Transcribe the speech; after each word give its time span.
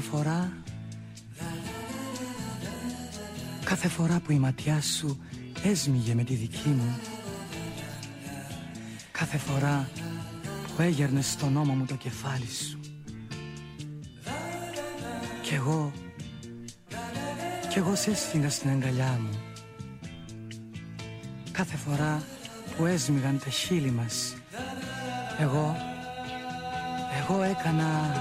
Κάθε 0.00 0.12
φορά 0.12 0.52
Κάθε 3.64 3.88
φορά 3.88 4.20
που 4.20 4.32
η 4.32 4.38
ματιά 4.38 4.80
σου 4.80 5.20
έσμιγε 5.62 6.14
με 6.14 6.24
τη 6.24 6.34
δική 6.34 6.68
μου 6.68 6.98
Κάθε 9.12 9.38
φορά 9.38 9.88
που 10.76 10.82
έγερνες 10.82 11.30
στον 11.30 11.56
ώμο 11.56 11.74
μου 11.74 11.84
το 11.84 11.94
κεφάλι 11.94 12.46
σου. 12.46 12.80
Κι 15.42 15.54
εγώ 15.54 15.92
Κι 17.68 17.78
εγώ 17.78 17.94
σε 17.94 18.10
έσφυγα 18.10 18.50
στην 18.50 18.70
αγκαλιά 18.70 19.20
μου. 19.20 19.38
Κάθε 21.52 21.76
φορά 21.76 22.22
που 22.76 22.86
έσμιγαν 22.86 23.40
τα 23.44 23.50
χείλη 23.50 23.90
μας 23.90 24.34
Εγώ 25.38 25.76
Εγώ 27.22 27.42
έκανα 27.42 28.14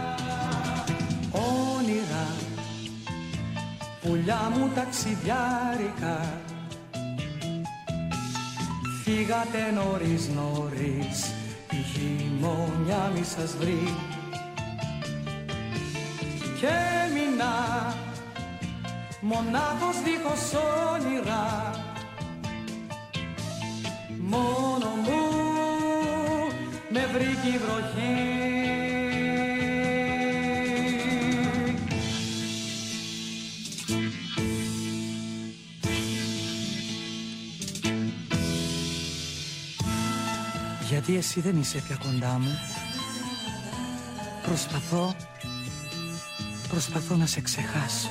Πουλιά 4.01 4.51
μου 4.55 4.71
ταξιδιάρικα. 4.75 6.41
Φύγατε 9.03 9.71
νωρίς 9.73 10.27
νωρίς 10.27 11.33
Η 11.71 11.83
χειμώνια 11.91 13.11
μη 13.15 13.23
σας 13.23 13.55
βρει. 13.59 13.95
Και 16.59 16.67
έμεινα 17.05 17.95
Μονάχος 19.21 20.01
δίχως 20.03 20.53
όνειρα. 20.93 21.71
Μόνο 24.19 24.89
μου 25.03 25.21
με 26.89 27.05
βρήκε 27.13 27.47
η 27.47 27.57
βροχή 27.57 28.88
Γιατί 41.09 41.27
εσύ 41.27 41.41
δεν 41.41 41.59
είσαι 41.59 41.77
πια 41.87 41.97
κοντά 42.03 42.39
μου. 42.39 42.59
Προσπαθώ 44.43 45.15
Προσπαθώ 46.69 47.15
να 47.15 47.25
σε 47.25 47.41
ξεχάσω. 47.41 48.09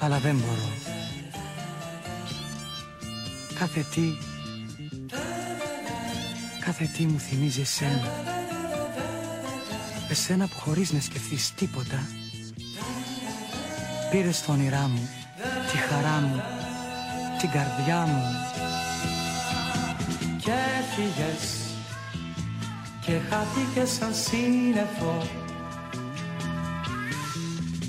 Αλλά 0.00 0.18
δεν 0.18 0.36
μπορώ. 0.36 0.72
Κάθε 3.58 3.86
τι 3.94 4.02
Κάθε 6.64 6.90
τι 6.96 7.04
μου 7.04 7.18
θυμίζει 7.18 7.60
εσένα. 7.60 8.12
Εσένα 10.10 10.46
που 10.46 10.56
χωρίς 10.58 10.92
να 10.92 11.00
σκεφτείς 11.00 11.54
τίποτα 11.54 12.08
Πήρες 14.10 14.42
το 14.42 14.52
όνειρά 14.52 14.88
μου 14.88 15.08
Τη 15.70 15.76
χαρά 15.76 16.20
μου 16.20 16.42
Την 17.38 17.50
καρδιά 17.50 18.06
μου 18.06 18.22
Και 20.44 20.52
έφυγες 20.80 21.74
Και 23.00 23.12
χάθηκες 23.30 23.90
σαν 23.90 24.14
σύννεφο. 24.14 25.22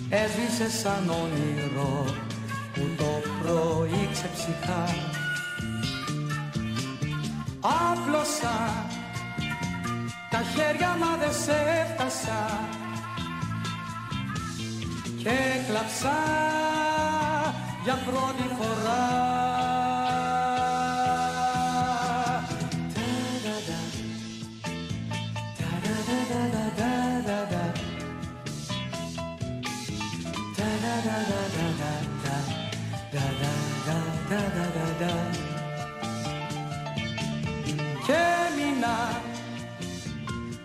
Έσβησε 0.09 0.77
σαν 0.77 1.09
όνειρο 1.09 2.05
Που 2.73 2.81
το 2.97 3.29
πρωί 3.39 4.09
ξεψυχά. 4.13 4.83
Άπλωσα 7.61 8.89
τα 10.31 10.41
χέρια 10.55 10.97
μα 10.99 11.17
δεν 11.17 11.33
σε 11.33 11.55
έφτασα. 11.81 12.69
Και 15.17 15.37
κλαψά 15.67 16.19
για 17.83 17.93
πρώτη 18.05 18.55
φορά. 18.57 19.80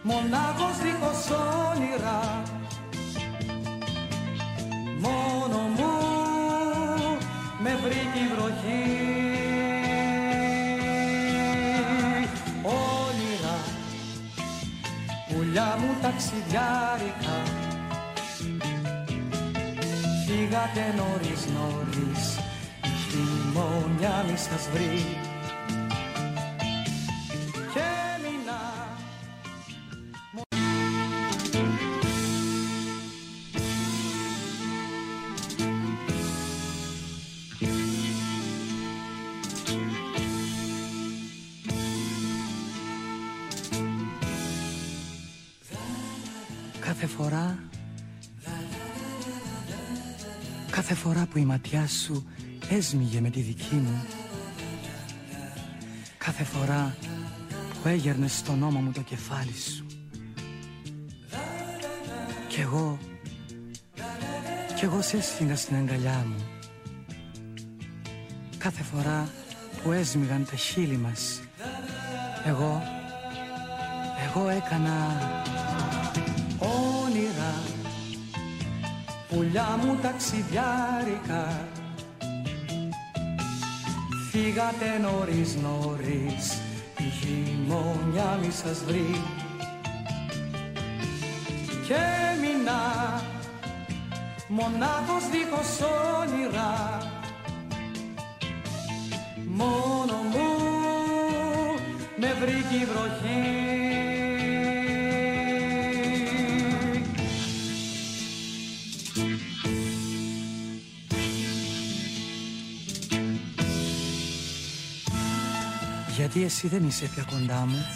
Μονάχος 0.08 0.76
δίχως 0.82 1.30
όνειρα. 1.70 2.42
Μόνο 5.00 5.58
μου 5.76 5.92
με 7.58 7.78
βρήκε 7.82 8.18
η 8.24 8.28
βροχή. 8.34 8.84
Όνειρα, 12.62 13.58
πουλιά 15.28 15.76
μου 15.80 15.96
ταξιδιάρικα. 16.02 17.36
Φύγατε 20.26 20.94
νωρίς 20.96 21.46
νωρίς, 21.54 22.38
η 22.84 22.88
χειμώνια 23.08 24.24
μη 24.28 24.36
σας 24.36 24.68
βρει 24.72 25.25
που 51.36 51.42
η 51.42 51.44
ματιά 51.44 51.86
σου 51.86 52.26
έσμιγε 52.70 53.20
με 53.20 53.30
τη 53.30 53.40
δική 53.40 53.74
μου. 53.74 54.04
Κάθε 56.18 56.44
φορά 56.44 56.96
που 57.82 57.88
έγερνες 57.88 58.36
στον 58.36 58.62
ώμο 58.62 58.80
μου 58.80 58.92
το 58.92 59.00
κεφάλι 59.00 59.52
σου. 59.52 59.86
Κι 62.48 62.60
εγώ 62.60 62.98
Κι 64.76 64.84
εγώ 64.84 65.02
σε 65.02 65.16
έσφυγα 65.16 65.56
στην 65.56 65.76
αγκαλιά 65.76 66.26
μου. 66.28 66.44
Κάθε 68.58 68.82
φορά 68.82 69.30
που 69.82 69.92
έσμιγαν 69.92 70.46
τα 70.50 70.56
χείλη 70.56 70.96
μας 70.96 71.40
Εγώ 72.44 72.82
Εγώ 74.28 74.48
έκανα 74.48 75.16
Πουλιά 79.46 79.78
μου 79.82 79.98
ταξιδιάρικα. 80.02 81.68
Φύγατε 84.30 84.98
νωρίς 85.02 85.56
νωρίς 85.56 86.58
Η 86.98 87.10
χειμώνια 87.20 88.38
μη 88.42 88.50
σας 88.50 88.84
βρει. 88.86 89.22
Και 91.86 91.94
έμεινα 91.94 93.22
Μονάχος 94.48 95.28
δίχως 95.30 95.80
όνειρα. 96.20 96.98
Μόνο 99.46 100.16
μου 100.32 100.48
με 102.16 102.34
βρήκε 102.40 102.74
η 102.74 102.84
βροχή 102.84 103.95
Γιατί 116.36 116.54
εσύ 116.54 116.68
δεν 116.68 116.86
είσαι 116.86 117.06
πια 117.14 117.24
κοντά 117.30 117.66
μου. 117.66 117.86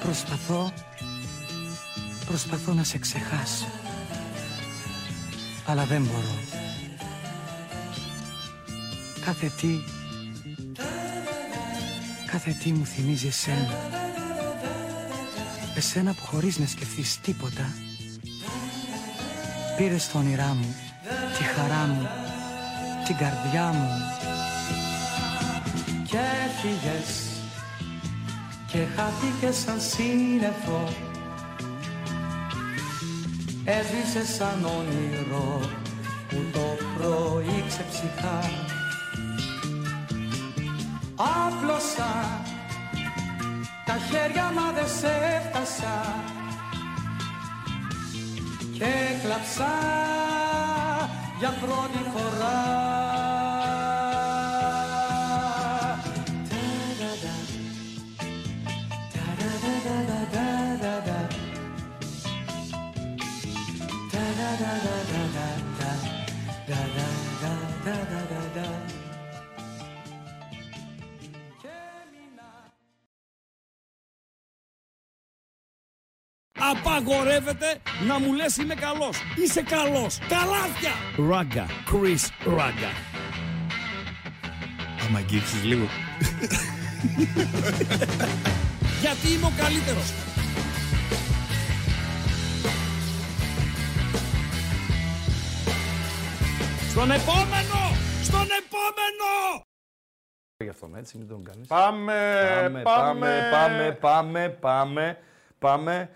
Προσπαθώ 0.00 0.72
Προσπαθώ 2.26 2.72
να 2.72 2.84
σε 2.84 2.98
ξεχάσω. 2.98 3.66
Αλλά 5.66 5.84
δεν 5.84 6.02
μπορώ. 6.02 6.38
Κάθε 9.24 9.52
τι 9.60 9.68
Κάθε 12.30 12.56
τι 12.62 12.72
μου 12.72 12.84
θυμίζει 12.86 13.26
εσένα. 13.26 13.74
Εσένα 15.76 16.12
που 16.12 16.22
χωρίς 16.22 16.58
να 16.58 16.66
σκεφτείς 16.66 17.20
τίποτα 17.20 17.74
Πήρες 19.76 20.08
το 20.08 20.18
όνειρά 20.18 20.54
μου 20.54 20.74
Τη 21.38 21.44
χαρά 21.44 21.86
μου 21.86 22.08
Την 23.06 23.16
καρδιά 23.16 23.66
μου 23.66 23.88
Και 26.66 26.72
έφυγες 26.72 27.26
Και 28.66 28.78
χάθηκες 28.96 29.56
σαν 29.56 29.80
σύννεφο. 29.80 30.88
Έσβησε 33.64 34.32
σαν 34.32 34.64
όνειρο 34.64 35.60
που 36.28 36.36
το 36.52 36.76
πρωί 36.94 37.64
ξεψυχά. 37.68 38.40
Άπλωσα 41.16 42.42
τα 43.84 43.96
χέρια 44.10 44.52
μα 44.54 44.72
δεν 44.72 44.88
σε 45.00 45.12
έφτασα. 45.36 46.24
Και 48.72 48.92
κλαψά 49.22 49.74
για 51.38 51.50
πρώτη 51.60 52.10
φορά 52.14 53.05
Απαγορεύεται 76.96 77.78
να 78.06 78.18
μου 78.18 78.32
λες 78.32 78.56
είμαι 78.56 78.74
καλός. 78.74 79.16
Είσαι 79.36 79.62
καλός. 79.62 80.18
Καλάθια. 80.28 80.92
Ράγκα. 81.30 81.66
Chris 81.66 82.52
Ράγκα. 82.56 82.90
Άμα 85.06 85.18
αγγίξεις 85.18 85.64
λίγο. 85.64 85.86
Γιατί 89.02 89.28
είμαι 89.32 89.46
ο 89.46 89.52
καλύτερος. 89.56 90.12
Στον 96.90 97.10
επόμενο! 97.10 97.80
Στον 98.22 98.46
επόμενο! 98.60 99.64
για 100.58 100.70
αυτόν, 100.70 100.96
έτσι, 100.96 101.18
μην 101.18 101.28
τον 101.28 101.44
κάνεις. 101.44 101.66
Πάμε, 101.66 102.82
πάμε, 102.82 102.82
πάμε, 102.82 103.48
πάμε, 103.50 103.96
πάμε, 104.00 104.48
πάμε, 104.60 105.18
πάμε. 105.58 106.10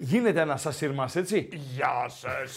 Γίνεται 0.00 0.40
ένα 0.40 0.56
σασίρμας, 0.56 1.16
έτσι; 1.16 1.48
Γεια 1.52 2.08
σας. 2.08 2.56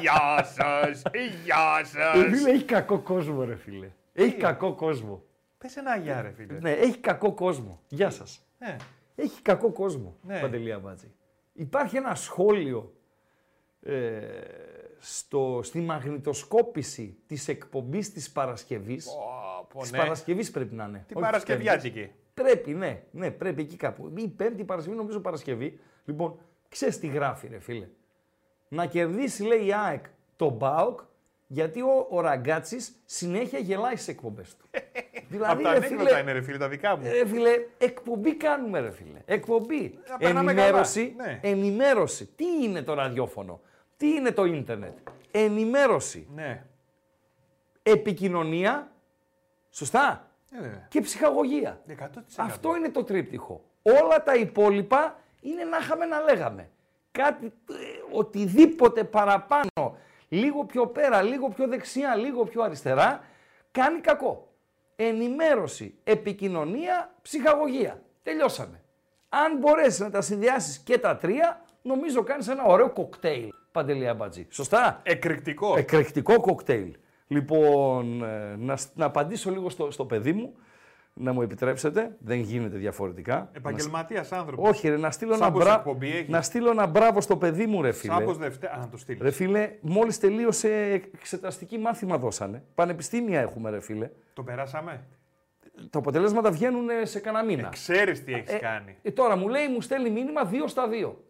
Γεια 0.00 0.44
σας. 0.44 1.02
Γεια 1.44 1.80
Ε, 1.80 1.84
σας. 1.84 2.38
Φίλε, 2.38 2.50
έχει 2.50 2.64
κακό 2.64 2.98
κόσμο, 2.98 3.44
ρε 3.44 3.56
φίλε. 3.56 3.88
Έχει 4.12 4.34
κακό 4.34 4.74
κόσμο. 4.74 5.22
Πες 5.58 5.76
ένα 5.76 5.96
γεια 5.96 6.22
ρε 6.22 6.30
φίλε. 6.30 6.58
Ναι, 6.60 6.70
έχει 6.72 6.98
κακό 6.98 7.32
κόσμο. 7.32 7.80
Γεια 7.88 8.10
σας. 8.10 8.46
Ναι. 8.58 8.76
Έχει 9.14 9.42
κακό 9.42 9.70
κόσμο, 9.72 10.16
Ναι. 10.22 10.40
Παντελή 10.40 10.72
Αμπάτζη. 10.72 11.12
Υπάρχει 11.52 11.96
ένα 11.96 12.14
σχόλιο 12.14 12.92
ε, 13.82 14.20
στο, 14.98 15.60
στη 15.62 15.80
μαγνητοσκόπηση 15.80 17.16
της 17.26 17.48
εκπομπής 17.48 18.12
της 18.12 18.30
Παρασκευής. 18.30 19.06
Ω, 19.06 19.66
πω, 19.72 19.80
Της 19.80 19.90
ναι. 19.90 19.98
Παρασκευής 19.98 20.50
πρέπει 20.50 20.74
να 20.74 20.84
είναι. 20.84 21.04
Την 21.06 21.16
όχι 21.16 21.26
της 21.26 21.30
Παρασκευιάτικη. 21.30 22.10
Πέμπτης. 22.42 22.62
Πρέπει, 22.64 22.74
ναι, 22.78 23.02
ναι, 23.10 23.30
πρέπει 23.30 23.62
εκεί 23.62 23.76
κάπου. 23.76 24.12
Η 24.16 24.28
Πέμπτη 24.28 24.64
Παρασκευή, 24.64 24.96
νομίζω 24.96 25.20
Παρασκευή. 25.20 25.80
Λοιπόν, 26.04 26.38
ξέρεις 26.68 26.98
τι 26.98 27.06
γράφει, 27.06 27.48
ρε 27.48 27.58
φίλε. 27.58 27.88
Να 28.68 28.86
κερδίσει, 28.86 29.42
λέει 29.42 29.66
η 29.66 29.72
ΑΕΚ, 29.74 30.04
τον 30.36 30.52
Μπάουκ, 30.52 31.00
γιατί 31.46 31.80
ο, 31.80 32.06
ο 32.10 32.20
Ραγκάτσης 32.20 33.02
συνέχεια 33.04 33.58
γελάει 33.58 33.94
στις 33.94 34.08
εκπομπές 34.08 34.56
του. 34.56 34.66
δηλαδή, 35.30 35.52
Απ' 35.52 35.62
τα 35.62 35.70
ρε 35.70 35.76
ανέκδοτα 35.76 36.08
φίλε, 36.08 36.20
είναι 36.20 36.32
ρε 36.32 36.42
φίλε 36.42 36.58
τα 36.58 36.68
δικά 36.68 36.96
μου. 36.96 37.02
Ρε 37.10 37.26
φίλε, 37.26 37.50
εκπομπή 37.78 38.34
κάνουμε 38.34 38.80
ρε 38.80 38.90
φίλε. 38.90 39.22
Εκπομπή. 39.24 39.98
Να 40.10 40.16
περνάμε 40.16 40.50
Ενημέρωση. 40.52 41.14
καλά, 41.16 41.30
ναι. 41.30 41.40
Ενημέρωση. 41.42 42.26
Τι 42.26 42.44
είναι 42.62 42.82
το 42.82 42.94
ραδιόφωνο. 42.94 43.60
Τι 43.96 44.08
είναι 44.08 44.32
το 44.32 44.44
ίντερνετ. 44.44 44.98
Ενημέρωση. 45.30 46.28
Ναι. 46.34 46.64
Επικοινωνία. 47.82 48.92
Σωστά. 49.70 50.27
Ε, 50.50 50.60
βέβαια. 50.60 50.86
Και 50.88 51.00
ψυχαγωγία. 51.00 51.80
100%. 51.88 51.94
Αυτό 52.36 52.76
είναι 52.76 52.88
το 52.88 53.04
τρίπτυχο. 53.04 53.64
Όλα 53.82 54.22
τα 54.22 54.34
υπόλοιπα 54.34 55.18
είναι 55.40 55.64
να 55.64 55.76
είχαμε 55.76 56.04
να 56.04 56.20
λέγαμε. 56.20 56.70
Κάτι, 57.10 57.46
ε, 57.46 57.52
οτιδήποτε 58.12 59.04
παραπάνω, 59.04 59.96
λίγο 60.28 60.64
πιο 60.64 60.86
πέρα, 60.86 61.22
λίγο 61.22 61.48
πιο 61.48 61.66
δεξιά, 61.66 62.14
λίγο 62.14 62.44
πιο 62.44 62.62
αριστερά, 62.62 63.24
κάνει 63.70 64.00
κακό. 64.00 64.52
Ενημέρωση, 64.96 65.94
επικοινωνία, 66.04 67.14
ψυχαγωγία. 67.22 68.02
Τελειώσαμε. 68.22 68.82
Αν 69.28 69.56
μπορέσεις 69.58 69.98
να 70.00 70.10
τα 70.10 70.20
συνδυάσεις 70.20 70.78
και 70.78 70.98
τα 70.98 71.16
τρία, 71.16 71.64
νομίζω 71.82 72.22
κάνεις 72.22 72.48
ένα 72.48 72.64
ωραίο 72.64 72.90
κοκτέιλ, 72.90 73.52
Παντελή 73.72 74.08
Αμπατζή. 74.08 74.46
Σωστά; 74.50 75.00
Εκρηκτικό. 75.02 75.76
Εκρηκτικό 75.76 76.40
κοκτέιλ. 76.40 76.96
Λοιπόν, 77.28 78.22
ε, 78.24 78.56
να, 78.58 78.76
σ- 78.76 78.96
να 78.96 79.04
απαντήσω 79.04 79.50
λίγο 79.50 79.70
στο, 79.70 79.90
στο 79.90 80.04
παιδί 80.04 80.32
μου, 80.32 80.54
να 81.14 81.32
μου 81.32 81.42
επιτρέψετε, 81.42 82.16
δεν 82.18 82.38
γίνεται 82.40 82.76
διαφορετικά. 82.76 83.50
Επαγγελματίας 83.52 84.32
άνθρωπος. 84.32 84.64
Να 84.66 84.72
σ- 84.72 84.76
Όχι 84.78 84.88
ρε, 84.88 84.96
να 84.96 85.10
στείλω, 85.10 85.34
ένα 85.34 85.44
Σάμπος 85.44 85.64
μπρα... 85.64 85.74
εκπομπή 85.74 86.16
έχει. 86.16 86.30
να 86.30 86.42
στείλω 86.42 86.70
ένα 86.70 86.86
μπράβο 86.86 87.20
στο 87.20 87.36
παιδί 87.36 87.66
μου 87.66 87.82
ρε 87.82 87.92
φίλε. 87.92 88.12
Σάμπο 88.12 88.32
Δευτέρα. 88.32 88.72
Α, 88.72 88.78
να 88.78 88.88
το 88.88 88.96
στείλεις. 88.96 89.20
Ρε 89.22 89.30
φίλε, 89.30 89.72
μόλις 89.80 90.18
τελείωσε 90.18 91.02
εξεταστική 91.14 91.78
μάθημα 91.78 92.18
δώσανε. 92.18 92.62
Πανεπιστήμια 92.74 93.40
έχουμε 93.40 93.70
ρε 93.70 93.80
φίλε. 93.80 94.10
Το 94.32 94.42
περάσαμε; 94.42 95.04
Τα 95.90 95.98
αποτελέσματα 95.98 96.50
βγαίνουν 96.50 96.88
ε, 96.90 97.04
σε 97.04 97.20
κανένα 97.20 97.44
μήνα. 97.44 97.68
Ξέρεις 97.68 98.24
τι 98.24 98.32
έχεις 98.32 98.58
κάνει. 98.60 98.96
Ε, 99.02 99.10
τώρα 99.10 99.36
μου 99.36 99.48
λέει, 99.48 99.68
μου 99.68 99.80
στέλνει 99.80 100.10
μήνυμα 100.10 100.44
δύο 100.44 100.66
στα 100.66 100.88
δύο. 100.88 101.24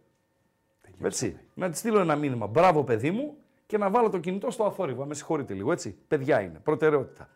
Έτσι. 1.03 1.37
Να 1.53 1.69
τη 1.69 1.77
στείλω 1.77 1.99
ένα 1.99 2.15
μήνυμα. 2.15 2.47
Μπράβο, 2.47 2.83
παιδί 2.83 3.11
μου, 3.11 3.35
και 3.69 3.77
να 3.77 3.89
βάλω 3.89 4.09
το 4.09 4.17
κινητό 4.19 4.51
στο 4.51 4.63
αθόρυβο. 4.65 5.05
Με 5.05 5.13
συγχωρείτε 5.13 5.53
λίγο, 5.53 5.71
έτσι. 5.71 5.97
Παιδιά 6.07 6.41
είναι. 6.41 6.59
Προτεραιότητα. 6.63 7.29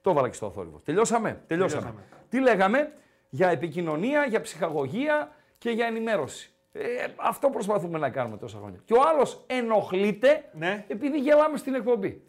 Το 0.00 0.10
έβαλα 0.10 0.28
και 0.28 0.34
στο 0.34 0.46
αθόρυβο. 0.46 0.80
Τελειώσαμε. 0.84 1.42
Τελειώσαμε. 1.46 1.82
Τελειώσαμε. 1.82 2.04
Τι 2.28 2.40
λέγαμε; 2.40 2.92
Για 3.28 3.48
επικοινωνία, 3.48 4.24
για 4.24 4.40
ψυχαγωγία 4.40 5.32
και 5.58 5.70
για 5.70 5.86
ενημέρωση. 5.86 6.50
Ε, 6.72 6.82
αυτό 7.16 7.48
προσπαθούμε 7.50 7.98
να 7.98 8.10
κάνουμε 8.10 8.36
τόσα 8.36 8.58
χρόνια. 8.58 8.80
Και 8.84 8.94
ο 8.94 9.00
άλλος 9.08 9.44
ενοχλείται 9.46 10.44
Ναι. 10.52 10.84
επειδή 10.88 11.18
γελάμε 11.18 11.56
στην 11.56 11.74
εκπομπή. 11.74 12.22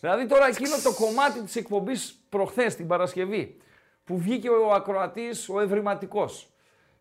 Δηλαδή 0.00 0.26
τώρα 0.26 0.46
εκείνο 0.46 0.74
το 0.82 0.92
κομμάτι 1.04 1.42
της 1.42 1.56
εκπομπής 1.56 2.24
προχθές 2.28 2.76
την 2.76 2.86
Παρασκευή 2.86 3.56
που 4.04 4.18
βγήκε 4.18 4.48
ο 4.48 4.72
ακροατής, 4.72 5.48
ο 5.48 5.60
ευρηματικός 5.60 6.52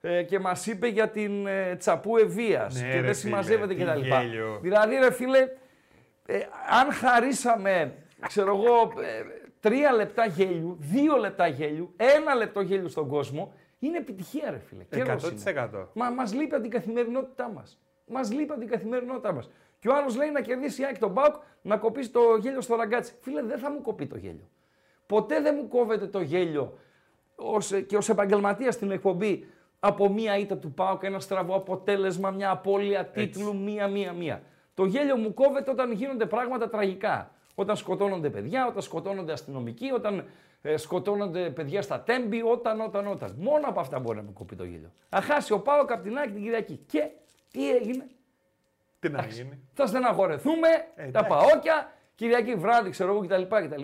ε, 0.02 0.24
και 0.24 0.40
μας 0.40 0.66
είπε 0.68 0.88
για 0.88 1.10
την 1.10 1.48
ε, 1.48 1.76
τσαπού 1.76 2.18
ευβίας 2.18 2.74
Ναι, 2.74 2.80
και 2.82 2.86
ρε 2.88 2.92
δεν 2.94 3.02
φίλε, 3.02 3.14
συμμαζεύεται 3.14 3.74
τι 3.74 3.84
κτλ. 3.84 4.00
γέλιο. 4.02 4.60
Δηλαδή 4.62 4.96
ρε 4.96 5.12
φίλε, 5.12 5.48
ε, 6.32 6.48
αν 6.82 6.92
χαρίσαμε, 6.92 7.94
ξέρω 8.28 8.56
εγώ, 8.56 9.02
ε, 9.02 9.24
τρία 9.60 9.92
λεπτά 9.92 10.26
γέλιου, 10.26 10.78
δύο 10.80 11.16
λεπτά 11.16 11.48
γέλιου, 11.48 11.94
ένα 11.96 12.36
λεπτό 12.36 12.62
γέλιου 12.62 12.90
στον 12.90 13.08
κόσμο, 13.08 13.54
είναι 13.80 13.98
επιτυχία 13.98 14.52
ρε 14.52 14.60
φίλε. 14.60 14.84
Κέρδος 14.84 15.32
είναι. 15.32 15.70
100%. 15.74 15.88
Μα 15.94 16.10
μας 16.10 16.34
λείπει 16.34 16.54
από 16.54 16.62
την 16.62 16.72
καθημερινότητά 16.72 17.50
μας. 17.50 17.82
Μας 18.06 18.32
λείπει 18.32 18.52
από 18.52 18.60
την 18.60 18.70
καθημερινότητά 18.70 19.34
μας. 19.34 19.50
Και 19.80 19.90
ο 19.90 19.96
άλλος 19.96 20.16
λέει 20.16 20.32
να 20.32 20.42
κερδίσει 20.42 20.82
η 20.82 20.86
ΑΕΚ 20.86 20.98
τον 20.98 21.12
Μπάουκ 21.12 21.36
να 21.62 21.78
κοπήσει 21.78 22.10
το 22.10 22.22
γέλιο 22.40 22.62
στο 22.62 22.76
ραγκάτσι. 22.76 23.14
Φίλε, 23.22 23.42
δεν 23.42 23.60
θα 23.60 23.72
μου 23.72 23.82
κοπεί 23.82 24.08
το 24.08 24.18
γέλιο. 24.18 24.50
Ποτέ 25.06 25.42
δεν 25.42 25.56
μου 25.58 25.68
κόβεται 25.68 26.08
το 26.08 26.22
γέλιο 26.22 26.78
ως, 27.36 27.72
και 27.88 27.98
ως 27.98 28.10
επαγγελματίας 28.10 28.74
στην 28.74 28.92
εκπομπή 28.92 29.48
από 29.80 30.10
μία 30.10 30.38
ήττα 30.38 30.58
του 30.58 30.72
ΠΑΟΚ, 30.72 31.04
ένα 31.04 31.20
στραβό 31.20 31.56
αποτέλεσμα, 31.56 32.32
μια 32.32 32.50
απώλεια 32.50 33.06
τίτλου, 33.06 33.56
μία, 33.56 33.88
μία, 33.88 34.14
μία. 34.14 34.44
Το 34.74 34.86
γέλιο 34.86 35.18
μου 35.18 35.34
κόβεται 35.34 35.72
όταν 35.72 35.92
γίνονται 35.92 36.26
πράγματα 36.26 36.70
τραγικά. 36.70 37.32
Όταν 37.56 37.76
σκοτώνονται 37.76 38.30
παιδιά, 38.30 38.68
όταν 38.68 38.82
σκοτώνονται 38.82 39.32
αστυνομικοί, 39.32 39.92
όταν 39.92 40.26
ε, 40.62 40.78
σκοτώνονται 40.78 41.50
παιδιά 41.50 41.82
στα 41.82 42.02
τέμπη, 42.02 42.42
όταν, 42.42 42.82
όταν, 42.82 43.08
όταν. 43.08 43.36
Μόνο 43.40 43.68
από 43.68 43.80
αυτά 43.80 44.00
μπορεί 44.00 44.18
να 44.18 44.24
μου 44.24 44.34
κοπεί 44.34 44.56
το 44.56 44.64
γέλιο. 44.64 44.92
Θα 45.10 45.22
χάσει 45.22 45.54
ο 45.54 45.60
ΠΑΟΚ 45.60 45.92
από 45.92 46.04
την 46.04 46.18
ΑΕΚ 46.18 46.32
την 46.32 46.42
Κυριακή. 46.42 46.80
Και 46.88 47.10
τι 47.52 47.76
έγινε, 47.76 48.08
Τι 49.00 49.10
να 49.10 49.26
γίνει; 49.26 49.60
θα 49.74 49.86
στεναχωρεθούμε, 49.86 50.68
τα 50.96 51.04
εντάξει. 51.04 51.30
παόκια, 51.30 51.92
Κυριακή 52.16 52.56
βράδυ, 52.56 52.90
ξέρω 52.90 53.12
εγώ 53.12 53.26
κτλ. 53.26 53.42
κτλ. 53.42 53.82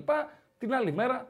Την 0.57 0.73
άλλη 0.73 0.91
μέρα 0.91 1.27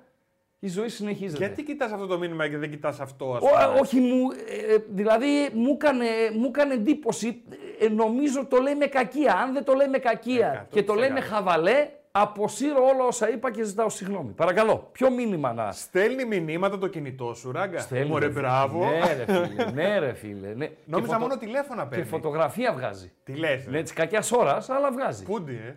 η 0.59 0.67
ζωή 0.67 0.89
συνεχίζεται. 0.89 1.37
Γιατί 1.45 1.63
κοιτάς 1.63 1.91
αυτό 1.91 2.05
το 2.07 2.17
μήνυμα 2.17 2.47
και 2.49 2.57
δεν 2.57 2.69
κοιτάς 2.69 2.99
αυτό, 2.99 3.25
ας 3.33 3.43
Ω, 3.43 3.47
πούμε. 3.47 3.79
όχι, 3.81 3.99
μου, 3.99 4.31
ε, 4.31 4.75
δηλαδή 4.89 5.27
μου 5.53 5.71
έκανε, 5.73 6.05
μου 6.33 6.45
έκανε 6.47 6.73
εντύπωση. 6.73 7.41
Ε, 7.79 7.87
νομίζω 7.89 8.45
το 8.45 8.57
λέει 8.57 8.75
με 8.75 8.85
κακία. 8.85 9.33
Αν 9.33 9.53
δεν 9.53 9.63
το 9.63 9.73
λέει 9.73 9.87
με 9.87 9.97
κακία 9.97 10.67
100%. 10.69 10.73
και 10.73 10.83
το 10.83 10.93
λέει 10.93 11.09
με 11.09 11.19
χαβαλέ, 11.21 11.89
αποσύρω 12.11 12.85
όλα 12.85 13.03
όσα 13.05 13.29
είπα 13.31 13.51
και 13.51 13.63
ζητάω 13.63 13.89
συγγνώμη. 13.89 14.31
Παρακαλώ, 14.31 14.89
ποιο 14.91 15.09
μήνυμα 15.11 15.53
να. 15.53 15.71
Στέλνει 15.71 16.25
μηνύματα 16.41 16.77
το 16.77 16.87
κινητό 16.87 17.33
σου, 17.33 17.51
ράγκα. 17.51 17.79
Στέλνει, 17.79 18.09
Μωρέ, 18.09 18.25
ρε 18.25 18.31
φίλε. 18.31 18.41
μπράβο. 18.41 18.85
Ναι, 18.85 19.23
ρε 19.25 19.25
φίλε. 19.47 19.71
Ναι, 19.71 19.99
ρε 19.99 20.13
φίλε. 20.13 20.47
Ναι. 20.53 20.69
Νόμιζα 20.85 21.07
Και 21.07 21.13
φωτο- 21.13 21.19
μόνο 21.19 21.37
τηλέφωνα 21.37 21.81
Και 21.83 21.87
παίρνει. 21.89 22.05
φωτογραφία 22.05 22.73
βγάζει. 22.73 23.11
Τι 23.23 23.33
λες. 23.33 23.67
Ναι, 23.67 23.81
της 23.81 23.93
κακιάς 23.93 24.31
ώρας, 24.31 24.69
αλλά 24.69 24.91
βγάζει. 24.91 25.23
Πούντι, 25.23 25.53
ε. 25.53 25.75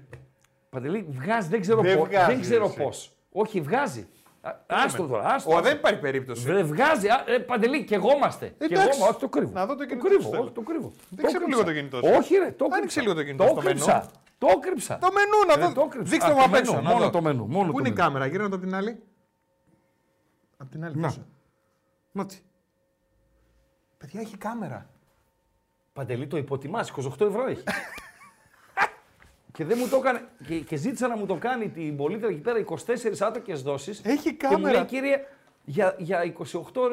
Παντελή, 0.71 1.07
βγάζει, 1.11 1.49
δεν 1.49 1.61
ξέρω, 1.61 1.81
Δεν 1.81 1.99
πώς. 1.99 2.09
βγάζει, 2.09 2.27
δεν 2.33 2.41
ξέρω 2.41 2.65
εσύ. 2.65 2.77
πώς. 2.83 3.13
Όχι, 3.33 3.61
βγάζει. 3.61 4.09
Α, 4.43 4.53
Άστο 4.67 5.07
τώρα, 5.07 5.25
άστο. 5.35 5.51
Ω, 5.51 5.55
άστο. 5.57 5.69
δεν 5.69 5.77
υπάρχει 5.77 5.99
περίπτωση. 5.99 6.43
Βρε, 6.47 6.63
βγάζει. 6.63 7.09
Α, 7.09 7.25
ε, 7.27 7.39
παντελή, 7.39 7.85
και 7.85 7.95
εγώ 7.95 8.11
είμαστε. 8.17 8.47
Και 8.59 8.65
εγώ, 8.75 8.81
Εντάξει. 8.83 9.03
όχι, 9.03 9.19
το 9.21 9.29
κρύβω. 9.29 9.51
Να 9.53 9.67
δω 9.67 9.75
το 9.77 9.87
κινητό 9.87 10.07
κρύβω. 10.09 10.23
σου, 10.23 10.31
θέλω. 10.31 10.43
όχι, 10.43 10.53
το 10.53 10.61
κρύβω. 10.61 10.93
Δεν 11.09 11.27
ξέρω 11.27 11.47
λίγο 11.47 11.65
το 11.65 11.73
κινητό 11.73 11.97
σου. 11.97 12.13
Όχι, 12.19 12.35
ρε, 12.37 12.51
το 12.51 12.65
κρύψα. 12.65 12.77
Άνοιξε 12.77 13.01
λίγο 13.01 13.15
το 13.15 13.23
κινητό 13.23 13.45
Το 13.45 13.51
στο 13.51 13.63
μενού. 13.63 13.69
κρύψα. 13.79 14.11
Το 14.39 14.47
κρύψα. 14.61 14.99
Το 14.99 15.09
μενού 15.13 15.47
να 15.47 15.55
Ρε, 15.67 15.73
δω. 15.73 15.81
το 15.81 15.89
κρύψα. 15.89 16.11
Δείξτε 16.11 16.31
Α, 16.31 16.35
μου 16.35 16.39
το 16.41 16.45
απ' 16.45 16.55
έξω. 16.55 16.73
μενού, 16.73 16.85
να 16.85 16.91
μόνο 16.93 17.05
δω. 17.05 17.11
το 17.11 17.21
μενού, 17.23 17.47
μόνο 17.47 17.67
Πού 17.67 17.73
το 17.73 17.79
είναι 17.79 17.89
η 17.89 17.91
μενού. 17.91 17.95
κάμερα, 18.05 18.27
γύρω 18.27 18.43
να 18.43 18.49
το 18.49 18.57
απ' 18.57 18.63
την 18.63 18.75
άλλη. 18.75 19.03
Απ' 20.57 20.71
την 20.71 20.85
άλλη. 20.85 20.97
Να. 20.97 21.09
πίσω. 21.09 21.27
Μα 22.13 22.27
τι. 22.27 22.39
Παιδιά, 23.99 24.21
έχει 24.21 24.37
κάμερα. 24.37 24.91
Παντελή, 25.93 26.27
το 26.27 26.37
υποτιμάς, 26.37 26.91
28 26.91 27.21
ευρώ 27.27 27.47
έχει. 27.47 27.63
και 29.61 29.67
δεν 29.67 29.79
μου 29.81 29.89
το 29.89 29.97
έκανε. 29.97 30.21
Και, 30.47 30.55
και 30.59 30.77
ζήτησα 30.77 31.09
να 31.09 31.17
μου 31.17 31.27
το 31.27 31.35
κάνει 31.35 31.69
την 31.69 31.97
πολίτερα 31.97 32.33
εκεί 32.33 32.41
πέρα 32.41 32.65
24 32.69 32.75
άτοκε 33.21 33.55
δόσεις. 33.55 34.01
Έχει 34.05 34.35
Και 34.35 34.47
μου 34.47 34.53
κάμερα. 34.53 34.75
λέει, 34.75 34.85
κύριε, 34.85 35.25
για, 35.65 35.95
για 35.99 36.33
28 36.39 36.45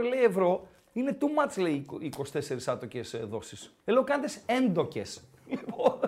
λέει, 0.10 0.24
ευρώ 0.24 0.68
είναι 0.94 1.18
too 1.22 1.26
much, 1.26 1.62
λέει, 1.62 1.86
24 2.34 2.40
άτοκε 2.66 3.02
δόσει. 3.30 3.70
Ε, 3.86 3.92
λέω, 3.92 4.04
κάντε 4.04 4.28
έντοκες. 4.46 5.22
Λοιπόν, 5.50 6.00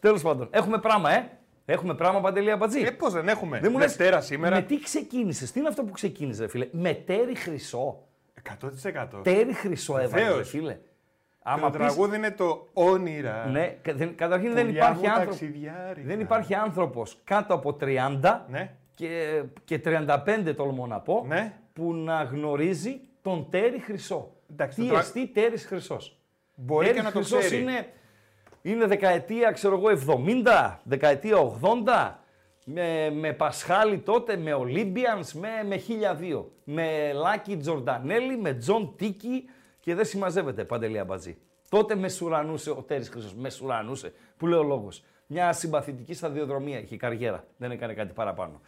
τέλος 0.00 0.22
πάντων, 0.22 0.48
έχουμε 0.50 0.78
πράγμα, 0.78 1.12
ε. 1.12 1.38
Έχουμε 1.64 1.94
πράγμα, 1.94 2.20
Παντελή 2.20 2.50
Αμπατζή. 2.50 2.80
Ε, 2.80 2.90
πώς 2.90 3.12
δεν 3.12 3.28
έχουμε; 3.28 3.58
δεν 3.60 3.70
μου 3.72 3.78
λες, 3.78 3.86
Δευτέρα 3.96 4.20
σήμερα. 4.20 4.54
Με 4.54 4.62
τι 4.62 4.78
ξεκίνησες, 4.80 5.52
τι 5.52 5.58
είναι 5.58 5.68
αυτό 5.68 5.82
που 5.84 5.92
ξεκίνησες, 5.92 6.40
ρε 6.40 6.48
φίλε; 6.48 6.68
Με 6.72 6.94
τέρι 6.94 7.34
χρυσό. 7.34 8.02
100%. 8.60 9.20
Τέρι 9.22 9.52
Χρυσό 9.52 9.98
έβαλες, 9.98 10.12
ρε 10.12 10.28
Βεβαίως. 10.28 10.48
φίλε. 10.48 10.78
Και 11.54 11.60
Άμα 11.60 11.70
το 11.70 11.78
πεις- 11.78 11.86
τραγούδι 11.86 12.16
είναι 12.16 12.30
το 12.30 12.68
όνειρα. 12.72 13.46
Ναι, 13.46 13.66
κα- 13.82 13.94
δεν- 13.94 14.14
καταρχήν 14.14 14.52
δεν 14.54 14.66
Πουλιά 14.66 14.82
υπάρχει, 14.84 15.02
μου 15.02 15.08
άνθρωπο, 15.10 15.30
ταξιδιάρικα. 15.30 16.06
δεν 16.06 16.20
υπάρχει 16.20 16.54
άνθρωπος 16.54 17.18
κάτω 17.24 17.54
από 17.54 17.72
30 17.74 18.46
Ναι. 18.48 18.70
και, 18.94 19.42
και 19.64 19.78
35 19.78 20.54
τολμώ 20.56 20.86
να 20.86 21.00
πω, 21.00 21.24
Ναι. 21.28 21.52
που 21.72 21.94
να 21.94 22.22
γνωρίζει 22.22 23.00
τον 23.22 23.46
Τέρι 23.50 23.78
Χρυσό. 23.80 24.30
Εντάξει, 24.50 24.76
Τι 24.80 24.86
το 24.86 24.92
τρα- 24.92 25.00
εστί 25.00 25.26
Τέρις 25.26 25.64
Χρυσός; 25.64 26.18
Μπορεί 26.54 26.86
Τέρις 26.86 27.00
και 27.00 27.06
να 27.06 27.12
το 27.12 27.18
χρυσός 27.18 27.38
ξέρει. 27.44 27.62
Είναι, 27.62 27.86
είναι 28.62 28.86
δεκαετία, 28.86 29.50
ξέρω 29.50 29.76
εγώ, 29.76 29.88
70, 29.90 30.80
δεκαετία 30.84 31.36
80, 31.36 32.18
με, 32.64 33.10
με 33.10 33.32
Πασχάλη 33.32 33.98
τότε, 33.98 34.36
με 34.36 34.50
Olympians, 34.54 35.30
με, 35.32 35.48
με 35.68 35.76
1002. 35.76 36.50
Με 36.64 37.12
Λάκη 37.12 37.56
Τζορντανέλη, 37.56 38.36
με 38.36 38.52
Τζον 38.54 38.94
Τίκη 38.96 39.44
και 39.88 39.94
δεν 39.94 40.04
συμμαζεύεται 40.04 40.64
Παντελή 40.64 40.98
Αμπατζή. 40.98 41.36
Τότε 41.68 41.94
με 41.94 42.08
σουρανούσε 42.08 42.70
ο 42.70 42.84
Τέρης 42.86 43.08
Χρυσός, 43.08 43.34
με 43.34 43.50
σουρανούσε, 43.50 44.12
που 44.36 44.46
λέει 44.46 44.58
ο 44.58 44.62
λόγος. 44.62 45.04
Μια 45.26 45.52
συμπαθητική 45.52 46.14
σταδιοδρομία 46.14 46.80
είχε 46.80 46.94
η 46.94 46.98
καριέρα, 46.98 47.44
δεν 47.56 47.70
έκανε 47.70 47.92
κάτι 47.92 48.12
παραπάνω. 48.12 48.60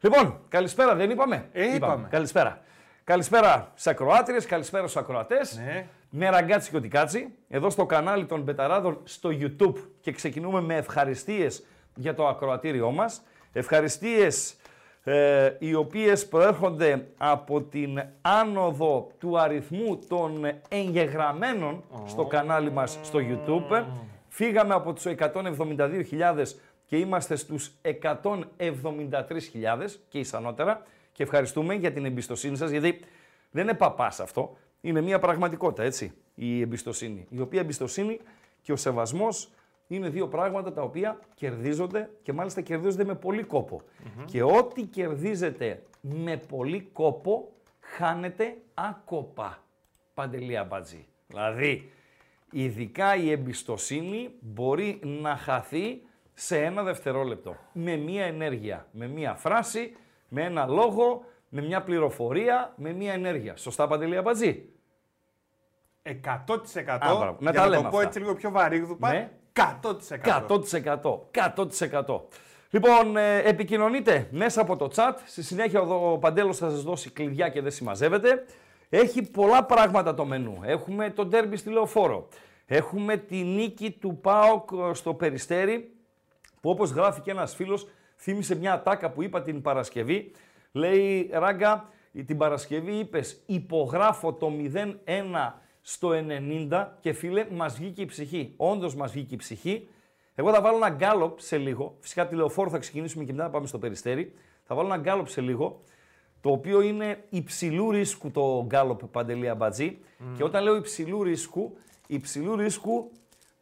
Λοιπόν, 0.00 0.40
καλησπέρα, 0.48 0.94
δεν 0.94 1.10
είπαμε; 1.10 1.48
Ε, 1.52 1.74
είπαμε. 1.74 2.08
Καλησπέρα. 2.10 2.62
Καλησπέρα 3.04 3.72
στι 3.74 3.90
ακροάτριες, 3.90 4.46
καλησπέρα 4.46 4.86
στους 4.88 5.02
ακροατές. 5.02 5.56
Ναι. 5.64 5.86
Με 6.10 6.28
ραγκάτσι 6.28 6.70
και 6.70 6.76
οτικάτσι, 6.76 7.34
εδώ 7.48 7.70
στο 7.70 7.86
κανάλι 7.86 8.26
των 8.26 8.42
Μπεταράδων 8.42 9.00
στο 9.04 9.30
YouTube 9.32 9.76
και 10.00 10.12
ξεκινούμε 10.12 10.60
με 10.60 10.76
ευχαριστίες 10.76 11.64
για 11.94 12.14
το 12.14 12.26
ακροατήριό 12.26 12.90
μας. 12.90 13.22
Ευχαριστίες 13.52 14.56
ε, 15.04 15.50
οι 15.58 15.74
οποίες 15.74 16.28
προέρχονται 16.28 17.06
από 17.16 17.62
την 17.62 18.02
άνοδο 18.20 19.10
του 19.18 19.38
αριθμού 19.38 19.98
των 20.08 20.46
εγγεγραμμένων 20.68 21.84
στο 22.06 22.24
κανάλι 22.24 22.70
μας 22.70 22.98
στο 23.02 23.18
YouTube. 23.22 23.84
Φύγαμε 24.28 24.74
από 24.74 24.92
τους 24.92 25.04
172.000 25.06 26.44
και 26.86 26.96
είμαστε 26.96 27.36
στους 27.36 27.72
173.000 27.82 27.90
και 30.08 30.18
ισανότερα 30.18 30.82
και 31.12 31.22
ευχαριστούμε 31.22 31.74
για 31.74 31.92
την 31.92 32.04
εμπιστοσύνη 32.04 32.56
σας 32.56 32.70
γιατί 32.70 33.00
δεν 33.50 33.62
είναι 33.62 33.74
παπάς 33.74 34.20
αυτό, 34.20 34.56
είναι 34.80 35.00
μια 35.00 35.18
πραγματικότητα 35.18 35.82
έτσι 35.82 36.12
η 36.34 36.60
εμπιστοσύνη. 36.60 37.26
Η 37.30 37.40
οποία 37.40 37.60
εμπιστοσύνη 37.60 38.20
και 38.62 38.72
ο 38.72 38.76
σεβασμός 38.76 39.50
είναι 39.94 40.08
δύο 40.08 40.28
πράγματα 40.28 40.72
τα 40.72 40.82
οποία 40.82 41.18
κερδίζονται 41.34 42.10
και 42.22 42.32
μάλιστα 42.32 42.60
κερδίζονται 42.60 43.04
με 43.04 43.14
πολύ 43.14 43.42
κόπο. 43.42 43.82
Και 44.24 44.42
ό,τι 44.42 44.82
κερδίζεται 44.82 45.82
με 46.00 46.36
πολύ 46.36 46.88
κόπο 46.92 47.52
χάνεται 47.80 48.56
άκοπα. 48.74 49.58
Παντελή 50.14 50.56
Αμπατζή. 50.56 51.06
Δηλαδή, 51.26 51.90
ειδικά 52.50 53.16
η 53.16 53.30
εμπιστοσύνη 53.30 54.30
μπορεί 54.40 55.00
να 55.02 55.36
χαθεί 55.36 56.02
σε 56.34 56.58
ένα 56.64 56.82
δευτερόλεπτο. 56.82 57.56
Με 57.72 57.96
μία 57.96 58.24
ενέργεια, 58.24 58.86
με 58.90 59.06
μία 59.06 59.34
φράση, 59.34 59.96
με 60.28 60.42
ένα 60.42 60.66
λόγο, 60.66 61.24
με 61.48 61.62
μια 61.62 61.82
πληροφορία, 61.82 62.72
με 62.76 62.92
μία 62.92 63.12
ενέργεια. 63.12 63.56
Σωστά, 63.56 63.86
Παντελή 63.86 64.16
Αμπατζή. 64.16 64.68
100%. 66.02 66.98
Α, 66.98 67.16
μπράβο. 67.16 67.36
Να 67.40 67.50
για 67.50 67.60
τα 67.60 67.64
να 67.64 67.68
λέμε 67.68 67.82
το 67.82 67.88
πω 67.88 67.96
αυτά. 67.96 68.08
έτσι 68.08 68.18
λίγο 68.18 68.34
πιο 68.34 68.50
βαρύγδουπα. 68.50 69.12
Ναι. 69.12 69.30
100%. 69.54 70.46
100%. 70.48 71.30
100%. 71.30 72.20
Λοιπόν, 72.70 73.16
ε, 73.16 73.38
επικοινωνείτε 73.38 74.28
μέσα 74.30 74.60
από 74.60 74.76
το 74.76 74.90
chat. 74.94 75.12
Στη 75.26 75.42
συνέχεια 75.42 75.80
ο 75.80 76.12
ο 76.12 76.18
Παντέλος 76.18 76.58
θα 76.58 76.70
σας 76.70 76.82
δώσει 76.82 77.10
κλειδιά 77.10 77.48
και 77.48 77.60
δεν 77.60 77.70
συμμαζεύεται. 77.70 78.44
Έχει 78.88 79.22
πολλά 79.22 79.64
πράγματα 79.64 80.14
το 80.14 80.24
μενού. 80.24 80.60
Έχουμε 80.62 81.10
το 81.10 81.24
ντέρμπι 81.24 81.56
στη 81.56 81.70
Λεωφόρο. 81.70 82.28
Έχουμε 82.66 83.16
τη 83.16 83.36
νίκη 83.36 83.90
του 83.90 84.18
ΠΑΟΚ 84.20 84.68
ε, 84.72 84.94
στο 84.94 85.14
Περιστέρι 85.14 85.94
που 86.60 86.70
όπως 86.70 86.90
γράφει 86.90 87.20
και 87.20 87.30
ένας 87.30 87.54
φίλος 87.54 87.86
θύμισε 88.16 88.54
μια 88.54 88.72
ατάκα 88.72 89.10
που 89.10 89.22
είπα 89.22 89.42
την 89.42 89.62
Παρασκευή. 89.62 90.30
Λέει 90.72 91.30
Ράγκα, 91.32 91.88
την 92.26 92.36
Παρασκευή 92.36 92.92
είπες 92.92 93.42
υπογράφω 93.46 94.32
το 94.32 94.52
0-1 94.74 95.52
στο 95.86 96.10
90 96.70 96.86
και 97.00 97.12
φίλε 97.12 97.46
μας 97.50 97.76
βγήκε 97.76 98.02
η 98.02 98.06
ψυχή. 98.06 98.52
Όντως 98.56 98.94
μας 98.94 99.12
βγήκε 99.12 99.34
η 99.34 99.38
ψυχή. 99.38 99.88
Εγώ 100.34 100.52
θα 100.52 100.60
βάλω 100.60 100.76
ένα 100.76 100.88
γκάλωπ 100.88 101.40
σε 101.40 101.56
λίγο. 101.58 101.96
Φυσικά 102.00 102.22
από 102.22 102.30
τη 102.30 102.36
λεωφόρο 102.36 102.70
θα 102.70 102.78
ξεκινήσουμε 102.78 103.24
και 103.24 103.32
μετά 103.32 103.44
να 103.44 103.50
πάμε 103.50 103.66
στο 103.66 103.78
Περιστέρι. 103.78 104.34
Θα 104.64 104.74
βάλω 104.74 104.86
ένα 104.92 104.96
γκάλοπ 104.96 105.28
σε 105.28 105.40
λίγο 105.40 105.80
το 106.40 106.50
οποίο 106.50 106.80
είναι 106.80 107.24
υψηλού 107.28 107.90
ρίσκου 107.90 108.30
το 108.30 108.64
γκάλοπ 108.66 109.04
Παντελή 109.06 109.48
Αμπατζή. 109.48 109.98
Και 110.36 110.44
όταν 110.44 110.62
λέω 110.62 110.76
υψηλού 110.76 111.22
ρίσκου, 111.22 111.76
υψηλού 112.06 112.56
ρίσκου 112.56 113.10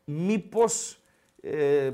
μήπως 0.05 0.99
ε, 1.43 1.91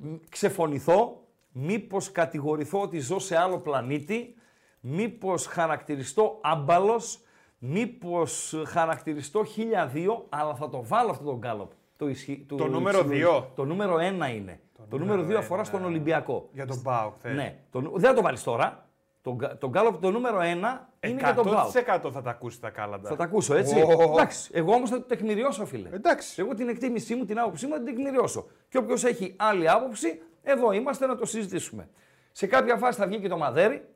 μ- 0.00 0.14
ξεφωνηθώ, 0.28 1.20
μήπως 1.52 2.12
κατηγορηθώ 2.12 2.80
ότι 2.80 2.98
ζω 2.98 3.18
σε 3.18 3.36
άλλο 3.36 3.58
πλανήτη, 3.58 4.34
μήπως 4.80 5.46
χαρακτηριστώ 5.46 6.38
άμπαλος, 6.42 7.20
μήπως 7.64 8.62
χαρακτηριστώ 8.66 9.42
1002, 9.56 10.24
αλλά 10.28 10.54
θα 10.54 10.68
το 10.68 10.84
βάλω 10.84 11.10
αυτό 11.10 11.24
το 11.24 11.36
γκάλοπ. 11.36 11.70
Το, 11.96 12.08
ισχύ, 12.08 12.44
του 12.48 12.56
Το 12.56 12.66
νούμερο 12.66 12.98
υψηλού 12.98 13.14
δύο. 13.16 13.30
ρίσκου. 13.32 13.50
Το 13.54 13.64
νούμερο 13.64 13.96
1 13.96 14.00
είναι. 14.34 14.60
Το, 14.88 14.98
νούμερο 14.98 15.22
2 15.26 15.32
αφορά 15.34 15.64
στον 15.64 15.84
Ολυμπιακό. 15.84 16.48
Για 16.52 16.66
τον 16.66 16.80
ΠΑΟΚ 16.82 17.14
θες. 17.18 17.34
Ναι, 17.34 17.58
το, 17.70 17.80
νου- 17.80 17.92
δεν 17.98 18.08
θα 18.10 18.14
το 18.16 18.22
βάλεις 18.22 18.42
τώρα. 18.42 18.86
Το, 19.22 19.34
γκ- 19.34 19.54
το 19.58 19.68
γκάλοπ 19.68 20.00
το 20.02 20.10
νούμερο 20.10 20.38
1 20.38 20.42
είναι 20.44 20.80
για 21.00 21.34
τον 21.34 21.44
Γκάλοπ. 21.44 21.72
100% 22.06 22.10
θα 22.12 22.22
τα 22.22 22.30
ακούσει 22.30 22.60
τα 22.60 22.70
κάλαντα. 22.70 23.08
Θα 23.08 23.16
τα 23.16 23.24
ακούσω, 23.24 23.54
έτσι. 23.54 23.80
Ω. 23.80 24.12
Εντάξει, 24.12 24.50
εγώ 24.54 24.72
όμως 24.74 24.90
θα 24.90 24.96
το 24.96 25.02
τεκμηριώσω, 25.02 25.66
φίλε. 25.66 25.88
Εντάξει. 25.92 26.40
Εγώ 26.40 26.54
την 26.54 26.68
εκτίμησή 26.68 27.14
μου, 27.14 27.24
την 27.24 27.38
άποψή 27.38 27.66
μου 27.66 27.72
θα 27.72 27.82
την 27.82 27.86
τεκμηριώσω. 27.94 28.46
Και 28.68 28.78
όποιος 28.78 29.04
έχει 29.04 29.34
άλλη 29.38 29.70
άποψη, 29.70 30.22
εδώ 30.42 30.72
είμαστε 30.72 31.06
να 31.06 31.16
το 31.16 31.26
συζητήσουμε. 31.26 31.88
Σε 32.32 32.46
κάποια 32.46 32.76
φάση 32.76 32.98
θα 32.98 33.06
βγει 33.06 33.18
και 33.20 33.28
το 33.28 33.36
μαδέρι, 33.38 33.88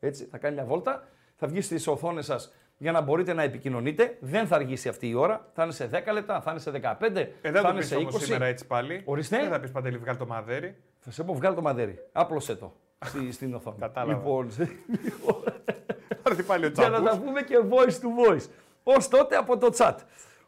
έτσι, 0.00 0.24
θα 0.30 0.38
κάνει 0.38 0.54
μια 0.54 0.64
βόλτα, 0.64 1.08
θα 1.36 1.46
βγει 1.46 1.60
στις 1.60 1.86
οθόνες 1.86 2.24
σας 2.24 2.52
για 2.84 2.92
να 2.92 3.00
μπορείτε 3.00 3.32
να 3.32 3.42
επικοινωνείτε. 3.42 4.16
Δεν 4.20 4.46
θα 4.46 4.54
αργήσει 4.54 4.88
αυτή 4.88 5.08
η 5.08 5.14
ώρα, 5.14 5.48
θα 5.54 5.62
είναι 5.62 5.72
σε 5.72 5.88
10 5.92 6.12
λεπτά, 6.12 6.40
θα 6.40 6.50
είναι 6.50 6.60
σε 6.60 6.70
15, 6.70 7.20
Ε, 7.42 7.50
δεν 7.50 7.52
θα 7.52 7.60
το 7.62 7.68
είναι 7.68 7.78
πεις 7.78 7.86
σε 7.86 7.96
20. 7.96 7.98
όμως 8.00 8.22
σήμερα 8.22 8.44
έτσι 8.46 8.66
πάλι. 8.66 9.02
Ορίστε. 9.04 9.36
Δεν 9.38 9.48
θα 9.50 9.60
πεις 9.60 9.70
Παντελή 9.70 9.96
βγάλε 9.96 10.18
το 10.18 10.26
μαδέρι. 10.26 10.76
Θα 11.00 11.10
σε 11.10 11.22
πω, 11.24 11.34
βγάλε 11.34 11.54
το 11.54 11.62
μαδέρι. 11.62 11.98
Άπλωσε 12.12 12.54
το 12.54 12.72
στη, 13.06 13.32
στην 13.32 13.54
οθόνη. 13.54 13.76
Κατάλαβα. 13.80 14.12
Λοιπόν, 14.12 14.50
Θα 16.08 16.30
έρθει 16.30 16.42
πάλι 16.42 16.64
ο 16.66 16.68
για 16.74 16.88
να 16.88 17.02
τα 17.02 17.08
Τσάμπους. 17.10 17.24
πούμε 17.26 17.42
και 17.42 17.54
voice 17.70 17.92
to 17.92 18.30
voice. 18.32 18.48
Ω 18.82 19.08
τότε 19.10 19.36
από 19.36 19.58
το 19.58 19.68
chat. 19.78 19.94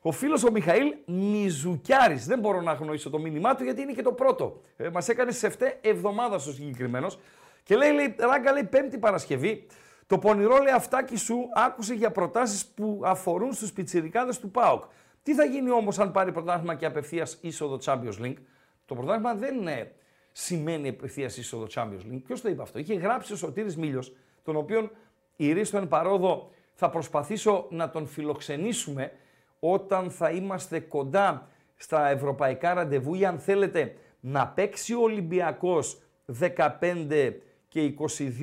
Ο 0.01 0.13
φίλος 0.13 0.45
ο 0.45 0.51
Μιχαήλ 0.51 0.95
Μιζουκιάρης, 1.07 2.27
δεν 2.27 2.39
μπορώ 2.39 2.61
να 2.61 2.71
αγνοήσω 2.71 3.11
το 3.11 3.19
μήνυμά 3.19 3.55
του 3.55 3.65
γιατί 3.65 3.83
είναι 3.83 3.93
και 3.93 4.03
το 4.03 4.13
πρώτο. 4.13 4.61
Ε, 4.77 4.89
μας 4.89 5.09
έκανε 5.09 5.31
σε 5.33 5.47
7 5.47 5.53
εβδομάδα 5.81 6.35
ο 6.35 6.39
συγκεκριμένος. 6.39 7.19
Και 7.63 7.77
λέει, 7.77 7.93
λέει, 7.93 8.15
Ράγκα 8.19 8.53
λέει 8.53 8.65
πέμπτη 8.65 8.99
Παρασκευή, 8.99 9.67
το 10.07 10.19
πονηρό 10.19 10.63
λέει 10.63 10.73
αυτάκι 10.73 11.17
σου 11.17 11.49
άκουσε 11.55 11.95
για 11.95 12.11
προτάσεις 12.11 12.67
που 12.67 13.01
αφορούν 13.05 13.53
στους 13.53 13.73
πιτσιρικάδες 13.73 14.39
του 14.39 14.51
ΠΑΟΚ. 14.51 14.85
Τι 15.23 15.35
θα 15.35 15.45
γίνει 15.45 15.71
όμως 15.71 15.99
αν 15.99 16.11
πάρει 16.11 16.33
πρωτάθλημα 16.33 16.75
και 16.75 16.87
απευθείας 16.87 17.39
είσοδο 17.41 17.79
Champions 17.85 18.23
League; 18.23 18.37
Το 18.85 18.95
πρωτάθλημα 18.95 19.35
δεν 19.35 19.57
είναι, 19.57 19.93
σημαίνει 20.33 20.89
απευθείας 20.89 21.37
είσοδο 21.37 21.67
Champions 21.75 22.13
League. 22.13 22.23
Ποιος 22.25 22.41
το 22.41 22.49
είπε 22.49 22.63
αυτό; 22.63 22.79
Είχε 22.79 22.95
γράψει 22.95 23.33
ο 23.33 23.37
Σωτήρης 23.37 23.77
Μήλιος, 23.77 24.13
τον 24.43 24.57
οποίον 24.57 24.91
η 25.37 25.53
Ρίστο 25.53 25.77
εν 25.77 25.89
παρόδο 25.89 26.51
θα 26.75 26.91
προσπαθήσω 26.91 27.67
να 27.71 27.91
τον 27.91 28.07
φιλοξενήσουμε 28.07 29.13
όταν 29.61 30.11
θα 30.11 30.31
είμαστε 30.31 30.81
κοντά 30.81 31.49
στα 31.77 32.09
ευρωπαϊκά 32.09 32.75
ραντεβού 32.75 33.15
ή 33.15 33.25
αν 33.25 33.39
θέλετε 33.39 33.95
να 34.21 34.49
παίξει 34.49 34.95
ο 34.95 35.01
Ολυμπιακός 35.01 36.01
15 36.41 37.33
και 37.69 37.95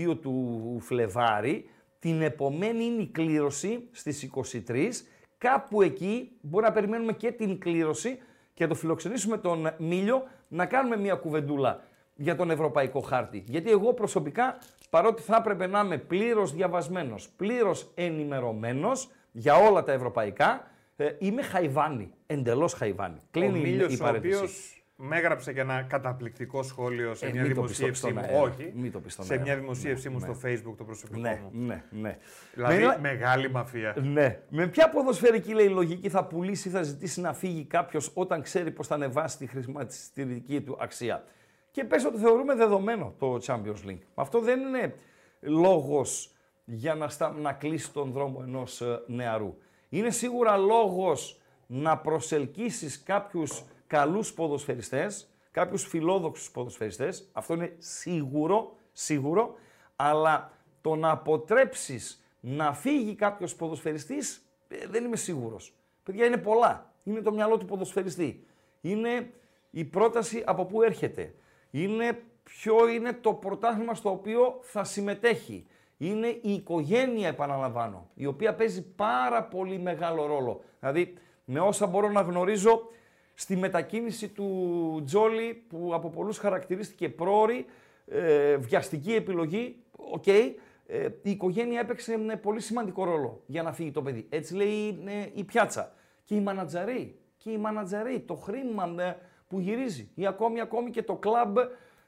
22 0.07 0.17
του 0.21 0.77
Φλεβάρι, 0.81 1.65
Την 1.99 2.21
επομένη 2.21 2.83
είναι 2.83 3.01
η 3.01 3.07
κλήρωση 3.07 3.87
στις 3.91 4.29
23. 4.67 5.05
Κάπου 5.37 5.81
εκεί 5.81 6.31
μπορεί 6.41 6.65
να 6.65 6.71
περιμένουμε 6.71 7.13
και 7.13 7.31
την 7.31 7.59
κλήρωση 7.59 8.17
και 8.53 8.63
να 8.63 8.69
το 8.69 8.75
φιλοξενήσουμε 8.75 9.37
τον 9.37 9.73
Μίλιο 9.77 10.23
να 10.47 10.65
κάνουμε 10.65 10.97
μια 10.97 11.15
κουβεντούλα 11.15 11.83
για 12.15 12.35
τον 12.35 12.49
Ευρωπαϊκό 12.51 12.99
Χάρτη. 12.99 13.43
Γιατί 13.47 13.69
εγώ 13.71 13.93
προσωπικά, 13.93 14.57
παρότι 14.89 15.21
θα 15.21 15.35
έπρεπε 15.39 15.67
να 15.67 15.79
είμαι 15.79 15.97
πλήρως 15.97 16.53
διαβασμένος, 16.53 17.29
πλήρως 17.29 17.91
ενημερωμένος 17.95 19.09
για 19.31 19.55
όλα 19.55 19.83
τα 19.83 19.91
ευρωπαϊκά, 19.91 20.67
ε, 20.95 21.09
είμαι 21.19 21.41
χαϊβάνι, 21.41 22.11
εντελώς 22.27 22.73
χαϊβάνι. 22.73 23.17
Ο 23.21 23.27
Κλείνει 23.31 23.59
η- 23.59 23.61
Μίλιος 23.61 23.91
η 23.93 23.95
ο 23.95 24.03
παρένθεση. 24.03 24.82
Οποίος 24.97 25.09
με 25.09 25.17
έγραψε 25.17 25.53
και 25.53 25.59
ένα 25.59 25.81
καταπληκτικό 25.81 26.63
σχόλιο 26.63 27.13
σε 27.13 27.25
Ε, 27.25 27.31
μια 27.31 27.41
μην 27.41 27.55
το 27.55 27.61
πεις 27.61 27.77
δημοσίευσή 27.77 28.01
στον 28.01 28.13
μου. 28.13 28.19
αέρα. 28.19 28.39
Όχι. 28.41 28.71
Μην 28.75 28.91
το 28.91 28.99
πεις 28.99 29.13
στον 29.13 29.25
σε 29.25 29.31
αέρα. 29.33 29.43
μια 29.45 29.55
δημοσίευσή 29.55 30.09
μου 30.09 30.19
Ναι, 30.19 30.33
στο 30.33 30.47
facebook 30.47 30.73
το 30.77 30.83
προσωπικό 30.83 31.19
Ναι, 31.19 31.39
μου. 31.43 31.65
ναι, 31.65 31.83
ναι. 31.89 32.17
Δηλαδή 32.53 32.85
Με- 32.85 32.97
μεγάλη 33.01 33.49
μαφία. 33.51 33.95
Ναι. 34.01 34.39
Με 34.49 34.67
ποια 34.67 34.89
ποδοσφαιρική 34.89 35.53
λέει 35.53 35.67
λογική 35.69 36.09
θα 36.09 36.25
πουλήσει 36.25 36.67
ή 36.67 36.71
θα 36.71 36.81
ζητήσει 36.83 37.21
να 37.21 37.33
φύγει 37.33 37.63
κάποιος 37.65 38.11
όταν 38.13 38.41
ξέρει 38.41 38.71
πώ 38.71 38.83
θα 38.83 38.95
ανεβάσει 38.95 39.37
τη 39.37 39.47
χρηματιστηρική 39.47 40.61
του 40.61 40.77
αξία; 40.79 41.23
Και 41.71 41.83
πες 41.83 42.05
ότι 42.05 42.17
θεωρούμε 42.17 42.55
δεδομένο 42.55 43.13
το 43.19 43.39
Champions 43.45 43.87
League. 43.89 43.99
Αυτό 44.15 44.39
δεν 44.39 44.59
είναι 44.59 44.95
λόγος 45.39 46.33
για 46.65 46.95
να, 46.95 47.07
στα, 47.09 47.31
να 47.31 47.53
κλείσει 47.53 47.91
τον 47.93 48.11
δρόμο 48.11 48.43
ενός 48.47 48.81
ε, 48.81 49.01
νεαρού. 49.07 49.57
Είναι 49.89 50.09
σίγουρα 50.09 50.57
λόγος 50.57 51.41
να 51.67 51.97
προσελκύσεις 51.97 53.03
κάποιους 53.03 53.63
καλούς 53.93 54.33
ποδοσφαιριστές, 54.33 55.29
κάποιους 55.51 55.83
φιλόδοξους 55.87 56.51
ποδοσφαιριστές. 56.51 57.29
Αυτό 57.31 57.53
είναι 57.53 57.75
σίγουρο, 57.77 58.75
σίγουρο. 58.91 59.55
Αλλά 59.95 60.51
το 60.81 60.95
να 60.95 61.09
αποτρέψεις 61.09 62.25
να 62.39 62.73
φύγει 62.73 63.15
κάποιος 63.15 63.55
ποδοσφαιριστής 63.55 64.45
ε, 64.67 64.87
δεν 64.87 65.03
είμαι 65.05 65.15
σίγουρος. 65.15 65.73
Παιδιά 66.03 66.25
είναι 66.25 66.37
πολλά. 66.37 66.93
Είναι 67.03 67.21
το 67.21 67.31
μυαλό 67.31 67.57
του 67.57 67.65
ποδοσφαιριστή. 67.65 68.45
Είναι 68.81 69.33
η 69.69 69.83
πρόταση 69.83 70.43
από 70.45 70.65
πού 70.65 70.81
έρχεται. 70.81 71.33
Είναι 71.71 72.23
ποιο 72.43 72.87
είναι 72.87 73.13
το 73.13 73.33
πρωτάθλημα 73.33 73.93
στο 73.95 74.09
οποίο 74.09 74.59
θα 74.61 74.83
συμμετέχει. 74.83 75.67
Είναι 75.97 76.27
η 76.27 76.53
οικογένεια, 76.53 77.27
επαναλαμβάνω, 77.27 78.09
η 78.13 78.25
οποία 78.25 78.55
παίζει 78.55 78.93
πάρα 78.95 79.43
πολύ 79.43 79.79
μεγάλο 79.79 80.25
ρόλο. 80.25 80.61
Δηλαδή, 80.79 81.13
με 81.45 81.59
όσα 81.59 81.87
μπορώ 81.87 82.09
να 82.09 82.21
γνωρίζω, 82.21 82.87
στη 83.33 83.55
μετακίνηση 83.55 84.27
του 84.27 85.03
Τζόλι, 85.05 85.63
που 85.67 85.91
από 85.93 86.09
πολλούς 86.09 86.37
χαρακτηρίστηκε 86.37 87.09
πρόωρη, 87.09 87.65
ε, 88.07 88.57
βιαστική 88.57 89.13
επιλογή, 89.13 89.75
οκ, 89.91 90.27
ε, 90.27 91.09
η 91.21 91.31
οικογένεια 91.31 91.79
έπαιξε 91.79 92.13
ένα 92.13 92.37
πολύ 92.37 92.61
σημαντικό 92.61 93.03
ρόλο 93.03 93.43
για 93.45 93.63
να 93.63 93.73
φύγει 93.73 93.91
το 93.91 94.01
παιδί. 94.01 94.25
Έτσι 94.29 94.55
λέει 94.55 95.03
ε, 95.05 95.29
η 95.33 95.43
πιάτσα. 95.43 95.93
Και 96.23 96.35
οι 96.35 96.39
μανατζαροί, 96.39 97.19
και 97.37 97.51
οι 97.51 97.57
μανατζαροί, 97.57 98.19
το 98.19 98.35
χρήμα 98.35 98.95
ε, 99.03 99.17
που 99.47 99.59
γυρίζει. 99.59 100.09
Ή 100.15 100.25
ακόμη, 100.25 100.59
ακόμη 100.61 100.89
και 100.89 101.03
το 101.03 101.15
κλαμπ 101.15 101.57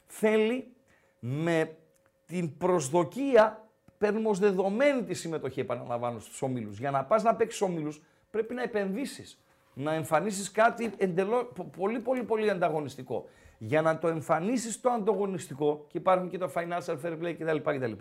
θέλει 0.06 0.74
με 1.20 1.78
την 2.26 2.58
προσδοκία, 2.58 3.70
παίρνουμε 3.98 4.30
ως 4.30 4.40
δεδομένη 4.40 5.04
τη 5.04 5.14
συμμετοχή, 5.14 5.60
επαναλαμβάνω, 5.60 6.20
στους 6.20 6.42
ομίλους. 6.42 6.80
Για 6.80 6.92
να 6.92 7.04
πας 7.04 7.24
να 7.24 7.36
παίξεις 7.36 7.62
ομίλους, 7.62 8.02
πρέπει 8.32 8.54
να 8.54 8.62
επενδύσεις. 8.62 9.45
Να 9.78 9.94
εμφανίσεις 9.94 10.52
κάτι 10.52 10.94
εντελώς, 10.98 11.52
πο- 11.56 11.70
πολύ, 11.78 12.00
πολύ, 12.00 12.24
πολύ 12.24 12.50
ανταγωνιστικό. 12.50 13.26
Για 13.58 13.82
να 13.82 13.98
το 13.98 14.08
εμφανίσεις 14.08 14.82
το 14.82 14.90
ανταγωνιστικό, 14.90 15.86
και 15.88 15.98
υπάρχουν 15.98 16.30
και 16.30 16.38
το 16.38 16.52
financial 16.56 16.96
fair 17.04 17.18
play 17.22 17.36
κτλ. 17.40 17.58
κτλ 17.58 17.92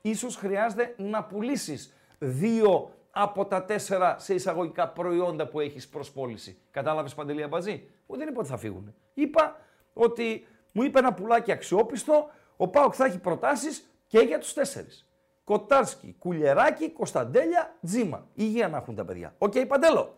ίσως 0.00 0.36
χρειάζεται 0.36 0.94
να 0.96 1.24
πουλήσεις 1.24 1.94
δύο 2.18 2.90
από 3.10 3.46
τα 3.46 3.64
τέσσερα 3.64 4.16
σε 4.18 4.34
εισαγωγικά 4.34 4.88
προϊόντα 4.88 5.46
που 5.48 5.60
έχεις 5.60 5.88
προς 5.88 6.10
πώληση. 6.10 6.58
Κατάλαβες 6.70 7.14
Παντελή 7.14 7.42
Αμπαζή. 7.42 7.88
Εγώ 8.08 8.18
δεν 8.18 8.28
είπα 8.28 8.38
ότι 8.38 8.48
θα 8.48 8.56
φύγουν. 8.56 8.94
Είπα 9.14 9.56
ότι 9.92 10.46
μου 10.72 10.82
είπε 10.82 10.98
ένα 10.98 11.14
πουλάκι 11.14 11.52
αξιόπιστο, 11.52 12.26
ο 12.56 12.68
ΠΑΟΚ 12.68 12.94
θα 12.96 13.04
έχει 13.04 13.18
προτάσεις 13.18 13.90
και 14.06 14.18
για 14.18 14.38
τους 14.38 14.52
τέσσερις. 14.52 15.10
Κοτάρσκι, 15.44 16.16
Κουλιεράκη, 16.18 16.90
Κωνσταντέλια, 16.90 17.76
Τζίμα. 17.84 18.26
Υγεία 18.34 18.68
να 18.68 18.76
έχουν 18.76 18.94
τα 18.94 19.04
παιδιά. 19.04 19.34
Οκ, 19.38 19.52
Παντέλο. 19.66 20.14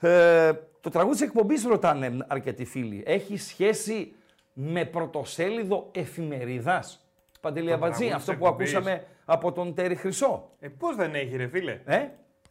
Ε, 0.00 0.52
το 0.80 0.90
τραγούδι 0.90 1.16
της 1.18 1.26
εκπομπής 1.26 1.64
ρωτάνε 1.64 2.16
αρκετοί 2.28 2.64
φίλοι. 2.64 3.02
Έχει 3.06 3.36
σχέση 3.36 4.12
με 4.52 4.84
πρωτοσέλιδο 4.84 5.88
εφημερίδας; 5.92 7.10
Παντελή 7.40 7.68
Το 7.68 7.74
Αμπατζή, 7.74 7.98
τραγούδι 7.98 8.16
αυτό 8.16 8.30
της 8.30 8.40
που 8.40 8.46
εκπομπής. 8.46 8.74
ακούσαμε 8.74 9.06
από 9.24 9.52
τον 9.52 9.74
Τέρι 9.74 9.94
Χρυσό. 9.94 10.50
Ε, 10.60 10.68
πώς 10.68 10.96
δεν 10.96 11.14
έχει, 11.14 11.36
ρε 11.36 11.46
φίλε; 11.48 11.80
Ε; 11.84 12.08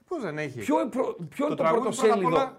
Πώς 0.07 0.21
δεν 0.21 0.37
έχει; 0.37 0.59
Ποιο, 0.59 0.79
είναι 0.81 0.89
προ- 0.89 1.17
ποιο 1.29 1.45
είναι 1.45 1.55
το 1.55 1.63
τραγούδι 1.63 1.83
πρώτα 1.83 2.01
απ' 2.01 2.07
πρωτοσέλιδο, 2.09 2.27
όλα- 2.35 2.57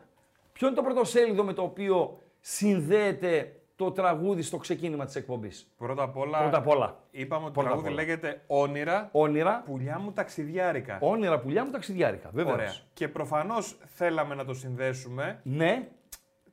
ποιο 0.53 0.67
είναι 0.67 0.77
το 0.77 0.83
πρωτοσέλιδο 0.83 1.45
με 1.45 1.53
το 1.53 1.63
οποίο 1.63 2.19
συνδέεται 2.41 3.60
το 3.85 3.91
τραγούδι 3.91 4.43
στο 4.43 4.57
ξεκίνημα 4.57 5.05
της 5.05 5.15
εκπομπής. 5.17 5.73
Πρώτα 5.79 6.03
απ' 6.03 6.17
όλα, 6.17 6.39
Πρώτα 6.39 6.59
απ' 6.59 6.69
όλα. 6.69 6.99
είπαμε 7.11 7.45
ότι 7.45 7.55
το 7.55 7.61
Πρώτα 7.61 7.75
απ' 7.75 7.83
τραγούδι 7.83 7.87
όλα. 8.03 8.03
λέγεται 8.03 8.43
Όνειρα, 8.47 9.09
Όνειρα, 9.13 9.63
πουλιά 9.67 9.99
μου 9.99 10.13
ταξιδιάρικα. 10.13 10.99
όνειρα 11.01 11.39
πουλιά 11.41 11.65
μου 11.65 11.71
ταξιδιάρικα. 11.71 12.31
Βεβαίως. 12.33 12.55
Ωραία. 12.55 12.73
Και 12.93 13.09
προφανώς 13.09 13.77
θέλαμε 13.95 14.35
να 14.35 14.45
το 14.45 14.55
συνδέσουμε. 14.55 15.41
Ναι, 15.43 15.89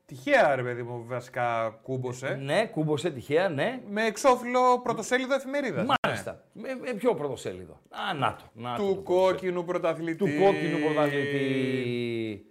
Τυχαία, 0.06 0.56
ρε 0.56 0.64
παιδί 0.64 0.84
μου, 0.84 1.04
βασικά 1.08 1.80
κούμποσε. 1.82 2.40
ναι, 2.44 2.66
κούμποσε 2.66 3.12
τυχαία, 3.12 3.50
ναι. 3.50 3.82
Με 3.90 4.06
εξώφυλλο 4.06 4.80
πρωτοσέλιδο 4.84 5.34
εφημερίδα. 5.34 5.86
Μάλιστα. 6.04 6.44
Με, 6.54 6.68
με 6.82 6.94
ποιο 6.94 7.14
πρωτοσέλιδο. 7.16 7.80
Α, 7.90 8.14
να 8.14 8.36
το. 8.36 8.44
Να 8.54 8.76
το, 8.76 8.84
Του 8.84 8.96
το 8.96 9.02
κόκκινου 9.02 9.64
πρωταθλητή. 9.64 10.18
του 10.18 10.44
κόκκινου 10.44 10.78
πρωταθλητή. 10.86 12.46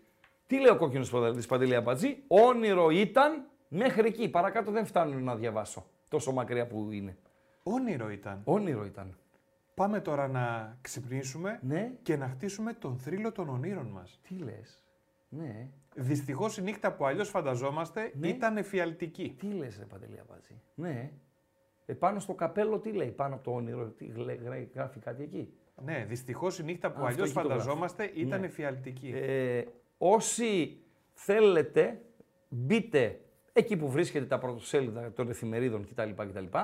Τι 0.46 0.60
λέει 0.60 0.70
ο 0.70 0.76
κόκκινος 0.76 1.10
πρωταθλητής 1.10 1.46
Παντελή 1.46 1.74
Αμπατζή. 1.74 2.16
Όνειρο 2.26 2.90
ήταν 2.90 3.44
μέχρι 3.68 4.06
εκεί. 4.08 4.28
Παρακάτω 4.28 4.70
δεν 4.70 4.86
φτάνουν 4.86 5.22
να 5.24 5.36
διαβάσω. 5.36 5.86
Τόσο 6.08 6.32
μακριά 6.32 6.66
που 6.66 6.90
είναι. 6.90 7.16
Όνειρο 7.62 8.10
ήταν. 8.10 8.40
Όνειρο 8.44 8.84
ήταν. 8.84 9.16
Πάμε 9.74 10.00
τώρα 10.00 10.28
να 10.28 10.76
ξυπνήσουμε 10.80 11.58
Ναι. 11.62 11.92
και 12.02 12.16
να 12.16 12.28
χτίσουμε 12.28 12.72
τον 12.72 12.98
θρύλο 12.98 13.32
των 13.32 13.48
ονείρων 13.48 13.86
μας. 13.86 14.20
Τι 14.28 14.34
λες. 14.34 14.82
Ναι. 15.28 15.68
Δυστυχώς 15.94 16.58
η 16.58 16.62
νύχτα 16.62 16.92
που 16.92 17.06
αλλιώς 17.06 17.28
φανταζόμαστε 17.28 18.12
Ναι. 18.14 18.28
ήταν 18.28 18.56
εφιαλτική. 18.56 19.34
Τι 19.38 19.46
λες, 19.46 19.78
ρε 19.78 19.84
Παντελή 19.84 20.18
Αμπατζή. 20.20 20.60
Ναι. 20.74 21.10
Επάνω 21.86 22.18
στο 22.18 22.34
καπέλο 22.34 22.78
τι 22.78 22.92
λέει, 22.92 23.10
πάνω 23.10 23.34
από 23.34 23.44
το 23.44 23.50
όνειρο, 23.54 23.86
τι 23.88 24.04
λέει, 24.06 24.36
γράφει- 24.36 24.74
γράφει 24.74 24.98
κάτι 24.98 25.22
εκεί; 25.22 25.52
Ναι, 25.84 26.04
δυστυχώς 26.08 26.58
η 26.58 26.62
νύχτα 26.64 26.88
που 26.88 26.94
Αυτό 26.94 27.06
αλλιώς 27.06 27.28
εκεί 27.30 27.38
το 27.38 27.40
γράφει. 27.46 27.58
φανταζόμαστε 27.60 28.10
ήταν 28.14 28.40
Ναι. 28.40 28.46
εφιαλτική. 28.46 29.12
Ε, 29.14 29.62
όσοι 29.98 30.80
θέλετε, 31.12 32.00
μπείτε 32.48 33.20
εκεί 33.56 33.76
που 33.76 33.90
βρίσκεται 33.90 34.24
τα 34.24 34.38
πρωτοσέλιδα 34.38 35.12
των 35.12 35.30
εφημερίδων 35.30 35.86
κτλ. 35.88 36.10
κτλ 36.16 36.58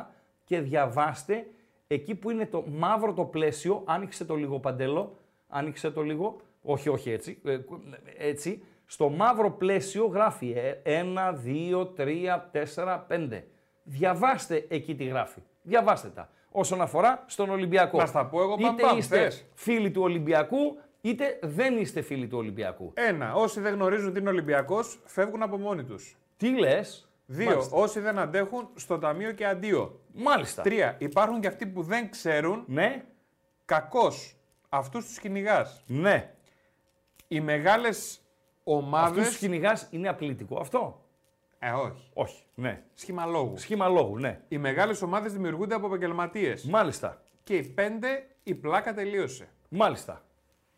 και 0.44 0.60
διαβάστε 0.60 1.46
εκεί 1.86 2.14
που 2.14 2.30
είναι 2.30 2.46
το 2.46 2.64
μαύρο 2.68 3.12
το 3.12 3.24
πλαίσιο. 3.24 3.82
Άνοιξε 3.86 4.24
το 4.24 4.34
λίγο 4.34 4.58
παντέλο. 4.60 5.18
Άνοιξε 5.48 5.90
το 5.90 6.02
λίγο. 6.02 6.36
Όχι, 6.62 6.88
όχι 6.88 7.10
έτσι. 7.10 7.38
ε, 7.44 7.58
έτσι. 8.18 8.64
Στο 8.86 9.08
μαύρο 9.08 9.50
πλαίσιο 9.50 10.06
γράφει 10.06 10.54
1, 10.84 11.34
2, 11.44 11.88
3, 11.96 12.50
4, 12.74 13.00
5. 13.08 13.42
Διαβάστε 13.82 14.66
εκεί 14.68 14.94
τι 14.94 15.04
γράφει. 15.04 15.40
Διαβάστε 15.62 16.08
τα. 16.08 16.30
Όσον 16.50 16.80
αφορά 16.80 17.24
στον 17.26 17.50
Ολυμπιακό. 17.50 17.98
Να 17.98 18.06
στα 18.06 18.26
πω 18.26 18.42
εγώ, 18.42 18.56
μπαμ, 18.60 18.72
είτε 18.74 18.82
μπαμ, 18.82 18.98
είστε 18.98 19.16
θες. 19.16 19.44
φίλοι 19.54 19.90
του 19.90 20.02
Ολυμπιακού, 20.02 20.76
είτε 21.00 21.38
δεν 21.42 21.78
είστε 21.78 22.00
φίλοι 22.00 22.26
του 22.26 22.38
Ολυμπιακού. 22.38 22.92
Ένα, 22.94 23.34
όσοι 23.34 23.60
δεν 23.60 23.74
γνωρίζουν 23.74 24.12
τι 24.12 24.18
είναι 24.20 24.28
Ολυμπιακός, 24.28 25.00
φεύγουν 25.04 25.42
από 25.42 25.56
μόνοι 25.56 25.84
τους. 25.84 26.16
Τι 26.42 26.58
λες; 26.58 27.08
Δύο, 27.26 27.50
Μάλιστα. 27.50 27.76
όσοι 27.76 28.00
δεν 28.00 28.18
αντέχουν, 28.18 28.68
στο 28.74 28.98
ταμείο 28.98 29.32
και 29.32 29.46
αντίο. 29.46 30.00
Μάλιστα. 30.14 30.62
Τρία, 30.62 30.96
υπάρχουν 30.98 31.40
και 31.40 31.46
αυτοί 31.46 31.66
που 31.66 31.82
δεν 31.82 32.10
ξέρουν, 32.10 32.64
Ναι, 32.66 33.04
κακώς 33.64 34.36
αυτούς 34.68 35.04
τους 35.06 35.18
κυνηγάς. 35.18 35.82
ναι. 35.86 36.34
Οι 37.28 37.40
μεγάλες 37.40 38.14
Αυτό 38.58 38.76
ομάδες... 38.76 39.26
τους 39.26 39.36
κυνηγάς 39.38 39.86
είναι 39.90 40.08
απλητικό. 40.08 40.58
Αυτό; 40.60 41.04
Ε, 41.58 41.70
όχι. 41.70 42.10
Όχι. 42.14 42.42
Ναι. 42.54 42.82
Σχημαλόγου. 42.94 43.56
Σχήμα 43.58 43.88
λόγου, 43.88 44.18
ναι. 44.18 44.40
Οι 44.48 44.58
μεγάλες 44.58 45.02
ομάδες 45.02 45.32
δημιουργούνται 45.32 45.74
από 45.74 45.86
επαγγελματίες. 45.86 46.64
Μάλιστα. 46.64 47.22
Και 47.42 47.54
οι 47.56 47.62
πέντε, 47.62 48.26
η 48.42 48.54
πλάκα 48.54 48.94
τελείωσε. 48.94 49.48
Μάλιστα. 49.68 50.24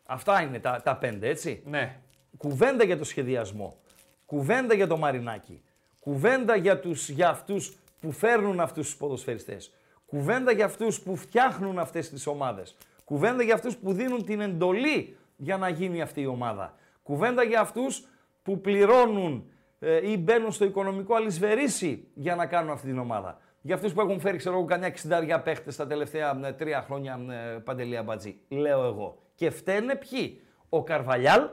Αυτά 0.05 0.41
είναι 0.41 0.59
τα, 0.59 0.81
τα 0.83 0.95
πέντε, 0.97 1.27
έτσι; 1.29 1.61
Ναι. 1.65 1.99
Κουβέντα 2.37 2.83
για 2.83 2.97
το 2.97 3.03
σχεδιασμό. 3.03 3.77
Κουβέντα 4.25 4.73
για 4.73 4.87
το 4.87 4.97
Μαρινάκι. 4.97 5.61
Κουβέντα 5.99 6.55
για, 6.55 6.79
τους, 6.79 7.09
για 7.09 7.29
αυτούς 7.29 7.77
που 8.01 8.11
φέρνουν 8.11 8.59
αυτούς 8.59 8.85
τους 8.85 8.97
ποδοσφαιριστές. 8.97 9.73
Κουβέντα 10.05 10.51
για 10.51 10.65
αυτούς 10.65 11.01
που 11.01 11.15
φτιάχνουν 11.15 11.79
αυτές 11.79 12.09
τις 12.09 12.27
ομάδες. 12.27 12.75
Κουβέντα 13.03 13.43
για 13.43 13.53
αυτούς 13.53 13.77
που 13.77 13.93
δίνουν 13.93 14.25
την 14.25 14.41
εντολή 14.41 15.17
για 15.35 15.57
να 15.57 15.69
γίνει 15.69 16.01
αυτή 16.01 16.21
η 16.21 16.25
ομάδα. 16.25 16.73
Κουβέντα 17.03 17.43
για 17.43 17.59
αυτούς 17.59 18.07
που 18.43 18.61
πληρώνουν 18.61 19.49
ε, 19.79 20.09
ή 20.11 20.17
μπαίνουν 20.17 20.51
στο 20.51 20.65
οικονομικό 20.65 21.15
αλυσβερίσι 21.15 22.07
για 22.13 22.35
να 22.35 22.45
κάνουν 22.45 22.71
αυτή 22.71 22.87
την 22.87 22.99
ομάδα. 22.99 23.39
Για 23.61 23.75
αυτούς 23.75 23.93
που 23.93 24.01
έχουν 24.01 24.19
φέρει, 24.19 24.37
ξέρω 24.37 24.55
εγώ, 24.55 24.65
κανένα 24.65 24.93
60 25.37 25.41
παίχτες 25.43 25.75
τα 25.75 25.87
τελευταία 25.87 26.39
ε, 26.43 26.51
τρία 26.51 26.81
χρόνια 26.81 27.19
ε, 27.29 27.57
παντελία 27.57 28.03
μπατζή. 28.03 28.39
Λέω 28.47 28.83
εγώ. 28.83 29.17
Και 29.35 29.49
φταίνε 29.49 29.95
ποιοι; 29.95 30.41
Ο 30.69 30.83
Καρβαλιάλ 30.83 31.49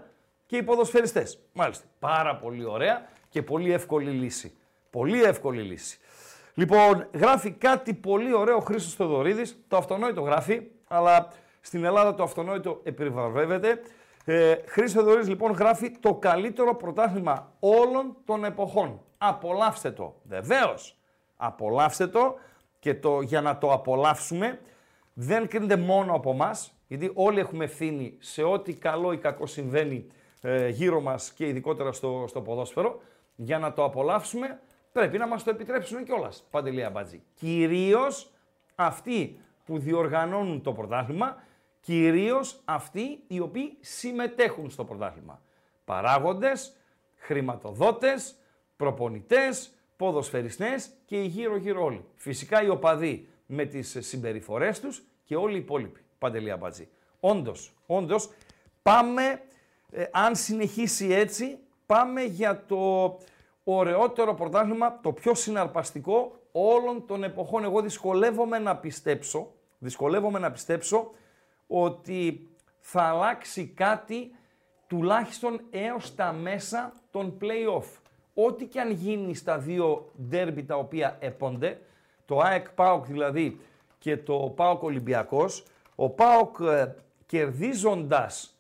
και 0.53 0.59
οι 0.59 0.63
ποδοσφαιριστές. 0.63 1.39
Μάλιστα. 1.53 1.85
Πάρα 1.99 2.37
πολύ 2.37 2.65
ωραία 2.65 3.09
και 3.29 3.43
πολύ 3.43 3.73
εύκολη 3.73 4.11
λύση. 4.11 4.53
Πολύ 4.91 5.23
εύκολη 5.23 5.63
λύση. 5.63 5.99
Λοιπόν, 6.55 7.09
γράφει 7.13 7.51
κάτι 7.51 7.95
πολύ 7.95 8.35
ωραίο 8.35 8.57
ο 8.57 8.61
Χρήστος 8.61 8.95
Θεοδωρίδης. 8.95 9.65
Το 9.69 9.77
αυτονόητο 9.77 10.21
γράφει, 10.21 10.63
αλλά 10.89 11.29
στην 11.61 11.85
Ελλάδα 11.85 12.15
το 12.15 12.23
αυτονόητο 12.23 12.81
επιβραβεύεται. 12.83 13.83
Ε, 14.25 14.55
Χρήστος 14.67 14.93
Θεοδωρίδης 14.93 15.29
λοιπόν 15.29 15.53
γράφει 15.53 15.91
το 15.91 16.15
καλύτερο 16.15 16.77
πρωτάθλημα 16.77 17.53
όλων 17.61 18.17
των 18.25 18.45
εποχών. 18.45 19.01
Απολαύστε 19.19 19.91
το. 19.91 20.15
Βεβαίως. 20.23 20.99
Απολαύστε 21.37 22.07
το 22.07 22.35
και 22.79 22.95
το, 22.95 23.21
για 23.21 23.41
να 23.41 23.59
το 23.59 23.73
απολαύσουμε 23.73 24.61
δεν 25.13 25.49
κρίνεται 25.49 25.77
μόνο 25.77 26.15
από 26.15 26.31
εμά, 26.31 26.51
γιατί 26.89 27.11
όλοι 27.15 27.41
έχουμε 27.41 27.65
ευθύνη 27.65 28.17
σε 28.19 28.43
ό,τι 28.43 28.75
καλό 28.75 29.13
ή 29.13 29.19
κακό 29.19 29.47
συμβαίνει 29.47 30.07
ε, 30.43 30.69
γύρω 30.69 31.01
μας 31.01 31.33
και 31.33 31.47
ειδικότερα 31.47 31.93
στο, 31.93 32.25
στο 32.29 32.41
ποδόσφαιρο. 32.41 33.01
Για 33.37 33.59
να 33.59 33.73
το 33.73 33.85
απολαύσουμε 33.85 34.61
πρέπει 34.93 35.19
να 35.19 35.27
μας 35.27 35.43
το 35.43 35.51
επιτρέψουν 35.51 36.05
κιόλας. 36.05 36.47
Παντελία 36.51 36.91
Μπατζή. 36.91 37.23
Κυρίως 37.35 38.31
αυτοί 38.75 39.41
που 39.65 39.79
διοργανώνουν 39.79 40.63
το 40.63 40.73
πρωτάθλημα, 40.73 41.37
κυρίως 41.81 42.61
αυτοί 42.65 43.23
οι 43.27 43.41
οποίοι 43.41 43.77
συμμετέχουν 43.81 44.71
στο 44.71 44.85
πρωτάθλημα. 44.85 45.43
Παράγοντες, 45.85 46.77
χρηματοδότες, 47.17 48.35
προπονητές, 48.77 49.73
ποδοσφαιριστές 49.97 50.91
και 51.05 51.23
οι 51.23 51.27
γύρω-γύρω 51.27 51.85
όλοι. 51.85 52.05
Φυσικά 52.17 52.63
οι 52.63 52.69
οπαδοί 52.69 53.29
με 53.47 53.65
τις 53.65 53.97
συμπεριφορές 54.01 54.81
τους 54.81 55.03
και 55.25 55.37
όλοι 55.37 55.55
οι 55.55 55.59
υπόλοιποι. 55.59 56.01
Παντελία 56.19 56.57
Μπατζή. 56.57 56.89
Όντως, 57.21 57.75
όντως, 57.87 58.31
πάμε, 58.83 59.43
ε, 59.95 60.05
αν 60.13 60.37
συνεχίσει 60.37 61.13
έτσι, 61.13 61.59
πάμε 61.87 62.23
για 62.23 62.65
το 62.67 63.17
ωραιότερο 63.65 64.35
πρωτάθλημα, 64.35 65.01
το 65.01 65.13
πιο 65.13 65.35
συναρπαστικό 65.35 66.37
όλων 66.53 67.07
των 67.07 67.25
εποχών. 67.25 67.65
Εγώ 67.65 67.81
δυσκολεύομαι 67.81 68.59
να 68.59 68.77
πιστέψω, 68.77 69.53
δυσκολεύομαι 69.79 70.39
να 70.39 70.51
πιστέψω 70.51 71.11
ότι 71.67 72.49
θα 72.81 73.03
αλλάξει 73.03 73.67
κάτι 73.67 74.35
τουλάχιστον 74.87 75.61
έως 75.71 76.15
τα 76.15 76.33
μέσα 76.33 76.93
των 77.11 77.39
play-off. 77.41 78.01
Ό,τι 78.35 78.67
και 78.67 78.81
αν 78.81 78.91
γίνει 78.91 79.35
στα 79.35 79.59
δύο 79.59 80.11
ντέρμπι 80.29 80.65
τα 80.65 80.77
οποία 80.77 81.17
έπονται, 81.21 81.81
το 82.25 82.39
ΑΕΚ 82.39 82.71
ΠΑΟΚ 82.71 83.07
δηλαδή 83.07 83.61
και 83.99 84.17
το 84.17 84.53
ΠΑΟΚ 84.57 84.83
Ολυμπιακός, 84.83 85.65
ο 85.95 86.11
ΠΑΟΚ 86.11 86.57
ε, 86.61 86.95
κερδίζοντας 87.27 88.57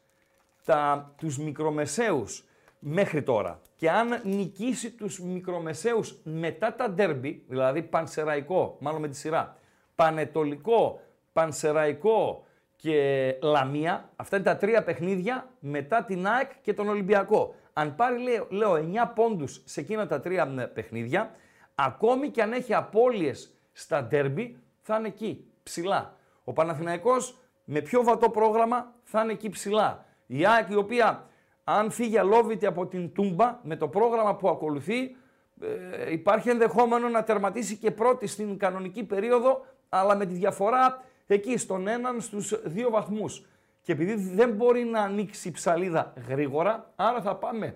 τα, 0.65 1.15
τους 1.17 1.39
μικρομεσαίους 1.39 2.45
μέχρι 2.79 3.23
τώρα 3.23 3.61
και 3.77 3.91
αν 3.91 4.21
νικήσει 4.25 4.91
τους 4.91 5.21
μικρομεσαίους 5.21 6.21
μετά 6.23 6.75
τα 6.75 6.91
ντέρμπι, 6.91 7.45
δηλαδή 7.49 7.83
πανσεραϊκό, 7.83 8.77
μάλλον 8.81 9.01
με 9.01 9.09
τη 9.09 9.17
σειρά, 9.17 9.57
πανετολικό, 9.95 11.01
πανσεραϊκό 11.33 12.45
και 12.77 13.37
λαμία, 13.43 14.11
αυτά 14.17 14.37
είναι 14.37 14.45
τα 14.45 14.57
τρία 14.57 14.83
παιχνίδια 14.83 15.51
μετά 15.59 16.05
την 16.05 16.27
ΑΕΚ 16.27 16.51
και 16.63 16.75
τον 16.75 16.89
Ολυμπιακό. 16.89 17.55
Αν 17.73 17.95
πάρει, 17.95 18.19
λέω, 18.19 18.47
λέω 18.51 18.75
9 18.75 19.13
πόντους 19.15 19.63
σε 19.65 19.81
εκείνα 19.81 20.07
τα 20.07 20.21
τρία 20.21 20.71
παιχνίδια, 20.75 21.35
ακόμη 21.75 22.29
και 22.29 22.43
αν 22.43 22.53
έχει 22.53 22.75
απώλειες 22.75 23.55
στα 23.73 24.05
ντέρμπι, 24.05 24.57
θα 24.81 24.97
είναι 24.97 25.09
εκεί, 25.09 25.45
ψηλά. 25.63 26.17
Ο 26.45 26.53
Παναθηναϊκός 26.53 27.39
με 27.65 27.81
πιο 27.81 28.03
βατό 28.03 28.31
πρόγραμμα 28.31 28.95
θα 29.03 29.23
είναι 29.23 29.33
εκεί 29.33 29.49
ψηλά. 29.49 30.05
Η 30.35 30.47
ΑΕΚ 30.47 30.71
η 30.71 30.75
οποία 30.75 31.27
αν 31.65 31.91
φύγει 31.91 32.19
αλόβητη 32.19 32.67
από 32.67 32.87
την 32.87 33.13
Τούμπα 33.13 33.59
με 33.63 33.77
το 33.77 33.89
πρόγραμμα 33.89 34.37
που 34.37 34.49
ακολουθεί 34.49 35.17
ε, 35.61 36.13
υπάρχει 36.13 36.49
ενδεχόμενο 36.49 37.09
να 37.09 37.23
τερματίσει 37.23 37.77
και 37.77 37.91
πρώτη 37.91 38.27
στην 38.27 38.59
κανονική 38.59 39.05
περίοδο 39.05 39.67
αλλά 39.89 40.17
με 40.17 40.27
τη 40.27 40.35
διαφορά 40.35 41.03
εκεί 41.27 41.57
στον 41.57 41.89
έναν 41.89 42.21
στους 42.21 42.61
δύο 42.65 42.91
βαθμούς. 42.91 43.47
Και 43.83 43.93
επειδή 43.93 44.15
δεν 44.15 44.51
μπορεί 44.51 44.85
να 44.85 45.01
ανοίξει 45.01 45.49
η 45.49 45.51
ψαλίδα 45.51 46.13
γρήγορα, 46.29 46.93
άρα 46.97 47.21
θα 47.21 47.37
πάμε 47.37 47.75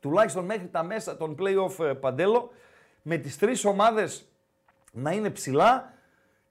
τουλάχιστον 0.00 0.44
μέχρι 0.44 0.66
τα 0.66 0.82
μέσα 0.82 1.16
των 1.16 1.36
play-off 1.38 1.84
ε, 1.84 1.92
Παντέλο 1.92 2.50
με 3.02 3.16
τις 3.16 3.38
τρεις 3.38 3.64
ομάδες 3.64 4.28
να 4.92 5.10
είναι 5.12 5.30
ψηλά 5.30 5.92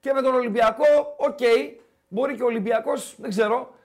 και 0.00 0.12
με 0.12 0.22
τον 0.22 0.34
Ολυμπιακό, 0.34 1.14
οκ, 1.16 1.38
μπορεί 2.08 2.34
και 2.34 2.42
ο 2.42 2.46
Ολυμπιακός, 2.46 3.14
δεν 3.18 3.30
ξέρω, 3.30 3.56
ε, 3.56 3.79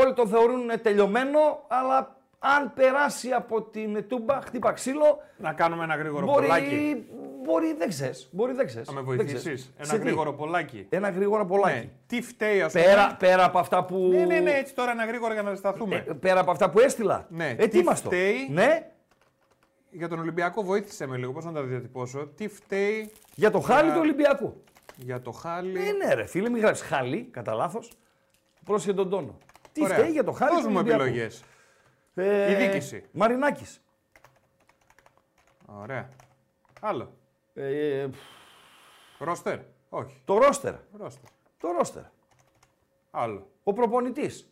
όλοι 0.00 0.12
το 0.14 0.26
θεωρούν 0.26 0.70
τελειωμένο, 0.82 1.64
αλλά 1.68 2.16
αν 2.38 2.72
περάσει 2.74 3.30
από 3.30 3.62
την 3.62 4.08
Τούμπα, 4.08 4.40
χτύπα 4.40 4.72
ξύλο. 4.72 5.18
Να 5.36 5.52
κάνουμε 5.52 5.84
ένα 5.84 5.96
γρήγορο 5.96 6.26
μπορεί, 6.26 6.42
πολλάκι. 6.46 7.06
Μπορεί, 7.44 7.74
δεν 7.78 7.88
ξέρεις. 7.88 8.28
Μπορεί, 8.30 8.52
δεν 8.52 8.66
ξέρεις. 8.66 8.88
Θα 8.88 8.94
με 8.94 9.00
βοηθήσεις. 9.00 9.72
Ένα 9.76 9.96
γρήγορο 9.96 10.32
πολλάκι. 10.32 10.86
Ένα 10.88 11.10
γρήγορο 11.10 11.46
πολλάκι. 11.46 11.78
Ναι. 11.78 11.88
Τι 12.06 12.22
φταίει, 12.22 12.62
ας 12.62 12.72
πούμε; 12.72 12.84
Πέρα, 12.84 13.16
πέρα 13.18 13.44
από 13.44 13.58
αυτά 13.58 13.84
που. 13.84 14.08
Ναι, 14.12 14.24
ναι, 14.24 14.38
ναι, 14.40 14.50
έτσι 14.50 14.74
τώρα 14.74 14.90
ένα 14.90 15.04
γρήγορο 15.04 15.32
για 15.32 15.42
να 15.42 15.54
σταθούμε. 15.54 16.04
Ε, 16.08 16.12
πέρα 16.12 16.40
από 16.40 16.50
αυτά 16.50 16.70
που 16.70 16.80
έστειλα. 16.80 17.26
Ναι. 17.28 17.54
Ε, 17.58 17.66
τι, 17.66 17.82
τι 17.82 17.94
φταίει; 17.94 18.48
Ναι. 18.50 18.90
Για 19.90 20.08
τον 20.08 20.18
Ολυμπιακό 20.18 20.62
βοήθησε 20.62 21.06
με 21.06 21.16
λίγο, 21.16 21.32
πώς 21.32 21.44
να 21.44 21.52
τα 21.52 21.62
διατυπώσω. 21.62 22.26
Τι 22.26 22.48
φταίει; 22.48 23.12
Για 23.34 23.50
το 23.50 23.60
χάλι 23.60 23.90
του 23.90 23.98
Ολυμπιακού. 24.00 24.62
Για 24.96 25.20
το 25.20 25.30
χάλι. 25.30 25.72
Ναι, 25.72 26.06
ναι, 26.06 26.14
ρε 26.14 26.26
φίλε, 26.26 26.48
μην 26.48 26.60
γράψεις 26.60 26.86
χάλι, 26.86 27.28
κατά 27.30 27.54
λάθος. 27.54 27.90
Πρόσεχε 28.64 28.92
τον 28.94 29.10
τόνο. 29.10 29.38
Τι 29.72 29.82
Ωραία. 29.82 29.96
φταίει 29.96 30.10
για 30.10 30.24
το 30.24 30.32
χάλι 30.32 30.50
του 30.62 30.70
Ολυμπιακού. 30.74 31.02
επιλογές. 31.02 31.44
Ε, 32.14 32.50
Η 32.52 32.54
δίκηση. 32.54 33.04
Μαρινάκης. 33.12 33.80
Ωραία. 35.66 36.08
Άλλο. 36.80 37.12
Ε, 37.54 38.08
ρόστερ. 39.18 39.58
Όχι. 39.88 40.22
Το 40.24 40.38
ρόστερ. 40.38 40.74
ρόστερ. 40.96 41.30
Το 41.58 41.68
ρόστερ. 41.78 42.02
Άλλο. 43.10 43.50
Ο 43.64 43.72
προπονητής. 43.72 44.48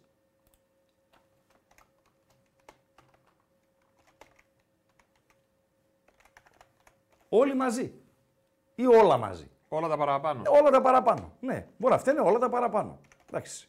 Όλοι 7.29 7.55
μαζί. 7.55 7.95
Ή 8.75 8.87
όλα 8.87 9.17
μαζί. 9.17 9.51
Όλα 9.69 9.89
τα 9.89 9.97
παραπάνω. 9.97 10.43
όλα 10.47 10.71
τα 10.71 10.81
παραπάνω. 10.81 11.33
Ναι, 11.41 11.67
μπορεί 11.77 11.95
αυτά 11.95 12.11
είναι 12.11 12.21
όλα 12.21 12.39
τα 12.39 12.49
παραπάνω. 12.49 13.01
Εντάξει. 13.29 13.69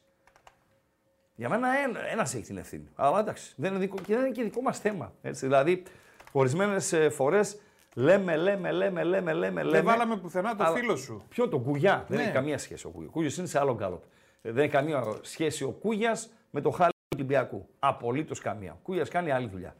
Για 1.35 1.49
μένα 1.49 1.67
ένα 1.77 2.07
ένας 2.11 2.33
έχει 2.33 2.43
την 2.43 2.57
ευθύνη. 2.57 2.89
Αλλά 2.95 3.19
εντάξει, 3.19 3.53
δεν 3.55 3.71
είναι, 3.71 3.79
δικό, 3.79 3.95
και 3.95 4.15
δεν 4.15 4.25
είναι 4.25 4.33
και 4.33 4.43
δικό 4.43 4.61
μας 4.61 4.79
θέμα. 4.79 5.13
Έτσι. 5.21 5.45
Δηλαδή, 5.45 5.83
ορισμένες 6.31 6.95
φορές 7.11 7.59
λέμε, 7.93 8.35
λέμε, 8.35 8.71
λέμε, 8.71 9.03
λέμε, 9.03 9.33
λέμε. 9.33 9.63
Δεν 9.63 9.83
βάλαμε 9.83 10.17
πουθενά 10.17 10.55
το 10.55 10.65
φίλο 10.65 10.95
σου. 10.95 11.23
Ποιο 11.29 11.47
το 11.49 11.59
Κουγιά. 11.59 12.05
Δεν 12.07 12.17
ναι. 12.17 12.23
έχει 12.23 12.31
καμία 12.31 12.57
σχέση 12.57 12.85
ο 12.87 12.89
Κούγια. 12.89 13.07
Ο 13.09 13.11
Κούγια 13.11 13.31
είναι 13.37 13.47
σε 13.47 13.59
άλλο 13.59 13.75
γκάλοπ. 13.75 14.03
Δεν 14.41 14.57
έχει 14.57 14.71
καμία 14.71 15.03
σχέση 15.21 15.63
ο 15.63 15.69
Κούγιας 15.69 16.29
με 16.49 16.61
το 16.61 16.69
χάλι 16.69 16.91
του 16.91 17.15
Ολυμπιακού. 17.15 17.67
Απολύτως 17.79 18.39
καμία. 18.39 18.71
Ο 18.71 18.79
Κούγιας 18.83 19.09
κάνει 19.09 19.31
άλλη 19.31 19.47
δουλειά. 19.47 19.75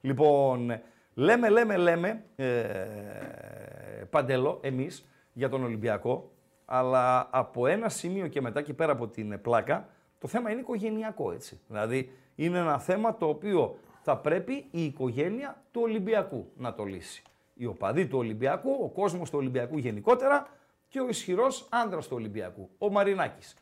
Λοιπόν, 0.00 0.80
λέμε, 1.14 1.48
λέμε, 1.48 1.76
λέμε, 1.76 2.24
ε, 2.36 2.46
παντελό, 4.10 4.58
εμείς 4.62 5.08
για 5.32 5.48
τον 5.48 5.64
Ολυμπιακό, 5.64 6.30
αλλά 6.64 7.28
από 7.30 7.66
ένα 7.66 7.88
σημείο 7.88 8.26
και 8.26 8.40
μετά 8.40 8.62
και 8.62 8.74
πέρα 8.74 8.92
από 8.92 9.08
την 9.08 9.40
πλάκα, 9.40 9.88
το 10.18 10.28
θέμα 10.28 10.50
είναι 10.50 10.60
οικογενειακό, 10.60 11.32
έτσι. 11.32 11.60
Δηλαδή, 11.68 12.12
είναι 12.34 12.58
ένα 12.58 12.78
θέμα 12.78 13.16
το 13.16 13.28
οποίο 13.28 13.78
θα 14.02 14.16
πρέπει 14.16 14.66
η 14.70 14.84
οικογένεια 14.84 15.62
του 15.70 15.80
Ολυμπιακού 15.84 16.52
να 16.56 16.74
το 16.74 16.84
λύσει. 16.84 17.22
Οι 17.54 17.66
οπαδοί 17.66 18.06
του 18.06 18.18
Ολυμπιακού, 18.18 18.70
ο 18.82 18.88
κόσμος 18.88 19.30
του 19.30 19.38
Ολυμπιακού 19.38 19.78
γενικότερα 19.78 20.46
και 20.88 21.00
ο 21.00 21.08
ισχυρός 21.08 21.66
άντρας 21.70 22.08
του 22.08 22.16
Ολυμπιακού, 22.16 22.70
ο 22.78 22.90
Μαρινάκης. 22.90 23.54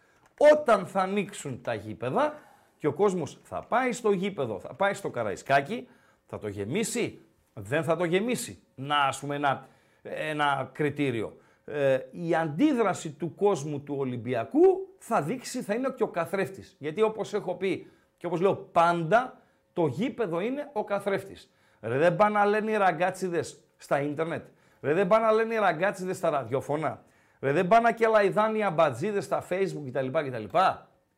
Όταν 0.53 0.87
θα 0.87 1.01
ανοίξουν 1.01 1.63
τα 1.63 1.75
γήπεδα 1.75 2.35
και 2.79 2.87
ο 2.87 2.93
κόσμος 2.93 3.39
θα 3.43 3.63
πάει 3.63 3.93
στο 3.93 4.13
γήπεδο, 4.13 4.61
θα 4.61 4.75
πάει 4.75 4.95
στο 4.95 5.11
Καραϊσκάκι, 5.11 5.89
θα 6.27 6.39
το 6.39 6.49
γεμίσει, 6.49 7.21
δεν 7.55 7.85
θα 7.85 7.97
το 7.97 8.05
γεμίσει. 8.05 8.59
Να, 8.75 8.97
ας 8.97 9.19
πούμε, 9.19 9.35
ένα, 9.35 9.69
ένα 10.03 10.71
κριτήριο. 10.73 11.37
Ε, 11.65 11.99
η 12.11 12.35
αντίδραση 12.35 13.11
του 13.11 13.35
κόσμου 13.35 13.81
του 13.81 13.95
Ολυμπιακού 13.99 14.96
θα 14.99 15.23
δείξει, 15.23 15.63
θα 15.63 15.75
είναι 15.75 15.93
και 15.97 16.03
ο 16.03 16.09
καθρέφτης. 16.09 16.77
Γιατί 16.79 17.03
όπως 17.03 17.35
έχω 17.35 17.55
πει 17.55 17.91
και 18.17 18.27
όπως 18.27 18.41
λέω 18.41 18.55
πάντα, 18.55 19.41
το 19.73 19.87
γήπεδο 19.87 20.41
είναι 20.41 20.71
ο 20.73 20.85
καθρέφτης. 20.85 21.51
Ρε 21.81 21.99
δεν 21.99 22.17
πάνε 22.17 22.39
να 22.39 22.45
λένε 22.45 22.71
οι 22.71 22.77
ραγκάτσιδες 22.77 23.61
στα 23.77 24.01
ίντερνετ. 24.01 24.47
Ρε 24.81 24.93
δεν 24.93 25.07
πάνε 25.07 25.25
να 25.25 25.33
λένε 25.33 25.55
οι 25.55 25.59
ραγκάτσιδες 25.59 26.17
στα 26.17 26.31
ραδιόφωνα. 26.31 27.03
Ρε 27.41 27.53
δεν 27.53 27.69
πάνε 27.69 27.93
και 27.93 28.07
λαϊδάνε 28.07 28.59
οι 28.59 28.63
αμπατζίδες 28.63 29.25
στα 29.25 29.47
facebook 29.49 29.91
κτλ. 29.91 30.07
κτλ. 30.11 30.59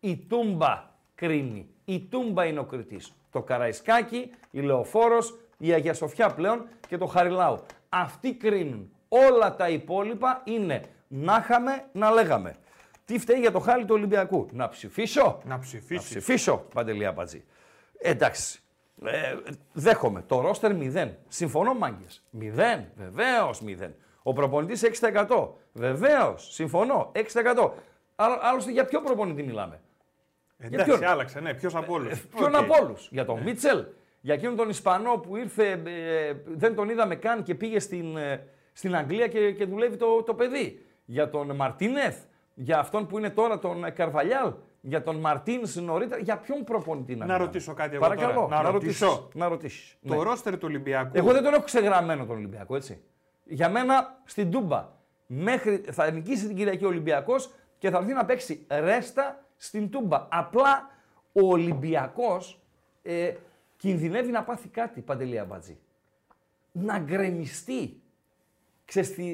Η 0.00 0.16
Τούμπα 0.16 0.84
κρίνει. 1.14 1.68
Η 1.84 2.00
Τούμπα 2.00 2.44
είναι 2.44 2.58
ο 2.58 2.64
κριτής. 2.64 3.12
Το 3.30 3.42
Καραϊσκάκι, 3.42 4.30
η 4.50 4.60
Λεωφόρος, 4.60 5.38
η 5.58 5.72
Αγία 5.72 5.94
Σοφιά 5.94 6.34
πλέον 6.34 6.66
και 6.88 6.96
το 6.96 7.06
Χαριλάου. 7.06 7.58
Αυτοί 7.88 8.34
κρίνουν. 8.34 8.92
Όλα 9.08 9.56
τα 9.56 9.68
υπόλοιπα 9.68 10.40
είναι 10.44 10.80
να 11.08 11.36
είχαμε, 11.40 11.84
να 11.92 12.10
λέγαμε. 12.10 12.56
Τι 13.08 13.18
φταίει 13.18 13.40
για 13.40 13.50
το 13.52 13.58
χάλι 13.58 13.84
του 13.84 13.94
Ολυμπιακού; 13.94 14.46
Να 14.52 14.68
ψηφίσω; 14.68 15.40
Να 15.44 15.54
Να 15.54 15.58
ψηφίσει. 15.58 16.04
ψηφίσω, 16.04 16.56
Παντελή 16.74 17.06
Αμπατζή. 17.06 17.44
Εντάξει. 17.98 18.60
Ε, 19.04 19.36
δέχομαι. 19.72 20.24
Το 20.26 20.40
ρόστερ 20.40 20.72
0. 20.74 21.10
Συμφωνώ, 21.28 21.74
μάγκες. 21.74 22.22
0. 22.40 22.84
Βεβαίως 22.96 23.60
0. 23.60 23.94
Ο 24.22 24.32
προπονητής 24.32 24.82
6%. 24.82 25.56
Βεβαίως. 25.72 26.52
Συμφωνώ. 26.54 27.10
6%. 27.14 27.74
Άρα, 28.16 28.38
άλλωστε 28.42 28.70
για 28.70 28.84
ποιο 28.84 29.00
προπονητή 29.00 29.42
μιλάμε; 29.42 29.80
Εντάξει, 30.58 30.84
ποιον; 30.84 31.04
άλλαξε, 31.04 31.40
ναι, 31.40 31.54
ποιος 31.54 31.74
από 31.74 31.94
όλους; 31.94 32.26
Ποιον 32.26 32.54
από 32.54 32.74
όλους; 32.82 33.08
Για 33.10 33.24
τον 33.24 33.42
Μίτσελ. 33.42 33.84
Για 34.20 34.34
εκείνον 34.34 34.56
τον 34.56 34.68
Ισπανό 34.68 35.16
που 35.18 35.36
ήρθε, 35.36 35.70
ε, 35.70 36.34
δεν 36.46 36.74
τον 36.74 36.88
είδαμε 36.88 37.16
καν 37.16 37.42
και 37.42 37.54
πήγε 37.54 37.80
στην, 37.80 38.16
ε, 38.16 38.46
στην 38.72 38.96
Αγγλία 38.96 39.28
και, 39.28 39.52
και 39.52 39.64
δουλεύει 39.64 39.96
το, 39.96 40.22
το 40.22 40.34
παιδί. 40.34 40.86
Για 41.04 41.30
τον 41.30 41.56
Μαρτίνεθ. 41.56 42.16
Για 42.60 42.78
αυτόν 42.78 43.06
που 43.06 43.18
είναι 43.18 43.30
τώρα 43.30 43.58
τον 43.58 43.84
ε, 43.84 43.90
Καρβαλιάλ. 43.90 44.52
Για 44.80 45.02
τον 45.02 45.16
Μαρτίνς 45.16 45.76
νωρίτερα. 45.76 46.20
Για 46.20 46.36
ποιον 46.38 46.64
προπονητή 46.64 47.12
να 47.12 47.18
Να 47.18 47.24
μιλάμε; 47.24 47.44
ρωτήσω 47.44 47.74
κάτι 47.74 47.94
εγώ 47.94 48.02
Παρακαλώ. 48.02 48.32
τώρα. 48.34 48.62
Να 48.62 48.70
ρωτήσεις. 48.70 49.00
ρωτήσω. 49.00 49.28
Να 49.34 49.48
ρωτήσεις. 49.48 49.96
Το 50.06 50.14
Ναι. 50.14 50.22
ρόστερ 50.22 50.52
του 50.54 50.64
Ολυμπιακού. 50.64 51.10
Εγώ 51.12 51.32
δεν 51.32 51.42
τον 51.42 51.54
έχω 51.54 51.62
ξεγραμμένο 51.62 52.24
τον 52.26 52.36
Ολυμπιακό, 52.36 52.76
έτσι. 52.76 53.02
Για 53.44 53.68
μένα 53.68 54.20
στην 54.24 54.50
Τούμπα. 54.50 54.88
Μέχρι, 55.26 55.76
θα 55.90 56.10
νικήσει 56.10 56.46
την 56.46 56.56
Κυριακή 56.56 56.84
ο 56.84 56.88
Ολυμπιακός 56.88 57.50
και 57.78 57.90
θα 57.90 57.98
έρθει 57.98 58.12
να 58.12 58.24
παίξει 58.24 58.66
ρέστα 58.68 59.44
στην 59.56 59.90
Τούμπα. 59.90 60.26
Απλά 60.30 60.90
ο 61.32 61.46
Ολυμπιακός 61.46 62.60
ε, 63.02 63.32
κινδυνεύει 63.76 64.30
να 64.30 64.42
πάθει 64.42 64.68
κάτι, 64.68 65.00
Παντελή 65.00 65.38
Αμπατζή. 65.38 65.78
Να 66.72 66.98
γκρεμιστεί. 66.98 68.00
Ξέρεις 68.84 69.14
τι, 69.14 69.24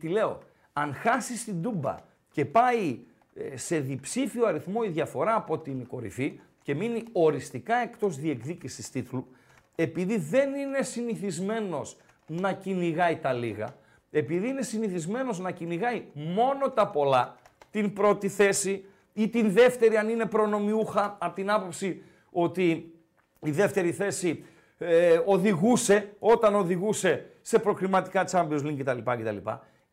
τι 0.00 0.08
λέω; 0.08 0.38
Αν 0.72 0.94
χάσει 0.94 1.44
την 1.44 1.62
Τούμπα 1.62 1.94
και 2.36 2.44
πάει 2.44 2.98
ε, 3.34 3.56
σε 3.56 3.78
διψήφιο 3.78 4.46
αριθμό 4.46 4.80
η 4.84 4.88
διαφορά 4.88 5.34
από 5.34 5.58
την 5.58 5.86
κορυφή 5.86 6.40
και 6.62 6.74
μείνει 6.74 7.02
οριστικά 7.12 7.76
εκτός 7.76 8.16
διεκδίκησης 8.16 8.90
τίτλου, 8.90 9.26
επειδή 9.74 10.18
δεν 10.18 10.54
είναι 10.54 10.82
συνηθισμένος 10.82 11.96
να 12.26 12.52
κυνηγάει 12.52 13.16
τα 13.16 13.32
λίγα, 13.32 13.76
επειδή 14.10 14.48
είναι 14.48 14.62
συνηθισμένος 14.62 15.38
να 15.38 15.50
κυνηγάει 15.50 16.04
μόνο 16.12 16.70
τα 16.70 16.88
πολλά, 16.88 17.36
την 17.70 17.92
πρώτη 17.92 18.28
θέση 18.28 18.84
ή 19.12 19.28
την 19.28 19.52
δεύτερη 19.52 19.96
αν 19.96 20.08
είναι 20.08 20.26
προνομιούχα 20.26 21.16
από 21.20 21.34
την 21.34 21.50
άποψη 21.50 22.02
ότι 22.30 22.94
η 23.40 23.50
δεύτερη 23.50 23.92
θέση 23.92 24.44
ε, 24.78 25.20
οδηγούσε, 25.24 26.14
όταν 26.18 26.54
οδηγούσε 26.54 27.26
σε 27.42 27.58
προκριματικά 27.58 28.26
Champions 28.30 28.62
League 28.62 28.76
κτλ. 28.78 28.98
κτλ. 29.04 29.36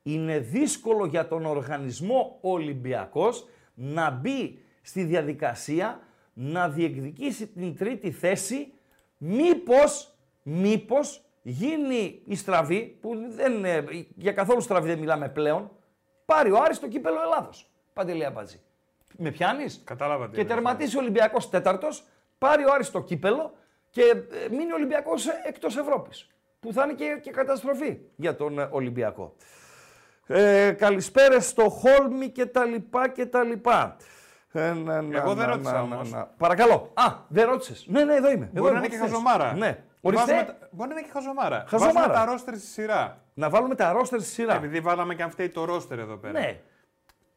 Είναι 0.04 0.40
δύσκολο 0.40 1.06
για 1.06 1.28
τον 1.28 1.46
οργανισμό 1.46 2.38
Ολυμπιακός 2.42 3.48
να 3.74 4.10
μπει 4.10 4.60
στη 4.82 5.04
διαδικασία 5.04 6.00
να 6.34 6.70
διεκδικήσει 6.70 7.48
την 7.48 7.78
τρίτη 7.78 8.12
θέση 8.12 8.74
μήπως, 9.18 10.14
μήπως 10.44 11.22
γίνει 11.42 12.22
η 12.26 12.36
στραβή, 12.36 12.98
που 13.02 13.16
δεν 13.30 13.54
είναι, 13.54 13.86
για 14.16 14.32
καθόλου 14.32 14.62
στραβή 14.62 14.88
δεν 14.88 15.00
μιλάμε 15.00 15.30
πλέον, 15.30 15.72
πάρει 16.26 16.52
ο 16.52 16.62
Άρης 16.64 16.80
το 16.80 16.88
κύπελο 16.88 17.22
Ελλάδος. 17.22 17.70
Παντελή 17.94 18.26
Αμπατζή. 18.26 18.60
Με 19.18 19.32
πιάνεις; 19.32 19.82
Κατάλαβα 19.84 20.26
τι 20.26 20.34
Και 20.34 20.40
εννοείς, 20.40 20.56
τερματίσει 20.56 20.98
ο 20.98 21.00
Ολυμπιακός 21.00 21.50
τέταρτος, 21.50 22.04
πάρει 22.38 22.64
ο 22.66 22.74
Άρης 22.74 22.92
το 22.92 23.02
κύπελο 23.02 23.54
και 23.90 24.02
ε, 24.02 24.50
μείνει 24.50 24.72
ο 24.72 24.76
Ολυμπιακός 24.76 25.28
εκτός 25.28 25.78
Ευρώπης. 25.78 26.28
Που 26.60 26.74
θα 26.74 26.84
είναι 26.84 26.94
και, 26.94 27.20
και 27.22 27.32
καταστροφή 27.32 28.00
για 28.16 28.36
τον 28.36 28.60
ε, 28.60 28.68
Ολυμπιακό. 28.72 29.36
Ε, 30.28 30.72
καλησπέρες 30.72 31.48
στο 31.48 31.70
Χόλμη 31.70 32.30
και 32.30 32.46
τα 32.46 32.66
λοιπά 32.66 33.10
και 33.10 33.26
τα 33.26 33.44
λοιπά. 33.44 33.96
Ε, 34.52 34.74
να, 34.74 35.02
να, 35.02 35.18
Εγώ 35.18 35.34
δεν 35.34 35.46
να, 35.48 35.52
ρώτησα 35.54 35.72
να, 35.74 35.80
όμως. 35.82 36.12
να, 36.12 36.18
να. 36.18 36.26
Παρακαλώ. 36.26 36.92
Α, 36.94 37.14
δεν 37.28 37.46
ρώτησες. 37.50 37.86
Ναι, 37.88 38.04
ναι, 38.04 38.14
εδώ 38.16 38.32
είμαι. 38.32 38.46
Εδώ 38.54 38.62
Μπορεί 38.62 38.74
να 38.74 38.78
είμαι, 38.78 38.78
είναι 38.78 38.88
και 38.88 38.96
ό,τι 38.96 39.04
θες. 39.04 39.12
χαζομάρα. 39.12 39.54
Ναι. 39.54 39.84
Ορίστε, 40.02 40.26
Βάζουμε 40.32 40.46
τα- 40.60 40.68
Μπορεί 40.72 40.90
να 40.90 40.96
είναι 40.96 41.06
και 41.08 41.12
χαζομάρα. 41.14 41.66
Χαζομάρα. 41.68 41.94
Βάζουμε 42.00 42.14
τα 42.16 42.26
ρόστερ 42.26 42.58
στη 42.58 42.66
σειρά. 42.68 43.18
να 43.34 43.50
βάλουμε 43.50 43.76
τα 43.76 43.92
ρόστερ 43.92 44.20
στη 44.22 44.30
σειρά. 44.30 44.56
Επειδή 44.56 44.80
βάλαμε 44.80 45.16
και 45.16 45.24
αν 45.24 45.30
φταίει 45.30 45.50
το 45.50 45.66
ρόστερ 45.66 46.00
εδώ 46.00 46.16
πέρα. 46.18 46.40
Ναι, 46.40 46.60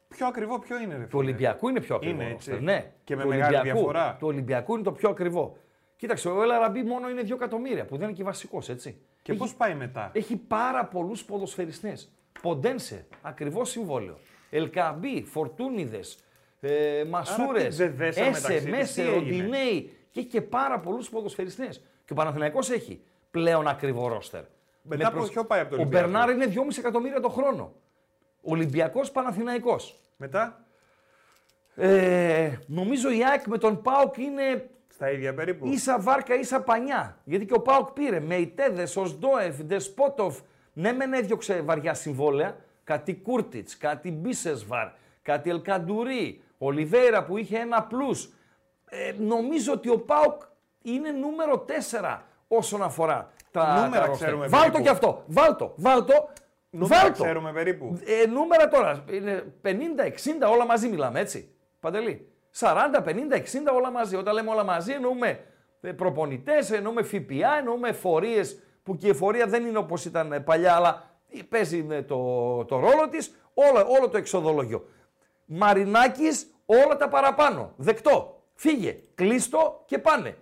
Πιο 0.09 0.27
ακριβό 0.27 0.59
ποιο 0.59 0.79
είναι, 0.81 0.95
ρε 0.97 1.03
του 1.03 1.09
φίλε; 1.09 1.23
Ολυμπιακού 1.23 1.69
είναι 1.69 1.81
πιο 1.81 1.95
ακριβό. 1.95 2.21
Είναι, 2.23 2.33
ρόστερ, 2.33 2.55
έτσι. 2.55 2.65
Ναι. 2.67 2.93
Και 3.05 3.17
με 3.17 3.23
Του 3.23 3.29
μεγάλη 3.29 3.55
Ολυμπιακού- 3.55 3.81
διαφορά. 3.81 4.17
Του 4.19 4.27
Ολυμπιακού 4.27 4.75
είναι 4.75 4.83
το 4.83 4.93
πιο 4.93 5.09
ακριβό. 5.11 5.57
Κοίταξε, 5.97 6.29
ο 6.29 6.43
Ελαραμπή 6.43 6.83
μόνο 6.83 7.09
είναι 7.11 7.23
2 7.23 7.35
εκατομμύρια 7.35 7.85
που 7.85 7.97
δεν 7.97 8.09
είναι 8.09 8.17
και 8.17 8.25
βασικός, 8.25 8.69
έτσι. 8.69 9.01
Και 9.23 9.33
Έχει- 9.33 9.41
πώς 9.41 9.55
πάει 9.55 9.75
μετά; 9.75 10.11
Έχει 10.13 10.37
πάρα 10.37 10.85
πολλούς 10.85 11.25
ποδοσφαιριστές. 11.25 12.16
Ποντένσε, 12.43 13.07
ακριβώς 13.23 13.71
συμβόλαιο. 13.71 14.19
Ελκαμπή, 14.51 15.25
Φορτούνιδες, 15.25 16.19
ε, 16.61 17.05
Μασούρες, 17.09 17.77
τι 17.77 17.83
δεν 17.83 17.95
δέσαμε 17.97 18.29
Έσε, 18.29 18.41
μεταξύ 18.41 18.63
τους, 18.65 18.77
Μέσε, 18.77 19.03
τι 19.03 19.09
έγινε; 19.09 19.15
Ροντινέη 19.19 19.97
και 20.11 20.21
έχει 20.21 20.29
και 20.29 20.41
πάρα 20.41 20.81
πολλούς 20.81 21.09
ποδοσφαιριστές. 21.09 21.83
Και 22.05 22.13
ο 22.13 22.15
Παναθηναϊκός 22.15 22.71
έχει 22.71 23.01
πλέον 23.31 23.69
ακριβό 23.69 24.09
ρόστερ. 24.09 24.43
Μετά 24.83 25.11
Με 25.13 25.19
από 25.19 25.29
ποιο 25.29 25.45
πάει 25.45 25.61
από 25.61 25.71
το 25.71 25.77
Ο 25.77 25.79
Ολυμπιακό; 25.81 26.09
Μπερνάρ 26.09 26.31
είναι 26.31 26.47
2,5 26.47 26.79
εκατομμύρια 26.79 27.21
το 27.21 27.29
χρόνο. 27.29 27.73
Ολυμπιακός 28.43 29.11
Παναθηναϊκός. 29.11 30.01
Μετά; 30.17 30.61
Ε, 31.75 32.53
νομίζω 32.67 33.11
η 33.11 33.25
ΑΕΚ 33.25 33.47
με 33.47 33.59
τον 33.59 33.83
Πάοκ 33.83 34.17
είναι 34.17 34.71
στα 34.89 35.11
ίδια 35.11 35.35
περίπου. 35.35 35.67
ίσα 35.67 35.99
βάρκα, 36.01 36.35
ίσα 36.35 36.61
πανιά. 36.63 37.19
Γιατί 37.25 37.45
και 37.47 37.55
ο 37.55 37.61
Πάοκ 37.61 37.91
πήρε 37.91 38.21
με 38.21 38.35
Ιτέδες, 38.37 38.97
Οσντόεφ, 38.97 39.63
Ντεσπότοφ. 39.63 40.39
Ναι, 40.79 40.93
μεν 40.93 41.13
έδιωξε 41.13 41.61
βαριά 41.61 41.95
συμβόλαια. 41.95 42.57
Κάτι 42.85 43.15
Κούρτιτς, 43.15 43.77
κάτι 43.77 44.11
Μπίσεσβαρ, 44.11 44.89
κάτι 45.23 45.51
Ελκαντουρί, 45.51 46.43
Ολιβέηρα 46.59 47.25
που 47.25 47.37
είχε 47.37 47.59
ένα 47.59 47.83
πλούς. 47.83 48.31
Ε, 48.85 49.13
νομίζω 49.19 49.73
ότι 49.73 49.89
ο 49.89 49.99
Πάοκ 49.99 50.43
είναι 50.83 51.11
νούμερο 51.11 51.65
4 52.01 52.19
όσον 52.49 52.83
αφορά 52.83 53.33
τα. 53.51 53.75
Νούμερα 53.75 54.01
τα 54.03 54.07
ρόστερ. 54.07 54.27
ξέρουμε 54.27 54.47
Βάλ 54.47 54.61
το 54.61 54.67
περίπου. 54.67 54.83
κι 54.83 54.89
αυτό. 54.89 55.25
Βάλ 55.27 55.57
το. 55.57 55.73
Βάλ 55.77 56.05
το. 56.05 56.29
Νούμερα 56.71 57.03
Βάλ 57.03 57.13
το. 57.13 57.23
ξέρουμε 57.23 57.53
περίπου. 57.53 57.99
Ε, 58.05 58.27
νούμερα 58.27 58.69
τώρα. 58.69 59.05
Είναι 59.11 59.53
50, 59.63 59.69
60 59.69 60.53
όλα 60.53 60.67
μαζί 60.67 60.89
μιλάμε, 60.89 61.21
έτσι. 61.21 61.55
Παντελή. 61.81 62.29
40, 62.59 63.03
50, 63.05 63.37
60 63.37 63.75
όλα 63.75 63.91
μαζί. 63.91 64.17
Όταν 64.17 64.35
λέμε 64.35 64.51
όλα 64.51 64.65
μαζί 64.65 64.93
εννοούμε 64.93 65.41
προπονητές, 65.97 66.71
εννοούμε 66.71 67.03
ΦΠΑ, 67.03 67.59
εννοούμε 67.59 67.89
εφορίε 67.89 68.43
που 68.87 68.97
και 68.97 69.07
η 69.07 69.11
εφορία 69.11 69.47
δεν 69.47 69.67
είναι 69.67 69.79
όπως 69.79 70.05
ήταν 70.05 70.33
ε, 70.33 70.41
παλιά, 70.41 70.75
αλλά 70.75 71.11
παίζει 71.49 71.87
ε, 71.91 72.03
το, 72.03 72.17
το 72.65 72.79
ρόλο 72.79 73.09
της, 73.11 73.35
όλο, 73.55 73.87
όλο 73.99 74.09
το 74.09 74.17
εξοδολόγιο. 74.17 74.89
Μαρινάκης, 75.45 76.47
όλα 76.67 76.97
τα 76.97 77.09
παραπάνω. 77.09 77.73
Δεκτό. 77.77 78.41
Φύγε. 78.55 78.97
Κλείστο 79.15 79.83
και 79.87 79.99
πάνε. 79.99 80.37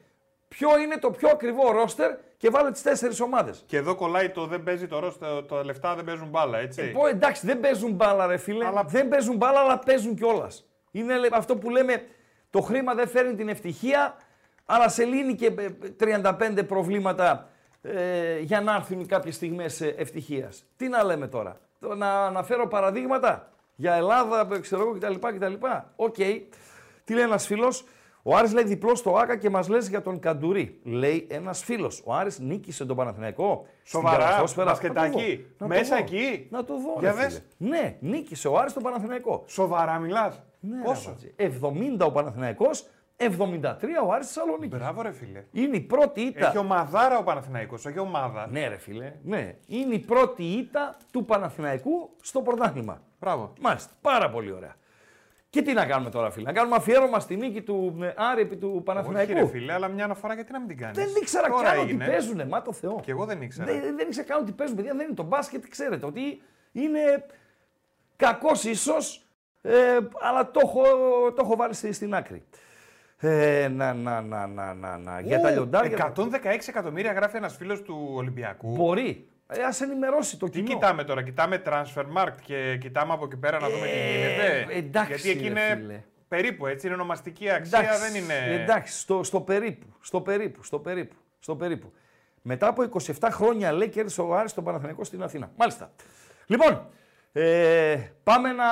Ποιο 0.49 0.79
είναι 0.79 0.97
το 0.99 1.11
πιο 1.11 1.29
ακριβό 1.29 1.73
ρόστερ 1.73 2.11
και 2.37 2.51
βάλε 2.51 2.71
τις 2.71 2.83
τέσσερις 2.83 3.21
ομάδες. 3.21 3.63
Και 3.67 3.77
εδώ 3.77 3.95
κολλάει 3.95 4.31
το 4.31 4.47
δεν 4.47 4.63
παίζει 4.63 4.87
το 4.87 4.99
ρόστερ, 4.99 5.43
τα 5.45 5.65
λεφτά 5.65 5.95
δεν 5.95 6.05
παίζουν 6.05 6.29
μπάλα, 6.29 6.59
έτσι. 6.59 6.81
Ε, 6.83 6.85
πω, 6.85 7.07
εντάξει, 7.07 7.47
δεν 7.47 7.61
παίζουν 7.61 7.93
μπάλα, 7.93 8.27
ρε 8.27 8.37
φίλε. 8.37 8.67
Αλλά- 8.67 8.85
Δεν 8.85 9.09
παίζουν 9.09 9.37
μπάλα, 9.37 9.61
αλλά 9.61 9.79
παίζουν 9.79 10.15
κιόλας. 10.15 10.67
Είναι 10.91 11.17
λέ- 11.19 11.35
αυτό 11.35 11.57
που 11.57 11.71
λέμε, 11.71 12.07
το 12.51 12.61
χρήμα 12.61 12.95
δεν 12.95 13.09
φέρνει 13.09 13.35
την 13.35 13.49
ευτυχία, 13.49 14.17
αλλά 14.65 14.89
σε 14.89 15.05
λύνει 15.05 15.35
και 15.35 15.47
ε, 15.47 15.69
35 15.99 16.63
προβλήματα 16.67 17.49
ε, 17.85 18.39
για 18.39 18.61
να 18.61 18.75
έρθουν 18.75 19.07
κάποιες 19.07 19.35
στιγμές 19.35 19.81
ε, 19.81 19.95
ευτυχίας. 19.99 20.65
Τι 20.77 20.89
να 20.89 21.05
λέμε 21.05 21.27
τώρα, 21.27 21.57
το 21.81 21.95
να 21.95 22.25
αναφέρω 22.27 22.69
παραδείγματα 22.69 23.49
για 23.77 23.95
Ελλάδα, 23.95 24.49
ε, 24.55 24.59
ξέρω 24.59 24.83
εγώ 24.83 24.93
κτλ. 24.93 25.15
κτλ. 25.37 25.53
Οκ. 25.97 26.15
Τι 27.05 27.15
λέει 27.15 27.23
ένας 27.25 27.47
φίλος, 27.47 27.85
ο 28.23 28.37
Άρης 28.37 28.53
λέει 28.53 28.65
διπλός 28.65 28.99
στο 28.99 29.17
ΟΑΚΑ 29.17 29.37
και 29.37 29.51
μας 29.51 29.69
λες 29.69 29.89
για 29.89 30.03
τον 30.03 30.19
Καντουρί. 30.19 30.81
Λέει 30.85 31.27
ένας 31.31 31.65
φίλος. 31.65 32.03
Ο 32.05 32.15
Άρης 32.15 32.39
νίκησε 32.39 32.85
τον 32.85 32.97
Παναθηναϊκό. 32.97 33.67
στην 33.83 34.01
Σοβαρά, 34.01 34.25
καλαθόσφαιρα. 34.25 34.71
μπασκετάκι, 34.71 35.17
Να 35.17 35.19
το 35.21 35.27
δω, 35.27 35.43
να 35.59 35.59
το 35.59 35.67
μέσα 35.67 35.97
δω. 35.97 36.03
εκεί. 36.03 36.47
Να 36.51 36.65
το 36.65 36.75
δω. 36.75 36.97
Για 36.99 37.11
ρε 37.13 37.17
δες. 37.17 37.43
φίλε. 37.59 37.71
Ναι, 37.79 37.97
νίκησε 38.01 38.49
ο 38.49 38.59
Άρης 38.59 38.73
τον 38.73 38.83
Παναθηναϊκό. 38.83 39.45
Σοβαρά 39.47 39.99
μιλάς. 39.99 40.43
Ναι, 40.61 40.83
Πόσο; 40.85 41.17
ρε, 41.37 41.45
Αμπατζή. 41.45 41.99
70 41.99 42.07
ο 42.07 42.11
Παναθηναϊκός, 42.13 42.87
73 43.17 43.27
ο 44.07 44.13
Άρης 44.13 44.27
Θεσσαλονίκης. 44.27 44.79
Μπράβο, 44.79 45.03
ρε 45.03 45.13
φίλε. 45.13 45.45
Είναι 45.53 45.77
η 45.77 45.81
πρώτη 45.81 46.21
ήττα. 46.21 46.47
Έχει 46.49 46.59
ομαδάρα 46.59 47.19
ο 47.19 47.23
Παναθηναϊκός, 47.23 47.85
όχι 47.85 47.99
ομάδα. 47.99 48.49
Ναι, 48.51 48.69
ρε 48.69 48.77
φίλε. 48.77 49.13
Ναι. 49.23 49.55
Είναι 49.67 49.95
η 49.95 49.99
πρώτη 49.99 50.43
ήττα 50.45 50.97
του 51.11 51.25
Παναθηναϊκού 51.25 52.11
στο 52.23 52.41
πρωτάθλημα. 52.43 53.03
Μπράβο. 53.21 53.53
Μάλιστα. 53.61 53.93
Πάρα 54.01 54.31
πολύ 54.31 54.53
ωραία. 54.53 54.75
Και 55.51 55.63
τι 55.63 55.73
να 55.73 55.87
κάνουμε 55.87 56.11
τώρα, 56.11 56.31
φίλε; 56.31 56.45
Να 56.45 56.53
κάνουμε 56.53 56.77
αφιέρωμα 56.77 57.21
στη 57.21 57.37
νίκη 57.37 57.63
του 57.63 57.99
ε, 58.03 58.13
Άρη 58.17 58.41
επί 58.41 58.57
του 58.57 58.71
Όχι, 58.75 58.83
Παναθηναϊκού. 58.85 59.33
ρε 59.35 59.47
φίλε, 59.47 59.73
αλλά 59.73 59.89
μια 59.89 60.05
αναφορά 60.05 60.35
γιατί 60.35 60.53
να 60.53 60.59
μην 60.59 60.69
την 60.69 60.77
κάνεις; 60.79 60.97
Δεν 60.97 61.09
ήξερα 61.21 61.49
Τώρα 61.49 61.63
καν 61.63 61.79
ότι 61.79 61.89
έγινε. 61.89 62.07
παίζουνε, 62.07 62.45
μα 62.47 62.63
το 62.63 62.73
Θεό. 62.73 63.01
Και 63.03 63.11
εγώ 63.11 63.25
δεν 63.25 63.43
ήξερα. 63.43 63.73
Δεν, 63.73 63.97
δεν 63.97 64.07
ήξερα 64.07 64.27
καν 64.27 64.41
ότι 64.41 64.53
παίζουν, 64.53 64.77
παιδιά. 64.77 64.95
Δεν 64.95 65.07
είναι 65.07 65.15
το 65.15 65.23
μπάσκετ, 65.23 65.65
ξέρετε 65.69 66.07
ότι 66.07 66.43
είναι 66.73 67.27
κακός 68.17 68.65
ίσως, 68.65 69.27
ε, 69.63 69.99
αλλά 70.21 70.51
το 70.51 70.61
έχω, 70.63 70.83
το 71.33 71.41
έχω 71.45 71.57
βάλει 71.57 71.75
στη- 71.75 71.93
στην 71.93 72.15
άκρη. 72.15 72.45
Ε, 73.19 73.69
να, 73.69 73.93
να, 73.95 74.21
να, 74.21 74.47
να, 74.47 74.75
να, 74.75 74.99
να. 74.99 75.21
Για 75.21 75.41
τα 75.41 75.51
Ου, 75.51 75.53
λιοντάρια. 75.53 76.13
116 76.17 76.25
εκατομμύρια 76.69 77.13
γράφει 77.13 77.37
ένας 77.37 77.57
φίλος 77.57 77.83
του 77.83 78.11
Ολυμπιακού. 78.15 78.75
Μπορεί. 78.75 79.29
Ε, 79.47 79.63
ας 79.63 79.81
ενημερώσει 79.81 80.39
το 80.39 80.47
Τι 80.49 80.53
κοινό. 80.53 80.67
κοιτάμε 80.69 81.05
τώρα, 81.05 81.23
κοιτάμε 81.23 81.63
Transfermarkt 81.67 82.35
και 82.45 82.77
κοιτάμε 82.81 83.13
από 83.13 83.25
εκεί 83.25 83.37
πέρα 83.37 83.61
να 83.61 83.69
δούμε 83.69 83.87
τι 83.87 84.17
γίνεται. 84.17 84.67
Ε, 84.75 84.79
εντάξει, 84.79 85.13
Γιατί 85.15 85.29
εκεί 85.31 85.43
ρε 85.43 85.49
είναι 85.49 85.77
φίλε. 85.81 86.03
περίπου 86.29 86.67
έτσι, 86.67 86.87
είναι 86.87 86.95
ονομαστική 86.95 87.51
αξία, 87.51 87.79
Εντάξει, 87.79 88.01
δεν 88.13 88.23
είναι. 88.23 88.63
Εντάξει, 88.63 88.99
στο, 88.99 89.23
στο 89.23 89.41
περίπου, 89.41 89.87
στο 90.01 90.21
περίπου, 90.21 90.63
στο 90.63 90.79
περίπου, 90.79 91.15
στο 91.39 91.57
περίπου. 91.57 91.93
Μετά 92.43 92.67
από 92.69 92.83
27 93.21 93.29
χρόνια 93.31 93.73
λέει 93.73 93.89
κέρδισε 93.89 94.21
ο 94.21 94.35
Άρης 94.37 94.55
τον 94.55 94.65
Παναθηναϊκό 94.65 95.05
στην 95.05 95.23
Αθήνα. 95.23 95.51
Μάλιστα. 95.57 95.91
Λοιπόν, 96.47 96.87
ε, 97.37 97.97
πάμε 98.23 98.53
να 98.53 98.65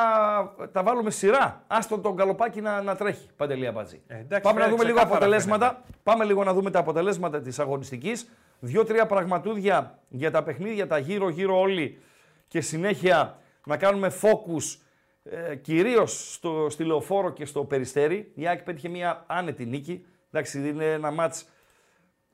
τα 0.72 0.82
βάλουμε 0.82 1.10
σειρά. 1.10 1.64
Άστο 1.66 1.98
τον 1.98 2.16
καλοπάκι 2.16 2.60
να, 2.60 2.82
να 2.82 2.96
τρέχει, 2.96 3.28
Παντελή 3.36 3.66
Αμπατζή. 3.66 4.02
Ε, 4.06 4.18
εντάξει, 4.18 4.42
πάμε 4.42 4.58
να 4.58 4.64
φαίνεται 4.64 4.70
δούμε 4.70 4.84
λίγο 4.84 4.96
ξεκάθαρα 4.96 5.16
αποτελέσματα. 5.16 5.82
Πάμε 6.02 6.24
λίγο 6.24 6.44
να 6.44 6.52
δούμε 6.52 6.70
τα 6.70 6.78
αποτελέσματα 6.78 7.40
της 7.40 7.58
αγωνιστικής. 7.58 8.28
Δύο-τρία 8.60 9.06
πραγματούδια 9.06 9.98
για 10.08 10.30
τα 10.30 10.42
παιχνίδια, 10.42 10.86
τα 10.86 10.98
γύρω-γύρω 10.98 11.60
όλοι 11.60 12.02
και 12.48 12.60
συνέχεια 12.60 13.38
να 13.66 13.76
κάνουμε 13.76 14.12
focus 14.20 14.78
ε, 15.24 15.54
κυρίως 15.56 16.32
στο, 16.34 16.66
στη 16.70 16.84
Λεωφόρο 16.84 17.30
και 17.30 17.44
στο 17.44 17.64
Περιστέρι. 17.64 18.32
Η 18.34 18.48
ΑΕΚ 18.48 18.62
πέτυχε 18.62 18.88
μια 18.88 19.24
άνετη 19.26 19.66
νίκη. 19.66 20.06
Εντάξει, 20.30 20.68
είναι 20.68 20.92
ένα 20.92 21.10
μάτς 21.10 21.48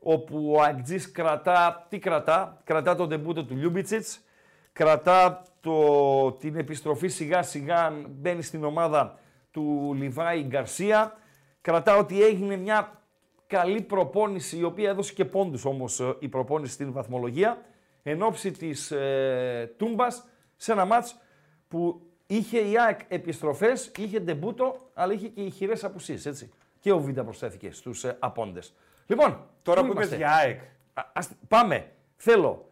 όπου 0.01 0.53
ο 0.57 0.63
Αγκτζής 0.63 1.13
κρατά, 1.13 1.87
τι 1.89 1.99
κρατά, 1.99 2.61
κρατά 2.65 2.95
τον 2.95 3.09
τεμπούτο 3.09 3.45
του 3.45 3.57
Λιούμπιτσιτς, 3.57 4.21
κρατά 4.73 5.43
το, 5.69 6.33
την 6.33 6.57
επιστροφή 6.57 7.09
σιγά 7.09 7.43
σιγά, 7.43 7.93
μπαίνει 8.09 8.43
στην 8.43 8.65
ομάδα 8.65 9.19
του 9.51 9.95
Λιβάη 9.97 10.43
Γκαρσία, 10.43 11.17
κρατά 11.61 11.97
ότι 11.97 12.23
έγινε 12.23 12.57
μια 12.57 13.03
καλή 13.47 13.83
προπόνηση, 13.83 14.59
η 14.59 14.63
οποία 14.63 14.91
έδωσε 14.91 15.13
και 15.13 15.25
πόντους 15.25 15.65
όμως 15.65 16.01
ε, 16.01 16.17
η 16.19 16.29
προπόνηση 16.29 16.73
στην 16.73 16.93
βαθμολογία, 16.93 17.59
εν 18.03 18.23
ώψη 18.23 18.51
της 18.51 18.91
ε, 18.91 19.75
Τούμπας, 19.77 20.29
σε 20.57 20.73
ένα 20.73 20.85
μάτς 20.85 21.17
που 21.69 22.01
είχε 22.27 22.59
η 22.59 22.79
ΑΕΚ 22.79 23.01
επιστροφές, 23.09 23.91
είχε 23.97 24.21
ντεμπούτο, 24.21 24.91
αλλά 24.95 25.13
είχε 25.13 25.29
και 25.29 25.41
ηχηρές 25.41 25.85
απουσίες, 25.85 26.27
έτσι. 26.27 26.53
Και 26.81 26.93
ο 26.93 26.99
Βίντα 27.01 27.25
προσθέθηκε 27.25 27.71
στους 27.73 28.05
ε, 28.05 28.17
απόντες. 28.19 28.75
Λοιπόν, 29.07 29.47
Τώρα 29.63 29.81
πού 29.81 29.87
που 29.87 29.93
είπες 29.93 30.07
είμαστε; 30.07 30.17
για 30.17 30.35
ΑΕΚ. 30.35 30.61
Α, 30.95 31.03
ας- 31.13 31.31
πάμε. 31.49 31.93
Θέλω 32.17 32.68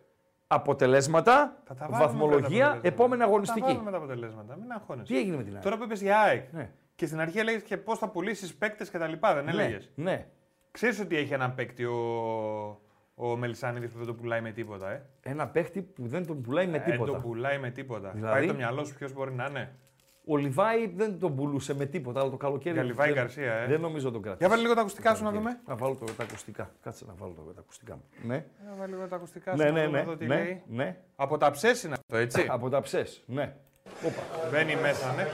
αποτελέσματα, 0.47 1.57
Θα 1.65 1.75
τα 1.75 1.87
βάλουμε 1.89 1.99
μετά 1.99 1.99
τα 1.99 2.07
βαθμολογία, 2.07 2.65
αποτελέσματα. 2.67 2.89
επόμενη 2.89 3.21
Θα 3.23 3.27
αγωνιστική. 3.29 3.61
βάλουμε 3.67 3.91
τα 3.91 3.97
αποτελέσματα, 3.97 4.57
μην 4.57 4.73
αγχώνεσαι. 4.73 5.13
Τι 5.13 5.19
έγινε 5.19 5.37
με 5.37 5.43
την 5.43 5.55
ΑΕΚ; 5.55 5.63
Τώρα 5.63 5.77
που 5.77 5.83
είπες 5.85 6.01
για 6.03 6.21
ΑΕΚ. 6.21 6.53
Ναι. 6.53 6.71
Και 6.95 7.07
στην 7.07 7.21
αρχή 7.21 7.39
έλεγες 7.39 7.63
και 7.63 7.77
πώς 7.77 7.99
θα 7.99 8.09
πουλήσεις 8.09 8.55
παίκτες 8.55 8.91
και 8.91 8.99
τα 8.99 9.07
λοιπά, 9.07 9.35
δεν 9.35 9.49
έλεγες. 9.49 9.91
ναι, 9.95 10.11
ναι. 10.11 10.27
Ξέρεις 10.71 11.01
ότι 11.01 11.17
έχει 11.17 11.33
έναν 11.33 11.55
παίκτη 11.55 11.85
ο, 11.85 11.97
ο 13.15 13.37
Μελισανίδη 13.37 13.89
που 13.89 13.99
δεν 13.99 14.07
το 14.07 14.15
πουλάει 14.15 14.41
με 14.41 14.51
τίποτα, 14.51 14.91
ε; 14.91 15.07
Ένα 15.23 15.49
παίχτη 15.49 15.83
που 15.83 16.07
δεν 16.07 16.27
τον 16.27 16.41
πουλάει 16.43 16.67
με 16.67 16.79
Δεν 16.79 16.91
τίποτα. 16.91 17.13
το 17.13 17.19
πουλάει 17.19 17.59
με 17.59 17.71
τίποτα. 17.71 18.11
Δηλαδή; 18.15 18.33
Πάει 18.39 18.47
το 18.47 18.55
μυαλό 18.55 18.85
σου 18.85 18.95
ποιος 18.95 19.13
μπορεί 19.13 19.33
να 19.33 19.45
είναι. 19.45 19.77
Ο 20.29 20.37
Λιβάη 20.37 20.93
δεν 20.97 21.19
τον 21.19 21.37
πουλούσε 21.37 21.75
με 21.75 21.87
τίποτα, 21.87 22.21
αλλά 22.21 22.31
το 22.31 22.37
καλοκαίρι. 22.37 22.75
Για 22.75 22.85
Λιβάη 22.85 23.07
δεν, 23.13 23.17
Γκαρσία, 23.17 23.53
ε. 23.53 23.67
Δεν 23.67 23.81
νομίζω 23.81 24.11
τον 24.11 24.23
κρατήσει. 24.23 24.39
Για 24.45 24.49
βάλει 24.49 24.63
λίγο 24.63 24.75
τα 24.75 24.81
ακουστικά 24.81 25.15
σου 25.15 25.25
να 25.25 25.31
δούμε. 25.31 25.61
Να 25.67 25.77
βάλω 25.77 25.95
το, 25.95 26.05
τα 26.17 26.23
ακουστικά. 26.23 26.71
Κάτσε 26.83 27.05
να 27.07 27.15
βάλω 27.19 27.33
το, 27.33 27.43
τα 27.43 27.61
ακουστικά 27.61 27.95
μου. 27.95 28.03
Ναι, 28.23 28.35
Για 28.35 28.75
βάλει 28.79 28.93
λίγο 28.93 29.07
τα 29.09 29.17
ακουστικά 29.17 29.51
σου 29.51 29.57
ναι, 29.57 29.65
να 29.65 29.71
ναι. 29.73 29.85
δούμε 29.85 29.97
ναι, 29.97 30.03
εδώ 30.03 30.17
τι 30.17 30.27
ναι, 30.27 30.35
λέει. 30.35 30.63
ναι. 30.67 30.97
Από 31.17 31.39
τα 31.39 31.51
ψες 31.51 31.83
είναι 31.83 31.95
αυτό, 31.95 32.17
έτσι; 32.17 32.47
Από 32.51 32.69
τα 32.69 32.81
ψες, 32.81 33.23
ναι. 33.27 33.55
Όπα. 34.07 34.23
Μπαίνει 34.51 34.77
μέσα, 34.77 35.13
ναι. 35.13 35.27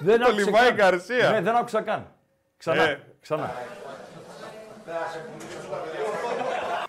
δεν 0.00 0.20
Το 0.20 0.26
άκουσε 0.26 0.44
Λιβάη 0.44 0.66
καν. 0.66 0.76
Γκαρσία. 0.76 1.30
Ναι, 1.30 1.40
δεν 1.40 1.56
άκουσα 1.56 1.82
καν. 1.82 2.12
Ξανά, 2.56 2.82
Ε. 2.82 3.00
ξανά. 3.20 3.42
Να 4.86 4.92
σε 5.12 5.18
πουλήσω 5.18 5.58
ποτέ. 5.68 5.98
Ε, 5.98 6.05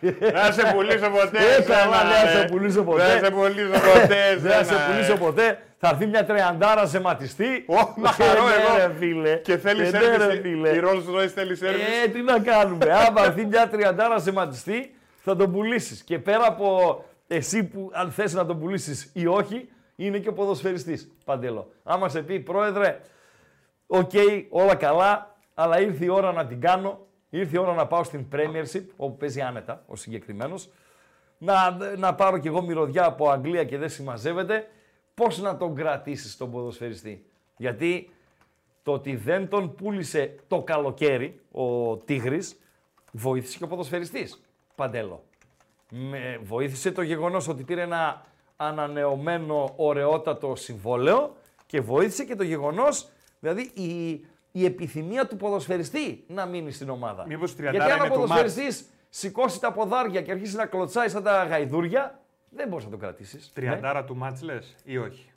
εσένα, 0.01 0.71
καλά, 0.71 1.29
δεν 1.31 1.63
θα 1.63 2.31
ρε. 2.33 2.39
σε 2.39 2.45
πουλήσω 2.51 2.83
ποτέ. 2.83 3.03
Δεν 3.03 3.19
θα 3.19 3.25
σε 3.25 3.31
πουλήσω 3.31 3.69
ποτέ. 3.69 4.36
Δεν 4.38 4.51
θα 4.51 4.63
σε 4.63 4.73
εσένα, 4.73 4.86
πουλήσω 4.91 5.13
ε. 5.17 5.17
ποτέ. 5.17 5.60
Θα 5.79 5.89
έρθει 5.89 6.05
μια 6.05 6.25
τριαντάρα 6.25 6.86
ζεματιστή. 6.86 7.65
Ω, 7.67 7.93
να 8.01 8.10
χαρώ 8.10 8.47
Ε, 8.47 8.57
ναι, 8.57 8.63
εγώ. 8.79 8.88
ρε, 8.88 8.93
φίλε. 8.99 9.36
Και 9.36 9.57
θέλει 9.57 9.81
Ε, 9.81 9.89
ναι, 9.89 9.99
σέρβις. 9.99 10.25
ρε, 10.27 10.33
Η 10.33 10.41
φίλε. 10.41 10.69
η 10.69 10.81
Rolls 10.83 11.21
Royce 11.23 11.27
θέλει 11.27 11.55
σέρβις. 11.55 11.83
Ε, 12.05 12.07
τι 12.07 12.21
να 12.21 12.39
κάνουμε. 12.39 12.86
Άμα 13.07 13.25
έρθει 13.25 13.45
μια 13.45 13.67
τριαντάρα 13.69 14.17
ζεματιστή, 14.17 14.95
θα 15.23 15.36
τον 15.36 15.51
πουλήσεις. 15.51 16.01
Και 16.03 16.19
πέρα 16.19 16.45
από 16.47 17.03
εσύ 17.27 17.63
που 17.63 17.89
αν 17.93 18.12
θες 18.12 18.33
να 18.33 18.45
τον 18.45 18.60
πουλήσεις 18.60 19.10
ή 19.13 19.27
όχι, 19.27 19.69
είναι 19.95 20.17
και 20.17 20.29
ο 20.29 20.33
ποδοσφαιριστής. 20.33 21.12
Παντελό. 21.25 21.71
Άμα 21.83 22.10
σε 22.10 22.21
πει, 22.21 22.39
πρόεδρε, 22.39 22.99
οκ, 23.88 24.12
όλα 24.49 24.75
καλά, 24.75 25.36
αλλά 25.53 25.79
ήρθε 25.81 26.05
η 26.05 26.10
ώρα 26.10 26.31
να 26.31 26.45
την 26.45 26.62
κάνω. 26.62 27.06
Ήρθε 27.29 27.57
η 27.57 27.59
ώρα 27.59 27.73
να 27.73 27.87
πάω 27.87 28.03
στην 28.03 28.25
Premiership, 28.31 28.83
όπου 28.97 29.17
παίζει 29.17 29.41
άνετα 29.41 29.83
ο 29.87 29.95
συγκεκριμένος. 29.95 30.69
Να, 31.37 31.77
να 31.97 32.15
πάρω 32.15 32.37
κι 32.37 32.47
εγώ 32.47 32.61
μυρωδιά 32.61 33.05
από 33.05 33.29
Αγγλία 33.29 33.63
και 33.63 33.77
δεν 33.77 33.89
συμμαζεύεται. 33.89 34.67
Πώς 35.13 35.37
να 35.39 35.57
τον 35.57 35.75
κρατήσεις 35.75 36.37
τον 36.37 36.51
ποδοσφαιριστή; 36.51 37.25
Γιατί 37.57 38.09
το 38.83 38.91
ότι 38.91 39.15
δεν 39.15 39.47
τον 39.47 39.75
πούλησε 39.75 40.35
το 40.47 40.61
καλοκαίρι 40.61 41.39
ο 41.51 41.97
Τίγρης, 41.97 42.59
βοήθησε 43.11 43.57
και 43.57 43.63
ο 43.63 43.67
ποδοσφαιριστής. 43.67 44.41
Παντέλο. 44.75 45.23
Με 45.89 46.39
βοήθησε 46.43 46.91
το 46.91 47.01
γεγονός 47.01 47.47
ότι 47.47 47.63
πήρε 47.63 47.81
ένα 47.81 48.25
ανανεωμένο 48.55 49.73
ωραιότατο 49.75 50.55
συμβόλαιο 50.55 51.35
και 51.65 51.81
βοήθησε 51.81 52.25
και 52.25 52.35
το 52.35 52.43
γεγονός, 52.43 53.09
δηλαδή 53.39 53.61
η, 53.61 54.25
η 54.59 54.65
επιθυμία 54.65 55.27
του 55.27 55.37
ποδοσφαιριστή 55.37 56.23
να 56.27 56.45
μείνει 56.45 56.71
στην 56.71 56.89
ομάδα. 56.89 57.25
Μήπως 57.27 57.51
η 57.51 57.55
Γιατί 57.59 57.77
τριαντάρα 57.77 57.93
αν 57.93 58.01
ο 58.01 58.05
είναι 58.05 58.13
too 58.13 58.17
much. 58.17 58.21
ποδοσφαιριστής 58.21 58.89
σηκώσει 59.09 59.59
τα 59.59 59.71
ποδάρια 59.71 60.21
και 60.21 60.31
αρχίσει 60.31 60.55
να 60.55 60.65
κλωτσάει 60.65 61.09
σαν 61.09 61.23
τα 61.23 61.43
γαϊδούρια, 61.43 62.19
δεν 62.49 62.67
μπορείς 62.67 62.85
να 62.85 62.91
τον 62.91 62.99
κρατήσεις. 62.99 63.51
Ναι. 63.55 63.61
Τριαντάρα 63.61 64.03
του 64.03 64.15
μάτς 64.15 64.41
λες 64.41 64.75
ή 64.83 64.97
όχι; 64.97 65.31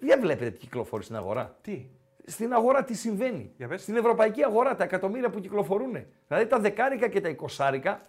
Δεν 0.00 0.20
βλέπετε 0.20 0.50
τι 0.50 0.58
κυκλοφορεί 0.58 1.02
στην 1.02 1.16
αγορά. 1.16 1.56
Τι; 1.60 1.86
Στην 2.24 2.52
αγορά 2.52 2.84
τι 2.84 2.94
συμβαίνει; 2.94 3.52
Για 3.56 3.68
πες. 3.68 3.82
Στην 3.82 3.96
ευρωπαϊκή 3.96 4.44
αγορά 4.44 4.76
τα 4.76 4.84
εκατομμύρια 4.84 5.30
που 5.30 5.40
κυκλοφορούν. 5.40 6.06
Δηλαδή 6.28 6.46
τα 6.46 6.58
δεκάρικα 6.58 7.08
και 7.08 7.20
τα 7.20 7.28
εικοσάρικα 7.28 8.00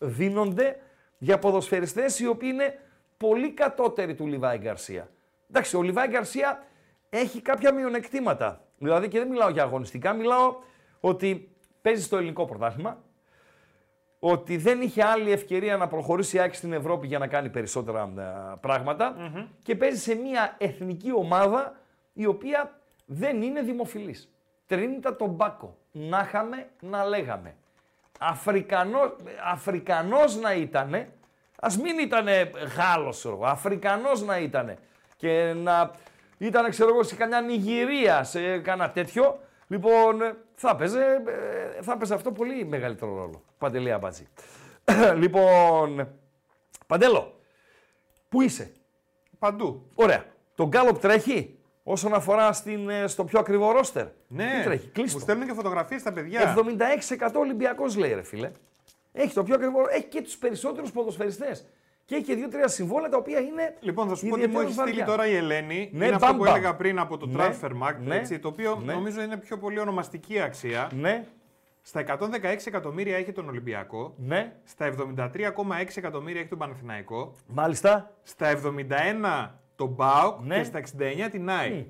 δίνονται 0.00 0.80
για 1.18 1.38
ποδοσφαιριστές 1.38 2.18
οι 2.18 2.26
οποίοι 2.26 2.50
είναι 2.52 2.78
πολύ 3.16 3.52
κατώτεροι 3.52 4.14
του 4.14 4.26
Λιβάη 4.26 4.58
Γκαρσία. 4.58 5.10
Εντάξει, 5.50 5.76
ο 5.76 5.82
Λιβάη 5.82 6.08
Γκαρσία 6.08 6.66
έχει 7.10 7.40
κάποια 7.40 7.72
μειονεκτήματα. 7.72 8.64
Δηλαδή 8.82 9.08
και 9.08 9.18
δεν 9.18 9.28
μιλάω 9.28 9.48
για 9.48 9.62
αγωνιστικά, 9.62 10.12
μιλάω 10.12 10.56
ότι 11.00 11.50
παίζει 11.82 12.02
στο 12.02 12.16
ελληνικό 12.16 12.44
πρωτάθλημα, 12.44 12.98
ότι 14.18 14.56
δεν 14.56 14.80
είχε 14.80 15.04
άλλη 15.04 15.32
ευκαιρία 15.32 15.76
να 15.76 15.88
προχωρήσει 15.88 16.36
η 16.36 16.40
ΑΕΚ 16.40 16.54
στην 16.54 16.72
Ευρώπη 16.72 17.06
για 17.06 17.18
να 17.18 17.26
κάνει 17.26 17.48
περισσότερα 17.48 18.12
ε, 18.18 18.56
πραγματα 18.60 19.16
και 19.62 19.76
παίζει 19.76 19.98
σε 19.98 20.14
μια 20.14 20.54
εθνική 20.58 21.12
ομάδα 21.12 21.76
η 22.12 22.26
οποία 22.26 22.78
δεν 23.06 23.42
είναι 23.42 23.62
δημοφιλής. 23.62 24.32
Τρίνητα 24.66 25.16
τον 25.16 25.28
Μπάκο. 25.28 25.76
Να 25.92 26.20
είχαμε, 26.20 26.68
να 26.80 27.04
λέγαμε. 27.04 27.54
Αφρικανός, 28.18 29.16
Αφρικανός 29.44 30.36
να 30.36 30.52
ήτανε, 30.52 31.12
ας 31.60 31.78
μην 31.78 31.98
ήτανε 31.98 32.50
Γάλλος, 32.76 33.18
ξέρω 33.18 33.34
εγώ, 33.34 33.46
Αφρικανός 33.46 34.22
να 34.22 34.38
ήτανε 34.38 34.78
και 35.16 35.54
να 35.56 35.90
ήταν, 36.46 36.70
ξέρω 36.70 36.88
εγώ, 36.88 37.02
σε 37.02 37.14
κανένα 37.14 37.40
Νιγηρία, 37.46 38.24
σε 38.24 38.58
κανένα 38.58 38.90
τέτοιο, 38.90 39.40
λοιπόν, 39.66 40.36
θα 40.54 40.76
παίζε, 40.76 41.22
ε, 41.78 41.82
θα 41.82 41.96
παίζε 41.96 42.14
αυτό 42.14 42.32
πολύ 42.32 42.64
μεγαλύτερο 42.64 43.14
ρόλο. 43.16 43.42
Παντελή 43.58 43.92
Αμπατζή. 43.92 44.28
λοιπόν, 45.22 46.08
Παντέλο, 46.86 47.40
πού 48.28 48.40
είσαι, 48.40 48.72
Παντού. 49.38 49.86
ωραία. 49.94 50.24
Το 50.54 50.66
Γκάλοπ 50.66 50.98
τρέχει 50.98 51.58
όσον 51.82 52.14
αφορά 52.14 52.52
στην, 52.52 52.88
ε, 52.88 53.06
στο 53.06 53.24
πιο 53.24 53.38
ακριβό 53.38 53.72
ρόστερ; 53.72 54.06
Ναι. 54.28 54.50
Τι 54.58 54.64
τρέχει, 54.64 54.84
Μου 54.86 54.92
κλείστο. 54.92 55.18
στέλνουν 55.18 55.46
και 55.46 55.52
φωτογραφίες 55.54 56.00
στα 56.00 56.12
παιδιά. 56.12 56.54
76% 57.20 57.30
Ολυμπιακός 57.34 57.96
λέει 57.96 58.12
ρε 58.14 58.22
φίλε. 58.22 58.50
Έχει 59.12 59.34
το 59.34 59.42
πιο 59.42 59.54
ακριβό, 59.54 59.80
έχει 59.90 60.04
και 60.06 60.22
τους 60.22 60.36
περισσότερους 60.36 60.92
ποδοσφαιριστές. 60.92 61.66
Και 62.04 62.14
έχει 62.14 62.24
και 62.24 62.34
δύο-τρία 62.34 62.68
συμβόλαια 62.68 63.08
τα 63.08 63.16
οποία 63.16 63.38
είναι. 63.40 63.76
Λοιπόν, 63.80 64.08
θα 64.08 64.14
σου 64.14 64.26
πω 64.28 64.34
τι 64.36 64.40
μου 64.40 64.44
ιδιαίτερως 64.44 64.64
έχει 64.64 64.72
στείλει 64.80 64.88
βαριά. 64.98 65.04
τώρα 65.04 65.26
η 65.26 65.34
Ελένη. 65.36 65.90
Ναι, 65.92 66.04
είναι 66.06 66.14
αυτό 66.14 66.26
μπαμ, 66.26 66.36
που 66.36 66.44
μπαμ. 66.44 66.54
έλεγα 66.54 66.74
πριν 66.76 66.98
από 66.98 67.16
το 67.16 67.26
Ναι, 67.26 67.44
Transfermarkt, 67.44 67.96
ναι, 68.04 68.16
έτσι, 68.16 68.38
το 68.38 68.48
οποίο 68.48 68.80
ναι. 68.84 68.92
νομίζω 68.92 69.22
είναι 69.22 69.36
πιο 69.36 69.58
πολύ 69.58 69.78
ονομαστική 69.78 70.40
αξία. 70.40 70.90
Ναι, 70.94 71.26
Στα 71.82 72.00
116 72.00 72.66
εκατομμύρια 72.66 73.16
έχει 73.16 73.32
τον 73.32 73.48
Ολυμπιακό. 73.48 74.14
ναι, 74.16 74.52
Στα 74.64 74.86
73,6 74.86 75.96
εκατομμύρια 75.96 76.40
έχει 76.40 76.48
τον 76.48 76.58
Παναθηναϊκό. 76.58 77.32
μάλιστα. 77.46 78.14
Στα 78.22 78.48
71 78.48 79.50
τον 79.76 79.96
ΠΑΟΚ 79.96 80.40
Ναι. 80.44 80.56
και 80.58 80.64
στα 80.64 80.78
69 80.78 81.28
την 81.30 81.50
ΑΕΚ. 81.50 81.86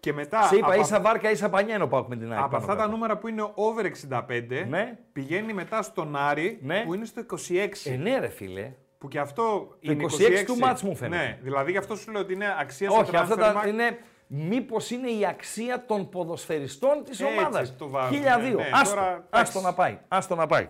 Και 0.00 0.12
μετά 0.12 0.42
Σε 0.42 0.56
είπα 0.56 0.66
από, 0.72 0.80
ίσα 0.80 1.00
βάρκα, 1.00 1.30
ίσα 1.30 1.48
πανιά 1.48 1.74
είναι 1.74 1.82
ο 1.84 1.88
Πάουκ 1.88 2.08
με 2.08 2.16
την 2.16 2.32
ΑΕΚ. 2.32 2.40
από 2.40 2.48
πάνω 2.50 2.62
αυτά 2.62 2.74
τα 2.76 2.80
κάτω. 2.82 2.90
νούμερα 2.92 3.18
που 3.18 3.28
είναι 3.28 3.50
over 3.54 3.84
65, 3.84 4.64
Ναι. 4.68 4.98
πηγαίνει 5.12 5.52
μετά 5.52 5.82
στον 5.82 6.16
Άρη 6.16 6.58
Ναι. 6.62 6.82
που 6.84 6.94
είναι 6.94 7.04
στο 7.04 7.20
26. 7.20 7.90
Ε, 7.90 7.96
ναι, 7.96 8.18
ρε 8.18 8.28
φίλε. 8.28 8.72
Που 8.98 9.08
και 9.08 9.18
αυτό 9.18 9.76
είναι 9.80 10.04
26 10.04 10.44
του 10.46 10.56
μάτς 10.58 10.82
μου 10.82 10.96
φαίνεται. 10.96 11.22
Ναι, 11.22 11.38
δηλαδή 11.42 11.70
γι' 11.70 11.76
αυτό 11.78 11.96
σου 11.96 12.10
λέω 12.12 12.20
ότι 12.20 12.32
είναι 12.32 12.56
αξία 12.60 12.90
στο 12.90 13.00
Όχι, 13.00 13.16
αυτά 13.16 13.34
transfer 13.34 13.38
τα 13.38 13.62
market. 13.64 13.68
είναι. 13.68 13.98
Μήπως 14.26 14.90
είναι 14.90 15.10
η 15.10 15.26
αξία 15.26 15.84
των 15.86 16.08
ποδοσφαιριστών 16.08 17.04
της 17.04 17.20
Έτσι 17.20 17.38
ομάδας. 17.38 17.76
το 17.76 17.88
βάζουν, 17.88 18.22
1002. 18.22 18.22
ναι, 18.40 18.48
ναι. 18.62 18.70
Άστο, 18.72 18.94
Τώρα, 18.94 19.10
άστο 19.10 19.28
εντάξει. 19.30 19.60
να 19.60 19.74
πάει. 19.74 19.98
Άστο 20.08 20.34
να 20.34 20.46
πάει. 20.46 20.68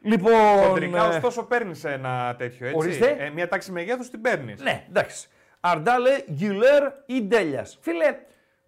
Λοιπόν. 0.00 0.32
Κοντρικά, 0.68 1.04
ε, 1.04 1.08
ωστόσο, 1.08 1.42
παίρνεις 1.42 1.84
ένα 1.84 2.34
τέτοιο 2.38 2.66
έτσι. 2.66 2.78
Ορίστε. 2.78 3.16
Ε, 3.18 3.30
μια 3.30 3.48
τάξη 3.48 3.72
μεγέθους 3.72 4.10
την 4.10 4.20
παίρνεις. 4.20 4.60
Ναι, 4.62 4.84
εντάξει. 4.88 5.28
Αρντάλε, 5.60 6.10
Γκιλέρ 6.32 6.82
ή 7.06 7.22
Ντέλιας. 7.22 7.78
Φίλε, 7.80 8.16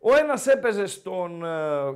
ο 0.00 0.16
ένας 0.16 0.46
έπαιζε 0.46 0.86
στον, 0.86 1.44
ε, 1.44 1.48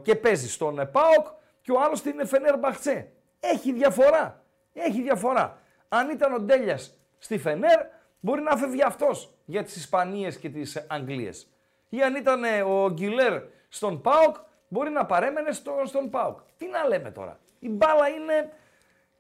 και 0.03 0.15
παίζει 0.15 0.49
στον 0.51 0.79
ε, 0.79 0.85
ΠΑΟΚ 0.85 1.27
και 1.61 1.73
ο 1.73 1.81
άλλος 1.83 1.99
στην 1.99 2.27
Φενέρ 2.27 2.59
Μπαχτσέ. 2.59 3.09
Έχει 3.41 3.73
διαφορά. 3.73 4.43
Έχει 4.73 5.03
διαφορά. 5.03 5.59
Αν 5.95 6.11
ήταν 6.11 6.33
ο 6.33 6.39
Ντέλιας 6.39 6.95
στη 7.19 7.39
Φενέρ, 7.39 7.81
μπορεί 8.21 8.43
να 8.43 8.57
φεύγει 8.57 8.83
αυτός 8.83 9.35
για 9.45 9.63
τις 9.63 9.77
Ισπανίες 9.77 10.37
και 10.39 10.49
τις 10.49 10.87
Αγγλίες. 10.89 11.47
Ή 11.89 12.03
αν 12.03 12.15
ήταν 12.15 12.45
ε, 12.45 12.63
ο 12.63 12.91
Γκιλέρ 12.91 13.43
στον 13.69 14.01
ΠΑΟΚ, 14.01 14.37
μπορεί 14.69 14.91
να 14.91 15.07
παρέμενε 15.07 15.53
στο, 15.53 15.75
στον 15.85 16.11
ΠΑΟΚ. 16.11 16.39
Τι 16.57 16.67
να 16.67 16.87
λέμε 16.89 17.11
τώρα; 17.11 17.39
Η 17.59 17.69
μπάλα 17.69 18.09
είναι 18.09 18.53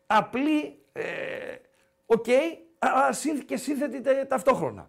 απλή, 0.06 0.82
ε, 0.92 1.02
οκ, 2.06 2.24
αλλά 2.78 3.12
σύνθ- 3.12 3.44
και 3.44 3.56
σύνθετη 3.56 4.00
τε- 4.00 4.28
ταυτόχρονα. 4.28 4.88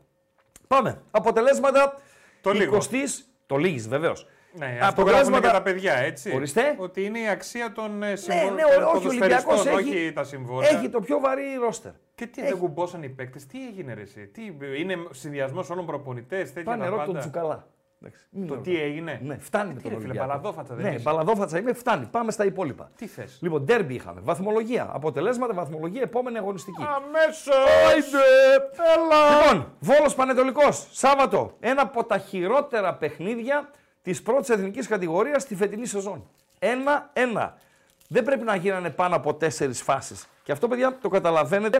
Πάμε. 0.67 1.01
Αποτελέσματα 1.11 2.01
Το 2.41 2.51
λίγο. 2.51 2.77
20ης, 2.77 3.23
το 3.45 3.57
λίγης 3.57 3.88
βεβαίως. 3.88 4.27
Ναι, 4.56 4.80
αυτό 4.82 5.01
γράφουν 5.01 5.34
και 5.34 5.47
τα 5.47 5.62
παιδιά, 5.62 5.93
έτσι. 5.93 6.36
Ορίστε. 6.36 6.76
Ότι 6.78 7.04
είναι 7.04 7.20
η 7.20 7.28
αξία 7.28 7.72
των 7.72 8.04
ε, 8.04 8.10
Ναι, 8.10 8.16
συμβόλων. 8.16 8.54
ναι, 8.54 8.62
των 8.62 8.84
όχι, 8.95 9.06
ο 9.06 9.10
Ολυμπιακός 9.10 9.43
ποδοσφαιριστών, 9.43 9.88
έχει, 9.88 9.89
όχι 10.06 10.14
τα 10.14 10.24
συμβόλαια. 10.24 10.70
έχει 10.78 10.89
το 10.89 10.99
πιο 10.99 11.20
βαρύ 11.20 11.43
ρόστερ. 11.62 11.91
Και 12.16 12.26
τι 12.28 12.41
έχει. 12.41 12.49
δεν 12.49 12.60
κουμπώσαν 12.60 13.04
οι 13.04 13.10
παίκτες, 13.10 13.45
τι 13.45 13.68
έγινε 13.68 13.93
ρε, 13.93 14.01
εσύ, 14.01 14.28
τι, 14.28 14.41
είναι 14.80 14.95
συνδυασμός 15.12 15.70
όλων 15.70 15.86
προπονητές, 15.86 16.54
τέτοια 16.54 16.72
Πάνε 16.72 16.84
τα 16.84 16.89
ρώτα 16.89 17.04
τον 17.04 17.14
πάντα. 17.14 17.20
Τζουκαλά. 17.26 17.68
Εντάξει, 18.01 18.26
μην 18.32 18.47
Το 18.47 18.56
με 18.56 18.62
τι 18.62 18.70
ρωτάς. 18.72 18.84
έγινε; 18.86 19.20
Ναι, 19.24 19.38
φτάνει 19.38 19.68
με 19.74 19.74
τι 19.74 19.82
τον 19.82 19.91
ρε, 19.91 19.95
φίλε, 19.97 20.08
Ολυμπιακό. 20.10 20.28
μπαλαδόφατσα 20.28 20.76
δεν 20.76 20.86
Ναι, 20.86 20.91
είσαι. 20.91 21.01
μπαλαδόφατσα 21.01 21.58
είμαι, 21.60 21.74
φτάνει. 21.74 22.06
Πάμε 22.12 22.32
στα 22.32 22.45
υπόλοιπα. 22.45 22.91
Τι 22.95 23.08
θες; 23.08 23.38
Λοιπόν, 23.41 23.64
ντέρμπι 23.64 23.93
είχαμε. 23.93 24.22
Βαθμολογία. 24.24 24.89
Αποτελέσματα, 24.93 25.54
βαθμολογία, 25.54 26.01
επόμενη 26.01 26.38
αγωνιστική. 26.38 26.84
Αμέσως! 26.95 28.14
Έλα! 28.95 29.51
Λοιπόν, 29.51 29.74
Βόλος 29.80 30.16
Πανετολικός, 30.16 30.88
Σάββατο. 30.91 31.56
Ένα 31.60 31.82
από 31.82 32.04
τα 32.04 32.18
χειρότερα 32.18 32.93
παιχνίδια 32.95 33.70
της 34.04 34.22
πρώτης 34.22 34.49
εθνικής 34.49 34.88
κατηγορίας 34.88 35.41
στη 35.41 35.56
φετινή 35.56 35.86
σεζόν. 35.86 36.30
Ένα-ένα. 36.60 37.58
Δεν 38.08 38.24
πρέπει 38.24 38.43
να 38.43 38.56
γίνανε 38.56 38.89
πάνω 38.89 39.16
από 39.16 39.34
τέσσερις 39.34 39.82
φάσεις. 39.82 40.28
Και 40.43 40.51
αυτό, 40.51 40.68
παιδιά, 40.68 40.97
το 41.01 41.10
καταλαβαίνετε. 41.10 41.78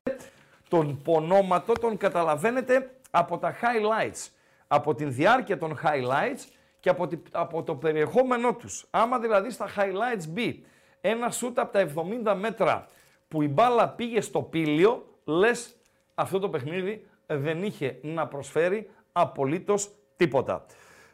Τον 0.70 1.02
πονόματο 1.02 1.74
τον 1.74 1.98
καταλαβαίνετε 1.98 2.92
από 3.12 3.38
τα 3.38 3.56
highlights. 3.62 4.28
Από 4.68 4.96
την 4.96 5.14
διάρκεια 5.14 5.58
των 5.58 5.80
highlights 5.84 6.46
και 6.80 6.90
από, 6.90 7.08
τη- 7.08 7.18
από 7.32 7.64
το 7.64 7.76
περιεχόμενό 7.76 8.54
τους. 8.54 8.86
Άμα 8.90 9.20
δηλαδή 9.20 9.50
στα 9.52 9.68
highlights 9.78 10.24
μπει 10.30 10.66
ένα 11.02 11.30
σούτ 11.32 11.60
από 11.60 11.72
τα 11.72 11.80
70 11.80 12.36
μέτρα 12.40 12.88
που 13.28 13.42
η 13.42 13.48
μπάλα 13.48 13.90
πήγε 13.90 14.22
στο 14.22 14.42
πήλιο, 14.42 15.06
λες 15.24 15.76
αυτό 16.16 16.40
το 16.40 16.50
παιχνίδι 16.50 17.06
δεν 17.28 17.64
είχε 17.64 18.00
να 18.02 18.28
προσφέρει 18.28 18.90
απολύτως 19.12 19.92
τίποτα. 20.18 20.66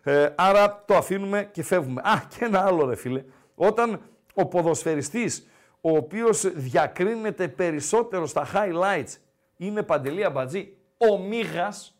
Ε, 0.03 0.29
άρα 0.35 0.83
το 0.87 0.95
αφήνουμε 0.95 1.49
και 1.51 1.63
φεύγουμε. 1.63 2.01
Α, 2.01 2.21
και 2.27 2.45
ένα 2.45 2.65
άλλο 2.65 2.85
ρε 2.85 2.95
φίλε. 2.95 3.23
Όταν 3.55 4.01
ο 4.33 4.45
ποδοσφαιριστής 4.45 5.47
ο 5.81 5.97
οποίος 5.97 6.51
διακρίνεται 6.53 7.47
περισσότερο 7.47 8.25
στα 8.25 8.47
highlights 8.53 9.15
είναι 9.57 9.83
Παντελή 9.83 10.23
Αμπατζή, 10.23 10.77
ο 10.97 11.17
Μίγας, 11.17 11.99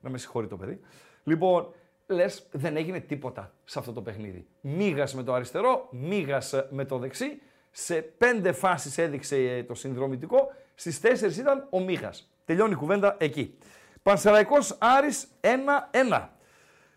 να 0.00 0.10
με 0.10 0.18
συγχωρεί 0.18 0.46
το 0.46 0.56
παιδί. 0.56 0.80
Λοιπόν, 1.24 1.74
λες, 2.06 2.48
δεν 2.50 2.76
έγινε 2.76 3.00
τίποτα 3.00 3.52
σε 3.64 3.78
αυτό 3.78 3.92
το 3.92 4.02
παιχνίδι. 4.02 4.46
Μίγας 4.60 5.14
με 5.14 5.22
το 5.22 5.32
αριστερό, 5.32 5.88
μίγας 5.90 6.54
με 6.70 6.84
το 6.84 6.98
δεξί. 6.98 7.40
Σε 7.70 7.94
πέντε 7.94 8.52
φάσεις 8.52 8.98
έδειξε 8.98 9.36
ε, 9.36 9.62
το 9.64 9.74
συνδρομητικό, 9.74 10.52
στις 10.74 11.00
τέσσερις 11.00 11.36
ήταν 11.36 11.66
ο 11.70 11.80
Μίγας. 11.80 12.32
Τελειώνει 12.44 12.72
η 12.72 12.76
κουβέντα 12.76 13.16
εκεί. 13.18 13.58
Πανσεραϊκός 14.02 14.76
Άρης 14.80 15.28
1-1. 15.40 16.28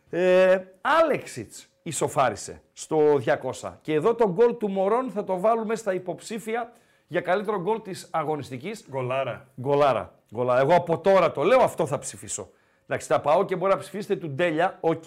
Ε, 0.10 0.58
Άλεξιτς 0.82 1.68
ισοφάρισε 1.84 2.62
στο 2.74 3.20
200. 3.62 3.78
Και 3.82 3.94
εδώ 3.94 4.16
το 4.16 4.30
γκολ 4.32 4.58
του 4.58 4.70
Μορόν 4.70 5.10
θα 5.12 5.24
το 5.24 5.40
βάλουμε 5.40 5.76
στα 5.76 5.94
υποψήφια 5.94 6.72
για 7.08 7.22
καλύτερο 7.22 7.62
γκολ 7.62 7.82
της 7.82 8.08
αγωνιστικής. 8.12 8.86
Γκολάρα. 8.90 9.48
Γκολάρα. 9.62 10.14
Γκολάρα. 10.34 10.60
Εγώ 10.60 10.76
από 10.76 11.00
τώρα 11.00 11.32
το 11.32 11.44
λέω, 11.44 11.60
αυτό 11.62 11.86
θα 11.86 11.98
ψηφίσω. 12.00 12.50
Εντάξει, 12.88 13.08
θα 13.08 13.22
πάω 13.22 13.46
και 13.46 13.56
μπορεί 13.56 13.72
να 13.72 13.78
ψηφίσετε 13.80 14.16
του 14.16 14.30
Ντέλια, 14.30 14.78
οκ. 14.80 15.04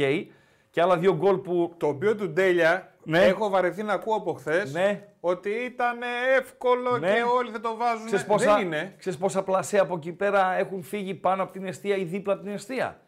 Και 0.70 0.80
άλλα 0.80 0.96
δύο 0.96 1.14
γκολ 1.14 1.36
που. 1.36 1.74
Το 1.76 1.86
οποίο 1.86 2.14
του 2.16 2.28
Ντέλια 2.30 2.92
Ναι. 3.02 3.24
έχω 3.24 3.48
βαρεθεί 3.48 3.82
να 3.82 3.92
ακούω 3.92 4.16
από 4.16 4.32
χθες 4.32 4.72
Ναι. 4.72 5.08
ότι 5.20 5.50
ήταν 5.50 5.98
εύκολο 6.38 6.98
Ναι. 6.98 7.12
και 7.14 7.22
όλοι 7.22 7.50
θα 7.50 7.60
το 7.60 7.76
βάζουν. 7.76 8.06
Ξέρεις 8.06 8.24
πόσα, 8.26 8.54
Δεν 8.54 8.66
είναι. 8.66 8.94
ξέρεις 8.98 9.18
πόσα 9.18 9.42
πλασέ 9.42 9.78
από 9.78 9.94
εκεί 9.94 10.12
πέρα 10.12 10.52
έχουν 10.58 10.82
φύγει 10.82 11.14
πάνω 11.14 11.42
από 11.42 11.52
την 11.52 11.66
εστία 11.66 11.96
ή 11.96 12.04
δίπλα 12.04 12.32
από 12.32 12.42
την 12.42 12.52
εστία; 12.52 13.00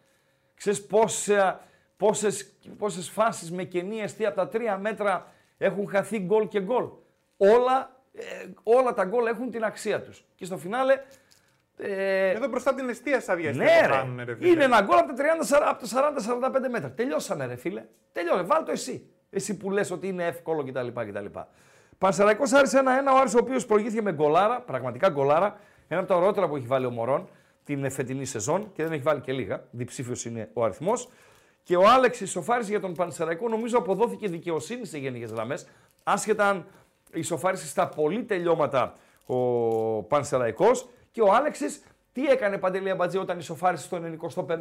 Ξέρεις 0.55 0.87
πόσα, 0.87 1.61
πόσες, 2.01 2.53
πόσες 2.79 3.09
φάσεις 3.11 3.51
με 3.53 3.65
κενή 3.65 4.01
αιστεία 4.01 4.29
από 4.29 4.37
τα 4.37 4.49
τρία 4.49 4.79
μέτρα 4.79 5.27
έχουν 5.59 5.89
χαθεί 5.89 6.19
γκολ 6.19 6.49
και 6.49 6.61
γκολ. 6.61 6.85
Όλα, 7.37 8.01
ε, 8.13 8.23
όλα 8.63 8.95
τα 8.95 9.05
γκολ 9.05 9.27
έχουν 9.27 9.51
την 9.51 9.65
αξία 9.65 10.03
τους. 10.03 10.25
Και 10.35 10.45
στο 10.45 10.57
φινάλε... 10.59 10.95
Ε, 11.83 12.29
Εδώ 12.31 12.49
μπροστά 12.49 12.75
την 12.75 12.89
αιστεία 12.89 13.21
σας 13.21 13.37
ναι, 13.37 13.43
διαστήματα 13.43 13.87
ρε. 13.87 13.93
κάνουν, 13.93 14.21
ρε 14.25 14.35
φίλε. 14.35 14.49
Είναι 14.49 14.65
ένα 14.65 14.81
γκολ 14.83 14.99
από 14.99 15.15
τα, 15.15 15.25
30, 15.25 15.39
σαρα- 15.41 15.69
από 15.71 15.89
τα 15.89 16.13
40-45 16.67 16.69
μέτρα. 16.71 16.91
Τελειώσαμε, 16.91 17.47
ρε 17.47 17.57
φίλε. 17.57 17.85
Τελειώσαμε. 18.13 18.43
Βάλ 18.43 18.65
το 18.65 18.71
εσύ. 18.71 19.07
Εσύ 19.31 19.57
που 19.57 19.71
λες 19.71 19.91
ότι 19.91 20.09
είναι 20.09 20.25
εύκολο 20.27 20.65
κτλ. 20.65 20.89
κτλ. 20.89 21.27
Πανσεραϊκός 21.99 22.53
Άρης 22.53 22.73
1-1, 22.75 22.79
ο 23.15 23.19
Άρης 23.21 23.35
ο 23.35 23.39
οποίος 23.41 23.67
προηγήθηκε 23.67 24.03
με 24.03 24.13
γκολάρα, 24.13 24.61
πραγματικά 24.61 25.09
γκολάρα. 25.09 25.59
Ένα 25.89 26.01
από 26.01 26.09
τα 26.09 26.17
ωραιότερα 26.17 26.49
που 26.49 26.57
έχει 26.57 26.67
βάλει 26.67 26.87
ο 26.87 26.91
Μωρόν 26.91 27.29
την 27.65 27.91
φετινή 27.91 28.25
σεζόν 28.25 28.73
και 28.75 28.83
δεν 28.83 28.93
έχει 28.93 29.03
βάλει 29.03 29.21
και 29.21 29.33
λίγα. 29.33 29.65
Διψήφιος 29.71 30.25
είναι 30.25 30.51
ο 30.53 30.65
αριθμός. 30.65 31.09
Και 31.71 31.77
ο 31.77 31.89
Άλεξ 31.89 32.21
ισοφάρισε 32.21 32.71
για 32.71 32.81
τον 32.81 32.95
Πανσεραϊκό, 32.95 33.49
νομίζω 33.49 33.79
αποδόθηκε 33.79 34.29
δικαιοσύνη 34.29 34.87
σε 34.87 34.99
γενικές 34.99 35.31
γραμμές. 35.31 35.67
Άσχετα 36.05 36.49
αν 36.49 36.67
ισοφάρισε 37.13 37.67
στα 37.67 37.89
πολύ 37.89 38.23
τελειώματα 38.25 38.95
ο 39.27 39.37
Πανσεραϊκός 40.03 40.89
και 41.11 41.21
ο 41.23 41.33
Άλεξης 41.33 41.83
τι 42.13 42.27
έκανε 42.27 42.59
Παντελή 42.59 42.91
Αμπατζή 42.91 43.19
όταν 43.19 43.39
ισοφάρισε 43.39 43.85
στο 43.85 44.01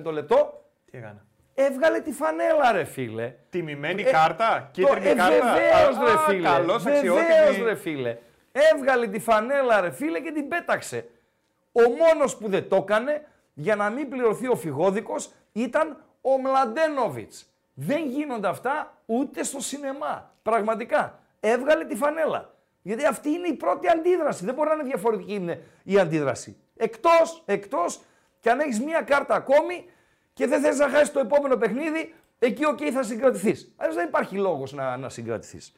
95ο 0.05 0.12
λεπτό; 0.12 0.64
Τι 0.91 0.97
έκανα. 0.97 1.26
Έβγαλε 1.53 1.99
τη 1.99 2.12
φανέλα 2.12 2.72
ρε 2.72 2.84
φίλε. 2.84 3.34
Τιμημένη 3.49 4.01
Ε, 4.01 4.12
κάρτα, 4.12 4.70
Το, 4.74 4.82
κίτρινη 4.82 5.10
ε, 5.10 5.14
κάρτα; 5.14 5.53
βεβαίως 5.53 5.97
Α, 5.97 6.03
ρε 6.05 6.12
α, 6.12 6.18
φίλε. 6.18 6.47
Καλός, 6.47 6.84
Βεβαίως 6.84 7.18
αξιότιμη. 7.18 7.64
ρε 7.66 7.76
φίλε. 7.76 8.18
Έβγαλε 8.74 9.07
τη 9.07 9.20
φανέλα 9.20 9.82
ρε 9.82 9.91
φίλε 9.91 10.20
και 10.20 10.32
την 10.32 10.47
πέταξε. 10.47 11.10
Ο 11.72 11.82
μόνος 11.82 12.38
που 12.38 12.49
δεν 12.49 12.70
το 12.70 12.76
έκανε 12.76 13.28
για 13.53 13.76
να 13.76 13.89
μην 13.89 14.10
πληρωθεί 14.10 14.47
ο 14.47 14.55
φυγόδικος 14.55 15.32
ήταν 15.51 16.03
ο 16.22 16.38
Μλαντένοβιτς. 16.38 17.45
Δεν 17.74 18.07
γίνονται 18.07 18.47
αυτά 18.47 18.93
ούτε 19.05 19.43
στο 19.43 19.59
σινεμά. 19.59 20.32
Πραγματικά. 20.41 21.20
Έβγαλε 21.39 21.86
τη 21.86 21.95
φανέλα. 21.95 22.53
Γιατί 22.82 23.05
αυτή 23.05 23.30
είναι 23.30 23.47
η 23.47 23.53
πρώτη 23.53 23.88
αντίδραση. 23.88 24.45
Δεν 24.45 24.53
μπορεί 24.53 24.67
να 24.70 24.74
είναι 24.74 24.84
διαφορετική 24.84 25.34
είναι 25.34 25.63
η 25.84 25.99
αντίδραση. 25.99 26.57
Εκτός, 26.78 27.43
εκτός 27.45 28.01
και 28.39 28.49
αν 28.49 28.59
έχεις 28.59 28.80
μία 28.80 29.01
κάρτα 29.01 29.36
ακόμη 29.36 29.86
και 30.34 30.47
δεν 30.47 30.61
θες 30.61 30.78
να 30.78 30.89
χάσεις 30.89 31.11
το 31.11 31.20
επόμενο 31.20 31.57
παιχνίδι, 31.57 32.13
εκεί 32.39 32.65
οκ 32.65 32.80
θα 32.93 33.03
συγκρατηθείς. 33.03 33.74
Αλλιώς 33.78 33.95
δεν 33.95 34.07
υπάρχει 34.07 34.36
λόγος 34.38 34.74
να, 34.74 34.97
να 34.97 35.09
συγκρατηθείς. 35.09 35.74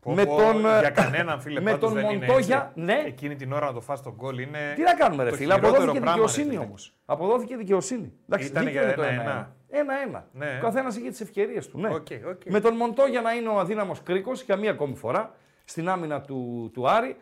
Πω, 0.00 0.12
με 0.14 0.24
πω, 0.26 0.36
τον, 0.36 0.66
ε, 0.66 0.78
για 0.78 0.90
κανέναν 0.90 1.40
φίλε 1.40 1.60
με 1.60 1.70
πάντως 1.70 1.92
τον 1.92 2.00
δεν 2.00 2.10
είναι 2.10 2.26
Μοντόγια, 2.26 2.72
έτσι. 2.76 2.80
ναι. 2.84 3.02
Εκείνη 3.06 3.36
την 3.36 3.52
ώρα 3.52 3.66
να 3.66 3.72
το 3.72 3.80
φας 3.80 4.02
τον 4.02 4.14
γκολ 4.14 4.38
είναι. 4.38 4.72
Τι 4.74 4.82
να 4.82 4.94
κάνουμε, 4.94 5.22
ρε 5.24 5.30
το 5.30 5.36
φίλε. 5.36 5.54
χειρότερο 5.54 5.72
Αποδόθηκε 5.74 6.00
πράγμα, 6.00 6.16
ρε 6.16 6.20
δικαιοσύνη 6.20 6.48
φίλε. 6.50 6.64
όμως. 6.64 6.94
Αποδόθηκε 7.04 7.56
δικαιοσύνη. 7.56 8.12
Εντάξει, 8.28 8.46
Ήτανε 8.46 8.66
δίκαιο 8.66 8.82
για 8.82 8.92
είναι 8.92 9.02
το 9.02 9.08
ένα-ένα. 9.08 9.56
Ένα-ένα. 9.78 10.26
Ναι. 10.32 10.58
Ο 10.58 10.64
καθένας 10.64 10.96
είχε 10.96 11.10
τις 11.10 11.20
ευκαιρίες 11.20 11.68
του. 11.68 11.78
Ναι. 11.78 11.94
Οκ, 11.94 12.06
οκ. 12.28 12.40
Με 12.44 12.60
τον 12.60 12.76
Μοντόγια 12.76 13.20
να 13.20 13.32
είναι 13.32 13.48
ο 13.48 13.58
αδύναμος 13.58 14.02
κρίκος 14.02 14.42
για 14.42 14.56
μία 14.56 14.70
ακόμη 14.70 14.94
φορά 14.94 15.34
στην 15.64 15.88
άμυνα 15.88 16.20
του, 16.20 16.70
του 16.74 16.88
Άρη. 16.88 17.16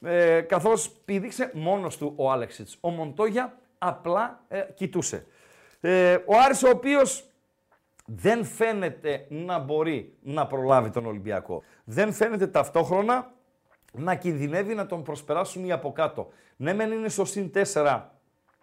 Ε, 0.00 0.40
Καθώς 0.40 0.90
πήδηξε 1.04 1.50
μόνος 1.54 1.96
του 1.96 2.12
ο 2.16 2.30
Άλεξιτς. 2.30 2.78
Ο 2.80 2.90
Μοντόγια 2.90 3.58
απλά 3.78 4.40
ε, 4.48 4.60
κοιτούσε. 4.74 5.26
Ε, 5.80 6.14
ο 6.14 6.36
Άρης 6.44 6.62
ο 6.62 6.68
οποίος 6.68 7.30
δεν 8.06 8.44
φαίνεται 8.44 9.26
να 9.28 9.58
μπορεί 9.58 10.16
να 10.22 10.46
προλάβει 10.46 10.90
τον 10.90 11.06
Ολυμπιακό. 11.06 11.62
Δεν 11.84 12.12
φαίνεται 12.12 12.46
ταυτόχρονα 12.46 13.32
να 13.92 14.14
κινδυνεύει 14.14 14.74
να 14.74 14.86
τον 14.86 15.02
προσπεράσουν 15.02 15.64
οι 15.64 15.72
από 15.72 15.92
κάτω. 15.92 16.28
Ναι, 16.56 16.72
μεν 16.72 16.92
είναι 16.92 17.08
στο 17.08 17.24
συν 17.24 17.50
4 17.72 18.00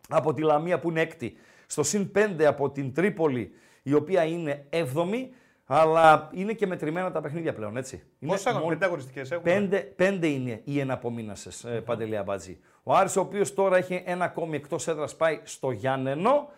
από 0.10 0.34
τη 0.34 0.42
Λαμία 0.42 0.80
που 0.80 0.90
είναι 0.90 1.02
έκτη, 1.02 1.38
στο 1.74 1.84
συν 1.84 2.12
5 2.16 2.44
από 2.44 2.70
την 2.70 2.94
Τρίπολη 2.94 3.52
η 3.84 3.94
οποία 3.94 4.24
είναι 4.24 4.66
7η, 4.70 5.28
αλλά 5.66 6.30
είναι 6.34 6.54
και 6.54 6.68
μετρημένα 6.68 7.12
τα 7.12 7.22
παιχνίδια 7.22 7.54
πλέον, 7.54 7.78
έτσι. 7.78 8.04
Είναι 8.20 8.32
Πόσα 8.32 8.54
μόνο- 8.54 8.66
πέντε 8.66 8.86
αγωνιστικέ 8.86 9.20
έχουμε; 9.20 9.40
Πέντε, 9.54 9.78
πέντε 9.80 10.28
είναι 10.28 10.62
οι 10.64 10.80
εναπομείνασες, 10.80 11.64
ε, 11.64 11.70
Παντελή 11.70 12.18
Αμπατζή. 12.18 12.60
Ο 12.84 12.94
Άρης 12.96 13.16
ο 13.16 13.20
οποίος 13.22 13.54
τώρα 13.54 13.78
έχει 13.78 14.04
ένα 14.06 14.26
ακόμη 14.26 14.56
εκτός 14.56 14.88
έδρας 14.88 15.16
πάει 15.16 15.40
στο 15.44 15.72
Γιάννενο 15.72 16.50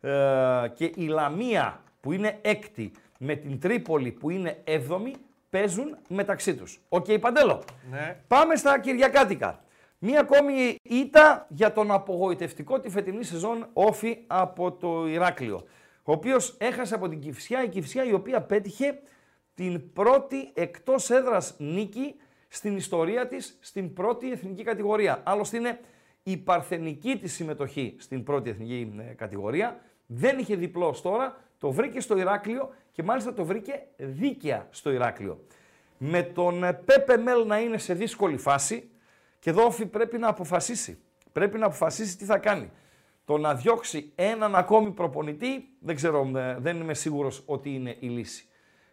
ε, 0.00 0.10
και 0.74 0.84
η 0.96 1.06
Λαμία 1.06 1.82
που 2.00 2.12
είναι 2.12 2.38
έκτη 2.42 2.92
με 3.18 3.34
την 3.34 3.60
Τρίπολη 3.60 4.10
που 4.10 4.30
είναι 4.30 4.60
έβδομη 4.64 5.14
παίζουν 5.50 5.96
μεταξύ 6.08 6.54
τους. 6.54 6.80
Οκ, 6.88 7.06
Παντέλο. 7.20 7.62
Ναι. 7.90 8.16
Πάμε 8.28 8.56
στα 8.56 8.78
Κυριακάτικα. 8.80 9.63
Μία 10.06 10.20
ακόμη 10.20 10.76
ήττα 10.82 11.46
για 11.48 11.72
τον 11.72 11.90
απογοητευτικό 11.90 12.80
τη 12.80 12.88
φετινή 12.88 13.24
σεζόν 13.24 13.66
ΟΦΗ 13.72 14.18
από 14.26 14.72
το 14.72 15.06
Ηράκλειο. 15.06 15.64
Ο 16.02 16.12
οποίος 16.12 16.56
έχασε 16.58 16.94
από 16.94 17.08
την 17.08 17.20
Κηφισιά, 17.20 17.62
η 17.64 17.68
Κηφισιά 17.68 18.04
η 18.04 18.12
οποία 18.12 18.42
πέτυχε 18.42 19.00
την 19.54 19.92
πρώτη 19.92 20.50
εκτός 20.54 21.10
έδρας 21.10 21.54
νίκη 21.58 22.14
στην 22.48 22.76
ιστορία 22.76 23.26
της 23.26 23.58
στην 23.60 23.92
πρώτη 23.92 24.30
εθνική 24.30 24.62
κατηγορία. 24.62 25.22
Άλλωστε 25.24 25.56
είναι 25.56 25.80
η 26.22 26.36
παρθενική 26.36 27.16
της 27.16 27.32
συμμετοχή 27.32 27.96
στην 27.98 28.24
πρώτη 28.24 28.50
εθνική 28.50 28.92
ε, 28.98 29.02
κατηγορία. 29.02 29.80
Δεν 30.06 30.38
είχε 30.38 30.56
διπλός 30.56 31.02
τώρα, 31.02 31.36
το 31.58 31.70
βρήκε 31.70 32.00
στο 32.00 32.18
Ηράκλειο 32.18 32.74
και 32.92 33.02
μάλιστα 33.02 33.32
το 33.32 33.44
βρήκε 33.44 33.86
δίκαια 33.96 34.66
στο 34.70 34.90
Ηράκλειο. 34.90 35.44
Με 35.98 36.22
τον 36.22 36.64
ε, 36.64 36.72
Πέπε 36.72 37.16
Μέλ 37.16 37.46
να 37.46 37.60
είναι 37.60 37.78
σε 37.78 37.94
δύσκολη 37.94 38.36
φάση 38.36 38.88
και 39.44 39.50
εδώ 39.50 39.64
όφη 39.64 39.86
πρέπει 39.86 40.18
να 40.18 40.28
αποφασίσει. 40.28 40.98
Πρέπει 41.32 41.58
να 41.58 41.66
αποφασίσει 41.66 42.16
τι 42.16 42.24
θα 42.24 42.38
κάνει. 42.38 42.70
Το 43.24 43.38
να 43.38 43.54
διώξει 43.54 44.12
έναν 44.14 44.54
ακόμη 44.54 44.90
προπονητή, 44.90 45.68
δεν 45.80 45.94
ξέρω, 45.94 46.30
ε, 46.36 46.56
δεν 46.58 46.80
είμαι 46.80 46.94
σίγουρος 46.94 47.42
ότι 47.46 47.74
είναι 47.74 47.96
η 47.98 48.06
λύση. 48.06 48.46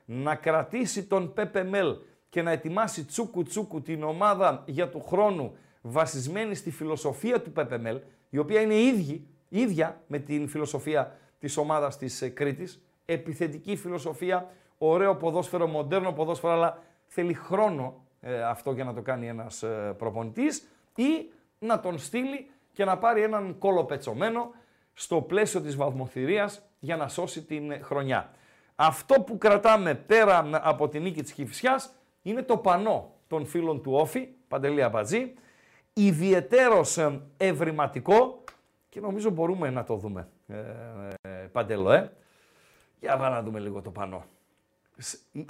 Να 0.06 0.36
κρατήσει 0.36 1.04
τον 1.06 1.34
Πέπε 1.34 1.64
Μέλ 1.64 1.96
και 2.30 2.42
να 2.42 2.52
ετοιμάσει 2.52 3.06
τσούκου 3.06 3.44
τσούκου 3.44 3.82
την 3.82 4.04
ομάδα 4.04 4.64
για 4.66 4.90
του 4.90 5.02
χρόνου 5.02 5.56
βασισμένη 5.82 6.56
στη 6.56 6.72
φιλοσοφία 6.72 7.42
του 7.42 7.52
Πέπε 7.52 7.78
Μέλ, 7.78 8.00
η 8.30 8.38
οποία 8.38 8.62
είναι 8.62 8.76
ίδια, 8.76 9.20
ίδια 9.50 10.02
με 10.08 10.20
την 10.20 10.48
φιλοσοφία 10.48 11.20
της 11.40 11.58
ομάδας 11.58 11.98
της 11.98 12.22
ε, 12.22 12.30
Κρήτης, 12.30 12.84
επιθετική 13.06 13.76
φιλοσοφία, 13.76 14.52
ωραίο 14.78 15.16
ποδόσφαιρο, 15.16 15.68
μοντέρνο 15.68 16.12
ποδόσφαιρο, 16.12 16.54
αλλά 16.54 16.84
θέλει 17.08 17.34
χρόνο 17.34 18.06
ε, 18.11 18.11
αυτό 18.48 18.72
για 18.72 18.84
να 18.84 18.94
το 18.94 19.02
κάνει 19.02 19.28
ένας 19.28 19.64
ε, 19.64 19.96
προπονητής 19.98 20.68
ή 20.96 21.32
να 21.60 21.80
τον 21.80 21.98
στείλει 21.98 22.50
και 22.74 22.86
να 22.86 22.98
πάρει 22.98 23.22
έναν 23.22 23.58
κόλο 23.58 23.86
πετσωμένο 23.86 24.52
στο 24.94 25.22
πλαίσιο 25.22 25.62
της 25.62 25.76
βαθμοθυρίας 25.76 26.62
για 26.80 26.98
να 26.98 27.08
σώσει 27.08 27.44
την 27.44 27.84
χρονιά. 27.84 28.32
Αυτό 28.76 29.22
που 29.22 29.38
κρατάμε 29.38 29.96
πέρα 29.96 30.50
από 30.52 30.90
την 30.90 31.02
νίκη 31.02 31.22
της 31.22 31.32
Κηφισιάς 31.32 31.94
είναι 32.22 32.42
το 32.42 32.58
πανό 32.58 33.14
των 33.28 33.46
φίλων 33.46 33.82
του 33.82 33.94
Όφη, 33.94 34.28
Παντελή 34.48 34.84
Αμπατζή, 34.84 35.34
ιδιαιτέρως 35.94 36.98
ε, 36.98 37.22
ευρηματικό 37.38 38.44
και 38.90 39.00
νομίζω 39.00 39.30
μπορούμε 39.30 39.70
να 39.70 39.84
το 39.84 39.96
δούμε, 39.96 40.28
ε, 40.48 40.56
ε, 41.22 41.30
Παντελό, 41.30 41.92
ε. 41.92 42.12
Για 43.00 43.16
να 43.16 43.42
δούμε 43.42 43.60
λίγο 43.60 43.82
το 43.82 43.92
πανό. 43.92 44.26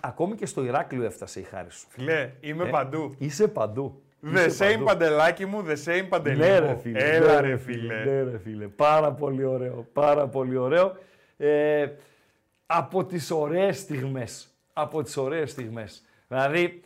Ακόμη 0.02 0.36
και 0.36 0.46
στο 0.46 0.64
Ηράκλειο 0.64 1.04
έφτασε 1.04 1.40
η 1.40 1.44
χάρη 1.44 1.72
σου. 1.72 1.86
Φιλέ, 1.90 2.32
είμαι 2.40 2.66
παντού. 2.66 3.16
Είσαι 3.18 3.48
παντού. 3.48 4.02
The 4.34 4.50
same 4.60 4.82
παντελάκι 4.86 5.46
μου, 5.46 5.66
the 5.68 5.76
same 5.86 6.06
παντελή 6.10 6.40
ναι, 6.40 6.62
μου. 6.62 6.68
ρε, 6.68 6.76
φίλε, 6.76 7.04
Έλα 7.04 7.42
ναι, 7.42 7.48
ρε 7.48 7.58
φίλε. 7.58 8.04
Ναι 8.04 8.24
ρε 8.24 8.38
φίλε. 8.38 8.68
Πάρα 8.68 9.12
πολύ 9.12 9.44
ωραίο. 9.44 9.88
Πάρα 9.94 10.28
πολύ 10.28 10.58
ωραίο. 10.58 10.98
Ε, 11.38 11.88
από 12.66 13.06
τις 13.06 13.32
ωραίες 13.32 13.78
στιγμές. 13.80 14.56
Από 14.74 15.04
τις 15.04 15.18
ωραίες 15.18 15.52
στιγμές. 15.52 16.04
Δηλαδή, 16.28 16.82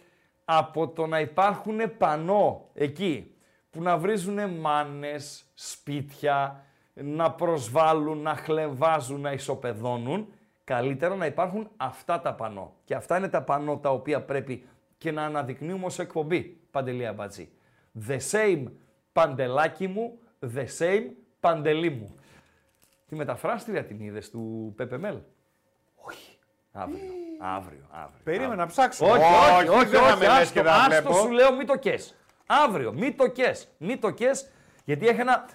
από 0.45 0.87
το 0.87 1.05
να 1.05 1.19
υπάρχουν 1.19 1.97
πανό 1.97 2.69
εκεί, 2.73 3.35
που 3.69 3.81
να 3.81 3.97
βρίζουν 3.97 4.49
μάνες, 4.49 5.45
σπίτια, 5.53 6.63
να 6.93 7.31
προσβάλλουν, 7.31 8.21
να 8.21 8.35
χλεβάζουν, 8.35 9.21
να 9.21 9.31
ισοπεδώνουν, 9.31 10.27
καλύτερα 10.65 11.15
να 11.15 11.25
υπάρχουν 11.25 11.69
αυτά 11.77 12.21
τα 12.21 12.33
πανό. 12.33 12.73
Και 12.83 12.95
αυτά 12.95 13.17
είναι 13.17 13.29
τα 13.29 13.41
πανό 13.43 13.77
τα 13.77 13.89
οποία 13.89 14.21
πρέπει 14.21 14.67
και 14.97 15.11
να 15.11 15.23
αναδεικνύουμε 15.23 15.85
ως 15.85 15.99
εκπομπή, 15.99 16.41
Παντελία 16.71 17.13
Μπατζή. 17.13 17.49
The 18.07 18.19
same 18.31 18.63
παντελάκι 19.11 19.87
μου, 19.87 20.19
the 20.55 20.65
same 20.79 21.05
παντελή 21.39 21.89
μου. 21.89 22.15
Τη 23.07 23.15
μεταφράστρια 23.15 23.85
την 23.85 23.99
είδες 23.99 24.29
του 24.29 24.73
Πεπεμέλ. 24.75 25.17
Όχι. 25.95 26.37
Αύριο. 26.71 26.99
Αύριο. 27.39 27.87
αύριο. 27.91 28.21
Περίμενα 28.23 28.55
να 28.55 28.65
ψάξω. 28.65 29.05
Όχι, 29.05 29.23
όχι, 29.59 29.67
όχι, 29.67 29.85
δεν 29.85 30.01
θα 30.01 30.07
όχι, 30.07 30.17
με 30.17 30.25
λες 30.25 30.33
άστο, 30.37 30.53
και 30.53 30.61
δεν 30.61 30.73
άστο 30.73 30.89
βλέπω. 30.89 31.13
σου 31.13 31.31
λέω 31.31 31.55
μη 31.55 31.65
το 31.65 31.77
κες. 31.77 32.15
Αύριο, 32.45 32.93
μη 32.93 33.13
το 33.13 33.27
κες, 33.27 33.67
μη 33.77 33.97
το 33.97 34.11
κες, 34.11 34.51
γιατί 34.85 35.07
έχει 35.07 35.19
ένα 35.19 35.45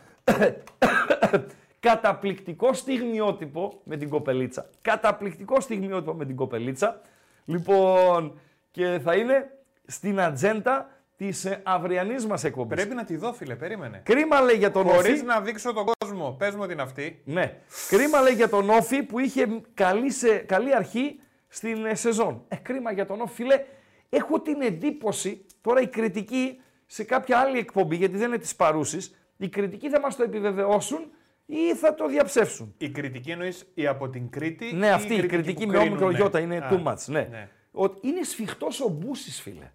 καταπληκτικό 1.81 2.73
στιγμιότυπο 2.73 3.81
με 3.85 3.97
την 3.97 4.09
κοπελίτσα. 4.09 4.71
Καταπληκτικό 4.83 5.61
στιγμιότυπο 5.61 6.15
με 6.15 6.25
την 6.25 6.37
κοπελίτσα. 6.37 7.01
Λοιπόν, 7.45 8.41
και 8.71 9.01
θα 9.05 9.15
είναι 9.15 9.51
στην 9.87 10.21
ατζέντα 10.21 10.89
της 11.17 11.45
ε, 11.45 11.61
αυριανής 11.65 12.27
μας 12.27 12.45
εκπομπής. 12.45 12.77
Πρέπει 12.77 12.95
να 12.95 13.05
τη 13.05 13.17
δω, 13.17 13.33
φίλε, 13.33 13.57
περίμενε. 13.57 14.01
Κρίμα 14.05 14.41
λέει 14.41 14.57
για 14.57 14.71
τον 14.71 14.89
Χωρίς 14.89 15.13
Όφη. 15.13 15.25
να 15.25 15.41
δείξω 15.41 15.73
τον 15.73 15.85
κόσμο. 15.99 16.37
Πες 16.39 16.55
μου 16.55 16.67
την 16.67 16.81
αυτή. 16.81 17.23
Ναι. 17.25 17.57
Κρίμα 17.89 18.21
λέει 18.21 18.35
για 18.35 18.49
τον 18.49 18.71
Όφη 18.71 19.03
που 19.03 19.19
είχε 19.19 19.63
καλή, 19.75 20.11
σε, 20.11 20.37
καλή 20.37 20.75
αρχή 20.75 21.21
στην 21.49 21.85
ε, 21.85 21.95
σεζόν. 21.95 22.45
Ε, 22.49 22.57
κρίμα 22.57 22.93
για 22.93 23.07
τον 23.07 23.21
Όφη, 23.21 23.35
φίλε. 23.35 23.65
Έχω 24.09 24.41
την 24.41 24.61
εντύπωση, 24.61 25.47
τώρα 25.61 25.81
η 25.81 25.87
κριτική 25.89 26.61
σε 26.87 27.05
κάποια 27.05 27.39
άλλη 27.39 27.59
εκπομπή, 27.59 27.97
γιατί 27.97 28.17
δεν 28.17 28.29
είναι 28.29 28.39
της 28.39 28.57
παρούσης, 28.57 29.15
οι 29.37 29.49
κριτικοί 29.49 29.91
θα 29.91 30.01
μας 30.01 30.17
το 30.17 30.23
επιβεβαιώσουν 30.23 31.11
ή 31.51 31.75
θα 31.75 31.95
το 31.95 32.07
διαψεύσουν. 32.07 32.75
Η 32.79 32.91
κριτική 32.91 33.31
εννοείς 33.31 33.67
η 33.75 33.87
από 33.87 34.09
την 34.09 34.31
Κρήτη. 34.31 34.73
Ναι, 34.75 34.87
ή 34.87 34.91
αυτή 34.91 35.15
η 35.15 35.27
κριτική 35.27 35.67
με 35.67 35.79
όμικρο 35.79 36.11
γιώτα 36.11 36.39
είναι 36.39 36.57
Α, 36.57 36.69
too 36.71 36.83
much. 36.83 37.05
Ναι. 37.07 37.29
ναι. 37.31 37.49
Ότι 37.73 38.09
είναι 38.09 38.23
σφιχτός 38.23 38.81
ο 38.81 38.89
Μπούσης, 38.89 39.41
φίλε. 39.41 39.71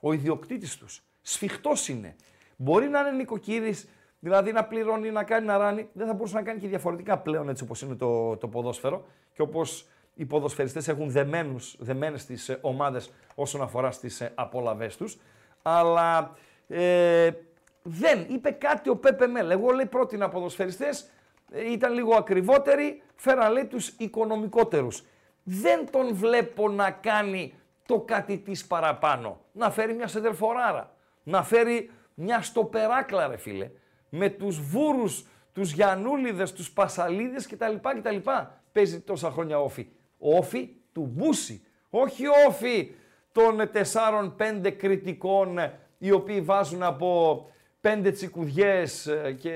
Ο 0.00 0.12
ιδιοκτήτης 0.12 0.76
τους. 0.76 1.02
Σφιχτός 1.20 1.88
είναι. 1.88 2.16
Μπορεί 2.56 2.88
να 2.88 3.00
είναι 3.00 3.10
νοικοκύρης, 3.10 3.88
δηλαδή 4.18 4.52
να 4.52 4.64
πληρώνει, 4.64 5.10
να 5.10 5.24
κάνει, 5.24 5.46
να 5.46 5.56
ράνει. 5.56 5.88
Δεν 5.92 6.06
θα 6.06 6.14
μπορούσε 6.14 6.34
να 6.34 6.42
κάνει 6.42 6.60
και 6.60 6.68
διαφορετικά 6.68 7.18
πλέον 7.18 7.48
έτσι 7.48 7.62
όπως 7.62 7.82
είναι 7.82 7.94
το, 7.94 8.36
το 8.36 8.48
ποδόσφαιρο 8.48 9.06
και 9.32 9.42
όπως 9.42 9.86
οι 10.14 10.24
ποδοσφαιριστές 10.24 10.88
έχουν 10.88 11.10
δεμένους, 11.10 11.76
δεμένες 11.78 12.24
τις 12.24 12.48
ε, 12.48 12.58
ομάδες 12.60 13.12
όσον 13.34 13.62
αφορά 13.62 13.90
στις 13.90 14.20
ε, 14.20 14.32
απόλαβές 14.34 14.96
τους. 14.96 15.18
Αλλά 15.62 16.36
ε, 16.68 17.30
δεν. 17.82 18.26
Είπε 18.28 18.50
κάτι 18.50 18.88
ο 18.90 18.96
Πέπε 18.96 19.26
Μέλ. 19.26 19.50
Εγώ 19.50 19.70
λέει 19.70 19.86
πρότεινα 19.86 20.28
ποδοσφαιριστές, 20.28 21.00
ε, 21.00 21.06
ήταν 21.52 21.92
λίγο 21.92 22.14
ακριβότεροι, 22.14 23.02
φέρα 23.14 23.50
λέει 23.50 23.64
τους 23.64 23.88
οικονομικότερους. 23.88 25.02
Δεν 25.42 25.90
τον 25.90 26.14
βλέπω 26.14 26.68
να 26.68 26.90
κάνει 26.90 27.54
το 27.86 28.00
κάτι 28.00 28.38
τις 28.38 28.66
παραπάνω. 28.66 29.40
Να 29.52 29.70
φέρει 29.70 29.94
μια 29.94 30.06
σεντερφοράρα. 30.06 30.94
Να 31.22 31.42
φέρει 31.42 31.90
μια 32.14 32.42
στοπεράκλα 32.42 33.26
ρε 33.26 33.36
φίλε. 33.36 33.70
Με 34.08 34.28
τους 34.28 34.60
βούρους, 34.60 35.26
τους 35.52 35.72
Γιαννούλιδες, 35.72 36.52
τους 36.52 36.70
Πασαλίδες 36.70 37.46
κτλ. 37.46 37.74
κτλ. 37.82 38.16
Παίζει 38.72 39.00
τόσα 39.00 39.30
χρόνια 39.30 39.60
ΟΦΗ. 39.60 39.88
ΟΦΗ 40.18 40.70
του 40.92 41.10
Μπούση. 41.12 41.66
Όχι 41.90 42.24
ΟΦΗ 42.48 42.94
των 43.32 43.70
4-5 44.36 44.70
Κρητικών 44.76 45.58
ε, 45.58 45.78
οι 45.98 46.10
οποίοι 46.10 46.40
βάζουν 46.40 46.82
από 46.82 47.50
πέντε 47.86 48.10
τσικουδιές 48.10 49.06
ε, 49.06 49.32
και 49.32 49.52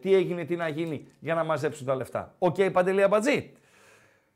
τι 0.00 0.14
έγινε, 0.14 0.44
τι 0.44 0.56
να 0.56 0.68
γίνει 0.68 1.08
για 1.18 1.34
να 1.34 1.44
μαζέψουν 1.44 1.86
τα 1.86 1.94
λεφτά. 1.94 2.34
OK, 2.38 2.54
okay, 2.58 2.72
Παντελή 2.72 3.02
Αμπατζή. 3.02 3.52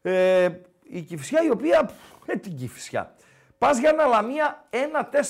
Ε, 0.02 0.48
η 0.82 1.00
Κηφισιά 1.00 1.42
η 1.44 1.50
οποία, 1.50 1.84
πφ, 1.84 2.28
ε, 2.28 2.36
την 2.36 2.56
Κηφισιά. 2.56 3.14
Πας 3.58 3.78
για 3.78 3.90
ένα 3.90 4.06
Λαμία 4.06 4.64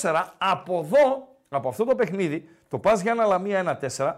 1-4 0.01 0.25
από 0.39 0.79
εδώ, 0.85 1.29
από 1.49 1.69
αυτό 1.69 1.85
το 1.85 1.95
παιχνίδι, 1.95 2.49
το 2.69 2.79
πας 2.79 3.01
για 3.01 3.13
ένα 3.13 3.25
Λαμία 3.27 3.79
1-4 3.97 4.15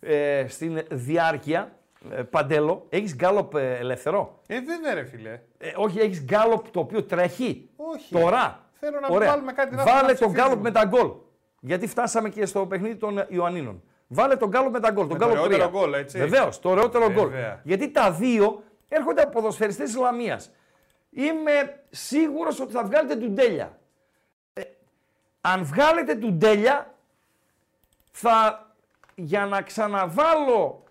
ε, 0.00 0.44
στην 0.48 0.82
διάρκεια, 0.90 1.72
ε, 2.10 2.22
Παντέλο, 2.22 2.86
έχεις 2.88 3.14
γκάλοπ 3.14 3.54
ε, 3.54 3.76
ελεύθερο; 3.76 4.40
Ε, 4.46 4.60
βέβαια, 4.60 4.94
ρε 4.94 5.04
φίλε. 5.04 5.40
Ε, 5.58 5.72
όχι, 5.76 5.98
έχεις 5.98 6.22
γκάλοπ 6.24 6.68
το 6.70 6.80
οποίο 6.80 7.02
τρέχει. 7.04 7.68
Όχι. 7.76 8.12
Τώρα; 8.14 8.68
Θέλω 8.80 9.00
να 9.00 9.08
Ωραία. 9.08 9.28
βάλουμε 9.30 9.52
κάτι 9.52 9.74
να 9.74 9.84
Βάλε 9.84 10.00
να 10.00 10.06
τον 10.06 10.14
ψηφίζουμε. 10.14 10.42
γκάλοπ 10.42 10.62
με 10.62 10.70
τα 10.70 10.84
γκολ. 10.84 11.10
Γιατί 11.60 11.86
φτάσαμε 11.86 12.28
και 12.28 12.46
στο 12.46 12.66
παιχνίδι 12.66 12.96
των 12.96 13.24
Ιωαννίνων. 13.28 13.82
Βάλε 14.08 14.36
τον 14.36 14.48
γκάλοπ 14.48 14.72
με 14.72 14.80
τα 14.80 14.90
γκολ. 14.90 15.08
Τον 15.08 15.18
το 15.18 15.24
γκάλοπ 15.24 15.44
ωραιότερο 15.44 15.68
3. 15.68 15.72
γκολ, 15.72 15.92
έτσι. 15.92 16.18
Βεβαίως, 16.18 16.60
το 16.60 16.68
ωραιότερο 16.68 17.10
γκολ. 17.10 17.28
Βέβαια. 17.28 17.60
Γιατί 17.64 17.90
τα 17.90 18.12
δύο 18.12 18.62
έρχονται 18.88 19.22
από 19.22 19.30
ποδοσφαιριστές 19.30 19.90
Ισλαμίας. 19.90 20.50
Είμαι 21.10 21.82
σίγουρος 21.90 22.60
ότι 22.60 22.72
θα 22.72 22.84
βγάλετε 22.84 23.16
τουντέλια. 23.16 23.78
Ε, 24.52 24.62
αν 25.40 25.64
βγάλετε 25.64 26.14
τουντέλια, 26.14 26.94
θα 28.10 28.66
για 29.14 29.46
να 29.46 29.62
ξαναβάλω 29.62 30.84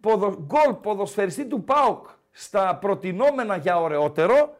ποδο, 0.00 0.46
γκολ 0.46 0.74
ποδοσφαιριστή 0.74 1.46
του 1.46 1.64
ΠΑΟΚ 1.64 2.06
στα 2.30 2.76
προτινόμενα 2.76 3.56
για 3.56 3.80
ωραιότερο, 3.80 4.56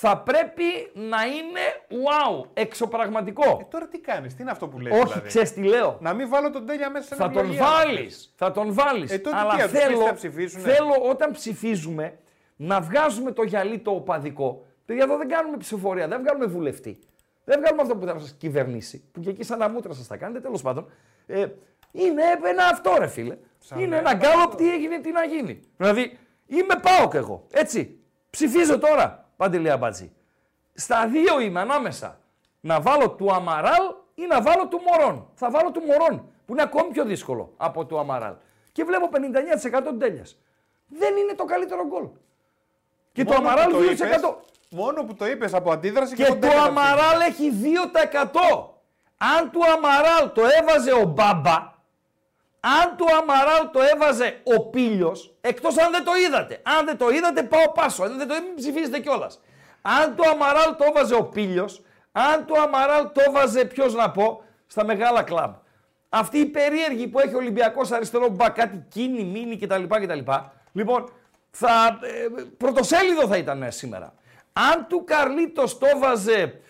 θα 0.00 0.18
πρέπει 0.18 0.62
να 0.94 1.22
είναι 1.26 1.60
wow, 1.88 2.48
εξωπραγματικό. 2.54 3.58
Ε, 3.60 3.64
τώρα 3.70 3.88
τι 3.88 3.98
κάνεις, 3.98 4.34
τι 4.34 4.42
είναι 4.42 4.50
αυτό 4.50 4.68
που 4.68 4.78
λέει. 4.78 4.92
Όχι, 4.92 5.02
δηλαδή; 5.04 5.28
ξέρεις 5.28 5.52
τι 5.52 5.62
λέω. 5.62 5.98
Να 6.00 6.12
μην 6.12 6.28
βάλω 6.28 6.50
τον 6.50 6.66
τέλεια 6.66 6.90
μέσα 6.90 7.06
σε 7.06 7.14
ένα 7.14 7.24
Θα 7.24 7.30
τον 7.30 7.42
βιογεία. 7.42 7.64
βάλεις. 7.64 8.32
Θα 8.36 8.52
τον 8.52 8.74
βάλεις. 8.74 9.10
Ε, 9.12 9.18
τότε 9.18 9.36
Αλλά 9.36 9.54
τι, 9.54 9.62
αυτοί 9.62 9.76
θέλω, 9.76 10.00
θα 10.00 10.14
ψηφίσουνε; 10.14 10.62
θέλω 10.62 10.94
όταν 11.10 11.30
ψηφίζουμε 11.30 12.18
να 12.56 12.80
βγάζουμε 12.80 13.32
το 13.32 13.42
γυαλί 13.42 13.78
το 13.78 13.90
οπαδικό. 13.90 14.66
Παιδιά, 14.84 15.04
εδώ 15.04 15.16
δεν 15.16 15.28
κάνουμε 15.28 15.56
ψηφοφορία, 15.56 16.08
δεν 16.08 16.20
βγάλουμε 16.20 16.46
βουλευτή. 16.46 16.98
Δεν 17.44 17.60
βγάλουμε 17.60 17.82
αυτό 17.82 17.96
που 17.96 18.06
θα 18.06 18.18
σας 18.18 18.34
κυβερνήσει. 18.38 19.04
Που 19.12 19.20
και 19.20 19.30
εκεί 19.30 19.42
σαν 19.42 19.58
τα 19.58 19.68
μούτρα 19.68 19.92
σας 19.92 20.06
τα 20.06 20.16
κάνετε, 20.16 20.40
τέλος 20.40 20.62
πάντων. 20.62 20.90
Ε, 21.26 21.46
είναι 21.92 22.22
ένα 22.44 22.64
αυτό, 22.72 22.96
ρε 22.98 23.06
φίλε. 23.06 23.36
Σαν 23.58 23.78
είναι 23.78 23.96
ένα 23.96 24.10
ένα 24.10 24.14
γκάλωπ, 24.14 24.54
τι 24.54 24.72
έγινε, 24.72 24.98
τι 24.98 25.12
να 25.12 25.24
γίνει. 25.24 25.60
Δηλαδή, 25.76 26.18
είμαι 26.46 26.74
πάω 26.82 27.10
εγώ. 27.12 27.46
Έτσι. 27.50 27.98
Ψηφίζω 28.30 28.78
τώρα, 28.78 29.27
Παντελή 29.38 29.70
Αμπατζή. 29.70 30.12
Στα 30.74 31.06
δύο 31.06 31.40
είμαι 31.40 31.60
ανάμεσα. 31.60 32.20
Να 32.60 32.80
βάλω 32.80 33.10
του 33.10 33.34
Αμαράλ 33.34 33.94
ή 34.14 34.26
να 34.26 34.42
βάλω 34.42 34.66
του 34.68 34.80
Μωρόν. 34.86 35.30
Θα 35.34 35.50
βάλω 35.50 35.70
του 35.70 35.80
Μωρόν, 35.80 36.32
που 36.46 36.52
είναι 36.52 36.62
ακόμη 36.62 36.90
πιο 36.92 37.04
δύσκολο 37.04 37.52
από 37.56 37.84
του 37.86 37.98
Αμαράλ. 37.98 38.34
Και 38.72 38.84
βλέπω 38.84 39.08
59% 39.12 39.98
τέλειας. 39.98 40.38
Δεν 40.88 41.16
είναι 41.16 41.34
το 41.34 41.44
καλύτερο 41.44 41.86
γκολ. 41.86 42.06
Και 43.12 43.24
το 43.24 43.32
Μόνο 43.32 43.42
που 43.44 43.48
Αμαράλ 43.48 43.70
το 43.72 43.78
2%. 43.78 43.82
είπες, 43.82 44.20
μόνο 44.70 45.04
που 45.04 45.14
το 45.14 45.26
είπες 45.26 45.54
από 45.54 45.72
αντίδραση 45.72 46.14
και, 46.14 46.22
Και 46.22 46.28
τον 46.28 46.40
το 46.40 46.46
τέλεια 46.46 46.62
θα 46.62 46.68
Αμαράλ 46.68 47.20
έχει 47.20 47.50
2%. 47.50 48.74
Αν 49.36 49.50
του 49.50 49.60
Αμαράλ 49.64 50.32
το 50.32 50.42
έβαζε 50.60 50.92
ο 50.92 51.04
Μπάμπα, 51.04 51.72
αν 52.60 52.96
του 52.96 53.06
Αμαράλ 53.20 53.70
το 53.72 53.80
έβαζε 53.94 54.40
ο 54.44 54.60
Πίλιος, 54.60 55.34
εκτός 55.40 55.78
αν 55.78 55.90
δεν 55.90 56.04
το 56.04 56.12
είδατε. 56.26 56.60
Αν 56.62 56.86
δεν 56.86 56.96
το 56.96 57.08
είδατε 57.08 57.42
πάω 57.42 57.72
πάσο, 57.72 58.02
αν 58.02 58.18
δεν 58.18 58.28
το 58.28 58.34
είδατε 58.34 58.46
μην 58.46 58.56
ψηφίσετε 58.56 58.98
κιόλας. 58.98 59.40
Αν 59.82 60.14
του 60.16 60.28
Αμαράλ 60.28 60.76
το 60.76 60.84
έβαζε 60.88 61.14
ο 61.14 61.24
Πίλιος, 61.24 61.82
αν 62.12 62.46
του 62.46 62.60
Αμαράλ 62.60 63.12
το 63.12 63.20
έβαζε 63.26 63.64
ποιος 63.64 63.94
να 63.94 64.10
πω, 64.10 64.42
στα 64.66 64.84
μεγάλα 64.84 65.22
κλαμπ. 65.22 65.54
Αυτή 66.08 66.38
η 66.38 66.46
περίεργη 66.46 67.06
που 67.06 67.18
έχει 67.18 67.34
ο 67.34 67.38
Ολυμπιακός 67.38 67.92
αριστερό 67.92 68.28
μπακ, 68.28 68.54
κάτι 68.54 68.84
κίνη, 68.88 69.24
μίνι 69.24 69.58
κτλ. 69.58 69.82
κτλ. 69.82 70.30
Λοιπόν, 70.72 71.12
θα, 71.50 71.98
ε, 72.02 72.42
πρωτοσέλιδο 72.56 73.26
θα 73.26 73.36
ήταν 73.36 73.62
ε, 73.62 73.70
σήμερα. 73.70 74.14
Αν 74.52 74.86
του 74.88 75.04
Καρλίτος 75.04 75.78
το 75.78 75.86
έβαζε 75.86 76.60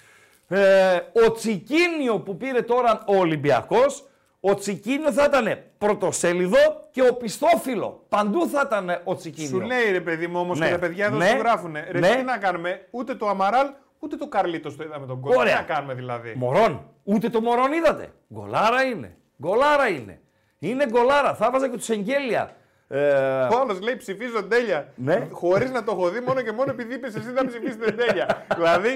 ε, 0.49 0.97
ο 1.26 1.32
Τσικίνιο 1.32 2.20
που 2.20 2.36
πήρε 2.36 2.62
τώρα 2.62 3.05
ο 3.07 3.16
Ολυμπιακός, 3.16 4.07
ο 4.41 4.55
Τσικίνιο 4.55 5.12
θα 5.12 5.24
ήταν 5.24 5.59
πρωτοσέλιδο 5.78 6.57
και 6.91 7.03
ο 7.09 7.14
Πιστόφυλλο. 7.14 8.05
Παντού 8.09 8.49
θα 8.49 8.62
ήταν 8.66 9.01
ο 9.05 9.14
Τσικίνιο. 9.16 9.49
Σου 9.49 9.61
λέει 9.61 9.91
ρε 9.93 10.01
παιδί 10.01 10.26
μου 10.26 10.41
όμως 10.41 10.59
Ναι. 10.59 10.66
και 10.66 10.72
τα 10.72 10.78
παιδιά 10.78 11.07
εδώ 11.07 11.16
Ναι. 11.16 11.26
σου 11.28 11.36
γράφουνε. 11.36 11.89
Ρε 11.91 11.99
Ναι. 11.99 12.09
τι 12.16 12.22
να 12.22 12.39
κάνουμε, 12.39 12.86
ούτε 12.91 13.14
το 13.14 13.28
Αμαράλ 13.28 13.66
ούτε 13.99 14.16
το 14.16 14.28
Καρλίτος 14.28 14.76
το 14.76 14.84
είδαμε 14.84 15.07
τον 15.07 15.20
κόλ. 15.20 15.32
Τι 15.32 15.39
Ωραία. 15.39 15.55
να 15.55 15.62
κάνουμε 15.62 15.95
δηλαδή; 15.95 16.32
Μωρόν. 16.36 16.91
Ούτε 17.05 17.28
το 17.28 17.41
Μωρόν 17.41 17.72
είδατε. 17.72 18.12
Γκολάρα 18.34 18.82
είναι. 18.82 19.16
Γκολάρα 19.43 19.89
είναι. 19.89 20.20
Είναι 20.59 20.86
γκολάρα. 20.86 21.34
Θα 21.34 21.51
βάζα 21.51 21.68
και 21.68 21.76
τους 21.76 21.89
Εγγέλια. 21.89 22.57
Ε, 22.91 22.99
Ο 23.41 23.59
άλλο 23.61 23.78
λέει 23.82 23.97
ψηφίζω 23.97 24.45
τέλεια. 24.45 24.93
Ναι. 24.97 25.28
Χωρίς 25.30 25.70
να 25.70 25.84
το 25.84 25.93
έχω 25.93 26.09
δει, 26.09 26.20
μόνο 26.20 26.43
και 26.43 26.53
μόνο 26.53 26.70
επειδή 26.70 26.95
είπες 26.95 27.14
εσύ 27.14 27.30
να 27.32 27.47
ψηφίσετε 27.47 27.91
τέλεια. 27.93 28.47
δηλαδή, 28.55 28.95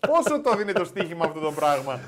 πόσο 0.00 0.40
το 0.40 0.56
δίνει 0.56 0.72
το 0.72 0.84
στοίχημα 0.84 1.24
αυτό 1.24 1.40
το 1.40 1.52
πράγμα; 1.52 2.00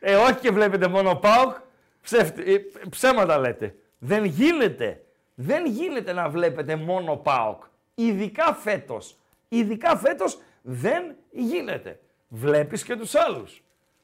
ε, 0.00 0.14
όχι 0.14 0.34
και 0.34 0.50
βλέπετε 0.50 0.88
μόνο 0.88 1.14
ΠΑΟΚ. 1.14 1.54
Ψεύτη- 2.02 2.48
ε, 2.48 2.60
ψέματα 2.90 3.38
λέτε. 3.38 3.74
Δεν 3.98 4.24
γίνεται. 4.24 5.00
Δεν 5.34 5.66
γίνεται 5.66 6.12
να 6.12 6.28
βλέπετε 6.28 6.76
μόνο 6.76 7.16
ΠΑΟΚ. 7.16 7.62
Ειδικά 7.94 8.54
φέτος. 8.54 9.16
Ειδικά 9.48 9.96
φέτος 9.96 10.38
δεν 10.62 11.02
γίνεται. 11.30 11.98
Βλέπεις 12.28 12.82
και 12.84 12.96
τους 12.96 13.14
άλλους. 13.14 13.62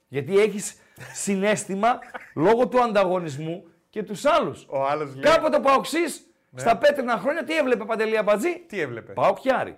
Γιατί 0.09 0.39
έχεις 0.39 0.77
συνέστημα 1.13 1.99
λόγω 2.35 2.69
του 2.69 2.81
ανταγωνισμού 2.83 3.65
και 3.97 4.03
τους 4.03 4.25
άλλους. 4.25 4.67
Ο 4.69 4.87
άλλος 4.87 5.15
λέει. 5.15 5.23
Κάποτε 5.23 5.57
ο 5.57 5.61
Παοξής 5.61 6.27
στα 6.55 6.77
πέτρινα 6.77 7.17
χρόνια 7.17 7.45
τι 7.45 7.57
έβλεπε 7.57 7.85
Παντελία 7.85 8.23
Μπατζή. 8.23 8.59
Τι 8.67 8.81
έβλεπε; 8.81 9.13
Πάοκ 9.13 9.39
και 9.41 9.53
Άρη. 9.53 9.77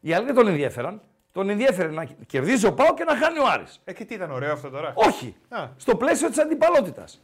Οι 0.00 0.12
άλλοι 0.12 0.26
δεν 0.26 0.34
τον 0.34 0.46
ενδιαφέραν. 0.46 1.02
Τον 1.32 1.48
ενδιαφέρε 1.48 1.90
να 1.90 2.04
κερδίζει 2.26 2.66
ο 2.66 2.74
Πάοκ 2.74 2.96
και 2.96 3.04
να 3.04 3.16
χάνει 3.16 3.38
ο 3.38 3.46
Άρης. 3.46 3.80
Ε, 3.84 3.92
και 3.92 4.04
τι 4.04 4.14
ήταν 4.14 4.30
ωραίο 4.30 4.52
αυτό 4.52 4.70
τώρα; 4.70 4.92
Όχι. 4.94 5.36
Α. 5.48 5.68
Στο 5.76 5.96
πλαίσιο 5.96 6.28
της 6.28 6.38
αντιπαλότητας. 6.38 7.22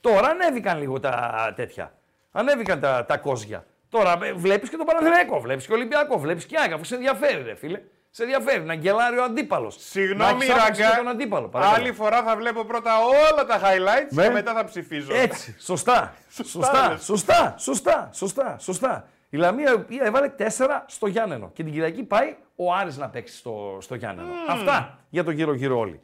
Τώρα 0.00 0.28
ανέβηκαν 0.28 0.78
λίγο 0.78 1.00
τα 1.00 1.52
τέτοια. 1.56 1.92
Ανέβηκαν 2.32 2.80
τα, 2.80 3.04
τα 3.04 3.16
κόζια. 3.16 3.66
Τώρα 3.88 4.18
βλέπεις 4.34 4.70
και 4.70 4.76
τον 4.76 4.86
Παναθηναϊκό, 4.86 5.40
βλέπεις 5.40 5.66
και 5.66 5.72
Ολυμπιακό, 5.72 6.18
βλέπεις 6.18 6.46
και 6.46 6.58
Άγκα, 6.58 6.74
αφού 6.74 6.84
σε 6.84 6.94
ενδιαφέρει, 6.94 7.42
ρε 7.42 7.54
φίλε. 7.54 7.80
Σε 8.14 8.22
ενδιαφέρει 8.22 8.62
να 8.64 8.74
γκελάρει 8.74 9.18
ο 9.18 9.22
αντίπαλος. 9.24 9.76
Συγγνώμη, 9.78 10.46
τον 10.46 10.56
Ράγκα. 10.56 11.10
αντίπαλο. 11.10 11.48
παρακαλώ. 11.48 11.76
Άλλη 11.82 11.92
φορά 11.92 12.22
θα 12.22 12.36
βλέπω 12.36 12.64
πρώτα 12.64 12.90
όλα 12.98 13.44
τα 13.46 13.60
highlights 13.60 14.10
Ναι. 14.10 14.22
και 14.22 14.30
μετά 14.30 14.52
θα 14.54 14.64
ψηφίζω. 14.64 15.14
Έτσι, 15.14 15.56
σωστά. 15.58 16.14
σωστά, 16.44 16.88
λες. 16.90 17.04
σωστά, 17.04 17.54
σωστά, 17.58 18.10
σωστά, 18.12 18.56
σωστά. 18.58 19.08
Η 19.28 19.36
Λαμία 19.36 19.70
η 19.70 19.74
οποία 19.74 20.02
έβαλε 20.04 20.28
4 20.28 20.84
στο 20.86 21.06
Γιάννενο 21.06 21.50
και 21.52 21.62
την 21.62 21.72
Κυριακή 21.72 22.02
πάει 22.02 22.36
ο 22.56 22.72
Άρης 22.74 22.96
να 22.96 23.08
παίξει 23.08 23.36
στο, 23.36 23.78
στο 23.80 23.94
Γιάννενο. 23.94 24.28
Αυτά 24.48 24.98
για 25.10 25.24
τον 25.24 25.34
γύρω-γύρω 25.34 25.78
όλοι. 25.78 26.00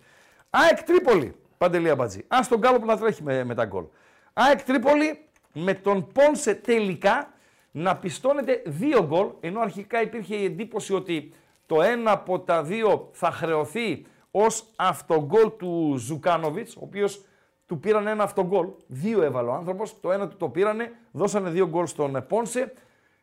ΑΕΚ 0.50 0.82
Τρίπολη, 0.82 1.36
Παντελία 1.58 1.94
Μπατζή. 1.94 2.24
Α 2.28 2.38
τον 2.48 2.58
Γκάλο 2.58 2.78
που 2.78 2.86
να 2.86 2.98
τρέχει 2.98 3.22
με, 3.22 3.44
με 3.44 3.54
τα 3.54 3.64
γκολ. 3.64 3.84
ΑΕΚ 4.32 4.62
Τρίπολη 4.62 5.20
με 5.52 5.74
τον 5.74 6.12
Πόνσε 6.12 6.54
τελικά 6.54 7.28
να 7.70 7.96
πιστώνεται 7.96 8.62
δύο 8.66 9.04
γκολ, 9.06 9.26
ενώ 9.40 9.60
αρχικά 9.60 10.02
υπήρχε 10.02 10.34
η 10.36 10.44
εντύπωση 10.44 10.94
ότι 10.94 11.32
το 11.68 11.82
ένα 11.82 12.10
από 12.10 12.40
τα 12.40 12.62
δύο 12.62 13.08
θα 13.12 13.30
χρεωθεί 13.30 14.06
ως 14.30 14.64
αυτογκολ 14.76 15.50
του 15.58 15.94
Ζουκάνοβιτς, 15.98 16.76
ο 16.76 16.80
οποίος 16.82 17.24
του 17.66 17.80
πήραν 17.80 18.06
ένα 18.06 18.22
αυτογκολ. 18.22 18.68
Δύο 18.86 19.22
έβαλε 19.22 19.48
ο 19.48 19.52
άνθρωπος, 19.52 20.00
το 20.00 20.12
ένα 20.12 20.28
του 20.28 20.36
το 20.36 20.48
πήρανε, 20.48 20.92
δώσανε 21.12 21.50
δύο 21.50 21.68
γκολ 21.68 21.86
στον 21.86 22.24
Πόνσε. 22.28 22.72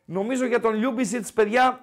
Νομίζω 0.04 0.46
για 0.46 0.60
τον 0.60 0.74
Λιούμπισιτς, 0.74 1.32
παιδιά, 1.32 1.80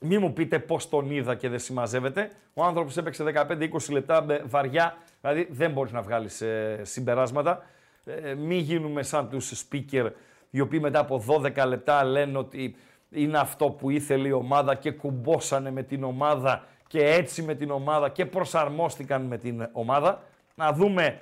μη 0.00 0.18
μου 0.18 0.32
πείτε 0.32 0.58
πώς 0.58 0.88
τον 0.88 1.10
είδα 1.10 1.34
και 1.34 1.48
δεν 1.48 1.58
συμμαζεύεται. 1.58 2.30
Ο 2.54 2.64
άνθρωπος 2.64 2.96
έπαιξε 2.96 3.24
15-20 3.48 3.68
λεπτά 3.90 4.22
με 4.22 4.42
βαριά, 4.46 4.96
δηλαδή 5.20 5.48
δεν 5.50 5.70
μπορείς 5.70 5.92
να 5.92 6.02
βγάλεις 6.02 6.42
συμπεράσματα. 6.82 7.64
Ε, 8.04 8.34
μη 8.34 8.56
γίνουμε 8.56 9.02
σαν 9.02 9.28
τους 9.28 9.64
speaker 9.64 10.10
οι 10.50 10.60
οποίοι 10.60 10.78
μετά 10.82 10.98
από 10.98 11.24
12 11.26 11.66
λεπτά 11.66 12.04
λένε 12.04 12.38
ότι 12.38 12.76
είναι 13.12 13.38
αυτό 13.38 13.70
που 13.70 13.90
ήθελε 13.90 14.28
η 14.28 14.32
ομάδα 14.32 14.74
και 14.74 14.90
κουμπόσανε 14.90 15.70
με 15.70 15.82
την 15.82 16.04
ομάδα 16.04 16.64
και 16.86 17.04
έτσι 17.04 17.42
με 17.42 17.54
την 17.54 17.70
ομάδα 17.70 18.08
και 18.08 18.26
προσαρμόστηκαν 18.26 19.22
με 19.22 19.38
την 19.38 19.68
ομάδα. 19.72 20.22
Να 20.54 20.72
δούμε 20.72 21.20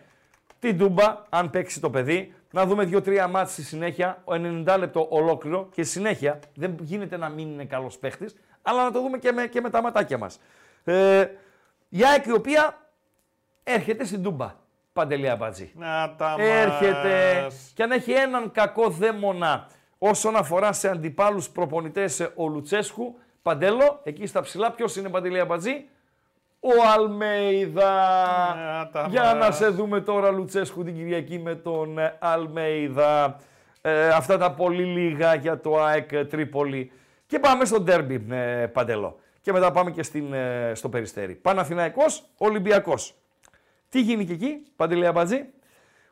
την 0.59 0.79
Τούμπα, 0.79 1.23
αν 1.29 1.51
παίξει 1.51 1.81
το 1.81 1.91
παιδί, 1.91 2.35
να 2.51 2.67
δούμε 2.67 2.85
δύο-τρία 2.85 3.29
μάτς 3.29 3.53
στη 3.53 3.63
συνέχεια, 3.63 4.23
ο 4.25 4.33
90 4.33 4.77
λεπτό 4.79 5.07
ολόκληρο 5.11 5.69
και 5.73 5.83
συνέχεια. 5.83 6.39
Δεν 6.55 6.77
γίνεται 6.81 7.17
να 7.17 7.29
μην 7.29 7.51
είναι 7.51 7.65
καλός 7.65 7.99
παίχτης, 7.99 8.35
αλλά 8.63 8.85
να 8.85 8.91
το 8.91 9.01
δούμε 9.01 9.19
και 9.19 9.33
με, 9.33 9.47
και 9.47 9.61
με 9.61 9.71
τα 9.71 9.83
ματάκια 9.83 10.19
μας. 10.19 10.41
Ε, 10.85 11.27
η 11.89 12.05
ΑΕΚ 12.05 12.27
η 12.27 12.33
οποία 12.33 12.79
έρχεται 13.63 14.05
στην 14.05 14.23
Τούμπα, 14.23 14.55
Παντελία 14.93 15.37
Μπατζή. 15.37 15.73
Να 15.75 16.15
τα 16.17 16.35
Έρχεται 16.39 17.41
μας. 17.43 17.73
και 17.75 17.83
αν 17.83 17.91
έχει 17.91 18.13
έναν 18.13 18.51
κακό 18.51 18.91
δαίμονα 18.91 19.67
όσον 20.03 20.37
αφορά 20.37 20.73
σε 20.73 20.89
αντιπάλους 20.89 21.51
προπονητές 21.51 22.21
ε, 22.21 22.33
ο 22.35 22.49
Λουτσέσκου, 22.49 23.19
Παντέλο, 23.43 24.01
εκεί 24.03 24.27
στα 24.27 24.41
ψηλά, 24.41 24.71
ποιος 24.71 24.97
είναι 24.97 25.09
Παντελία 25.09 25.45
Μπατζή, 25.45 25.85
ο 26.61 26.71
Αλμέιδα. 26.95 27.93
Να 28.55 28.89
τα 28.89 29.07
Για 29.11 29.23
μας. 29.23 29.35
να 29.35 29.51
σε 29.51 29.69
δούμε 29.69 30.01
τώρα 30.01 30.31
Λουτσέσκου 30.31 30.85
την 30.85 30.95
Κυριακή 30.95 31.39
με 31.39 31.55
τον 31.55 31.99
ε, 31.99 32.17
Αλμέιδα. 32.19 33.37
Ε, 33.83 34.09
αυτά 34.09 34.39
τα 34.39 34.53
πολύ 34.53 34.85
λίγα 34.85 35.35
για 35.35 35.61
το 35.61 35.79
ΑΕΚ 35.79 36.13
ε, 36.13 36.25
Τρίπολη. 36.25 36.93
Και 37.27 37.39
πάμε 37.39 37.65
στο 37.65 37.81
ντέρμπι, 37.81 38.27
ε, 38.31 38.67
Παντελό. 38.67 39.19
Και 39.41 39.53
μετά 39.53 39.71
πάμε 39.71 39.91
και 39.91 40.03
στην, 40.03 40.33
ε, 40.33 40.73
στο 40.75 40.89
Περιστέρι. 40.89 41.35
Παναθηναϊκός, 41.35 42.25
Ολυμπιακός. 42.37 43.15
Τι 43.89 44.01
γίνει 44.01 44.25
και 44.25 44.33
εκεί, 44.33 44.63
Παντελή 44.77 45.07
Αμπατζή; 45.07 45.45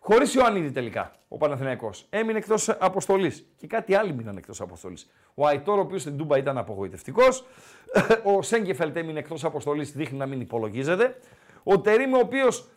Χωρίς 0.00 0.34
Ιωαννίδη 0.34 0.70
τελικά 0.70 1.12
ο 1.28 1.36
Παναθηναϊκός. 1.36 2.06
Έμεινε 2.10 2.38
εκτός 2.38 2.68
αποστολής. 2.68 3.46
Και 3.56 3.66
κάτι 3.66 3.94
άλλοι 3.94 4.12
μείναν 4.12 4.36
εκτός 4.36 4.60
αποστολής. 4.60 5.10
Ο 5.34 5.46
Αϊτόρ, 5.46 5.78
ο 5.78 5.80
οποίος 5.80 6.00
στην 6.00 6.16
Τούμπα 6.16 6.38
ήταν 6.38 6.58
απογοητευτικός. 6.58 7.44
Ο 8.24 8.42
Σέγκεφελτ 8.42 8.96
έμεινε 8.96 9.18
εκτός 9.18 9.44
αποστολής, 9.44 9.92
δείχνει 9.92 10.18
να 10.18 10.26
μην 10.26 10.40
υπολογίζεται. 10.40 11.16
Ο 11.62 11.80
Τερήμ, 11.80 12.14
ο 12.14 12.18
οποίος 12.18 12.68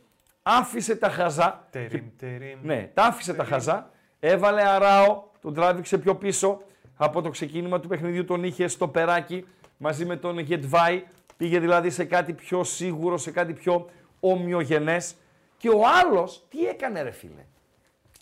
άφησε 0.42 0.96
τα 0.96 1.10
χαζά. 1.10 1.68
Τερίμ, 1.72 2.06
τερίμ. 2.18 2.60
Ναι, 2.64 2.92
τα 2.94 3.04
άφησε 3.04 3.34
τα 3.34 3.44
χαζά. 3.44 3.90
Έβαλε 4.20 4.62
αράο, 4.68 5.24
τον 5.42 5.54
τράβηξε 5.54 5.98
πιο 5.98 6.16
πίσω. 6.16 6.62
Από 6.96 7.22
το 7.22 7.30
ξεκίνημα 7.30 7.80
του 7.80 7.88
παιχνιδιού 7.88 8.26
τον 8.26 8.44
είχε 8.44 8.68
στο 8.68 8.88
περάκι 8.88 9.46
μαζί 9.78 10.06
με 10.06 10.16
τον 10.16 10.40
Γετβάη. 10.40 11.04
Πήγε 11.38 11.60
δηλαδή 11.60 11.90
σε 11.90 12.04
κάτι 12.04 12.34
πιο 12.34 12.64
σίγουρο, 12.64 13.18
σε 13.18 13.32
κάτι 13.32 13.54
πιο 13.54 13.90
ομοιογενές. 14.20 15.16
Και 15.62 15.70
ο 15.70 15.82
άλλος 15.88 16.48
τι 16.50 16.66
έκανε 16.66 17.02
ρε 17.02 17.12
φίλε; 17.12 17.46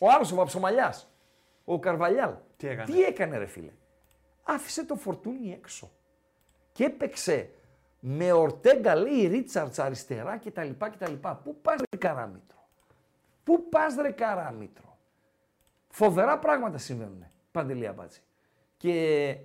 Ο 0.01 0.09
άλλος 0.11 0.31
ο 0.31 0.35
Βαψομαλιάς, 0.35 1.11
ο 1.65 1.79
Καρβαλιάλ. 1.79 2.33
Τι 2.57 2.67
έκανε; 2.67 2.91
Τι 2.91 3.03
έκανε 3.03 3.37
ρε 3.37 3.45
φίλε; 3.45 3.71
Άφησε 4.43 4.85
το 4.85 4.95
φορτούνι 4.95 5.51
έξω. 5.51 5.91
Και 6.71 6.83
έπαιξε 6.83 7.49
Με 7.99 8.31
Ορτέγκα 8.31 8.95
λέει 8.95 9.27
Ρίτσαρτς 9.27 9.79
αριστερά 9.79 10.37
κτλ. 10.37 10.69
κτλ. 10.77 11.13
Πού 11.43 11.55
πας 11.61 11.79
ρε 11.91 11.97
καράμητρο; 11.97 12.67
Πού 13.43 13.69
πας 13.69 13.95
ρε 13.95 14.11
καράμητρο; 14.11 14.97
Φοβερά 15.89 16.39
πράγματα 16.39 16.77
συμβαίνουν. 16.77 17.25
Παντελή 17.51 17.87
Αμπάτση. 17.87 18.21
Και 18.77 19.37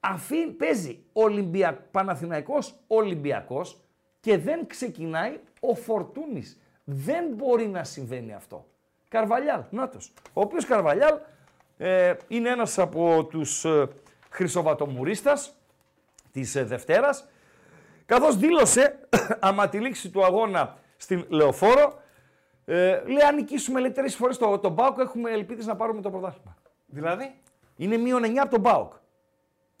αφή 0.00 0.46
παίζει 0.46 1.04
Ολυμπια... 1.12 1.88
Παναθηναϊκός 1.90 2.74
Ολυμπιακός 2.86 3.80
και 4.20 4.38
δεν 4.38 4.66
ξεκινάει 4.66 5.40
ο 5.60 5.74
Φορτούνης. 5.74 6.58
Δεν 6.84 7.24
μπορεί 7.34 7.66
να 7.66 7.84
συμβαίνει 7.84 8.34
αυτό. 8.34 8.66
Καρβαλιάλ, 9.08 9.62
νάτος. 9.70 10.12
Ο 10.32 10.40
οποίος 10.40 10.64
Καρβαλιάλ 10.64 11.18
ε, 11.76 12.14
είναι 12.28 12.48
ένας 12.48 12.78
από 12.78 13.24
τους 13.24 13.64
ε, 13.64 13.88
χρυσοβατομουρίστας 14.30 15.54
της 16.32 16.54
ε, 16.54 16.64
Δευτέρας, 16.64 17.28
καθώς 18.06 18.36
δήλωσε, 18.36 18.98
άμα 19.40 19.68
τη 19.68 19.80
λήξη 19.80 20.10
του 20.10 20.24
αγώνα 20.24 20.76
στην 20.96 21.24
Λεωφόρο, 21.28 22.02
ε, 22.64 23.02
λέει 23.06 23.22
αν 23.28 23.34
νικήσουμε 23.34 23.80
λέει, 23.80 23.90
τρεις 23.90 24.16
φορές 24.16 24.38
τον 24.38 24.60
το 24.60 24.68
ΠΑΟΚ 24.68 24.98
έχουμε 24.98 25.30
ελπίδες 25.30 25.66
να 25.66 25.76
πάρουμε 25.76 26.00
το 26.00 26.10
πρωτάθλημα. 26.10 26.56
Δηλαδή; 26.86 27.34
Είναι 27.76 27.96
μείον 27.96 28.22
9 28.24 28.36
από 28.36 28.50
τον 28.50 28.60
ΠΑΟΚ. 28.60 28.92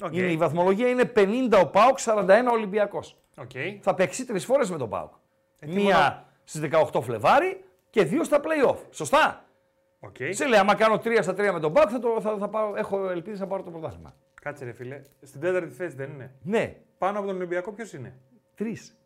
Οκ. 0.02 0.14
Είναι, 0.14 0.30
η 0.30 0.36
βαθμολογία 0.36 0.88
είναι 0.88 1.12
50 1.16 1.60
ο 1.62 1.66
ΠΑΟΚ, 1.66 1.98
41 2.04 2.28
ο 2.48 2.52
Ολυμπιακός. 2.52 3.16
Οκ. 3.36 3.50
Θα 3.80 3.94
παίξει 3.94 4.24
τρεις 4.24 4.44
φορές 4.44 4.70
με 4.70 4.78
τον 4.78 4.88
ΠΑΟΚ. 4.88 5.12
Ε, 5.58 5.66
τι 5.66 5.72
Μία 5.72 6.26
μόνο- 6.44 6.86
στις 6.86 6.92
18 6.94 7.00
Φλεβάρι 7.02 7.64
και 7.90 8.04
δύο 8.04 8.24
στα 8.24 8.40
play-off. 8.42 8.76
Σωστά; 8.90 9.44
Οκ. 10.00 10.16
Σε 10.30 10.46
λέει, 10.46 10.58
άμα 10.58 10.74
κάνω 10.74 10.98
3 10.98 11.22
στα 11.22 11.32
3 11.34 11.52
με 11.52 11.60
τον 11.60 11.72
ΠΑΟΚ, 11.72 11.88
θα, 11.92 11.98
το, 11.98 12.20
θα, 12.20 12.36
θα 12.38 12.48
πάω, 12.48 12.76
έχω 12.76 13.08
ελπίδες 13.08 13.40
να 13.40 13.46
πάρω 13.46 13.62
το 13.62 13.70
πρωτάθλημα. 13.70 14.14
Κάτσε 14.42 14.64
ρε 14.64 14.72
φίλε. 14.72 15.00
Στην 15.22 15.40
τέταρτη 15.40 15.70
θέση 15.74 15.96
δεν 15.96 16.10
είναι. 16.10 16.34
Ναι, 16.42 16.76
Πάνω 16.98 17.18
από 17.18 17.26
τον 17.26 17.36
Ολυμπιακό 17.36 17.72
ποιος 17.72 17.92
είναι; 17.92 18.14
τρεις. 18.54 18.96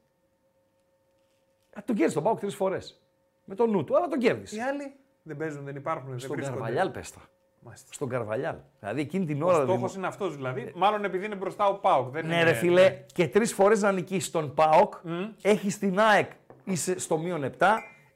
Τον 1.84 1.95
κέρδισε 1.97 2.14
τον 2.14 2.22
Πάουκ 2.22 2.39
τρεις 2.41 2.55
φορές. 2.55 3.03
Με 3.45 3.55
το 3.55 3.66
νου 3.66 3.84
του, 3.84 3.97
αλλά 3.97 4.07
τον 4.07 4.20
Οι 4.20 4.22
κέρδισε. 4.24 4.62
άλλοι 4.62 4.93
δεν 5.22 5.36
παίζουν, 5.36 5.64
δεν 5.64 5.76
υπάρχουν, 5.76 6.09
δεν 6.11 6.18
Στον 6.18 6.30
βρίσκονται. 6.36 6.59
Καρβαλιάλ 6.59 6.91
πέστα. 6.91 7.20
Μάλιστα. 7.61 7.93
Στον 7.93 8.09
Καρβαλιάλ. 8.09 8.57
Δηλαδή 8.80 9.01
εκείνη 9.01 9.24
την 9.26 9.43
Ο 9.43 9.47
ώρα. 9.47 9.55
στόχος 9.55 9.74
δημο- 9.74 9.93
είναι 9.97 10.07
αυτός 10.07 10.34
δηλαδή. 10.36 10.72
Μάλλον 10.76 11.05
επειδή 11.05 11.24
είναι 11.26 11.34
μπροστά 11.34 11.66
ο 11.66 11.74
Πάουκ. 11.74 12.09
Δεν 12.12 12.26
Ναι, 12.26 12.34
είναι... 12.34 12.45
ρε 12.45 12.53
φίλε, 12.53 13.05
και 13.12 13.28
τρεις 13.28 13.53
φορές 13.53 13.82
να 13.82 13.93
νικήσει 13.93 14.32
τον 14.32 14.55
Πάοκ, 14.55 14.95
Μμ. 15.03 15.24
έχει 15.43 15.78
την 15.78 16.01
ΑΕΚ 16.01 16.30
είσαι 16.68 16.98
στο 16.98 17.18
μείον 17.18 17.52
7, 17.58 17.66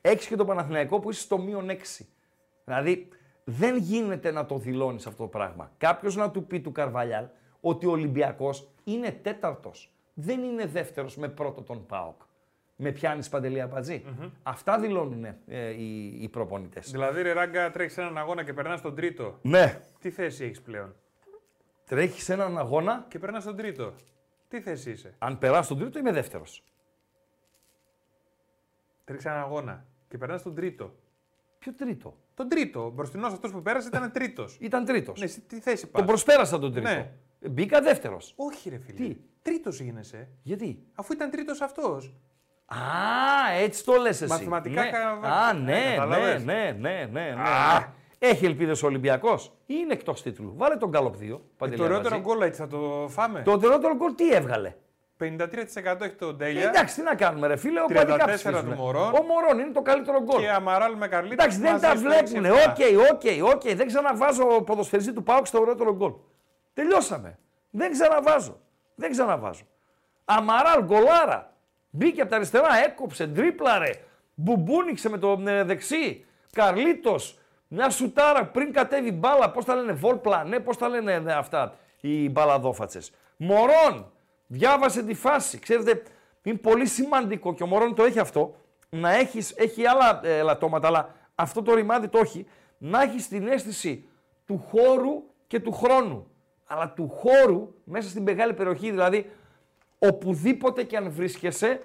έχεις 0.01 0.27
και 0.27 0.37
τον 0.37 0.47
Παναθηναϊκό 0.47 0.99
που 1.01 1.11
είσαι 1.11 1.21
στο 1.21 1.39
μείον 1.39 1.69
6. 1.71 2.07
Δηλαδή 2.65 3.09
δεν 3.45 3.77
γίνεται 3.77 4.31
να 4.31 4.47
το 4.47 4.59
δηλώνεις 4.59 5.07
αυτό 5.07 5.23
το 5.23 5.29
πράγμα. 5.29 5.73
Κάποιος 5.79 6.17
να 6.17 6.31
του 6.31 6.47
πει 6.47 6.61
του 6.61 6.73
Καρβαλιάλ 6.73 7.27
ότι 7.61 7.87
ο 7.87 7.91
Ολυμπιακός 7.91 8.69
είναι 8.85 9.11
τέταρτος. 9.11 9.93
Δεν 10.15 10.43
είναι 10.43 10.67
δεύτερος 10.67 11.17
με 11.17 11.29
πρώτο 11.29 11.63
τον 11.63 11.87
Πάοκ. 11.87 12.21
Με 12.77 12.93
πιάνεις 12.93 13.29
παντελή 13.29 13.61
Αμπατζή. 13.61 14.05
Αυτά 14.43 14.79
δηλώνουν 14.79 15.25
ε, 15.25 15.71
οι, 15.71 16.19
οι 16.23 16.29
προπονητές. 16.29 16.91
Δηλαδή, 16.91 17.23
ρε 17.23 17.33
Ράγκα, 17.33 17.71
τρέχεις 17.71 17.99
έναν 17.99 18.19
αγώνα 18.19 18.45
και 18.45 18.53
περνάς 18.53 18.81
τον 18.81 18.95
τρίτο. 18.95 19.39
Ναι, 19.43 19.81
Τι 20.01 20.11
θέση 20.11 20.45
έχεις 20.45 20.61
πλέον; 20.63 20.95
τρέχεις 21.87 22.29
έναν 22.29 22.59
αγώνα. 22.59 23.07
Και 23.09 23.19
περνάς 23.19 23.45
τον 23.45 23.57
τρίτο. 23.57 23.93
Τι 24.49 24.61
θέση 24.61 24.91
είσαι; 24.91 25.15
Αν 25.19 25.39
περάσεις 25.39 25.69
τον 25.69 25.79
τρίτο, 25.79 25.99
είμαι 25.99 26.13
δεύτερος. 26.13 26.65
Τρέχει 29.13 29.29
έναν 29.29 29.41
αγώνα 29.41 29.85
και 30.09 30.19
περνάς 30.19 30.43
τον 30.43 30.55
τρίτο. 30.55 30.95
Ποιο 31.59 31.73
τρίτο; 31.75 32.17
Τον 32.35 32.49
τρίτο. 32.49 32.85
Ο 32.85 32.91
μπροστινός 32.91 33.33
αυτός 33.33 33.51
που 33.53 33.63
πέρασε 33.63 33.89
ήταν 33.89 34.13
τρίτος. 34.13 34.57
Ήταν 34.61 34.85
τρίτος. 34.85 35.19
ναι, 35.19 35.25
εσύ 35.25 35.41
τι 35.41 35.61
θέση 35.61 35.87
πας; 35.87 36.01
Τον 36.01 36.07
προσπέρασα 36.07 36.59
τον 36.59 36.73
τρίτο. 36.73 36.89
Ναι. 36.89 37.11
Μπήκα 37.51 37.81
δεύτερος. 37.81 38.33
Όχι, 38.37 38.69
ρε 38.71 38.79
φίλε. 38.79 38.97
Τι; 39.09 39.17
Τρίτος 39.43 39.81
γίνεσαι. 39.81 40.29
Γιατί; 40.43 40.83
Αφού 40.95 41.13
ήταν 41.13 41.31
τρίτος 41.31 41.61
αυτός. 41.61 42.15
Α, 42.67 42.77
έτσι 43.61 43.85
το 43.85 43.93
λες 43.93 44.21
εσύ. 44.23 44.33
Μαθηματικά 44.33 44.83
ναι. 44.85 44.91
κα- 44.91 45.09
Α, 45.11 45.51
ε, 45.51 45.53
ναι, 45.53 45.73
ναι, 45.73 45.95
καταλάβες. 45.95 46.45
ναι, 46.45 46.77
ναι, 46.79 47.09
ναι, 47.11 47.21
ναι. 47.35 47.35
Α. 47.43 47.89
Έχει 48.19 48.45
ελπίδες 48.45 48.83
ο 48.83 48.87
Ολυμπιακός 48.87 49.47
ή 49.67 49.75
είναι 49.79 49.93
εκτός 49.93 50.23
τίτλου. 50.23 50.53
Βάλε 50.57 50.77
τον 50.77 50.89
Γκάλοπ 50.89 51.15
2. 51.21 51.23
Ε, 51.23 51.41
Παντελή 51.57 51.79
το 51.79 51.85
ωραιότερο 51.85 52.15
Αμπατζή. 52.15 52.35
γκολ 52.35 52.47
έτσι 52.47 52.61
θα 52.61 52.67
το 52.67 53.07
φάμε. 53.09 53.43
Το 53.43 53.51
ωραιότερο 53.53 53.97
γκολ 53.97 54.15
τι 54.15 54.35
έβγαλε; 54.35 54.75
53% 55.23 56.01
έχει 56.01 56.15
το 56.15 56.29
Ε, 56.29 56.33
Ντέλια. 56.33 56.69
εντάξει, 56.69 56.95
τι 56.95 57.03
να 57.03 57.15
κάνουμε, 57.15 57.47
ρε 57.47 57.57
φίλε. 57.57 57.81
Ο 57.81 57.85
34 57.89 57.95
Παντικά 57.95 58.25
του 58.27 58.33
ψηφίζουνε. 58.35 58.75
Μωρόν. 58.75 59.15
Ο 59.15 59.23
Μωρόν 59.23 59.59
είναι 59.59 59.73
το 59.73 59.83
καλύτερο 59.83 60.23
γκολ. 60.23 60.41
Και 60.41 60.51
Αμαράλ 60.51 60.97
με 60.97 61.09
Καρλίτο. 61.09 61.35
Εντάξει, 61.43 61.59
δεν 61.59 61.81
τα 61.81 61.95
βλέπουνε. 61.95 62.51
Οκ, 62.51 62.59
οκ, 63.13 63.55
οκ. 63.55 63.75
Δεν 63.75 63.87
ξαναβάζω 63.87 64.45
ποδοσφαιριστή 64.63 65.13
του 65.13 65.23
Πάουκ 65.23 65.47
στο 65.47 65.61
ωραιότερο 65.61 65.95
γκολ. 65.97 66.13
Τελειώσαμε. 66.75 67.39
Δεν 67.71 67.93
ξαναβάζω. 67.93 68.61
Δεν 68.95 69.11
ξαναβάζω. 69.11 69.63
Αμαράλ, 70.25 70.83
γκολάρα. 70.85 71.53
Μπήκε 71.91 72.21
από 72.21 72.31
τα 72.31 72.37
αριστερά, 72.37 72.69
έκοψε, 72.85 73.27
τρίπλαρε. 73.27 73.91
Μπουμπούνιξε 74.35 75.09
με 75.09 75.19
το 75.19 75.43
ε, 75.47 75.63
δεξί. 75.63 76.25
Καρλίτος. 76.53 77.39
Μια 77.69 77.91
σουτάρα 77.91 78.45
πριν 78.47 78.73
κατέβει 78.73 79.13
μπάλα. 79.13 79.51
Πώς 79.51 79.65
τα 79.65 79.75
λένε, 79.75 79.93
βόλπλα. 79.93 80.45
Ναι, 80.45 80.59
πώς 80.61 80.77
τα 80.77 80.89
λένε 80.89 81.13
ε, 81.27 81.33
αυτά 81.33 81.75
οι 82.01 82.29
μπαλαδόφατσες. 82.31 83.13
Μωρόν. 83.37 84.13
Διάβασε 84.55 85.03
τη 85.03 85.15
φάση. 85.15 85.59
Ξέρετε, 85.59 86.03
είναι 86.43 86.59
πολύ 86.59 86.87
σημαντικό 86.87 87.55
και 87.55 87.63
ο 87.63 87.67
Μωρόν 87.67 87.95
το 87.95 88.03
έχει 88.03 88.19
αυτό. 88.19 88.55
Να 88.91 89.15
έχεις, 89.15 89.51
έχει 89.51 89.87
άλλα 89.87 90.21
ε, 90.25 90.39
ελαττώματα, 90.39 90.87
αλλά 90.87 91.15
αυτό 91.35 91.63
το 91.63 91.75
ρημάδι 91.75 92.09
το 92.09 92.19
έχει. 92.19 92.47
Να 92.79 93.03
έχεις 93.03 93.29
την 93.29 93.49
αίσθηση 93.49 94.09
του 94.47 94.65
χώρου 94.69 95.23
και 95.47 95.61
του 95.61 95.73
χρόνου. 95.73 96.27
Αλλά 96.67 96.93
του 96.93 97.09
χώρου 97.09 97.75
μέσα 97.85 98.09
στην 98.09 98.23
μεγάλη 98.23 98.55
περιοχή, 98.55 98.91
δηλαδή 98.91 99.31
οπουδήποτε 99.99 100.83
και 100.83 100.97
αν 100.97 101.11
βρίσκεσαι, 101.11 101.81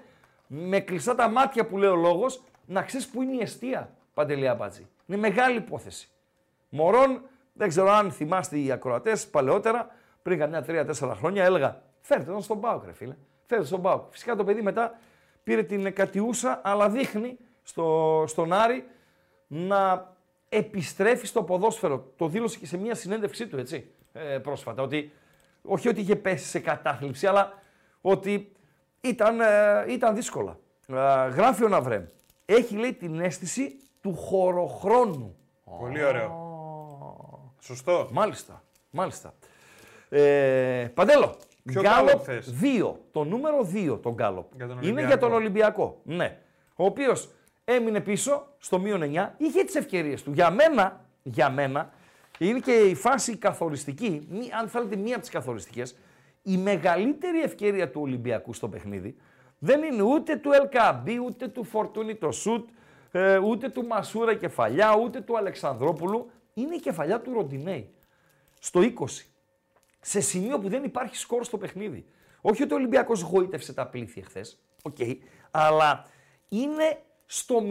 με 0.46 0.80
κλειστά 0.80 1.14
τα 1.14 1.28
μάτια 1.28 1.66
που 1.66 1.78
λέει 1.78 1.90
ο 1.90 1.96
λόγος, 1.96 2.42
να 2.66 2.82
ξέρεις 2.82 3.08
που 3.08 3.22
είναι 3.22 3.34
η 3.34 3.40
αιστεία, 3.40 3.90
Παντελή 4.14 4.48
Αμπάτζη. 4.48 4.86
Είναι 5.06 5.18
μεγάλη 5.18 5.56
υπόθεση. 5.56 6.08
Μωρόν, 6.68 7.22
δεν 7.52 7.68
ξέρω 7.68 7.90
αν 7.90 8.10
θυμάστε 8.10 8.58
οι 8.58 8.72
ακροατές 8.72 9.28
παλαιότερα, 9.28 9.90
πριν 10.22 10.38
καμιά 10.38 10.64
3-4 10.68 11.12
χρόνια, 11.16 11.44
έλεγα 11.44 11.86
Φέρτε 12.08 12.30
τον 12.30 12.42
στον 12.42 12.60
Πάουκ, 12.60 12.84
ρε 12.84 12.92
φίλε. 12.92 13.16
Φέρτε 13.46 13.56
τον 13.56 13.66
στον 13.66 13.82
Πάουκ. 13.82 14.02
Φυσικά 14.10 14.36
το 14.36 14.44
παιδί 14.44 14.62
μετά 14.62 14.98
πήρε 15.44 15.62
την 15.62 15.94
κατιούσα, 15.94 16.60
αλλά 16.64 16.88
δείχνει 16.88 17.38
στο, 17.62 18.24
στον 18.26 18.52
Άρη 18.52 18.84
να 19.46 20.12
επιστρέφει 20.48 21.26
στο 21.26 21.42
ποδόσφαιρο. 21.42 22.12
Το 22.16 22.28
δήλωσε 22.28 22.58
και 22.58 22.66
σε 22.66 22.76
μια 22.76 22.94
συνέντευξή 22.94 23.46
του, 23.46 23.58
έτσι, 23.58 23.90
ε, 24.12 24.38
πρόσφατα. 24.38 24.82
Ότι, 24.82 25.12
όχι 25.62 25.88
ότι 25.88 26.00
είχε 26.00 26.16
πέσει 26.16 26.44
σε 26.44 26.58
κατάθλιψη, 26.58 27.26
αλλά 27.26 27.62
ότι 28.00 28.52
ήταν, 29.00 29.40
ε, 29.40 29.84
ήταν 29.88 30.14
δύσκολα. 30.14 30.58
Ε, 30.86 30.94
γράφει 31.28 31.64
ο 31.64 31.68
Ναυρέμ. 31.68 32.04
Έχει, 32.44 32.76
λέει, 32.76 32.92
την 32.92 33.20
αίσθηση 33.20 33.80
του 34.00 34.14
χωροχρόνου. 34.14 35.36
Πολύ 35.78 36.04
ωραίο. 36.04 36.46
Σωστό. 37.60 38.08
Μάλιστα, 38.12 38.62
μάλιστα. 38.90 39.34
Ε, 40.08 40.90
Παντέλο, 40.94 41.26
Ποιο 41.26 41.47
Γκάλοπ 41.72 42.06
Γκάλοπ 42.06 42.22
θες; 42.24 42.54
2. 42.60 42.96
Το 43.12 43.24
νούμερο 43.24 43.64
2 43.74 43.98
τον 44.02 44.12
Γκάλοπ. 44.14 44.54
Για 44.56 44.66
τον 44.66 44.76
Είναι 44.76 44.84
Ολυμπιακό. 44.86 45.06
για 45.08 45.18
τον 45.18 45.32
Ολυμπιακό. 45.32 46.00
Ναι. 46.04 46.38
Ο 46.76 46.84
οποίος 46.84 47.28
έμεινε 47.64 48.00
πίσω 48.00 48.46
στο 48.58 48.78
μείον 48.78 49.02
9, 49.02 49.34
είχε 49.36 49.64
τις 49.64 49.74
ευκαιρίες 49.74 50.22
του. 50.22 50.32
Για 50.32 50.50
μένα, 50.50 51.04
για 51.22 51.50
μένα, 51.50 51.90
είναι 52.38 52.58
και 52.58 52.72
η 52.72 52.94
φάση 52.94 53.36
καθοριστική, 53.36 54.26
μη- 54.30 54.50
αν 54.60 54.68
θέλετε 54.68 54.96
μία 54.96 55.12
από 55.12 55.20
τις 55.20 55.30
καθοριστικές, 55.30 55.96
η 56.42 56.56
μεγαλύτερη 56.56 57.40
ευκαιρία 57.40 57.90
του 57.90 58.00
Ολυμπιακού 58.00 58.52
στο 58.52 58.68
παιχνίδι 58.68 59.16
δεν 59.58 59.82
είναι 59.82 60.02
ούτε 60.02 60.36
του 60.36 60.52
Ελκαμπή, 60.52 61.18
ούτε 61.18 61.48
του 61.48 61.64
Φορτούνη 61.64 62.14
το 62.14 62.30
σουτ, 62.32 62.68
ε, 63.10 63.38
ούτε 63.38 63.68
του 63.68 63.86
Μασούρα 63.86 64.34
κεφαλιά, 64.34 64.96
ούτε 64.96 65.20
του 65.20 65.36
Αλεξανδρόπουλου. 65.36 66.30
Είναι 66.54 66.74
η 66.74 66.78
κεφαλιά 66.80 67.20
του 67.20 67.32
Ροντινέη. 67.32 67.90
Στο 68.60 68.80
20 68.82 69.26
σε 70.00 70.20
σημείο 70.20 70.58
που 70.58 70.68
δεν 70.68 70.84
υπάρχει 70.84 71.16
σκορ 71.16 71.44
στο 71.44 71.58
παιχνίδι. 71.58 72.06
Όχι 72.40 72.62
ότι 72.62 72.72
ο 72.72 72.76
Ολυμπιακός 72.76 73.20
γοήτευσε 73.20 73.72
τα 73.72 73.86
πλήθη 73.86 74.20
εχθές, 74.20 74.58
οκ, 74.82 74.96
αλλά 75.50 76.04
είναι 76.48 76.98
στο 77.26 77.62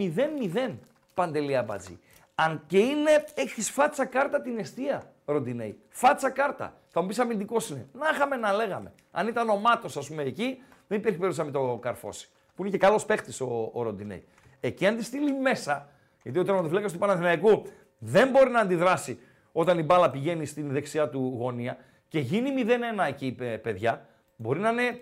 0-0 0.54 0.78
παντελή 1.14 1.56
αμπατζή. 1.56 1.98
Αν 2.34 2.64
και 2.66 2.78
είναι, 2.78 3.24
έχεις 3.34 3.70
φάτσα 3.70 4.04
κάρτα 4.04 4.40
την 4.40 4.58
εστία, 4.58 5.12
Ροντινέη. 5.24 5.78
Φάτσα 5.88 6.30
κάρτα. 6.30 6.80
Θα 6.88 7.00
μου 7.00 7.06
πεις 7.06 7.18
αμυντικός 7.18 7.70
είναι. 7.70 7.88
Να 7.92 8.08
είχαμε 8.12 8.36
να 8.36 8.52
λέγαμε. 8.52 8.92
Αν 9.10 9.28
ήταν 9.28 9.48
ο 9.48 9.56
Μάτος, 9.56 9.96
ας 9.96 10.08
πούμε, 10.08 10.22
εκεί, 10.22 10.62
δεν 10.86 10.98
υπήρχε 10.98 11.18
περίπτωση 11.18 11.38
να 11.38 11.44
μην 11.44 11.52
το 11.52 11.78
καρφώσει. 11.78 12.28
Που 12.54 12.62
είναι 12.62 12.70
και 12.70 12.78
καλός 12.78 13.04
παίχτης 13.04 13.40
ο, 13.40 13.70
ο 13.72 13.82
Ροντινέη. 13.82 14.24
Εκεί 14.60 14.86
αν 14.86 14.96
τη 14.96 15.04
στείλει 15.04 15.32
μέσα, 15.32 15.88
γιατί 16.22 16.38
ο 16.38 16.44
τερματοφύλακας 16.44 16.92
του 16.92 16.98
Παναθηναϊκού 16.98 17.62
δεν 17.98 18.30
μπορεί 18.30 18.50
να 18.50 18.60
αντιδράσει 18.60 19.18
όταν 19.52 19.78
η 19.78 19.82
μπάλα 19.82 20.10
πηγαίνει 20.10 20.46
στην 20.46 20.72
δεξιά 20.72 21.08
του 21.08 21.34
γωνία 21.38 21.76
και 22.08 22.18
γίνει 22.18 22.64
0-1 22.98 23.06
εκεί, 23.08 23.32
παι- 23.32 23.58
παιδιά, 23.58 24.06
μπορεί 24.36 24.60
να 24.60 24.70
είναι 24.70 25.00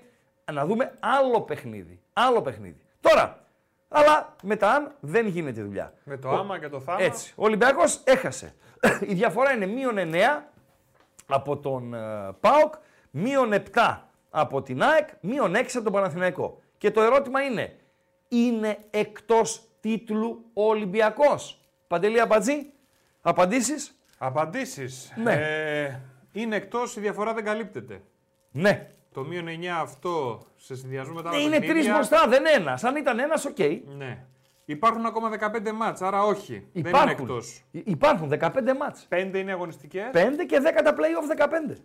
να 0.52 0.66
δούμε 0.66 0.92
άλλο 1.00 1.40
παιχνίδι. 1.40 2.00
Άλλο 2.12 2.42
παιχνίδι. 2.42 2.80
Τώρα, 3.00 3.44
αλλά 3.88 4.36
μετά 4.42 4.72
αν 4.72 4.94
δεν 5.00 5.26
γίνεται 5.26 5.62
δουλειά. 5.62 5.92
Με 6.04 6.16
το 6.16 6.28
άμα 6.30 6.58
και 6.58 6.68
το 6.68 6.80
θάμα. 6.80 7.02
Έτσι. 7.02 7.32
Ο 7.36 7.44
Ολυμπιακός 7.44 8.00
έχασε. 8.04 8.54
Η 9.10 9.14
διαφορά 9.14 9.52
είναι 9.52 9.66
μείον 9.66 9.94
9 9.98 10.42
από 11.26 11.56
τον 11.56 11.94
ε, 11.94 12.32
ΠΑΟΚ, 12.40 12.74
μείον 13.10 13.52
7 13.74 13.98
από 14.30 14.62
την 14.62 14.82
ΑΕΚ, 14.82 15.08
μείον 15.20 15.54
6 15.54 15.64
από 15.74 15.82
τον 15.82 15.92
Παναθηναϊκό. 15.92 16.60
Και 16.78 16.90
το 16.90 17.02
ερώτημα 17.02 17.40
είναι, 17.40 17.76
είναι 18.28 18.78
εκτός 18.90 19.62
τίτλου 19.80 20.44
ο 20.52 20.64
Ολυμπιακός; 20.68 21.60
Παντελή 21.86 22.20
Αμπατζή, 22.20 22.72
απαντήσεις; 23.20 23.90
Απαντήσεις. 24.18 25.12
Ναι. 25.16 25.32
Ε, 25.32 26.00
είναι 26.40 26.56
εκτός, 26.56 26.96
η 26.96 27.00
διαφορά 27.00 27.34
δεν 27.34 27.44
καλύπτεται. 27.44 28.02
Ναι. 28.50 28.90
Το 29.12 29.24
μείον 29.24 29.46
9 29.48 29.66
αυτό 29.80 30.40
σε 30.56 30.76
συνδυασμό 30.76 31.14
με 31.14 31.22
τα 31.22 31.28
άλλα 31.28 31.38
Ε, 31.38 31.42
είναι 31.42 31.56
τρεις 31.56 31.66
παιχνίδια, 31.66 31.94
μπροστά, 31.94 32.28
δεν 32.28 32.42
ένα. 32.46 32.78
Αν 32.82 32.96
ήταν 32.96 33.18
ένας, 33.18 33.44
οκ. 33.44 33.58
Ναι. 33.96 34.24
Υπάρχουν 34.64 35.06
ακόμα 35.06 35.28
15 35.30 35.72
μάτς, 35.72 36.02
άρα 36.02 36.22
όχι. 36.24 36.52
Δεν 36.52 36.64
είναι 36.72 36.88
Υπάρχουν. 36.88 37.10
εκτός. 37.10 37.64
Υ- 37.70 37.88
Υπάρχουν 37.88 38.28
15 38.28 38.74
μάτς. 38.78 39.06
5 39.10 39.38
είναι 39.38 39.52
αγωνιστικές. 39.52 40.10
5 40.12 40.44
και 40.46 40.60
10 40.60 40.82
τα 40.82 40.94
play-off 40.94 41.26
15. 41.26 41.76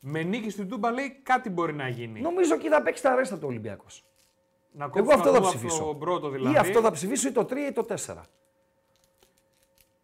Με 0.00 0.22
νίκη 0.22 0.50
στην 0.50 0.68
Τούμπα 0.68 0.90
λέει 0.90 1.20
κάτι 1.22 1.50
μπορεί 1.50 1.74
να 1.74 1.88
γίνει. 1.88 2.20
Νομίζω 2.20 2.56
και 2.56 2.68
θα 2.68 2.82
παίξει 2.82 3.02
τα 3.02 3.14
ρέστα 3.14 3.38
του 3.38 3.46
Ολυμπιακός. 3.48 4.04
Να 4.72 4.84
Εγώ 4.84 4.92
κόψουμε 4.92 5.14
αυτό 5.14 5.30
θα 5.32 5.38
αυτό 5.38 5.48
ψηφίσω. 5.58 5.84
το 5.84 5.94
πρώτο 5.94 6.28
δηλαδή. 6.28 6.54
Ή 6.54 6.58
αυτό 6.58 6.80
θα 6.80 6.90
ψηφίσω 6.90 7.28
ή 7.28 7.32
το 7.32 7.44
3 7.44 7.56
ή 7.68 7.72
το 7.72 7.82
4. 7.82 8.22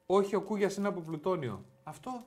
Όχι, 0.06 0.34
ο 0.36 0.40
Κούγιας 0.40 0.76
είναι 0.76 0.88
από 0.88 1.00
πλουτόνιο. 1.00 1.64
Αυτό 1.82 2.24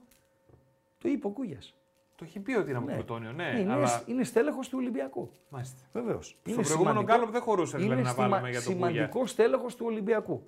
Το 1.08 1.14
είπε 1.14 1.28
ο 1.28 1.30
Κούγιας. 1.30 1.76
το 2.16 2.24
έχει 2.28 2.40
πει 2.40 2.54
ότι 2.54 2.70
είναι 2.70 2.78
από 2.78 2.88
Ναι. 2.88 2.94
πλουτόνιο, 2.94 3.32
ναι. 3.32 3.54
είναι, 3.60 3.74
αλλά... 3.74 4.04
είναι 4.06 4.24
στέλεχος 4.24 4.70
του 4.70 4.78
Ολυμπιακού. 4.82 5.30
Μάλιστα. 5.50 5.78
Βεβαίως. 5.94 6.38
Στο 6.50 6.62
προηγούμενο 6.62 7.04
γκάλωπ 7.04 7.32
δεν 7.32 7.42
χωρούσε 7.42 7.78
δηλαδή, 7.78 8.02
να 8.02 8.14
βάλουμε 8.14 8.50
για 8.50 8.62
τον 8.62 8.74
Κούγια. 8.74 8.88
σημαντικό 8.90 9.26
στέλεχος 9.26 9.76
του 9.76 9.86
Ολυμπιακού. 9.86 10.44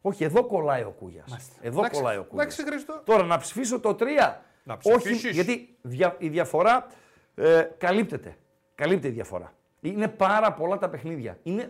Όχι, 0.00 0.24
εδώ 0.24 0.44
κολλάει 0.46 0.82
ο 0.82 0.90
Κούγιας. 0.98 1.30
Μάλιστα. 1.30 1.54
Εδώ 1.60 1.78
Εντάξει, 1.78 2.00
κολλάει 2.00 2.16
ο 2.18 2.24
Κούγιας. 2.24 2.44
Εντάξει, 2.58 2.64
Χρήστο. 2.72 3.02
Τώρα 3.04 3.22
να 3.24 3.38
ψηφίσω 3.38 3.80
το 3.80 3.94
3. 3.94 4.42
Να 4.64 4.78
Όχι, 4.82 4.96
ψηφίσεις. 4.98 5.30
γιατί 5.34 5.76
δια- 5.82 6.16
η 6.18 6.28
διαφορά 6.28 6.86
ε, 7.34 7.62
καλύπτεται. 7.78 8.36
Καλύπτεται 8.74 9.08
η 9.08 9.10
διαφορά. 9.10 9.52
Είναι 9.80 10.08
πάρα 10.08 10.52
πολλά 10.52 10.78
τα 10.78 10.88
παιχνίδια. 10.88 11.38
Είναι 11.42 11.68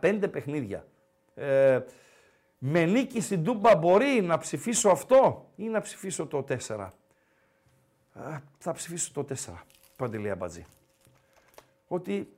15 0.00 0.28
παιχνίδια. 0.30 0.86
Ε, 1.34 1.80
με 2.58 2.84
νίκη 2.84 3.20
στην 3.20 3.44
Τούμπα 3.44 3.76
μπορεί 3.76 4.20
να 4.22 4.38
ψηφίσω 4.38 4.88
αυτό 4.88 5.50
ή 5.56 5.64
να 5.64 5.80
ψηφίσω 5.80 6.26
το 6.26 6.44
4. 6.68 6.88
Α, 8.12 8.38
θα 8.58 8.72
ψηφίσω 8.72 9.10
το 9.12 9.26
4. 9.46 9.52
Παντελή 9.96 10.30
Αμπατζή. 10.30 10.66
Ότι 11.88 12.28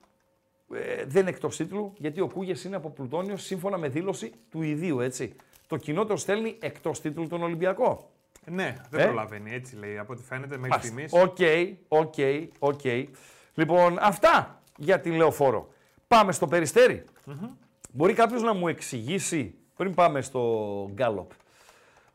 ε, 0.74 1.04
δεν 1.04 1.20
είναι 1.20 1.30
εκτός 1.30 1.56
τίτλου, 1.56 1.92
γιατί 1.98 2.20
ο 2.20 2.28
Κούγιας 2.28 2.64
είναι 2.64 2.76
από 2.76 2.90
Πλουτόνιο 2.90 3.36
σύμφωνα 3.36 3.78
με 3.78 3.88
δήλωση 3.88 4.32
του 4.50 4.62
ιδίου, 4.62 5.00
έτσι. 5.00 5.34
Το 5.66 5.76
κοινό 5.76 6.04
το 6.04 6.16
στέλνει 6.16 6.56
εκτός 6.60 7.00
τίτλου 7.00 7.26
τον 7.26 7.42
Ολυμπιακό. 7.42 8.10
Ναι, 8.46 8.76
δεν 8.90 9.00
Ε; 9.00 9.04
προλαβαίνει, 9.04 9.52
έτσι 9.52 9.76
λέει. 9.76 9.98
Από 9.98 10.12
ό,τι 10.12 10.22
φαίνεται 10.22 10.56
μέχρι 10.56 10.80
στιγμής. 10.80 11.12
OK, 11.12 11.36
OK, 11.88 12.14
OK. 12.58 12.80
Λοιπόν, 13.54 13.98
αυτά 14.00 14.62
για 14.76 15.00
τη 15.00 15.10
λεωφόρο. 15.10 15.68
Πάμε 16.08 16.32
στο 16.32 16.46
Περιστέρι 16.46 17.04
Μπορεί 17.92 18.12
κάποιος 18.12 18.42
να 18.42 18.54
μου 18.54 18.68
εξηγήσει, 18.68 19.54
πριν 19.76 19.94
πάμε 19.94 20.20
στο 20.20 20.90
γκάλοπ, 20.92 21.30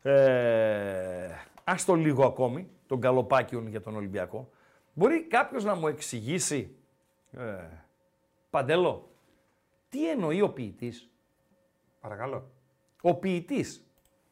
ε, 0.02 1.28
ας 1.64 1.84
το 1.84 1.94
λίγο 1.94 2.24
ακόμη, 2.26 2.68
τον 2.90 2.98
γκαλοπάκι 2.98 3.66
για 3.66 3.80
τον 3.80 3.96
Ολυμπιακό. 3.96 4.50
Μπορεί 4.92 5.22
κάποιος 5.22 5.64
να 5.64 5.74
μου 5.74 5.86
εξηγήσει, 5.86 6.76
ε, 7.32 7.64
Παντέλο, 8.50 9.10
τι 9.88 10.10
εννοεί 10.10 10.40
ο 10.40 10.48
ποιητής; 10.50 11.10
Παρακαλώ. 12.00 12.50
Ο 13.02 13.14
ποιητής, 13.14 13.86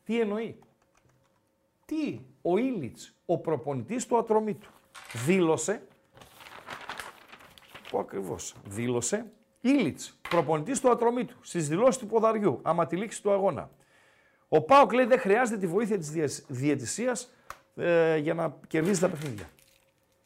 τι 0.04 0.20
εννοεί; 0.20 0.58
Τι. 1.84 2.20
ο 2.42 2.58
Ήλιτς, 2.58 3.14
ο 3.26 3.38
προπονητής 3.38 4.06
του 4.06 4.18
Ατρομήτου, 4.18 4.70
δήλωσε, 5.26 5.82
πω 7.90 7.98
ακριβώς, 7.98 8.54
δήλωσε, 8.64 9.32
Ήλιτς, 9.60 10.18
προπονητής 10.28 10.80
του 10.80 10.90
Ατρομήτου, 10.90 11.36
στις 11.40 11.68
δηλώσεις 11.68 11.98
του 11.98 12.06
ποδαριού, 12.06 12.60
άμα 12.62 12.86
τη 12.86 12.96
λήξη 12.96 13.22
του 13.22 13.32
αγώνα. 13.32 13.70
Ο 14.48 14.62
Πάοκ 14.62 14.92
λέει 14.92 15.04
δεν 15.04 15.18
χρειάζεται 15.18 15.58
τη 15.58 15.66
βοήθεια 15.66 15.98
της 15.98 16.10
διαιτησίας 16.10 16.46
διαιτησίας 16.48 17.32
ε, 17.78 18.16
για 18.16 18.34
να 18.34 18.56
κερδίζει 18.66 19.00
τα 19.00 19.08
παιχνίδια. 19.08 19.48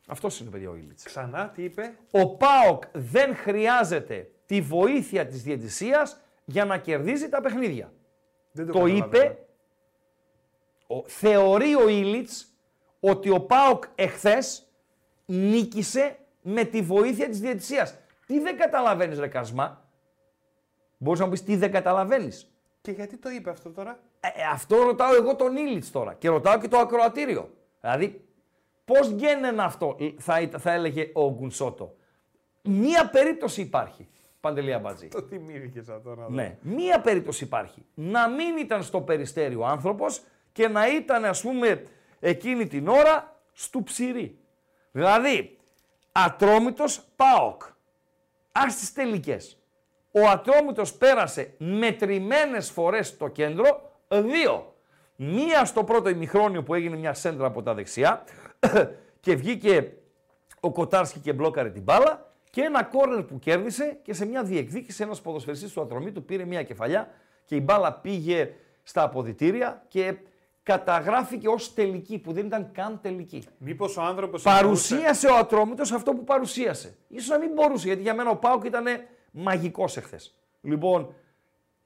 Αυτός 0.07 0.41
είναι 0.41 0.51
παιδιά 0.51 0.71
ο 0.71 0.75
Ήλιτς. 0.77 1.03
Ξανά 1.03 1.49
τι 1.49 1.63
είπε; 1.65 1.95
Ο 2.11 2.37
Πάοκ 2.37 2.83
δεν 2.93 3.37
χρειάζεται 3.37 4.31
τη 4.47 4.61
βοήθεια 4.61 5.27
της 5.27 5.43
διαιτησίας 5.43 6.21
για 6.45 6.65
να 6.65 6.79
κερδίζει 6.79 7.29
τα 7.29 7.41
παιχνίδια. 7.41 7.93
Δεν 8.53 8.67
Το 8.67 8.73
καταλαβαίνω. 8.73 9.07
είπε, 9.07 9.39
ο, 10.87 11.03
θεωρεί 11.09 11.75
ο 11.75 11.89
Ήλιτς 11.89 12.47
ότι 13.01 13.31
ο 13.31 13.41
ΠΑΟΚ 13.41 13.85
εχθές 13.95 14.67
νίκησε 15.27 16.17
με 16.43 16.65
τη 16.65 16.83
βοήθεια 16.83 17.29
της 17.29 17.41
διαιτησίας. 17.41 17.95
Τι 18.27 18.41
δεν 18.41 18.57
καταλαβαίνεις 18.57 19.19
ρε 19.19 19.29
Κασμά; 19.29 19.91
Μπορείς 20.99 21.21
να 21.21 21.25
μου 21.27 21.31
πεις 21.33 21.43
τι 21.45 21.57
δεν 21.57 21.73
καταλαβαίνεις; 21.73 22.52
Και 22.83 22.91
γιατί 22.91 23.17
το 23.17 23.31
είπε 23.31 23.51
αυτό 23.51 23.71
τώρα; 23.71 23.99
Ε, 24.21 24.27
ε, 24.27 24.43
αυτό 24.53 24.77
ρωτάω 24.83 25.15
εγώ 25.15 25.37
τον 25.37 25.57
Ήλιτς 25.57 25.91
τώρα 25.91 26.15
και 26.15 26.29
ρωτάω 26.29 26.59
και 26.59 26.69
το 26.69 26.79
ακροατήριο. 26.79 27.51
Δηλαδή, 27.81 28.25
πώς 28.85 29.09
γέννενα 29.09 29.65
αυτό, 29.65 29.97
ε, 30.01 30.11
θα, 30.19 30.41
ήταν- 30.41 30.61
θα 30.61 30.73
έλεγε 30.73 31.11
ο 31.13 31.31
Γκουνσότο; 31.33 31.95
Μία 32.63 33.11
περίπτωση 33.11 33.61
υπάρχει, 33.61 34.09
Παντελία 34.41 34.79
Μπατζή. 34.79 35.09
Το 35.09 35.23
θυμήθηκε 35.23 35.79
αυτό 35.79 35.99
τώρα. 36.01 36.27
Ναι. 36.31 36.59
Μία 36.61 37.01
περίπτωση 37.01 37.45
υπάρχει. 37.45 37.87
Να 37.95 38.29
μην 38.29 38.57
ήταν 38.57 38.83
στο 38.83 39.01
περιστέρι 39.01 39.55
ο 39.55 39.67
άνθρωπος 39.67 40.23
και 40.53 40.69
να 40.69 40.89
ήταν 40.95 41.25
ας 41.25 41.41
πούμε 41.43 41.83
εκείνη 42.21 42.67
την 42.67 42.89
ώρα 42.89 43.37
στου 43.53 43.83
ψηρή. 43.83 44.39
Δηλαδή, 44.93 45.57
Ατρόμητος 46.13 47.05
ΠΑΟΚ. 47.17 47.63
Ας 48.53 48.77
τις 48.77 48.93
τελικές. 48.93 49.62
Ο 50.13 50.29
Ατρόμητος 50.29 50.95
πέρασε 50.95 51.55
μετρημένες 51.59 52.71
φορές 52.71 53.07
στο 53.09 53.29
κέντρο, 53.29 53.93
δύο. 54.09 54.75
Μία 55.17 55.65
στο 55.65 55.85
πρώτο 55.85 56.09
ημιχρόνιο 56.09 56.63
που 56.63 56.75
έγινε 56.75 56.97
μια 56.97 57.15
σέντρα 57.15 57.47
από 57.47 57.63
τα 57.63 57.75
δεξιά 57.75 58.25
και 59.21 59.35
βγήκε 59.35 59.93
ο 60.61 60.73
Κοτάρσκι 60.73 61.19
και 61.19 61.33
μπλόκαρε 61.33 61.71
την 61.71 61.83
μπάλα 61.83 62.33
και 62.51 62.61
ένα 62.61 62.83
κόρνερ 62.83 63.23
που 63.23 63.39
κέρδισε 63.39 63.99
και 64.03 64.15
σε 64.15 64.27
μια 64.27 64.43
διεκδίκηση 64.43 65.03
ένας 65.03 65.21
ποδοσφαιριστής 65.21 65.73
του 65.73 65.81
Ατρομήτου 65.81 66.25
πήρε 66.25 66.45
μια 66.45 66.63
κεφαλιά 66.63 67.09
και 67.45 67.55
η 67.55 67.61
μπάλα 67.63 67.93
πήγε 67.93 68.51
στα 68.83 69.03
αποδητήρια 69.03 69.85
και 69.89 70.17
καταγράφηκε 70.63 71.49
ως 71.49 71.75
τελική 71.75 72.19
που 72.19 72.33
δεν 72.33 72.47
ήταν 72.47 72.71
καν 72.73 72.99
τελική. 73.03 73.45
Μήπως 73.59 73.97
ο 73.97 74.03
άνθρωπος. 74.03 74.43
Παρουσίασε 74.43 75.27
ο 75.27 75.37
Ατρόμητος 75.37 75.93
αυτό 75.93 76.13
που 76.13 76.25
παρουσίασε. 76.25 76.97
Ίσως 77.09 77.29
να 77.29 77.39
μην 77.39 77.53
μπορούσε, 77.53 77.87
γιατί 77.87 78.03
για 78.03 78.15
μένα 78.15 78.31
ο 78.31 78.37
Πάουκ 78.37 78.65
ήταν 78.65 78.85
μαγικός 79.33 79.97
εχθές. 79.97 80.37
Λοιπόν, 80.61 81.15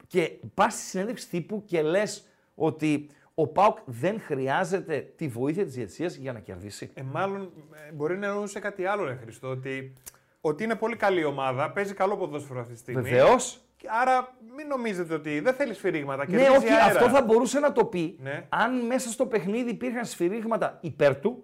και 0.07 0.31
πας 0.53 0.73
στη 0.73 0.81
συνέντευξη 0.83 1.29
τύπου 1.29 1.63
και 1.65 1.81
λες 1.81 2.27
ότι 2.55 3.09
ο 3.33 3.47
Πάουκ 3.47 3.77
δεν 3.85 4.21
χρειάζεται 4.21 5.13
τη 5.15 5.27
βοήθεια 5.27 5.63
της 5.65 5.73
διαιτησίας 5.73 6.15
για 6.15 6.33
να 6.33 6.39
κερδίσει. 6.39 6.91
Ε, 6.93 7.01
μάλλον 7.01 7.51
ε, 7.87 7.91
μπορεί 7.91 8.17
να 8.17 8.27
εννοούσε 8.27 8.59
κάτι 8.59 8.85
άλλο, 8.85 9.03
ρε 9.03 9.15
Χριστό. 9.21 9.47
Ότι, 9.49 9.93
ότι 10.41 10.63
είναι 10.63 10.75
πολύ 10.75 10.95
καλή 10.95 11.23
ομάδα, 11.23 11.71
παίζει 11.71 11.93
καλό 11.93 12.17
ποδόσφαιρο 12.17 12.59
αυτή 12.59 12.73
τη 12.73 12.79
στιγμή. 12.79 13.01
Βεβαίως. 13.01 13.61
Και 13.77 13.87
Άρα 14.01 14.35
μην 14.55 14.67
νομίζετε 14.67 15.13
ότι 15.13 15.39
δεν 15.39 15.53
θέλει 15.53 15.73
σφυρίγματα. 15.73 16.25
Ναι, 16.29 16.37
κερδίζει 16.37 16.57
όχι, 16.57 16.69
αέρα. 16.73 16.85
αυτό 16.85 17.09
θα 17.09 17.21
μπορούσε 17.21 17.59
να 17.59 17.71
το 17.71 17.85
πει 17.85 18.17
Ναι. 18.21 18.45
αν 18.49 18.85
μέσα 18.85 19.09
στο 19.09 19.25
παιχνίδι 19.25 19.69
υπήρχαν 19.69 20.05
σφυρίγματα 20.05 20.77
υπέρ 20.81 21.19
του 21.19 21.43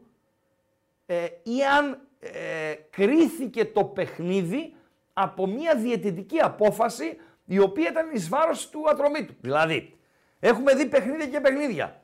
ε, 1.06 1.26
ή 1.44 1.64
αν 1.80 2.00
ε, 2.20 2.74
κρίθηκε 2.90 3.66
το 3.66 3.84
παιχνίδι 3.84 4.76
από 5.14 5.48
μια 5.48 5.76
διαιτητική 5.76 6.40
απόφαση 6.40 7.18
η 7.46 7.60
οποία 7.60 7.90
ήταν 7.90 8.10
εις 8.14 8.30
βάρος 8.30 8.70
του 8.70 8.90
ατρωμίτου. 8.90 9.36
Δηλαδή, 9.42 9.98
έχουμε 10.40 10.76
δει 10.76 10.86
παιχνίδια 10.86 11.28
και 11.28 11.40
παιχνίδια 11.40 12.02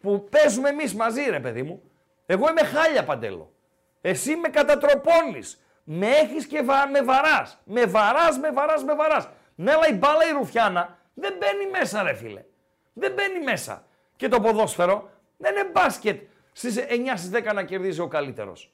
που 0.00 0.28
παίζουμε 0.30 0.68
εμείς 0.68 0.94
μαζί 0.94 1.22
ρε 1.30 1.40
παιδί 1.40 1.62
μου. 1.62 1.82
Εγώ 2.26 2.48
είμαι 2.48 2.62
χάλια 2.62 3.04
παντέλο. 3.04 3.52
Εσύ 4.00 4.36
με 4.36 4.48
κατατροπώνεις. 4.48 5.62
Με 5.84 6.06
έχεις 6.06 6.46
και 6.46 6.62
βα... 6.62 6.88
με 6.88 7.02
βαράς. 7.02 7.60
Με 7.64 7.84
βαράς, 7.84 8.38
με 8.38 8.50
βαράς, 8.50 8.84
με 8.84 8.94
βαράς. 8.94 9.28
Ναι, 9.54 9.72
αλλά 9.72 9.88
η 9.88 9.92
μπάλα 9.92 10.28
η 10.28 10.32
ρουφιάνα 10.32 10.98
δεν 11.14 11.34
μπαίνει 11.38 11.70
μέσα 11.70 12.02
ρε 12.02 12.14
φίλε. 12.14 12.44
Δεν 12.92 13.12
μπαίνει 13.12 13.44
μέσα. 13.44 13.86
Και 14.16 14.28
το 14.28 14.40
ποδόσφαιρο 14.40 15.10
δεν 15.36 15.54
είναι 15.54 15.68
μπάσκετ 15.72 16.22
στις 16.52 16.76
9 16.78 16.82
στις 17.16 17.30
10 17.32 17.54
να 17.54 17.64
κερδίζει 17.64 18.00
ο 18.00 18.08
καλύτερος. 18.08 18.72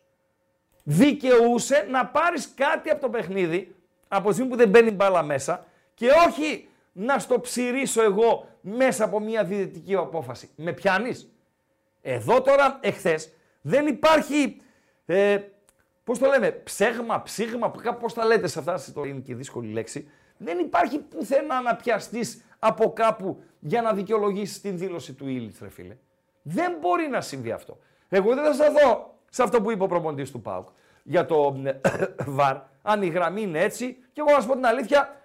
Δικαιούσε 0.82 1.86
να 1.90 2.06
πάρεις 2.06 2.52
κάτι 2.56 2.90
από 2.90 3.00
το 3.00 3.08
παιχνίδι 3.08 3.76
από 4.08 4.28
τη 4.28 4.34
στιγμή 4.34 4.50
που 4.50 4.56
δεν 4.56 4.68
μπαίνει 4.68 4.90
μπάλα 4.90 5.22
μέσα 5.22 5.64
και 5.94 6.08
όχι 6.28 6.68
να 6.92 7.18
στο 7.18 7.40
ψηρίσω 7.40 8.02
εγώ 8.02 8.48
μέσα 8.60 9.04
από 9.04 9.20
μια 9.20 9.44
διαιτητική 9.44 9.94
απόφαση. 9.94 10.50
Με 10.56 10.72
πιάνεις; 10.72 11.32
Εδώ 12.02 12.42
τώρα, 12.42 12.78
εχθές, 12.82 13.32
δεν 13.60 13.86
υπάρχει, 13.86 14.60
ε, 15.06 15.38
πώς 16.04 16.18
το 16.18 16.26
λέμε, 16.26 16.50
ψέγμα, 16.50 17.22
ψήγμα, 17.22 17.70
πώς 18.00 18.14
τα 18.14 18.24
λέτε 18.24 18.46
σε 18.46 18.58
αυτά, 18.58 18.80
το 18.94 19.04
είναι 19.04 19.20
και 19.20 19.34
δύσκολη 19.34 19.72
λέξη. 19.72 20.10
Δεν 20.36 20.58
υπάρχει 20.58 20.98
πουθενά 20.98 21.60
να 21.60 21.76
πιαστείς 21.76 22.44
από 22.58 22.92
κάπου 22.92 23.42
για 23.60 23.82
να 23.82 23.92
δικαιολογήσεις 23.92 24.60
την 24.60 24.78
δήλωση 24.78 25.12
του 25.12 25.28
Ήλιτς, 25.28 25.58
ρε 25.60 25.68
φίλε. 25.68 25.96
Δεν 26.42 26.76
μπορεί 26.80 27.08
να 27.08 27.20
συμβεί 27.20 27.52
αυτό. 27.52 27.78
Εγώ 28.08 28.34
δεν 28.34 28.44
θα 28.44 28.52
σταθώ 28.52 29.18
σε 29.30 29.42
αυτό 29.42 29.62
που 29.62 29.70
είπε 29.70 29.82
ο 29.82 29.86
προπονητής 29.86 30.30
του 30.30 30.40
ΠΑΟΚ. 30.40 30.68
Για 31.08 31.26
το 31.26 31.62
βαρ. 32.36 32.56
Αν 32.82 33.02
η 33.02 33.06
γραμμή 33.06 33.42
είναι 33.42 33.60
έτσι, 33.60 33.96
και 34.12 34.20
εγώ 34.26 34.36
να 34.36 34.40
σου 34.40 34.46
πω 34.46 34.54
την 34.54 34.66
αλήθεια, 34.66 35.22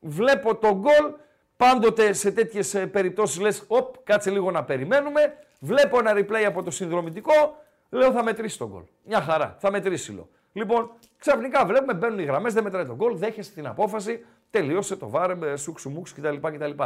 βλέπω 0.00 0.56
τον 0.56 0.72
γκολ, 0.72 1.12
πάντοτε 1.56 2.12
σε 2.12 2.32
τέτοιες 2.32 2.86
περιπτώσεις 2.92 3.40
λες: 3.40 3.64
Οπ, 3.66 3.94
κάτσε 4.04 4.30
λίγο 4.30 4.50
να 4.50 4.64
περιμένουμε. 4.64 5.36
Βλέπω 5.60 5.98
ένα 5.98 6.12
replay 6.14 6.44
από 6.46 6.62
το 6.62 6.70
συνδρομητικό, 6.70 7.62
λέω 7.90 8.12
θα 8.12 8.22
μετρήσει 8.22 8.58
τον 8.58 8.68
γκολ. 8.68 8.82
Μια 9.04 9.20
χαρά, 9.20 9.56
θα 9.58 9.70
μετρήσει 9.70 10.12
λέω. 10.12 10.28
Λοιπόν, 10.52 10.90
ξαφνικά 11.18 11.66
βλέπουμε, 11.66 11.94
μπαίνουν 11.94 12.18
οι 12.18 12.24
γραμμές, 12.24 12.54
δεν 12.54 12.62
μετράει 12.62 12.86
τον 12.86 12.96
γκολ, 12.96 13.16
δέχεστε 13.16 13.54
την 13.54 13.66
απόφαση, 13.66 14.24
τελείωσε 14.50 14.96
το 14.96 15.08
βάρ, 15.08 15.36
με 15.36 15.56
σουξουμούξ 15.56 16.12
κτλ. 16.12 16.36
κτλ. 16.36 16.82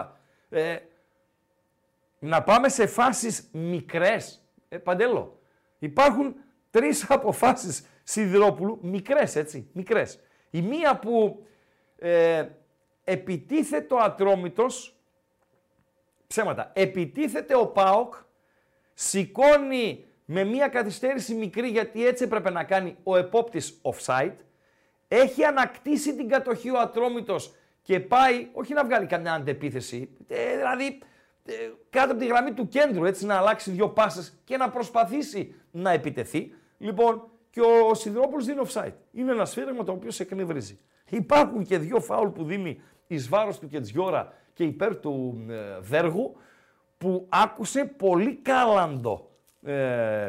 Ε, 0.50 0.76
να 2.18 2.42
πάμε 2.42 2.68
σε 2.68 2.86
φάσεις 2.86 3.48
μικρές. 3.52 4.46
Ε, 4.68 4.78
Παντέλο, 4.78 5.38
υπάρχουν 5.78 6.34
τρεις 6.70 7.06
αποφάσεις 7.16 7.86
Σιδηρόπουλου, 8.12 8.78
μικρές 8.82 9.36
έτσι, 9.36 9.68
μικρές. 9.72 10.20
Η 10.50 10.62
μία 10.62 10.98
που 10.98 11.46
ε, 11.98 12.46
επιτίθεται 13.04 13.94
ο 13.94 13.98
Ατρόμητος, 13.98 14.96
ψέματα, 16.26 16.70
επιτίθεται 16.74 17.56
ο 17.56 17.66
ΠΑΟΚ, 17.66 18.14
σηκώνει 18.94 20.04
με 20.24 20.44
μία 20.44 20.68
καθυστέρηση 20.68 21.34
μικρή 21.34 21.68
γιατί 21.68 22.06
έτσι 22.06 22.24
έπρεπε 22.24 22.50
να 22.50 22.64
κάνει 22.64 22.96
ο 23.02 23.16
επόπτης 23.16 23.80
offside, 23.82 24.36
έχει 25.08 25.44
ανακτήσει 25.44 26.16
την 26.16 26.28
κατοχή 26.28 26.70
ο 26.70 26.78
Ατρόμητος 26.78 27.54
και 27.82 28.00
πάει, 28.00 28.48
όχι 28.52 28.72
να 28.72 28.84
βγάλει 28.84 29.06
καμιά 29.06 29.32
αντεπίθεση, 29.32 30.16
ε, 30.28 30.56
δηλαδή 30.56 30.98
ε, 31.44 31.52
κάτω 31.90 32.10
από 32.10 32.20
τη 32.20 32.26
γραμμή 32.26 32.52
του 32.52 32.68
κέντρου, 32.68 33.04
έτσι 33.04 33.26
να 33.26 33.36
αλλάξει 33.36 33.70
δύο 33.70 33.88
πάσες 33.88 34.40
και 34.44 34.56
να 34.56 34.70
προσπαθήσει 34.70 35.54
να 35.70 35.90
επιτεθεί. 35.90 36.54
Λοιπόν, 36.78 37.31
και 37.52 37.60
ο 37.90 37.94
Σιδηρόπουλος 37.94 38.44
δίνει 38.44 38.60
offside. 38.66 38.92
Είναι 39.12 39.30
ένα 39.32 39.44
σφύριγμα 39.44 39.84
το 39.84 39.92
οποίο 39.92 40.10
σε 40.10 40.22
εκνευρίζει. 40.22 40.78
Υπάρχουν 41.08 41.64
και 41.64 41.78
δύο 41.78 42.00
φάουλ 42.00 42.28
που 42.28 42.44
δίνει 42.44 42.80
εις 43.06 43.28
βάρος 43.28 43.58
του 43.58 43.68
Κετζιόρα 43.68 44.32
και 44.52 44.64
υπέρ 44.64 44.96
του 44.96 45.44
ε, 45.48 45.80
Βέργου 45.80 46.36
που 46.98 47.26
άκουσε 47.28 47.84
πολύ 47.84 48.34
κάλαντο 48.34 49.30
ε, 49.62 49.72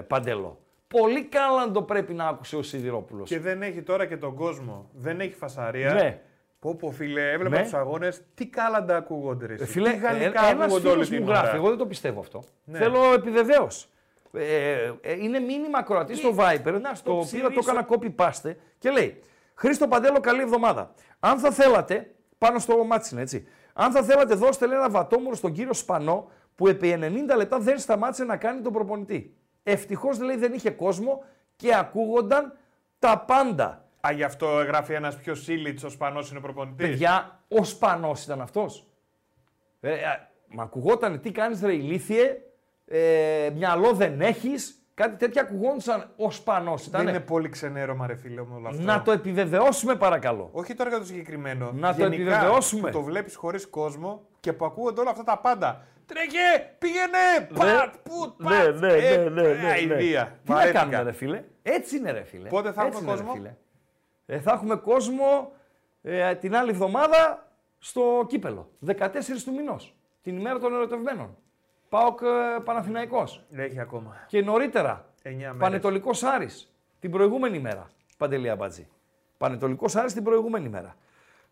Παντέλο. 0.08 0.58
Πολύ 0.88 1.24
κάλαντο 1.24 1.82
πρέπει 1.82 2.14
να 2.14 2.28
άκουσε 2.28 2.56
ο 2.56 2.62
Σιδηρόπουλος. 2.62 3.30
Και 3.30 3.40
δεν 3.40 3.62
έχει 3.62 3.82
τώρα 3.82 4.06
και 4.06 4.18
τον 4.18 4.36
κόσμο. 4.36 4.90
Δεν 4.94 5.20
έχει 5.20 5.34
φασαρία. 5.34 5.94
Ναι. 5.94 6.22
Πω 6.60 6.76
πω 6.76 6.92
φίλε, 6.92 7.32
έβλεπα 7.32 7.58
Ναι. 7.58 7.64
τους 7.64 7.74
αγώνες, 7.74 8.22
τι 8.34 8.48
κάλαντα 8.48 8.96
ακούγονται 8.98 9.46
ρε. 9.46 9.54
Ε, 9.54 9.56
εσύ. 9.62 9.72
Φίλε, 9.72 9.90
τι 9.92 9.98
γαλλικά 9.98 10.48
ε, 10.48 10.52
ένας 10.52 10.66
ακούγονται 10.66 10.88
όλη 10.88 10.94
φίλος 10.94 11.10
την 11.10 11.22
μου 11.24 11.30
ώρα. 11.30 11.40
γράφει, 11.40 11.56
εγώ 11.56 11.70
δεν 11.70 11.78
το 11.78 11.86
πιστεύω 11.86 12.20
αυτό. 12.20 12.44
Ναι. 12.64 12.78
Θέλω 12.78 13.14
επιβεβαίωση. 13.14 13.88
Ε, 14.34 14.94
ε, 15.02 15.14
είναι 15.24 15.40
μήνυμα 15.40 15.78
ακροατής 15.78 16.18
στο 16.18 16.36
Viper, 16.38 16.80
να, 16.82 16.96
στο 16.96 17.12
οποίο 17.12 17.42
το 17.42 17.50
ψηρίσω. 17.50 17.60
έκανα 17.60 17.88
copy-paste 17.90 18.56
και 18.78 18.90
λέει 18.90 19.22
Χρήστο 19.54 19.88
Παντέλο, 19.88 20.20
καλή 20.20 20.42
εβδομάδα. 20.42 20.94
Αν 21.20 21.40
θα 21.40 21.52
θέλατε, 21.52 22.16
πάνω 22.38 22.60
στο 22.60 22.84
μάτσι 22.84 23.14
είναι 23.14 23.22
έτσι, 23.24 23.48
αν 23.74 23.92
θα 23.92 24.04
θέλατε 24.04 24.36
δώστε 24.36 24.68
λέει, 24.68 24.78
ένα 24.78 24.90
βατόμουρο 24.90 25.36
στον 25.36 25.54
κύριο 25.54 25.74
Σπανό 25.74 26.30
που 26.56 26.68
επί 26.68 27.00
90 27.32 27.36
λεπτά 27.38 27.60
δεν 27.60 27.80
σταμάτησε 27.80 28.24
να 28.24 28.38
κάνει 28.38 28.62
τον 28.62 28.74
προπονητή. 28.74 29.36
Ευτυχώς 29.64 30.20
λέει 30.20 30.36
δεν 30.36 30.54
είχε 30.54 30.70
κόσμο 30.70 31.24
και 31.56 31.76
ακούγονταν 31.76 32.58
τα 33.00 33.20
πάντα. 33.20 33.86
Α, 34.08 34.12
γι' 34.12 34.24
αυτό 34.24 34.48
γράφει 34.48 34.94
ένας 34.94 35.18
πιο 35.18 35.36
σύλλητς, 35.36 35.84
ο 35.84 35.90
Σπανός 35.90 36.32
είναι 36.32 36.40
προπονητής. 36.40 36.88
Παιδιά, 36.88 37.40
ο 37.48 37.64
Σπανός 37.64 38.24
ήταν 38.24 38.42
αυτός. 38.42 38.88
Ε, 39.80 39.92
ε, 39.92 40.28
μα 40.48 40.64
ακουγόταν 40.64 41.22
τι 41.22 41.32
κάνεις 41.32 41.62
ρε 41.62 41.74
ηλίθιε, 41.74 42.38
ε, 42.86 43.50
μυαλό 43.56 43.94
δεν 43.94 44.22
έχεις, 44.22 44.78
κάτι 44.94 45.16
τέτοια 45.16 45.42
ακουγόντουσαν 45.42 46.10
ο 46.18 46.32
Σπανό 46.32 46.76
Δεν 46.76 46.86
ήταν. 46.88 47.08
είναι 47.08 47.20
πολύ 47.20 47.50
ξενέρωμα 47.50 48.08
ρε 48.08 48.16
φίλε 48.16 48.42
μου 48.42 48.54
όλο 48.56 48.68
αυτό. 48.68 48.82
Να 48.82 49.02
το 49.02 49.12
επιβεβαιώσουμε 49.12 49.96
παρακαλώ. 49.96 50.50
Όχι 50.52 50.74
τώρα 50.74 50.90
για 50.90 51.00
το 51.00 51.06
συγκεκριμένο. 51.06 51.72
Να 51.74 51.96
το 51.96 52.02
Γενικά, 52.02 52.22
επιβεβαιώσουμε. 52.22 52.90
που 52.90 52.98
Το 52.98 53.02
βλέπεις 53.04 53.36
χωρίς 53.36 53.68
κόσμο 53.68 54.28
και 54.40 54.54
που 54.54 54.66
ακούγονται 54.66 55.02
όλα 55.02 55.10
αυτά 55.10 55.24
τα 55.24 55.38
πάντα. 55.40 55.86
Τρέχε, 56.06 56.76
πήγαινε, 56.80 57.50
πατ, 57.54 57.96
πουτ, 58.04 58.44
πατ. 58.44 58.80
ναι, 58.80 58.88
ναι, 58.88 58.94
Ε, 58.94 59.18
ναι, 59.18 59.30
ναι, 59.30 59.42
ε, 59.42 59.54
ναι, 59.54 59.62
ναι. 59.62 59.68
αηδία. 59.72 60.40
Τι 60.44 60.50
να 60.50 60.56
Βαρέθηκα. 60.56 60.80
κάνουμε 60.80 61.02
ρε 61.04 61.12
φίλε; 61.12 61.44
Έτσι 61.62 61.98
είναι 61.98 62.12
ρε 62.12 62.24
φίλε. 62.24 62.48
Πότε 62.50 62.72
θα 62.72 62.84
Έτσι 62.86 62.98
έχουμε 62.98 63.12
είναι, 63.12 63.22
ρε, 63.22 63.26
κόσμο; 63.28 63.34
φίλε. 63.34 63.56
Ε, 64.26 64.40
θα 64.40 64.52
έχουμε 64.52 64.76
κόσμο 64.76 65.52
ε, 66.02 66.36
την 66.36 66.56
άλλη 66.56 66.70
εβδομάδα 66.70 67.52
στο 67.80 68.26
κύπελο. 68.28 68.70
14 68.86 68.94
του 69.46 69.54
μηνός. 69.54 69.96
Την 70.22 70.38
ημέρα 70.38 70.60
των 70.60 70.74
ερωτευμένων. 70.74 71.38
ΠΑΟΚ 71.94 72.20
ε, 72.22 72.60
Παναθηναϊκός. 72.64 73.44
Έχει 73.52 73.80
ακόμα. 73.80 74.16
Και 74.28 74.42
νωρίτερα. 74.42 75.06
9 75.24 75.30
μέρες. 75.30 75.56
Πανετολικός 75.58 76.24
Άρης 76.24 76.74
την 77.00 77.12
προηγούμενη 77.12 77.60
μέρα. 77.60 77.90
Παντελή 78.18 78.50
Αμπατζή. 78.50 78.88
Πανετολικός 79.38 79.96
Άρης 79.96 80.14
την 80.14 80.24
προηγούμενη 80.24 80.70
μέρα. 80.70 80.96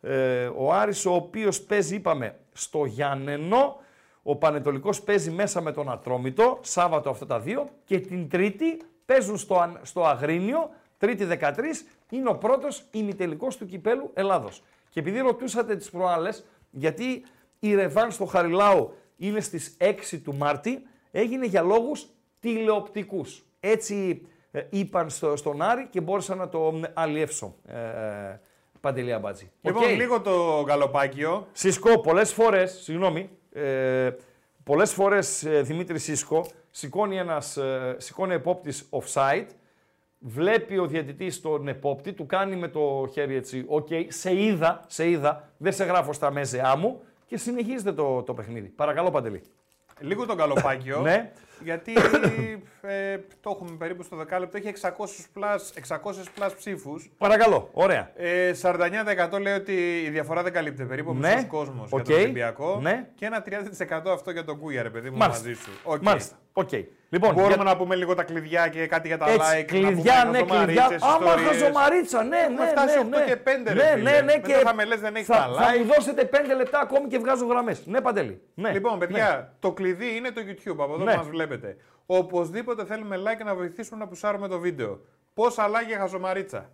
Ε, 0.01 0.45
ο 0.55 0.73
Άρης 0.73 1.05
ο 1.05 1.13
οποίος 1.13 1.61
παίζει, 1.61 1.95
είπαμε, 1.95 2.35
στο 2.53 2.85
Γιάννενο. 2.85 3.79
Ο 4.23 4.35
Πανετολικός 4.35 5.01
παίζει 5.01 5.31
μέσα 5.31 5.61
με 5.61 5.71
τον 5.71 5.91
Ατρόμητο, 5.91 6.59
Σάββατο 6.61 7.09
αυτά 7.09 7.25
τα 7.25 7.39
δύο. 7.39 7.69
Και 7.83 7.99
την 7.99 8.29
Τρίτη 8.29 8.81
παίζουν 9.05 9.37
στο, 9.37 9.59
Αν- 9.59 9.79
στο 9.81 10.05
Αγρίνιο, 10.05 10.69
Τρίτη 10.97 11.25
13, 11.25 11.85
είναι 12.09 12.29
ο 12.29 12.35
πρώτος 12.35 12.85
ημιτελικός 12.91 13.57
του 13.57 13.65
Κυπέλου 13.65 14.11
Ελλάδος. 14.13 14.63
Και 14.89 14.99
επειδή 14.99 15.19
ρωτούσατε 15.19 15.75
τις 15.75 15.89
προάλλες, 15.89 16.45
γιατί 16.71 17.23
η 17.59 17.75
ρεβάνς 17.75 18.11
στο 18.11 18.25
Χαριλάου 18.25 18.93
είναι 19.21 19.39
στις 19.39 19.77
6 19.79 20.19
του 20.23 20.35
Μάρτη, 20.35 20.81
έγινε 21.11 21.45
για 21.45 21.61
λόγους 21.61 22.05
τηλεοπτικούς. 22.39 23.45
Έτσι 23.59 24.25
ε, 24.51 24.61
είπαν 24.69 25.09
στο, 25.09 25.35
στον 25.35 25.61
Άρη 25.61 25.87
και 25.89 26.01
μπόρεσα 26.01 26.35
να 26.35 26.49
το 26.49 26.59
μ, 26.59 26.81
αλλιεύσω. 26.93 27.55
Ε, 27.65 27.79
ε, 27.79 28.39
Παντελή 28.81 29.13
Αμπάτζη. 29.13 29.51
Λοιπόν, 29.61 29.83
Οκ. 29.83 29.89
λίγο 29.89 30.21
το 30.21 30.61
γκαλοπάκι. 30.67 31.47
Σίσκο, 31.51 31.99
πολλές 31.99 32.33
φορές, 32.33 32.79
συγγνώμη, 32.81 33.29
ε, 33.51 34.09
πολλές 34.63 34.93
φορές 34.93 35.43
ε, 35.43 35.61
Δημήτρη 35.61 35.99
Σίσκο 35.99 36.45
σηκώνει 36.71 37.17
ένας, 37.17 37.57
ε, 37.57 37.95
σηκώνει 37.97 38.33
επόπτης 38.33 38.89
offside, 38.89 39.45
βλέπει 40.19 40.77
ο 40.77 40.85
διαιτητής 40.85 41.41
τον 41.41 41.67
επόπτη, 41.67 42.13
του 42.13 42.25
κάνει 42.25 42.55
με 42.55 42.67
το 42.67 43.09
χέρι 43.11 43.35
έτσι, 43.35 43.63
οκ, 43.67 43.87
σε 44.07 44.41
είδα, 44.41 44.83
σε 44.87 45.09
είδα, 45.09 45.51
δεν 45.57 45.73
σε 45.73 45.83
γράφω 45.83 46.13
στα 46.13 46.31
μέζεα 46.31 46.75
μου 46.75 47.01
και 47.31 47.37
συνεχίζεται 47.37 47.91
το, 47.91 48.21
το 48.23 48.33
παιχνίδι. 48.33 48.67
Παρακαλώ 48.67 49.11
Παντελή. 49.11 49.41
Λίγο 49.99 50.25
το 50.25 50.33
γκαλοπάκι. 50.33 50.99
Ναι. 51.07 51.31
Γιατί 51.63 51.93
ε, 52.81 53.17
το 53.41 53.49
έχουμε 53.55 53.71
περίπου 53.77 54.03
στο 54.03 54.15
δεκάλεπτο. 54.15 54.57
Έχει 54.57 54.73
600 54.81 54.89
plus, 55.39 55.95
600 55.97 55.97
plus 56.39 56.51
ψήφους. 56.57 57.11
Παρακαλώ, 57.17 57.69
ωραία. 57.73 58.11
Ε, 58.15 58.51
49% 58.61 59.39
λέει 59.41 59.53
ότι 59.53 60.01
η 60.05 60.09
διαφορά 60.09 60.43
δεν 60.43 60.53
καλύπτει 60.53 60.85
περίπου. 60.85 61.13
Ναι. 61.13 61.33
Ναι. 61.33 61.43
κόσμος 61.43 61.91
Οκ. 61.91 62.05
για 62.05 62.13
τον 62.15 62.23
Ολυμπιακό. 62.23 62.79
Ναι. 62.81 63.07
Και 63.15 63.25
ένα 63.25 63.43
30% 63.45 64.11
αυτό 64.11 64.31
για 64.31 64.43
τον 64.43 64.59
Κούγια, 64.59 64.83
ρε 64.83 64.89
παιδί 64.89 65.09
μου, 65.09 65.17
Μάλιστα. 65.17 65.43
μαζί 65.43 65.59
σου. 65.61 65.71
Οκ. 65.83 66.01
Μάλιστα. 66.01 66.35
Οκ. 66.53 66.69
Λοιπόν, 67.09 67.33
Μπορούμε 67.33 67.53
για- 67.53 67.63
να 67.63 67.77
πούμε 67.77 67.95
λίγο 67.95 68.13
τα 68.15 68.23
κλειδιά 68.23 68.67
και 68.67 68.87
κάτι 68.87 69.07
για 69.07 69.17
τα 69.17 69.29
Έτσι, 69.29 69.49
like. 69.61 69.63
κλειδιά, 69.65 70.23
να 70.23 70.29
ναι, 70.31 70.39
πούμε 70.43 70.63
κλειδιά. 70.63 70.81
χαζομαρίτσες, 70.81 71.01
Άμα 71.09 71.25
ιστορίες. 71.35 71.61
χαζομαρίτσα, 71.61 72.23
ναι, 72.23 72.37
Έχουμε 72.37 72.63
ναι, 72.63 72.69
φτάσει 72.69 72.95
ναι, 72.97 73.01
8 73.03 73.17
ναι. 73.19 73.25
και 73.25 73.35
5 73.35 73.73
ρε 73.73 73.83
ναι, 73.83 73.91
φίλε. 73.93 74.11
ναι, 74.11 74.15
ναι, 74.19 74.23
Μετά 74.23 74.39
και 74.47 74.53
θα 74.53 74.73
με 74.73 74.85
λες 74.85 74.99
δεν 74.99 75.15
έχεις 75.15 75.27
θα, 75.27 75.35
τα 75.35 75.41
θα 75.41 75.49
μου 75.77 75.83
like. 75.83 75.93
δώσετε 75.95 76.25
5 76.33 76.55
λεπτά 76.55 76.79
ακόμη 76.79 77.07
και 77.07 77.17
βγάζω 77.17 77.45
γραμμές. 77.45 77.85
Ναι, 77.85 78.01
Παντελή. 78.01 78.41
Ναι. 78.53 78.71
Λοιπόν, 78.71 78.99
παιδιά, 78.99 79.35
Ναι. 79.37 79.47
το 79.59 79.71
κλειδί 79.71 80.15
είναι 80.15 80.31
το 80.31 80.41
YouTube, 80.47 80.75
από 80.79 80.93
εδώ 80.93 81.03
Ναι. 81.03 81.11
που 81.11 81.17
μας 81.17 81.27
βλέπετε. 81.27 81.77
Οπωσδήποτε 82.05 82.85
θέλουμε 82.85 83.17
like 83.17 83.45
να 83.45 83.55
βοηθήσουμε 83.55 83.99
να 83.99 84.07
πουσάρουμε 84.07 84.47
το 84.47 84.59
βίντεο. 84.59 84.99
Πόσα 85.33 85.67
like 85.67 85.87
για 85.87 85.97
χαζομαρίτσα. 85.97 86.69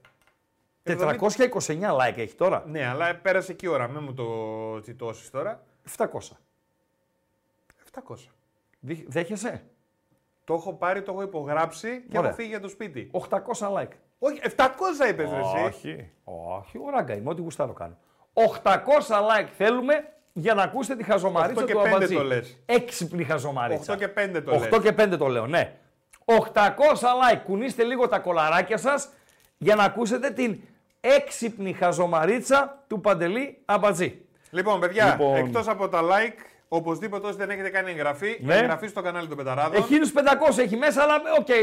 429 0.84 1.96
like 1.96 2.18
έχει 2.18 2.36
τώρα. 2.36 2.64
Ναι, 2.68 2.88
αλλά 2.88 3.16
πέρασε 3.16 3.54
και 3.54 3.66
η 3.66 3.70
ώρα, 3.70 3.88
μην 3.88 4.04
μου 4.04 4.14
το 4.14 4.26
τσιτώσεις 4.82 5.30
τώρα. 5.30 5.64
700. 5.98 6.38
700. 7.94 8.16
Δι- 8.80 9.06
Δέχεσαι; 9.08 9.64
Το 10.44 10.54
έχω 10.54 10.74
πάρει, 10.74 11.02
το 11.02 11.12
έχω 11.12 11.22
υπογράψει 11.22 12.04
και 12.12 12.18
Ωραία. 12.18 12.30
έχω 12.30 12.38
φύγει 12.40 12.50
για 12.50 12.60
το 12.60 12.68
σπίτι. 12.68 13.10
800 13.30 13.68
like. 13.78 13.92
Όχι, 14.20 14.40
700 14.44 15.10
είπες 15.10 15.30
ρε 15.32 15.38
εσύ. 15.40 15.66
Όχι. 15.68 16.10
Όχι, 16.24 16.78
ο 16.78 16.90
Ράγκα 16.90 17.16
είμαι, 17.16 17.30
ό,τι 17.30 17.42
γουστάρω 17.42 17.74
κάνω. 17.74 17.98
800 18.34 19.16
like 19.20 19.48
θέλουμε 19.58 19.94
για 20.34 20.54
να 20.54 20.64
ακούσετε 20.64 20.96
τη 20.96 21.04
χαζομαρίτσα 21.04 21.62
8 21.64 21.66
και 21.68 21.74
του 21.74 21.80
5 21.80 21.86
Αμπατζή. 21.88 22.16
το 22.16 22.24
λες. 22.24 22.60
Έξυπνη 22.66 23.24
χαζομαρίτσα. 23.24 23.94
8 23.94 23.98
και 23.98 24.08
5 24.08 24.42
το 24.46 24.52
8 24.56 24.60
λες. 24.72 24.80
και 24.82 24.92
5 24.92 25.18
το 25.18 25.28
λέω, 25.28 25.48
ναι. 25.48 25.74
800 26.26 27.08
like. 27.34 27.42
Κουνήστε 27.44 27.84
λίγο 27.84 28.08
τα 28.08 28.20
κολαράκια 28.20 28.78
σας 28.78 29.10
για 29.58 29.76
να 29.76 29.84
ακούσετε 29.84 30.30
την 30.32 30.60
έξυπνη 31.02 31.74
χαζομαρίτσα 31.74 32.84
του 32.88 33.00
Παντελή 33.02 33.62
Αμπατζή. 33.66 34.22
Λοιπόν, 34.50 34.80
παιδιά, 34.80 35.06
Λοιπόν. 35.12 35.36
εκτός 35.36 35.68
από 35.68 35.90
τα 35.90 36.02
like, 36.02 36.40
οπωσδήποτε 36.68 37.28
όσοι 37.28 37.38
δεν 37.38 37.50
έχετε 37.50 37.70
κάνει 37.70 37.92
εγγραφή, 37.92 38.40
Ναι. 38.42 38.56
εγγραφή 38.56 38.88
στο 38.88 39.02
κανάλι 39.02 39.28
των 39.28 39.38
Πεταράδων. 39.38 39.82
Εκείνους 39.82 40.12
500 40.12 40.58
έχει 40.58 40.76
μέσα, 40.78 41.02
αλλά 41.04 41.16
οκ, 41.40 41.50
ε, 41.50 41.56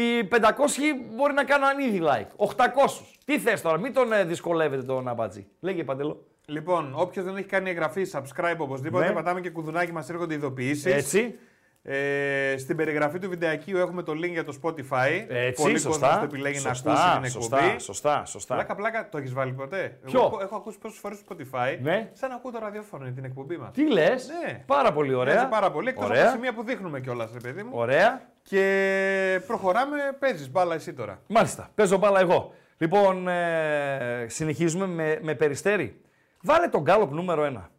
οι 0.00 0.24
500 0.24 0.94
μπορεί 1.16 1.32
να 1.32 1.44
κάνουν 1.44 1.78
ήδη 1.78 2.00
like. 2.02 2.28
800. 2.36 3.04
Τι 3.24 3.38
θες 3.38 3.60
τώρα, 3.62 3.78
μην 3.78 3.92
τον 3.92 4.12
ε, 4.12 4.24
δυσκολεύετε 4.24 4.82
τον 4.82 5.08
Αμπατζή. 5.08 5.46
Λέγε 5.60 5.84
Παντελό. 5.84 6.26
Λοιπόν, 6.46 6.92
όποιος 6.96 7.24
δεν 7.24 7.36
έχει 7.36 7.46
κάνει 7.46 7.70
εγγραφή, 7.70 8.06
subscribe 8.12 8.56
οπωσδήποτε. 8.58 9.06
Ναι. 9.06 9.12
Πατάμε 9.12 9.40
και 9.40 9.50
κουδουνάκι, 9.50 9.92
μας 9.92 10.10
έρχονται 10.10 10.34
ειδοποιήσεις. 10.34 10.84
Έτσι. 10.94 11.38
Ε, 11.86 12.54
στην 12.58 12.76
περιγραφή 12.76 13.18
του 13.18 13.28
βιντεακίου 13.28 13.78
έχουμε 13.78 14.02
το 14.02 14.12
link 14.12 14.30
για 14.30 14.44
το 14.44 14.58
Spotify. 14.62 15.24
Έτσι, 15.28 15.62
Πολύ 15.62 15.78
σωστά. 15.78 16.06
κόσμος 16.06 16.18
το 16.18 16.24
επιλέγει 16.24 16.58
σωστά, 16.58 16.92
να 16.92 16.98
ακούσει 17.00 17.20
την 17.20 17.30
σωστά, 17.30 17.58
εκπομπή. 17.58 17.80
Σωστά, 17.80 18.24
σωστά. 18.24 18.54
Πλάκα, 18.54 18.74
πλάκα, 18.74 19.08
το 19.08 19.18
έχεις 19.18 19.32
βάλει 19.32 19.52
ποτέ; 19.52 19.98
Ποιο; 20.04 20.20
Εγώ 20.20 20.38
έχω 20.42 20.56
ακούσει 20.56 20.78
πόσες 20.78 20.98
φορές 20.98 21.18
στο 21.18 21.36
Spotify. 21.36 21.78
Ναι. 21.82 22.10
Σαν 22.12 22.28
να 22.30 22.34
ακούω 22.36 22.50
το 22.52 22.58
ραδιόφωνο 22.58 23.10
την 23.14 23.24
εκπομπή 23.24 23.56
μας. 23.56 23.70
Τι 23.72 23.92
λες, 23.92 24.28
Ναι. 24.46 24.62
πάρα 24.66 24.92
πολύ 24.92 25.14
ωραία. 25.14 25.34
Ωραία. 25.34 25.48
πάρα 25.48 25.70
πολύ. 25.70 25.88
Εκτός 25.88 26.04
από 26.04 26.12
Ωραία. 26.12 26.24
τα 26.24 26.30
σημεία 26.30 26.54
που 26.54 26.62
δείχνουμε 26.64 27.00
κιόλας, 27.00 27.30
ρε 27.32 27.38
παιδί 27.40 27.62
μου. 27.62 27.70
Ωραία. 27.72 28.22
Και 28.42 29.40
προχωράμε, 29.46 29.96
παίζεις 30.18 30.50
μπάλα 30.50 30.74
εσύ 30.74 30.92
τώρα. 30.92 31.18
Μάλιστα, 31.26 31.70
παίζω 31.74 31.96
μπάλα 31.98 32.20
εγώ. 32.20 32.52
Λοιπόν, 32.78 33.28
ε, 33.28 34.24
συνεχίζουμε 34.28 34.86
με, 34.86 35.18
με 35.22 35.34
περιστέρι. 35.34 36.00
Βάλε 36.42 36.68
τον 36.68 36.82
γκάλοπ 36.82 37.12
νούμερο 37.12 37.42
1. 37.44 37.70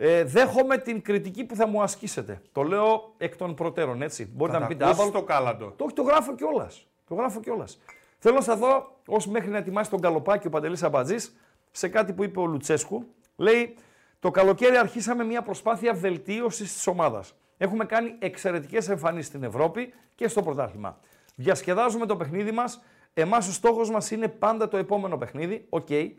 Ε, 0.00 0.24
δέχομαι 0.24 0.78
την 0.78 1.02
κριτική 1.02 1.44
που 1.44 1.56
θα 1.56 1.66
μου 1.66 1.82
ασκήσετε. 1.82 2.42
Το 2.52 2.62
λέω 2.62 3.14
εκ 3.16 3.36
των 3.36 3.54
προτέρων, 3.54 4.02
έτσι. 4.02 4.32
Μπορείτε 4.34 4.58
να 4.58 4.62
μου 4.62 4.68
πείτε 4.68 4.84
ακούσεις 4.84 5.02
άπαλο. 5.02 5.20
το 5.20 5.26
κάλαντο. 5.32 5.72
Το, 5.76 5.84
όχι, 5.84 5.94
το 5.94 6.02
γράφω 6.02 6.34
κιόλας. 6.34 6.86
Το 7.08 7.14
γράφω 7.14 7.40
κιόλας. 7.40 7.80
Θέλω 8.18 8.34
να 8.34 8.40
σταθώ 8.40 8.90
ως 9.06 9.26
μέχρι 9.26 9.50
να 9.50 9.58
ετοιμάσει 9.58 9.90
τον 9.90 10.00
καλοπάκι 10.00 10.46
ο 10.46 10.50
Παντελής 10.50 10.82
Αμπατζής 10.82 11.36
σε 11.70 11.88
κάτι 11.88 12.12
που 12.12 12.24
είπε 12.24 12.40
ο 12.40 12.46
Λουτσέσκου. 12.46 13.04
Λέει: 13.36 13.74
Το 14.18 14.30
καλοκαίρι 14.30 14.76
αρχίσαμε 14.76 15.24
μια 15.24 15.42
προσπάθεια 15.42 15.94
βελτίωσης 15.94 16.72
της 16.72 16.86
ομάδας. 16.86 17.34
Έχουμε 17.56 17.84
κάνει 17.84 18.14
εξαιρετικές 18.18 18.88
εμφανίσεις 18.88 19.26
στην 19.26 19.42
Ευρώπη 19.42 19.92
και 20.14 20.28
στο 20.28 20.42
πρωτάθλημα. 20.42 21.00
Διασκεδάζουμε 21.34 22.06
το 22.06 22.16
παιχνίδι 22.16 22.50
μας. 22.50 22.82
Εμάς 23.14 23.48
ο 23.48 23.52
στόχος 23.52 23.90
μας 23.90 24.10
είναι 24.10 24.28
πάντα 24.28 24.68
το 24.68 24.76
επόμενο 24.76 25.16
παιχνίδι. 25.16 25.66
Οκ. 25.68 25.90
Ε, 25.90 26.16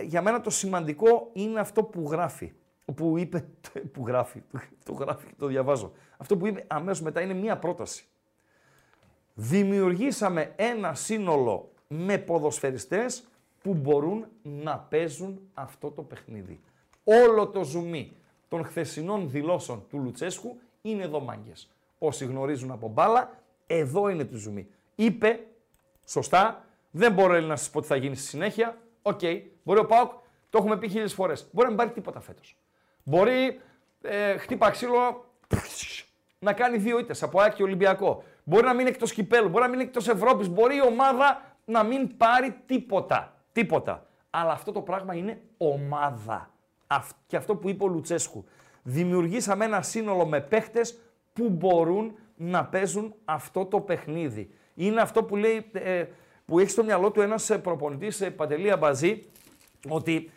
για 0.00 0.22
μένα 0.22 0.40
το 0.40 0.50
σημαντικό 0.50 1.30
είναι 1.32 1.60
αυτό 1.60 1.82
που 1.82 2.08
γράφει. 2.10 2.52
Που 2.94 3.18
είπε. 3.18 3.48
Που 3.92 4.06
γράφει. 4.06 4.42
Το 4.84 4.92
γράφει 4.92 5.26
και 5.26 5.34
το 5.38 5.46
διαβάζω. 5.46 5.92
Αυτό 6.16 6.36
που 6.36 6.46
είπε 6.46 6.64
αμέσως 6.66 7.02
μετά 7.02 7.20
είναι 7.20 7.34
μία 7.34 7.58
πρόταση 7.58 8.04
δημιουργήσαμε 9.40 10.52
ένα 10.56 10.94
σύνολο 10.94 11.72
με 11.88 12.18
ποδοσφαιριστές 12.18 13.24
που 13.62 13.74
μπορούν 13.74 14.26
να 14.42 14.78
παίζουν 14.78 15.40
αυτό 15.54 15.90
το 15.90 16.02
παιχνίδι. 16.02 16.60
Όλο 17.04 17.48
το 17.48 17.64
ζουμί 17.64 18.12
των 18.48 18.64
χθεσινών 18.64 19.30
δηλώσεων 19.30 19.84
του 19.88 19.98
Λουτσέσκου 19.98 20.60
είναι 20.82 21.02
εδώ 21.02 21.20
μάγκες. 21.20 21.70
Όσοι 21.98 22.24
γνωρίζουν 22.24 22.70
από 22.70 22.88
μπάλα, 22.88 23.30
εδώ 23.66 24.08
είναι 24.08 24.24
το 24.24 24.36
ζουμί. 24.36 24.68
Είπε, 24.94 25.40
σωστά, 26.06 26.64
δεν 26.90 27.12
μπορώ 27.12 27.40
να 27.40 27.56
σας 27.56 27.70
πω 27.70 27.80
τι 27.80 27.86
θα 27.86 27.96
γίνει 27.96 28.16
στη 28.16 28.26
συνέχεια. 28.26 28.78
Οκ, 29.02 29.20
μπορεί 29.62 29.78
ο 29.78 29.86
ΠΑΟΚ, 29.86 30.12
το 30.50 30.58
έχουμε 30.58 30.76
πει 30.76 30.88
χίλιες 30.88 31.14
φορές. 31.14 31.48
Μπορεί 31.52 31.62
να 31.62 31.68
μην 31.68 31.76
πάρει 31.76 31.90
τίποτα 31.90 32.20
φέτος. 32.20 32.56
Μπορεί, 33.08 33.60
ε, 34.02 34.36
χτύπα 34.36 34.70
ξύλο, 34.70 35.24
να 36.38 36.52
κάνει 36.52 36.76
δύο 36.76 36.98
ήττες 36.98 37.22
από 37.22 37.40
ΑΕΚ 37.40 37.54
και 37.54 37.62
Ολυμπιακό. 37.62 38.22
Μπορεί 38.44 38.64
να 38.64 38.74
μείνει 38.74 38.88
εκτός 38.88 39.12
κυπέλου, 39.12 39.48
μπορεί 39.48 39.64
να 39.64 39.70
μείνει 39.70 39.82
εκτός 39.82 40.08
Ευρώπης, 40.08 40.48
μπορεί 40.48 40.76
η 40.76 40.82
ομάδα 40.86 41.42
να 41.64 41.82
μην 41.82 42.16
πάρει 42.16 42.56
τίποτα. 42.66 43.34
Τίποτα. 43.52 44.06
Αλλά 44.30 44.52
αυτό 44.52 44.72
το 44.72 44.80
πράγμα 44.80 45.14
είναι 45.14 45.40
ομάδα. 45.56 46.50
Αυ- 46.86 47.16
Και 47.26 47.36
αυτό 47.36 47.56
που 47.56 47.68
είπε 47.68 47.84
ο 47.84 47.86
Λουτσέσκου. 47.86 48.44
Δημιουργήσαμε 48.82 49.64
ένα 49.64 49.82
σύνολο 49.82 50.26
με 50.26 50.40
παίχτες 50.40 50.98
που 51.32 51.48
μπορούν 51.48 52.18
να 52.36 52.64
παίζουν 52.64 53.14
αυτό 53.24 53.64
το 53.66 53.80
παιχνίδι. 53.80 54.50
Είναι 54.74 55.00
αυτό 55.00 55.24
που 55.24 55.36
λέει, 55.36 55.70
ε, 55.72 56.04
που 56.44 56.58
έχει 56.58 56.70
στο 56.70 56.84
μυαλό 56.84 57.10
του 57.10 57.20
ένας 57.20 57.50
ε, 57.50 57.58
προπονητής 57.58 58.20
ε, 58.20 58.30
Παντελή 58.30 58.70
Αμπαζή, 58.70 59.24
ότι 59.88 60.30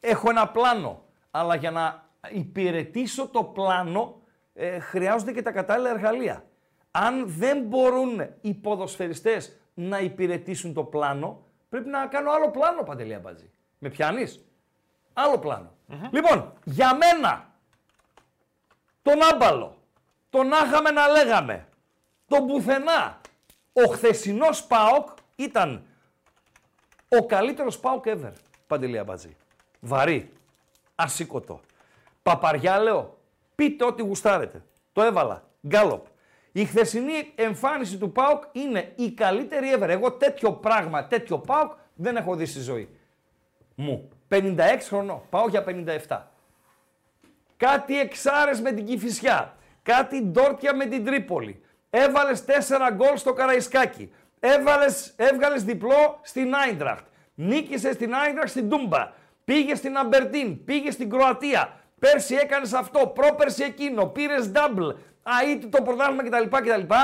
έχω 0.00 0.30
ένα 0.30 0.48
πλάνο, 0.48 1.02
αλλά 1.30 1.54
για 1.54 1.70
να 1.70 2.03
υπηρετήσω 2.32 3.28
το 3.28 3.44
πλάνο 3.44 4.20
ε, 4.54 4.78
χρειάζονται 4.78 5.32
και 5.32 5.42
τα 5.42 5.52
κατάλληλα 5.52 5.90
εργαλεία. 5.90 6.44
Αν 6.90 7.24
δεν 7.26 7.62
μπορούν 7.62 8.26
οι 8.40 8.54
ποδοσφαιριστές 8.54 9.58
να 9.74 9.98
υπηρετήσουν 9.98 10.74
το 10.74 10.84
πλάνο, 10.84 11.42
πρέπει 11.68 11.88
να 11.88 12.06
κάνω 12.06 12.30
άλλο 12.30 12.50
πλάνο, 12.50 12.82
Παντελή 12.82 13.14
Αμπατζή. 13.14 13.50
Με 13.78 13.88
πιάνεις; 13.88 14.44
Άλλο 15.12 15.38
πλάνο. 15.38 15.72
Λοιπόν, 16.10 16.52
για 16.64 16.94
μένα, 16.94 17.50
τον 19.02 19.22
άμπαλο, 19.32 19.76
τον 20.30 20.52
άχαμε 20.52 20.90
να 20.90 21.08
λέγαμε, 21.08 21.68
τον 22.28 22.46
πουθενά, 22.46 23.20
ο 23.72 23.92
χθεσινός 23.92 24.64
ΠΑΟΚ 24.66 25.08
ήταν 25.36 25.86
ο 27.08 27.26
καλύτερος 27.26 27.78
ΠΑΟΚ 27.78 28.04
ever, 28.06 28.32
Παντελή 28.66 28.98
Αμπατζή. 28.98 29.36
Βαρύ, 29.80 30.32
ασήκωτο. 30.94 31.60
Παπαριά 32.24 32.78
λέω, 32.78 33.18
πείτε 33.54 33.84
ό,τι 33.84 34.02
γουστάρετε. 34.02 34.64
Το 34.92 35.02
έβαλα. 35.02 35.48
Γκάλοπ. 35.66 36.06
Η 36.52 36.64
χθεσινή 36.64 37.32
εμφάνιση 37.34 37.98
του 37.98 38.12
ΠΑΟΚ 38.12 38.42
είναι 38.52 38.92
η 38.96 39.10
καλύτερη 39.10 39.74
ever. 39.78 39.88
Εγώ 39.88 40.12
τέτοιο 40.12 40.52
πράγμα, 40.52 41.06
τέτοιο 41.06 41.38
ΠΑΟΚ 41.38 41.72
δεν 41.94 42.16
έχω 42.16 42.34
δει 42.34 42.46
στη 42.46 42.60
ζωή 42.60 42.88
μου. 43.74 44.08
56 44.28 44.56
χρονών. 44.88 45.22
Πάω 45.30 45.48
για 45.48 45.64
57. 46.08 46.20
Κάτι 47.56 48.00
εξάρες 48.00 48.60
με 48.60 48.72
την 48.72 48.84
Κηφισιά. 48.84 49.56
Κάτι 49.82 50.22
ντόρτια 50.22 50.74
με 50.74 50.86
την 50.86 51.04
Τρίπολη. 51.04 51.62
Έβαλες 51.90 52.44
4 52.44 52.90
γκολ 52.92 53.16
στο 53.16 53.32
Καραϊσκάκι. 53.32 54.12
Έβαλες, 54.40 55.12
έβγαλες 55.16 55.64
διπλό 55.64 56.18
στην 56.22 56.54
Άιντραχτ. 56.54 57.04
Νίκησες 57.34 57.94
στην 57.94 58.14
Άιντραχτ 58.14 58.48
στην 58.48 58.68
Τούμπα. 58.68 59.12
Πήγες 59.44 59.78
στην 59.78 59.96
Αμπερτίν. 59.96 60.64
Πήγες 60.64 60.94
στην 60.94 61.10
Κροατία. 61.10 61.78
Πέρσι 62.00 62.34
έκανες 62.34 62.72
αυτό. 62.72 63.06
Πρόπερσι 63.06 63.62
εκείνο. 63.62 64.06
Πήρες 64.06 64.52
double. 64.54 64.94
Αίτη 65.42 65.66
το 65.66 65.82
πρωτάθλημα 65.82 66.24
κτλ. 66.24 66.56
κτλ. 66.56 66.94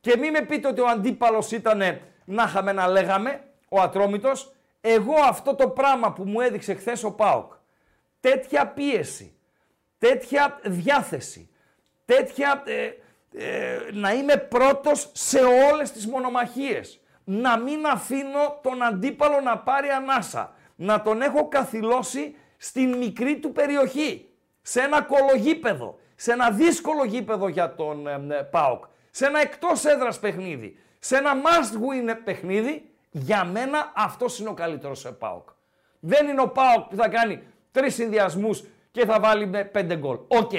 Και 0.00 0.16
μην 0.16 0.30
με 0.30 0.40
πείτε 0.40 0.68
ότι 0.68 0.80
ο 0.80 0.86
αντίπαλος 0.86 1.50
ήταν 1.52 1.82
να 2.24 2.42
είχαμε 2.42 2.72
να 2.72 2.88
λέγαμε, 2.88 3.44
ο 3.68 3.80
Ατρόμητος. 3.80 4.54
Εγώ 4.80 5.14
αυτό 5.28 5.54
το 5.54 5.68
πράγμα 5.68 6.12
που 6.12 6.24
μου 6.24 6.40
έδειξε 6.40 6.74
χθες 6.74 7.04
ο 7.04 7.12
ΠΑΟΚ, 7.12 7.52
τέτοια 8.20 8.66
πίεση, 8.66 9.36
τέτοια 9.98 10.58
διάθεση, 10.62 11.50
τέτοια 12.04 12.62
ε, 12.66 12.90
ε, 13.36 13.78
να 13.92 14.12
είμαι 14.12 14.36
πρώτος 14.36 15.10
σε 15.12 15.38
όλες 15.72 15.92
τις 15.92 16.06
μονομαχίες, 16.06 17.00
να 17.24 17.58
μην 17.58 17.86
αφήνω 17.86 18.58
τον 18.62 18.82
αντίπαλο 18.82 19.40
να 19.40 19.58
πάρει 19.58 19.88
ανάσα, 19.88 20.54
να 20.74 21.02
τον 21.02 21.22
έχω 21.22 21.48
καθυλώσει 21.48 22.36
στην 22.64 22.96
μικρή 22.96 23.38
του 23.38 23.52
περιοχή, 23.52 24.28
σε 24.62 24.80
ένα 24.80 25.02
κολογίπεδο, 25.02 25.98
σε 26.14 26.32
ένα 26.32 26.50
δύσκολο 26.50 27.04
γήπεδο 27.04 27.48
για 27.48 27.74
τον 27.74 28.06
ε, 28.06 28.26
ε, 28.28 28.42
ΠΑΟΚ, 28.42 28.84
σε 29.10 29.26
ένα 29.26 29.40
εκτός 29.40 29.84
έδρας 29.84 30.18
παιχνίδι, 30.18 30.78
σε 30.98 31.16
ένα 31.16 31.32
must 31.34 31.74
win 31.74 32.16
παιχνίδι, 32.24 32.90
για 33.10 33.44
μένα 33.44 33.92
αυτός 33.96 34.38
είναι 34.38 34.48
ο 34.48 34.54
καλύτερος 34.54 34.98
ΠΑΟΚ. 34.98 35.48
Δεν 36.00 36.28
είναι 36.28 36.40
ο 36.40 36.48
ΠΑΟΚ 36.48 36.88
που 36.88 36.96
θα 36.96 37.08
κάνει 37.08 37.42
τρεις 37.70 37.94
συνδυασμούς 37.94 38.64
και 38.90 39.04
θα 39.04 39.20
βάλει 39.20 39.46
με 39.46 39.64
πέντε 39.64 39.96
γκολ. 39.96 40.18
Οκ. 40.28 40.52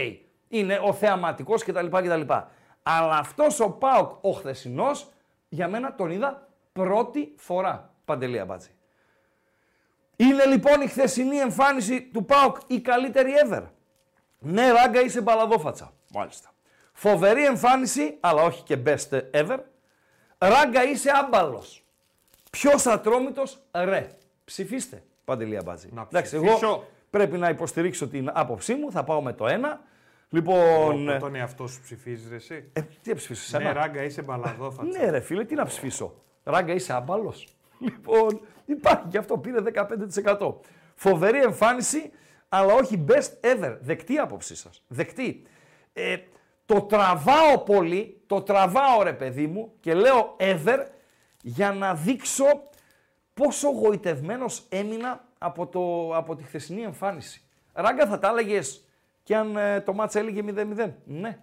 Είναι 0.48 0.80
ο 0.84 0.94
θεαματικός 0.94 1.64
κτλ. 1.64 1.88
κτλ. 1.88 2.22
Αλλά 2.84 3.18
αυτός 3.18 3.60
ο 3.60 3.69
ΠΑΟΚ 3.69 4.23
ο 4.23 4.32
χθεσινός, 4.32 5.07
για 5.49 5.68
μένα 5.68 5.95
τον 5.95 6.11
είδα 6.11 6.48
πρώτη 6.73 7.34
φορά. 7.38 7.94
Παντελή 8.06 8.40
Αμπάτζη. 8.40 8.74
Είναι 10.16 10.46
λοιπόν 10.46 10.82
η 10.82 10.88
χθεσινή 10.88 11.38
εμφάνιση 11.38 12.02
του 12.02 12.26
ΠΑΟΚ 12.26 12.58
η 12.68 12.80
καλύτερη 12.80 13.32
ever. 13.50 13.64
Ναι, 14.40 14.72
ράγκα 14.72 15.02
είσαι 15.02 15.22
μπαλαδόφατσα. 15.22 15.94
Μάλιστα. 16.14 16.50
Φοβερή 16.94 17.46
εμφάνιση, 17.46 18.18
αλλά 18.20 18.42
όχι 18.42 18.64
και 18.64 18.78
best 18.86 19.22
ever. 19.32 19.58
Ράγκα 20.38 20.84
είσαι 20.84 21.12
άμπαλος. 21.16 21.86
Ποιος 22.52 22.86
ατρόμητο, 22.86 23.44
ρε. 23.74 24.08
Ψηφίστε. 24.46 25.04
Παντελή 25.26 25.58
Αμπάτζη. 25.58 25.90
Να 25.94 26.02
Εντάξει, 26.02 26.38
ψηφίσω. 26.38 26.66
εγώ 26.66 26.88
πρέπει 27.10 27.38
να 27.38 27.50
υποστηρίξω 27.50 28.08
την 28.08 28.30
άποψή 28.34 28.74
μου. 28.74 28.92
Θα 28.92 29.04
πάω 29.04 29.22
με 29.22 29.34
το 29.34 29.48
ένα. 29.48 29.82
Λοιπόν. 30.30 31.04
Με 31.04 31.20
τον 31.20 31.36
εαυτό 31.36 31.68
σου 31.68 31.82
ψηφίζεις 31.82 32.32
εσύ; 32.32 32.70
Ε, 32.74 32.82
τι 32.82 33.10
να 33.10 33.16
ψηφίσω, 33.16 33.58
Ναι, 33.58 33.64
εσένα. 33.64 33.80
ράγκα, 33.82 34.04
είσαι 34.04 34.22
μπαλαδόφατσα. 34.22 35.00
Ναι, 35.00 35.10
ρε 35.10 35.20
φίλε, 35.20 35.44
τι 35.46 35.56
να 35.56 35.66
ψηφίσω. 35.66 36.14
Ράγκα, 36.44 36.74
είσαι 36.74 36.94
άμπαλος. 36.94 37.48
Λοιπόν, 37.80 38.41
υπάρχει 38.65 39.07
και 39.07 39.18
αυτό, 39.18 39.38
πήρε 39.38 39.57
15%. 40.26 40.53
Φοβερή 40.95 41.41
εμφάνιση, 41.41 42.11
αλλά 42.49 42.73
όχι 42.73 43.06
best 43.07 43.53
ever. 43.53 43.77
Δεκτή 43.81 44.18
άποψή 44.18 44.56
σας. 44.56 44.84
Δεκτή. 44.88 45.43
Ε, 45.93 46.18
το 46.65 46.81
τραβάω 46.81 47.60
πολύ, 47.60 48.22
το 48.27 48.41
τραβάω 48.41 49.03
ρε 49.03 49.14
παιδί 49.14 49.47
μου 49.47 49.73
και 49.80 49.93
λέω 49.93 50.35
ever 50.39 50.85
για 51.41 51.72
να 51.72 51.95
δείξω 51.95 52.45
πόσο 53.34 53.69
γοητευμένος 53.69 54.65
έμεινα 54.69 55.27
από, 55.38 55.68
το, 55.68 56.15
από 56.15 56.35
τη 56.35 56.43
χθεσινή 56.43 56.81
εμφάνιση. 56.81 57.41
Ράγκα 57.73 58.07
θα 58.07 58.19
τα 58.19 58.27
έλεγες 58.27 58.85
και 59.23 59.35
αν 59.35 59.57
ε, 59.57 59.81
το 59.81 59.93
μάτσα 59.93 60.19
έλεγε 60.19 60.41
0-0. 60.45 60.91
Ναι, 61.06 61.39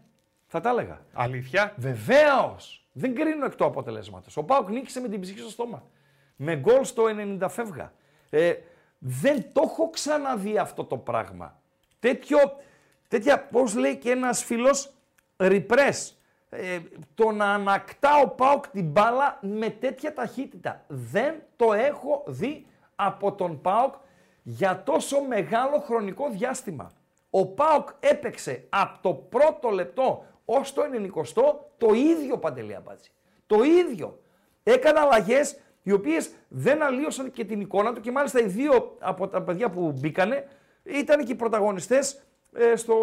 θα 0.47 0.61
τα 0.61 0.71
έλεγα. 0.71 1.01
Αλήθεια; 1.13 1.75
Βεβαίως! 1.77 2.87
Δεν 2.93 3.15
κρίνω 3.15 3.45
εκ 3.45 3.55
του 3.55 3.65
αποτελέσματος. 3.65 4.37
Ο 4.37 4.45
Πάουκ 4.45 4.69
νίκησε 4.69 5.01
με 5.01 5.09
την 5.09 5.21
ψυχή 5.21 5.39
στο 5.39 5.51
στόμα. 5.51 5.83
Με 6.45 6.57
γκολ 6.57 6.85
στο 6.85 7.05
90 7.41 7.47
φεύγα. 7.49 7.93
Ε, 8.31 8.55
δεν 8.99 9.53
το 9.53 9.63
έχω 9.65 9.91
ξαναδεί 9.91 10.59
αυτό 10.59 10.85
το 10.85 10.97
πράγμα. 10.97 11.61
Τέτοιο, 11.99 12.39
τέτοια, 13.09 13.47
πώς 13.47 13.75
λέει 13.75 13.97
και 13.97 14.11
ένας 14.11 14.45
φίλος, 14.45 14.93
ρηπρές, 15.37 16.19
ε, 16.51 16.79
το 17.15 17.31
να 17.31 17.53
ανακτά 17.53 18.21
ο 18.25 18.29
ΠΑΟΚ 18.29 18.69
την 18.69 18.85
μπάλα 18.85 19.39
με 19.41 19.71
τέτοια 19.71 20.13
ταχύτητα. 20.13 20.85
Δεν 20.89 21.43
το 21.57 21.73
έχω 21.73 22.25
δει 22.27 22.67
από 22.95 23.33
τον 23.33 23.61
ΠΑΟΚ 23.61 23.95
για 24.43 24.83
τόσο 24.83 25.21
μεγάλο 25.21 25.79
χρονικό 25.79 26.31
διάστημα. 26.31 26.93
Ο 27.31 27.47
ΠΑΟΚ 27.47 27.89
έπαιξε 28.01 28.67
από 28.69 28.99
το 29.03 29.15
πρώτο 29.15 29.69
λεπτό 29.69 30.25
ως 30.45 30.73
το 30.73 30.83
90 30.83 31.55
το 31.79 31.93
ίδιο 31.93 32.39
Παντελή 32.39 32.75
Αμπάτζη. 32.75 33.11
Το 33.47 33.63
ίδιο. 33.63 34.21
Έκανε 34.63 35.01
αλλαγές 35.01 35.57
οι 35.83 35.93
οποίες 35.93 36.31
δεν 36.49 36.83
αλλίωσαν 36.83 37.31
και 37.31 37.45
την 37.45 37.61
εικόνα 37.61 37.93
του 37.93 38.01
και 38.01 38.11
μάλιστα 38.11 38.41
οι 38.41 38.47
δύο 38.47 38.97
από 39.01 39.29
τα 39.29 39.43
παιδιά 39.43 39.71
που 39.71 39.93
μπήκανε 39.99 40.49
ήταν 40.83 41.25
και 41.25 41.33
οι 41.33 41.35
πρωταγωνιστές 41.35 42.23
ε, 42.53 42.77
στο, 42.77 42.97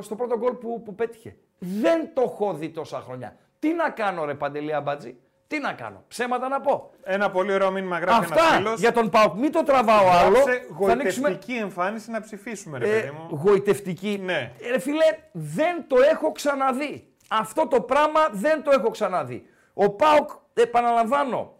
στο 0.00 0.14
πρώτο 0.14 0.38
γκολ 0.38 0.52
που, 0.52 0.82
που 0.82 0.94
πέτυχε. 0.94 1.36
Δεν 1.58 2.10
το 2.14 2.22
έχω 2.22 2.54
δει 2.54 2.68
τόσα 2.68 3.00
χρόνια. 3.00 3.36
Τι 3.58 3.72
να 3.72 3.90
κάνω 3.90 4.24
ρε 4.24 4.34
Παντελή 4.34 4.74
Αμπάτζη. 4.74 5.16
Τι 5.48 5.58
να 5.58 5.72
κάνω; 5.72 6.04
Ψέματα 6.08 6.48
να 6.48 6.60
πω. 6.60 6.90
Ένα 7.02 7.30
πολύ 7.30 7.52
ωραίο 7.52 7.70
μήνυμα 7.70 7.98
γράφει 7.98 8.18
Αυτά 8.24 8.42
ένα 8.46 8.56
φίλος. 8.56 8.80
για 8.80 8.92
τον 8.92 9.10
Πάουκ. 9.10 9.34
Μην 9.34 9.52
το 9.52 9.62
τραβάω 9.62 10.08
άλλο. 10.10 10.36
Θα 10.36 10.92
ανοίξουμε 10.92 11.28
γοητευτική 11.28 11.52
εμφάνιση 11.52 12.10
να 12.10 12.20
ψηφίσουμε, 12.20 12.78
ρε 12.78 12.88
ε, 12.96 13.00
παιδί 13.00 13.10
μου. 13.10 13.40
γοητευτική. 13.44 14.20
Ναι. 14.24 14.52
Ε, 14.60 14.70
Ρε 14.70 14.78
φίλε, 14.78 15.04
δεν 15.32 15.84
το 15.86 15.96
έχω 16.10 16.32
ξαναδεί. 16.32 17.12
Αυτό 17.28 17.66
το 17.66 17.80
πράγμα 17.80 18.20
δεν 18.32 18.62
το 18.62 18.70
έχω 18.70 18.90
ξαναδεί. 18.90 19.46
Ο 19.74 19.90
Πάουκ, 19.90 20.30
επαναλαμβάνω, 20.54 21.55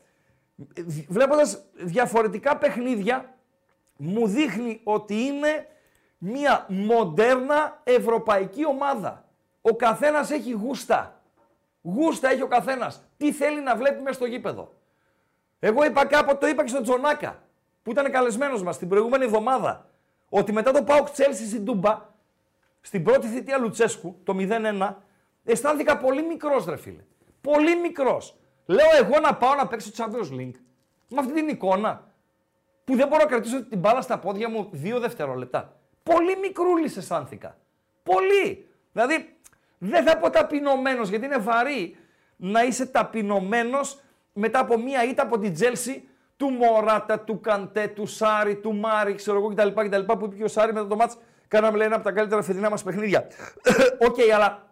βλέποντας 1.08 1.64
διαφορετικά 1.74 2.56
παιχνίδια, 2.56 3.34
μου 3.96 4.26
δείχνει 4.26 4.80
ότι 4.84 5.14
είναι 5.14 5.66
μια 6.18 6.66
μοντέρνα 6.68 7.80
ευρωπαϊκή 7.84 8.66
ομάδα. 8.66 9.24
Ο 9.60 9.76
καθένας 9.76 10.30
έχει 10.30 10.50
γούστα. 10.50 11.20
Γούστα 11.82 12.28
έχει 12.30 12.42
ο 12.42 12.46
καθένας. 12.46 13.02
Τι 13.16 13.32
θέλει 13.32 13.60
να 13.60 13.76
βλέπει 13.76 14.02
μέσα 14.02 14.14
στο 14.14 14.26
γήπεδο. 14.26 14.74
Εγώ 15.58 15.84
είπα 15.84 16.06
κάποτε, 16.06 16.38
το 16.38 16.46
είπα 16.46 16.62
και 16.62 16.68
στον 16.68 16.82
Τζονάκα, 16.82 17.42
που 17.82 17.90
ήταν 17.90 18.10
καλεσμένος 18.10 18.62
μας 18.62 18.78
την 18.78 18.88
προηγούμενη 18.88 19.24
εβδομάδα, 19.24 19.90
ότι 20.28 20.52
μετά 20.52 20.72
το 20.72 20.82
Πάουκ 20.82 21.10
Τσέλσι 21.10 21.46
στην 21.46 21.64
Τούμπα, 21.64 22.14
στην 22.80 23.02
πρώτη 23.02 23.26
θητεία 23.26 23.58
Λουτσέσκου, 23.58 24.20
το 24.24 24.36
0-1, 24.38 24.94
αισθάνθηκα 25.44 25.96
πολύ 25.96 26.22
μικρός 26.22 26.64
ρε 26.64 26.76
φίλε. 26.76 27.04
Πολύ 27.40 27.76
μικρός. 27.76 28.36
Λέω 28.66 28.86
εγώ 28.98 29.20
να 29.20 29.34
πάω 29.34 29.54
να 29.54 29.66
παίξω 29.66 29.90
Champions 29.96 30.38
League. 30.38 30.54
Με 31.08 31.18
αυτή 31.18 31.32
την 31.32 31.48
εικόνα 31.48 32.12
που 32.84 32.96
δεν 32.96 33.08
μπορώ 33.08 33.22
να 33.22 33.28
κρατήσω 33.28 33.64
την 33.64 33.78
μπάλα 33.78 34.00
στα 34.00 34.18
πόδια 34.18 34.48
μου 34.48 34.68
δύο 34.72 35.00
δευτερόλεπτα. 35.00 35.76
Πολύ 36.02 36.36
μικρούλης 36.36 36.96
αισθάνθηκα. 36.96 37.56
Πολύ. 38.02 38.68
Δηλαδή 38.92 39.36
δεν 39.78 40.04
θα 40.04 40.18
πω 40.18 40.30
ταπεινωμένος 40.30 41.08
γιατί 41.08 41.24
είναι 41.24 41.38
βαρύ 41.38 41.96
να 42.36 42.62
είσαι 42.62 42.86
ταπεινωμένος 42.86 44.00
μετά 44.32 44.58
από 44.58 44.78
μία 44.78 45.04
ήττα 45.04 45.22
από 45.22 45.38
την 45.38 45.54
Τζέλσι 45.54 46.08
του 46.36 46.50
Μωράτα, 46.50 47.20
του 47.20 47.40
Καντέ, 47.40 47.86
του 47.86 48.06
Σάρι, 48.06 48.56
του 48.56 48.74
Μάρι, 48.74 49.14
ξέρω 49.14 49.38
εγώ 49.38 49.48
κτλ. 49.48 49.68
κτλ 49.68 50.00
που 50.00 50.24
είπε 50.24 50.36
και 50.36 50.44
ο 50.44 50.48
Σάρι 50.48 50.72
μετά 50.72 50.86
το 50.86 50.96
μάτς. 50.96 51.16
Κάναμε 51.48 51.76
λέει, 51.76 51.86
ένα 51.86 51.96
από 51.96 52.04
τα 52.04 52.12
καλύτερα 52.12 52.42
φετινά 52.42 52.70
μας 52.70 52.82
παιχνίδια. 52.82 53.26
Οκ, 54.06 54.16
αλλά 54.34 54.66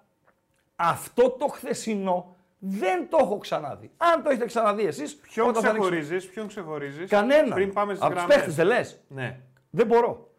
αυτό 0.76 1.30
το 1.30 1.46
χθεσινό 1.46 2.33
δεν 2.66 3.08
το 3.08 3.18
έχω 3.20 3.38
ξαναδεί. 3.38 3.90
Αν 3.96 4.22
το 4.22 4.28
έχετε 4.30 4.46
ξαναδεί 4.46 4.84
εσείς. 4.84 5.16
Ποιον 5.16 5.52
ξεχωρίζεις, 5.52 6.28
ποιον 6.28 6.46
ξεχωρίζεις; 6.46 7.10
Κανένα. 7.10 7.54
Πριν 7.54 7.72
πάμε 7.72 7.94
στι 7.94 8.04
Από 8.04 8.14
τους 8.14 8.22
γραμμέ. 8.22 8.34
παίχτες 8.34 8.54
δεν 8.54 8.66
λες. 8.66 9.00
Ναι. 9.08 9.40
Δεν 9.70 9.86
μπορώ. 9.86 10.30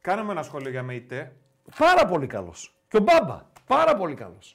Κάναμε 0.00 0.32
ένα 0.32 0.42
σχόλιο 0.42 0.70
για 0.70 0.82
ΜΕΙΤΕ. 0.82 1.32
Πάρα 1.78 2.06
πολύ 2.06 2.26
καλός. 2.26 2.74
Και 2.88 2.96
ο 2.96 3.00
Μπάμπα. 3.00 3.42
Πάρα 3.66 3.96
πολύ 3.96 4.14
καλός. 4.14 4.54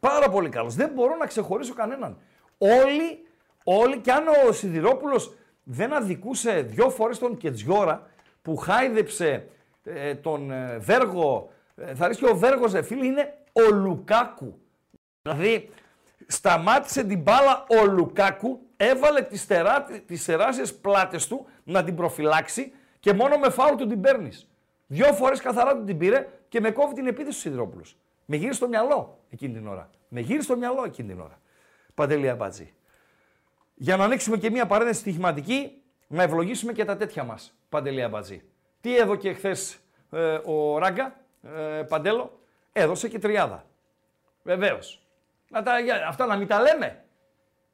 Πάρα 0.00 0.28
πολύ 0.28 0.48
καλός. 0.48 0.74
Δεν 0.74 0.90
μπορώ 0.94 1.16
να 1.16 1.26
ξεχωρίσω 1.26 1.74
κανέναν. 1.74 2.18
Όλοι, 2.58 3.26
όλοι 3.64 3.98
και 3.98 4.12
αν 4.12 4.24
ο 4.48 4.52
Σιδηρόπουλος 4.52 5.34
δεν 5.62 5.92
αδικούσε 5.92 6.60
δυο 6.60 6.90
φορές 6.90 7.18
τον 7.18 7.36
Κετζιόρα 7.36 8.10
που 8.42 8.56
χάιδεψε 8.56 9.48
ε, 9.84 10.14
τον 10.14 10.50
ε, 10.50 10.78
Βέργο. 10.78 11.50
Ε, 11.76 11.94
θα 11.94 12.06
ρίξει 12.06 12.24
και 12.24 12.30
ο 12.30 12.36
Βέργος, 12.36 12.72
ρε 12.72 12.82
φίλε, 12.82 13.06
είναι 13.06 13.34
ο 13.52 13.74
Λουκάκου. 13.74 14.60
Δηλαδή, 15.28 15.70
σταμάτησε 16.26 17.04
την 17.04 17.18
μπάλα 17.18 17.66
ο 17.68 17.84
Λουκάκου, 17.84 18.60
έβαλε 18.76 19.22
τις, 19.22 19.46
τερά, 19.46 19.84
τις 20.06 20.24
τεράστιες 20.24 20.74
πλάτες 20.74 21.26
του 21.26 21.46
να 21.64 21.84
την 21.84 21.96
προφυλάξει 21.96 22.72
και 23.00 23.12
μόνο 23.12 23.38
με 23.38 23.50
φάουλ 23.50 23.76
του 23.76 23.86
την 23.86 24.00
παίρνεις. 24.00 24.48
Δυο 24.86 25.12
φορές 25.12 25.40
καθαρά 25.40 25.76
του 25.76 25.84
την 25.84 25.98
πήρε 25.98 26.28
και 26.48 26.60
με 26.60 26.70
κόβει 26.70 26.94
την 26.94 27.06
επίθεση 27.06 27.36
ο 27.36 27.40
Σιδηρόπουλος. 27.40 27.96
Με 28.24 28.36
γύρισε 28.36 28.56
στο 28.56 28.68
μυαλό 28.68 29.18
εκείνη 29.30 29.54
την 29.54 29.66
ώρα. 29.66 29.90
Με 30.08 30.20
γύρισε 30.20 30.42
στο 30.42 30.56
μυαλό 30.56 30.84
εκείνη 30.84 31.08
την 31.08 31.20
ώρα. 31.20 31.40
Παντελή 31.94 32.28
Αμπάτζη. 32.28 32.72
Για 33.74 33.96
να 33.96 34.04
ανοίξουμε 34.04 34.36
και 34.36 34.50
μια 34.50 34.66
παρένθεση 34.66 35.00
στοιχηματική, 35.00 35.82
να 36.06 36.22
ευλογήσουμε 36.22 36.72
και 36.72 36.84
τα 36.84 36.96
τέτοια 36.96 37.24
μας, 37.24 37.54
Παντελή 37.68 38.02
Αμπάτζη. 38.02 38.42
Τι 38.80 38.96
έδωκε 38.96 39.32
χθες 39.32 39.78
ε, 40.10 40.38
ο 40.44 40.78
Ράγκα, 40.78 41.20
ε, 41.42 41.82
Παντέλο, 41.82 42.40
έδωσε 42.72 43.08
και 43.08 43.18
τριάδα. 43.18 43.64
Βεβαίως. 44.42 45.07
Να 45.48 45.62
τα, 45.62 45.78
για- 45.78 46.06
αυτά 46.08 46.26
να 46.26 46.36
μην 46.36 46.46
τα 46.46 46.60
λέμε. 46.60 47.02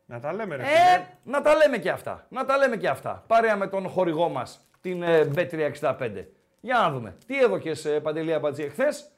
Να 0.06 0.20
τα 0.20 0.32
λέμε, 0.32 0.56
ρε 0.56 0.62
Ε, 0.62 0.66
φίλε. 0.66 1.06
να 1.24 1.40
τα 1.40 1.54
λέμε 1.54 1.78
και 1.78 1.90
αυτά. 1.90 2.26
Να 2.28 2.44
τα 2.44 2.56
λέμε 2.56 2.76
και 2.76 2.88
αυτά. 2.88 3.24
Παρέα 3.26 3.56
με 3.56 3.66
τον 3.66 3.88
χορηγό 3.88 4.28
μας, 4.28 4.68
την 4.80 5.02
ε, 5.02 5.30
Bet365. 5.34 6.24
Για 6.60 6.78
να 6.78 6.90
δούμε. 6.90 7.16
Τι 7.26 7.38
έδωκε 7.38 7.72
ε, 7.84 7.98
Παντελή 7.98 8.34
Αμπατζή 8.34 8.62
εχθές; 8.62 9.10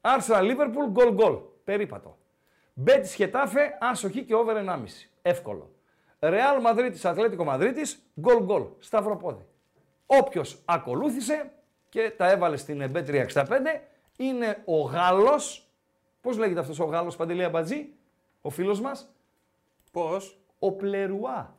Arsenal 0.00 0.40
Liverpool, 0.42 0.88
γκολ 0.90 1.12
γκολ. 1.12 1.36
Περίπατο. 1.64 2.18
Bet 2.86 3.00
Σχετάφε, 3.04 3.76
άσοχη 3.80 4.22
και 4.24 4.34
over 4.34 4.56
1,5. 4.56 4.84
Εύκολο. 5.22 5.70
Real 6.20 6.60
Μαδρίτης, 6.62 7.04
Ατλέτικο 7.04 7.44
Μαδρίτης, 7.44 8.02
γκολ 8.20 8.42
γκολ. 8.42 8.62
Σταυροπόδι. 8.78 9.46
Όποιος 10.06 10.62
ακολούθησε 10.64 11.52
και 11.88 12.12
τα 12.16 12.30
έβαλε 12.30 12.56
στην 12.56 12.80
ε, 12.80 12.90
Bet365 12.94 13.46
είναι 14.16 14.62
ο 14.64 14.80
Γάλλος. 14.80 15.63
Πώς 16.24 16.38
λέγεται 16.38 16.60
αυτός 16.60 16.80
ο 16.80 16.84
Γάλλος 16.84 17.16
Παντελή 17.16 17.44
Αμπατζή, 17.44 17.88
ο 18.40 18.50
φίλος 18.50 18.80
μας; 18.80 19.14
Πώς; 19.92 20.38
Ο 20.58 20.72
Πλερουά. 20.72 21.56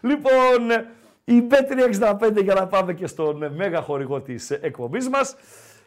λοιπόν, 0.08 0.70
η 1.24 1.46
Bet365 1.50 2.42
για 2.42 2.54
να 2.54 2.66
πάμε 2.66 2.94
και 2.94 3.06
στον 3.06 3.42
ε, 3.42 3.50
μέγα 3.50 3.80
χορηγό 3.82 4.20
της 4.20 4.50
ε, 4.50 4.58
εκπομπής 4.62 5.08
μας. 5.08 5.36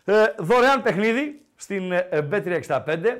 Ε, 0.06 0.26
δωρεάν 0.38 0.82
παιχνίδι 0.82 1.42
στην 1.56 1.92
ε, 1.92 2.08
Bet365. 2.32 3.18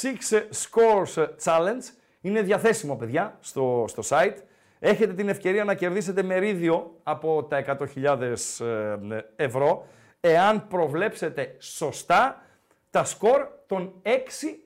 Six 0.00 0.42
Scores 0.52 1.26
Challenge. 1.44 1.82
Είναι 2.20 2.42
διαθέσιμο, 2.42 2.96
παιδιά, 2.96 3.36
στο, 3.40 3.84
στο 3.88 4.02
site. 4.08 4.36
Έχετε 4.78 5.12
την 5.12 5.28
ευκαιρία 5.28 5.64
να 5.64 5.74
κερδίσετε 5.74 6.22
μερίδιο 6.22 6.96
από 7.02 7.44
τα 7.44 7.78
100.000 7.94 8.20
ε, 8.20 9.20
ευρώ 9.36 9.86
εάν 10.28 10.66
προβλέψετε 10.66 11.56
σωστά 11.58 12.42
τα 12.90 13.04
σκορ 13.04 13.46
των 13.66 13.92
6 14.02 14.08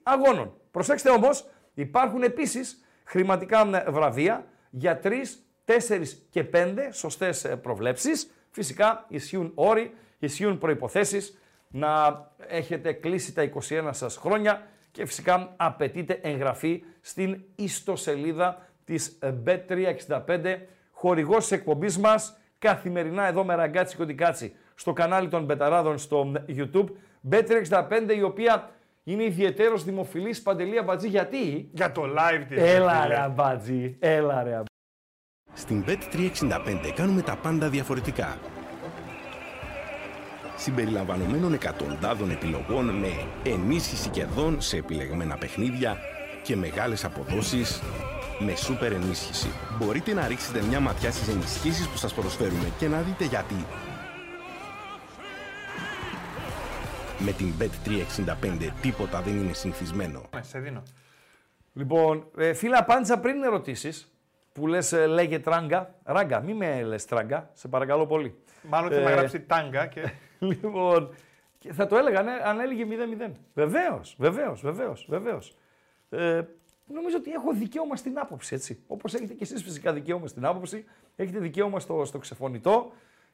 αγώνων. 0.02 0.54
Προσέξτε 0.70 1.10
όμως, 1.10 1.46
υπάρχουν 1.74 2.22
επίσης 2.22 2.84
χρηματικά 3.04 3.84
ε, 3.86 3.90
βραβεία 3.90 4.46
για 4.70 5.00
3, 5.02 5.08
4 5.64 6.02
και 6.30 6.44
5 6.52 6.74
σωστές 6.90 7.44
ε, 7.44 7.56
προβλέψεις. 7.56 8.30
Φυσικά 8.50 9.04
ισχύουν 9.08 9.52
όροι, 9.54 9.94
ισχύουν 10.18 10.58
προϋποθέσεις 10.58 11.38
να 11.68 11.90
έχετε 12.46 12.92
κλείσει 12.92 13.34
τα 13.34 13.50
21 13.68 13.88
σας 13.90 14.16
χρόνια 14.16 14.66
και 14.90 15.06
φυσικά 15.06 15.54
απαιτείται 15.56 16.18
εγγραφή 16.22 16.84
στην 17.00 17.44
ιστοσελίδα 17.54 18.66
της 18.84 19.18
ε, 19.20 19.34
Bet365, 19.46 20.56
χορηγός 20.90 21.38
της 21.42 21.50
εκπομπής 21.50 21.98
μας, 21.98 22.36
καθημερινά 22.58 23.26
εδώ 23.26 23.44
με 23.44 23.54
ραγκάτσι 23.54 23.96
κοντικάτσι 23.96 24.56
στο 24.74 24.92
κανάλι 24.92 25.28
των 25.28 25.44
Μπεταράδων 25.44 25.98
στο 25.98 26.32
YouTube. 26.48 26.86
Bet365 27.30 28.16
η 28.16 28.22
οποία 28.22 28.70
είναι 29.04 29.24
ιδιαίτερος 29.24 29.84
δημοφιλής 29.84 30.42
Παντελή 30.42 30.78
Αμπατζή. 30.78 31.08
Γιατί; 31.08 31.68
Για 31.72 31.92
το 31.92 32.02
live 32.02 32.44
της. 32.48 32.62
Έλα 32.62 33.06
ρε 33.06 33.20
Αμπατζή, 33.20 33.96
έλα 33.98 34.42
ρε 34.42 34.50
Αμπατζή. 34.50 34.66
Στην 35.52 35.84
Bet365 35.86 36.92
κάνουμε 36.94 37.22
τα 37.22 37.36
πάντα 37.36 37.68
διαφορετικά. 37.68 38.38
Συμπεριλαμβανομένων 40.56 41.52
εκατοντάδων 41.52 42.30
επιλογών 42.30 42.84
με 42.84 43.08
ενίσχυση 43.44 44.08
κερδών 44.08 44.60
σε 44.60 44.76
επιλεγμένα 44.76 45.36
παιχνίδια 45.36 45.96
και 46.42 46.56
μεγάλες 46.56 47.04
αποδόσεις 47.04 47.82
με 48.38 48.54
σούπερ 48.54 48.92
ενίσχυση. 48.92 49.48
Μπορείτε 49.78 50.12
να 50.12 50.26
ρίξετε 50.26 50.62
μια 50.62 50.80
ματιά 50.80 51.10
στις 51.10 51.28
ενισχύσεις 51.28 51.88
που 51.88 51.96
σας 51.96 52.14
προσφέρουμε 52.14 52.72
και 52.78 52.88
να 52.88 53.00
δείτε 53.00 53.24
γιατί. 53.24 53.64
Με 57.24 57.32
την 57.32 57.52
Bet365 57.58 58.68
τίποτα 58.80 59.20
δεν 59.20 59.36
είναι 59.36 59.52
συνηθισμένο. 59.52 60.22
Ναι, 60.34 60.42
σε 60.42 60.58
δίνω. 60.58 60.82
Λοιπόν, 61.72 62.26
ε, 62.36 62.52
φίλε, 62.52 62.76
απάντησα 62.76 63.18
πριν 63.18 63.42
ερωτήσεις 63.42 64.12
που 64.52 64.66
λες 64.66 64.92
ε, 64.92 65.06
λέγε 65.06 65.38
τράγκα. 65.38 65.94
Ράγκα, 66.04 66.40
μη 66.40 66.54
με 66.54 66.82
λες 66.82 67.04
τράγκα, 67.04 67.50
σε 67.52 67.68
παρακαλώ 67.68 68.06
πολύ. 68.06 68.34
Μάλλον 68.62 68.90
θέλει 68.90 69.04
να 69.04 69.10
Ε, 69.10 69.14
γράψει 69.14 69.40
τάγκα 69.40 69.86
και. 69.86 70.10
Λοιπόν, 70.38 71.14
και 71.58 71.72
θα 71.72 71.86
το 71.86 71.96
έλεγα 71.96 72.22
ναι, 72.22 72.32
αν 72.44 72.60
έλεγε 72.60 72.86
0-0. 73.28 73.30
Βεβαίως, 73.54 74.16
βεβαίως, 74.18 74.60
βεβαίως, 74.60 75.06
βεβαίως. 75.08 75.56
Ε, 76.10 76.40
νομίζω 76.86 77.16
ότι 77.16 77.30
έχω 77.30 77.52
δικαίωμα 77.52 77.96
στην 77.96 78.18
άποψη, 78.18 78.54
έτσι. 78.54 78.82
Όπως 78.86 79.14
έχετε 79.14 79.32
και 79.32 79.42
εσείς 79.42 79.62
φυσικά 79.62 79.92
δικαίωμα 79.92 80.26
στην 80.26 80.44
άποψη, 80.44 80.84
έχετε 81.16 81.38
δικαίωμα 81.38 81.80
στο, 81.80 82.04
στο 82.04 82.18
ξεφωνητό 82.18 82.92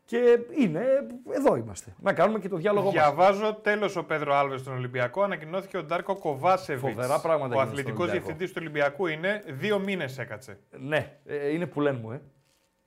και 0.08 0.38
είναι, 0.58 0.84
εδώ 1.30 1.56
είμαστε. 1.56 1.94
Να 2.02 2.12
κάνουμε 2.12 2.38
και 2.38 2.48
το 2.48 2.56
διάλογο 2.56 2.84
μας. 2.84 2.92
Διαβάζω 2.92 3.54
τέλος 3.54 3.96
ο 3.96 4.04
Πέδρο 4.04 4.34
Άλβες 4.34 4.60
στον 4.60 4.74
Ολυμπιακό. 4.74 5.22
Ανακοινώθηκε 5.22 5.76
ο 5.76 5.82
Ντάρκο 5.82 6.16
Κοβάσεβιτς. 6.16 6.86
Φοβερά 6.88 7.20
πράγματα 7.20 7.54
Ο 7.54 7.58
γίνονται 7.58 7.64
στον 7.64 7.68
αθλητικός 7.68 8.00
Ολυμπιακό. 8.00 8.24
διευθυντής 8.26 8.52
του 8.52 8.58
Ολυμπιακού 8.60 9.06
είναι. 9.06 9.42
Δύο 9.46 9.78
μήνες 9.78 10.18
έκατσε. 10.18 10.58
Ναι, 10.70 11.18
ε, 11.26 11.48
είναι 11.52 11.66
που 11.66 11.80
λένε 11.80 11.98
μου, 11.98 12.10
ε. 12.12 12.20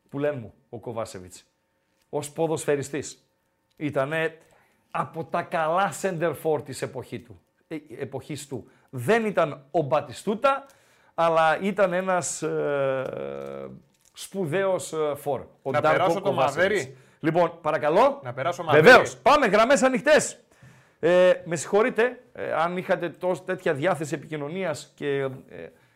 Που 0.09 0.19
λένε 0.19 0.39
μου 0.39 0.53
ο 0.69 0.79
Κοβάσεβιτς. 0.79 1.45
Ως 2.09 2.31
ποδοσφαιριστής. 2.31 3.27
Ήτανε 3.77 4.37
από 4.91 5.23
τα 5.23 5.41
καλά 5.41 5.91
center 6.01 6.33
for 6.43 6.63
της 6.65 6.81
εποχή 6.81 7.19
του, 7.19 7.41
ε, 7.67 7.75
εποχής 7.99 8.47
του. 8.47 8.69
Δεν 8.89 9.25
ήταν 9.25 9.65
ο 9.71 9.81
Μπατιστούτα, 9.81 10.65
αλλά 11.13 11.59
ήταν 11.61 11.93
ένας 11.93 12.41
ε, 12.41 13.71
σπουδαίος 14.13 14.93
ε, 14.93 15.15
φορ. 15.15 15.45
Ο 15.61 15.71
Να 15.71 15.81
Ντάρκο 15.81 15.97
περάσω 15.97 16.21
το 16.21 16.29
Κοβάσεβιτς. 16.29 16.69
μαδέρι. 16.69 16.95
Λοιπόν, 17.23 17.57
παρακαλώ. 17.61 18.19
Να 18.23 18.33
περάσω 18.33 18.63
μαδέρι. 18.63 18.83
Βεβαίως. 18.83 19.17
Πάμε, 19.17 19.47
γραμμές 19.47 19.83
ανοιχτές. 19.83 20.39
Ε, 20.99 21.33
με 21.45 21.55
συγχωρείτε, 21.55 22.19
ε, 22.33 22.53
αν 22.53 22.77
είχατε 22.77 23.09
τόσο 23.09 23.41
τέτοια 23.41 23.73
διάθεση 23.73 24.13
επικοινωνίας 24.13 24.91
και 24.95 25.07
ε, 25.17 25.29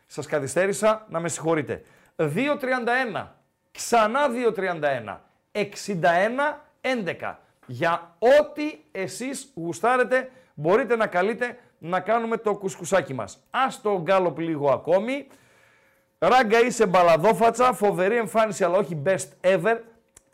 σας 0.06 0.26
καθυστέρησα, 0.26 1.06
να 1.10 1.19
με 1.19 1.30
συγχωρείτε. 1.30 1.81
2.31, 2.15 3.27
ξανά 3.72 4.19
2.31, 4.56 5.19
61-11. 5.52 7.35
Για 7.65 8.15
ό,τι 8.19 8.77
εσείς 8.91 9.52
γουστάρετε, 9.56 10.31
μπορείτε 10.53 10.95
να 10.95 11.07
καλείτε 11.07 11.57
να 11.77 11.99
κάνουμε 11.99 12.38
το 12.38 12.56
κουσκουσάκι 12.56 13.14
μας. 13.14 13.43
Ας 13.49 13.81
το 13.81 14.02
γκάλωπ 14.02 14.39
λίγο 14.39 14.72
ακόμη. 14.72 15.27
Ράγκα 16.18 16.60
είσαι 16.60 16.85
μπαλαδόφατσα, 16.85 17.73
φοβερή 17.73 18.18
εμφάνιση 18.18 18.64
αλλά 18.64 18.77
όχι 18.77 19.02
best 19.06 19.27
ever. 19.41 19.77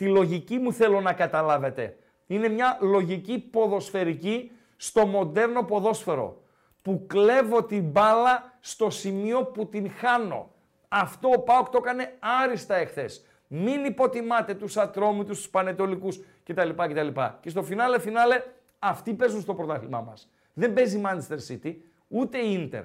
Τη 0.01 0.07
λογική 0.07 0.57
μου 0.57 0.73
θέλω 0.73 1.01
να 1.01 1.13
καταλάβετε. 1.13 1.97
Είναι 2.27 2.47
μια 2.47 2.77
λογική 2.81 3.39
ποδοσφαιρική 3.39 4.51
στο 4.77 5.05
μοντέρνο 5.05 5.63
ποδόσφαιρο. 5.63 6.41
Που 6.81 7.05
κλέβω 7.07 7.63
την 7.63 7.83
μπάλα 7.83 8.57
στο 8.59 8.89
σημείο 8.89 9.43
που 9.45 9.65
την 9.69 9.91
χάνω. 9.91 10.51
Αυτό 10.87 11.29
ο 11.35 11.39
Πάοκ 11.39 11.69
το 11.69 11.77
έκανε 11.81 12.17
άριστα 12.43 12.75
εχθές. 12.75 13.25
Μην 13.47 13.85
υποτιμάτε 13.85 14.53
τους 14.53 14.77
ατρόμητους, 14.77 15.37
τους 15.37 15.49
πανετολικούς 15.49 16.19
κτλ. 16.43 16.69
κτλ. 16.69 17.07
Και 17.41 17.49
στο 17.49 17.63
φινάλε 17.63 17.99
φινάλε 17.99 18.43
αυτοί 18.79 19.13
παίζουν 19.13 19.41
στο 19.41 19.53
πρωτάθλημά 19.53 20.01
μας. 20.01 20.31
Δεν 20.53 20.73
παίζει 20.73 20.97
η 20.97 21.03
Manchester 21.05 21.37
City, 21.51 21.75
ούτε 22.07 22.37
η 22.37 22.69
Inter 22.73 22.83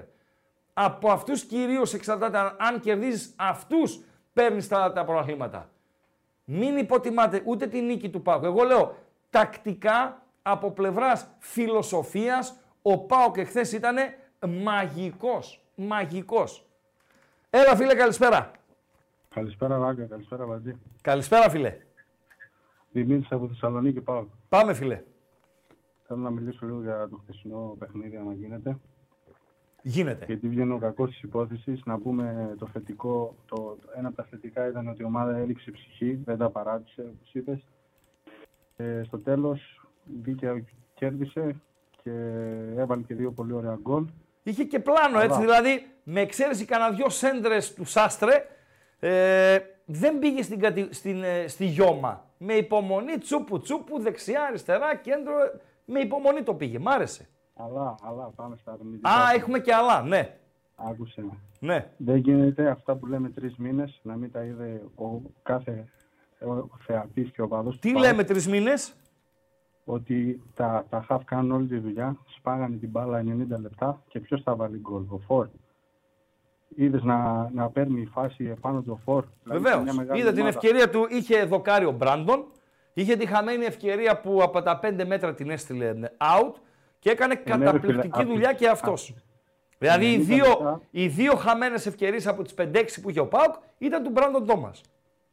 από 0.73 1.11
αυτούς 1.11 1.43
κυρίως 1.43 1.93
εξαρτάται 1.93 2.37
αν- 2.37 2.55
αν 2.59 2.79
κερδίζεις 2.79 3.33
αυτούς 3.35 3.99
παίρνεις 4.33 4.67
τα, 4.67 4.91
τα 4.93 5.05
πρωταθλήματα. 5.05 5.69
Μην 6.49 6.77
υποτιμάτε 6.77 7.41
ούτε 7.45 7.67
τη 7.67 7.81
νίκη 7.81 8.09
του 8.09 8.21
Πάουκ. 8.21 8.43
Εγώ 8.43 8.63
λέω 8.63 8.95
τακτικά 9.29 10.21
από 10.41 10.71
πλευράς 10.71 11.29
φιλοσοφίας 11.39 12.59
ο 12.81 12.97
Πάουκ 12.97 13.37
εχθές 13.37 13.71
ήταν 13.71 13.95
μαγικός. 14.63 15.61
Μαγικός. 15.75 16.65
Έλα 17.49 17.75
φίλε 17.75 17.95
καλησπέρα. 17.95 18.51
Καλησπέρα 19.29 19.77
Ράγκα, 19.77 20.05
καλησπέρα 20.05 20.45
Βατζή. 20.45 20.75
Καλησπέρα 21.01 21.49
φίλε. 21.49 21.77
Δημήτρης 22.91 23.31
από 23.31 23.47
Θεσσαλονίκη 23.47 24.01
πάω. 24.01 24.25
Πάμε 24.49 24.73
φίλε. 24.73 25.03
Θέλω 26.07 26.19
να 26.19 26.29
μιλήσω 26.29 26.65
λίγο 26.65 26.81
για 26.81 27.07
το 27.09 27.17
χθεσινό 27.23 27.75
παιχνίδι, 27.79 28.15
αν 28.15 28.31
γίνεται. 28.31 28.77
Γίνεται. 29.89 30.25
Γιατί 30.25 30.47
βγαίνω 30.47 30.77
κακός 30.77 31.09
της 31.09 31.21
υπόθεσης. 31.21 31.81
Να 31.85 31.97
πούμε 31.99 32.55
το 32.59 32.67
θετικό. 32.67 33.35
Το, 33.45 33.55
το- 33.55 33.89
ένα 33.97 34.07
από 34.07 34.17
τα 34.17 34.23
θετικά 34.29 34.67
ήταν 34.67 34.87
ότι 34.87 35.01
η 35.01 35.05
ομάδα 35.05 35.37
έληξε 35.37 35.71
ψυχή, 35.71 36.19
δεν 36.25 36.37
τα 36.37 36.49
παράτησε, 36.49 37.01
όπως 37.01 37.33
είπες. 37.33 37.59
Ε, 38.77 39.01
στο 39.05 39.17
τέλος 39.19 39.81
δίκαια 40.21 40.63
κέρδισε 40.93 41.55
και 42.03 42.11
έβαλε 42.77 43.01
και 43.01 43.13
δύο 43.15 43.31
πολύ 43.31 43.53
ωραία 43.53 43.77
γκολ. 43.81 44.05
Είχε 44.43 44.63
και 44.63 44.79
πλάνο 44.79 45.17
έτσι, 45.19 45.29
Καλά. 45.29 45.41
δηλαδή 45.41 45.85
με 46.03 46.21
εξαίρεση 46.21 46.65
κανένα 46.65 46.91
δυο 46.95 47.09
σέντρες 47.09 47.73
του 47.73 47.85
Σάστρε, 47.85 48.45
ε, 48.99 49.57
δεν 49.85 50.19
πήγε 50.19 50.41
στην, 50.41 50.59
κατη- 50.59 50.93
στην, 50.93 51.23
ε, 51.23 51.47
στη 51.47 51.65
γιώμα. 51.65 52.25
Με 52.37 52.53
υπομονή, 52.53 53.17
τσούπου 53.17 53.59
τσούπου, 53.59 53.99
δεξιά, 53.99 54.43
αριστερά, 54.43 54.95
κέντρο, 54.95 55.33
με 55.85 55.99
υπομονή 55.99 56.43
το 56.43 56.53
πήγε. 56.53 56.79
Μ' 56.79 56.87
άρεσε. 56.89 57.27
Αλλά, 57.57 57.95
αλλά 58.03 58.31
πάμε 58.35 58.55
στα 58.61 58.71
αρνητικά. 58.71 59.09
Α, 59.09 59.31
έχουμε 59.35 59.59
και 59.59 59.73
άλλα, 59.73 60.01
ναι. 60.01 60.37
Άκουσε 60.75 61.21
με. 61.21 61.37
Ναι. 61.59 61.91
Δεν 61.97 62.15
γίνεται 62.15 62.69
αυτά 62.69 62.95
που 62.95 63.05
λέμε 63.05 63.29
τρεις 63.29 63.55
μήνες 63.57 63.99
να 64.03 64.15
μην 64.15 64.31
τα 64.31 64.43
είδε 64.43 64.81
ο 64.95 65.21
κάθε 65.43 65.85
θεατής 66.85 67.31
και 67.31 67.41
ο 67.41 67.47
παδός. 67.47 67.79
Τι 67.79 67.97
λέμε 67.97 68.23
τρεις 68.23 68.47
μήνες; 68.47 68.93
Ότι 69.85 70.41
τα, 70.53 70.85
τα 70.89 71.05
half 71.09 71.19
κάνουν 71.25 71.51
όλη 71.51 71.67
τη 71.67 71.77
δουλειά, 71.79 72.17
σπάγανε 72.37 72.75
την 72.77 72.89
μπάλα 72.89 73.19
90 73.19 73.59
λεπτά 73.61 74.01
και 74.07 74.19
ποιος 74.19 74.41
θα 74.41 74.55
βάλει 74.55 74.77
γκολ, 74.77 75.05
ο 75.09 75.17
Φορ. 75.17 75.47
Είδες 76.75 77.03
να, 77.03 77.49
να 77.53 77.69
παίρνει 77.69 78.01
η 78.01 78.05
φάση 78.05 78.45
επάνω 78.45 78.81
του 78.81 78.91
ο 78.91 79.01
Φορ. 79.03 79.25
Δηλαδή, 79.43 79.63
Βεβαίως. 79.63 79.83
μια 79.83 79.93
μεγάλη 79.93 80.19
Είδα 80.19 80.31
την 80.31 80.41
ομάδα. 80.41 80.57
ευκαιρία 80.57 80.89
του, 80.89 81.07
είχε 81.09 81.43
δοκάρει 81.43 81.85
ο 81.85 81.91
Μπράντον. 81.91 82.45
Είχε 82.93 83.15
τη 83.15 83.25
χαμένη 83.25 83.65
ευκαιρία 83.65 84.19
που 84.19 84.43
από 84.43 84.61
τα 84.61 84.79
5 84.83 85.03
μέτρα 85.05 85.33
την 85.33 85.49
έστειλε 85.49 85.93
out 86.17 86.53
και 87.07 87.13
έκανε 87.13 87.33
Ναι, 87.33 87.41
ρε 87.43 87.55
φίλε, 87.55 87.65
καταπληκτική 87.71 88.21
απ' 88.21 88.27
δουλειά 88.27 88.53
και 88.53 88.67
αυτός. 88.67 89.13
Δηλαδή 89.77 90.05
οι 90.13 90.17
90 90.17 90.23
δύο, 90.25 90.45
λεπτά. 90.47 90.81
οι 90.91 91.07
δύο 91.07 91.35
χαμένες 91.35 91.85
ευκαιρίες 91.85 92.27
από 92.27 92.43
τις 92.43 92.53
5-6 92.53 93.01
που 93.01 93.09
είχε 93.09 93.19
ο 93.19 93.27
Πάουκ 93.27 93.53
ήταν 93.77 94.03
του 94.03 94.09
Μπράντον 94.09 94.45
Τόμας. 94.45 94.81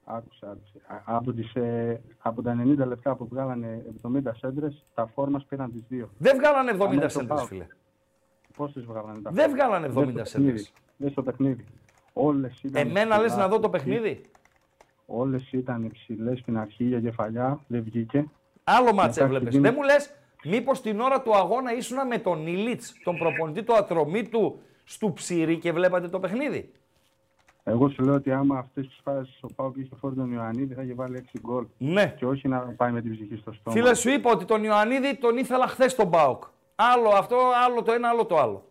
Άκουσε, 0.05 0.47
άκουσε. 0.47 0.79
Α- 0.87 1.03
Από, 1.17 1.33
τις, 1.33 1.55
ε, 1.55 2.01
από 2.19 2.43
τα 2.43 2.55
90 2.55 2.87
λεπτά 2.87 3.15
που 3.15 3.27
βγάλανε 3.29 3.83
70 4.03 4.35
σέντρες, 4.35 4.85
τα 4.95 5.07
φόρ 5.07 5.29
μας 5.31 5.45
πήραν 5.45 5.73
τις 5.73 5.83
δύο. 5.89 6.11
Δεν 6.19 6.37
βγάλανε 6.37 6.71
70 6.71 6.87
Αμέσως 6.87 7.13
σέντρες, 7.13 7.37
πάω. 7.37 7.47
φίλε. 7.47 7.67
Πώς 8.57 8.73
τις 8.73 8.85
βγάλανε 8.85 9.21
τα 9.23 9.31
Δεν 9.31 9.45
φόρ; 9.49 9.55
βγάλανε 9.57 9.87
Δες 9.89 9.97
70 9.97 10.19
το 10.19 10.25
σέντρε. 10.25 10.51
παιχνίδι. 10.51 10.69
Δες 10.97 11.15
το 11.15 11.23
παιχνίδι. 11.23 11.65
Όλες 12.13 12.63
ήταν 12.63 12.87
Εμένα 12.89 13.19
λες 13.19 13.27
ψηλά 13.27 13.43
να 13.43 13.49
δω 13.49 13.59
το 13.59 13.69
στην 13.69 13.75
αρχή. 13.75 13.91
παιχνίδι; 13.91 14.21
Όλες 15.07 15.53
ήταν 15.53 15.91
ψηλέ 15.93 16.37
στην 16.37 16.59
αρχή 16.59 16.85
για 16.85 17.01
κεφαλιά, 17.01 17.61
δεν 17.67 17.83
βγήκε. 17.83 18.25
Άλλο 18.65 18.93
μάτς 18.95 19.15
Μετά 19.15 19.25
έβλεπες. 19.25 19.49
ξεκίνησε- 19.49 19.73
Δεν 19.75 19.81
μου 19.83 19.93
λες, 19.93 20.15
μήπως 20.45 20.81
την 20.81 21.01
ώρα 21.01 21.23
του 21.23 21.37
αγώνα 21.37 21.75
ήσουν 21.75 22.07
με 22.07 22.19
τον 22.19 22.47
Ιλίτς, 22.47 23.01
τον 23.05 23.19
προπονητή 23.19 23.63
του 23.63 23.75
ατρωμίτου 23.75 24.59
στου 24.85 25.13
ψήρι 25.13 25.59
και 25.59 25.73
βλέπατε 25.73 26.09
το 26.09 26.21
παιχνίδι; 26.21 26.73
Εγώ 27.63 27.89
σου 27.89 28.03
λέω 28.03 28.15
ότι 28.15 28.33
άμα 28.33 28.59
αυτές 28.59 28.87
τις 28.87 29.01
φάσεις 29.03 29.39
ο 29.43 29.47
Πάουκ 29.55 29.77
είχε 29.77 29.95
φόρει 30.01 30.15
τον 30.15 30.33
Ιωαννίδη 30.33 30.75
θα 30.75 30.83
είχε 30.83 30.95
βάλει 30.95 31.25
6 31.33 31.39
γκολ. 31.41 31.67
Ναι. 31.79 32.15
Και 32.17 32.27
όχι 32.27 32.49
να 32.49 32.59
πάει 32.59 32.93
με 32.93 33.01
την 33.01 33.13
ψυχή 33.13 33.37
στο 33.37 33.53
στόμα. 33.53 33.77
Φίλε, 33.77 33.95
σου 33.95 34.11
είπα 34.11 34.31
ότι 34.31 34.45
τον 34.45 34.65
Ιωαννίδη 34.65 35.17
τον 35.17 35.37
ήθελα 35.37 35.67
χθες 35.67 35.95
τον 35.95 36.07
Μπάουκ. 36.07 36.45
Άλλο 36.75 37.09
αυτό, 37.09 37.37
άλλο 37.67 37.83
το 37.83 37.93
ένα, 37.93 38.09
άλλο 38.09 38.25
το 38.25 38.39
άλλο. 38.39 38.69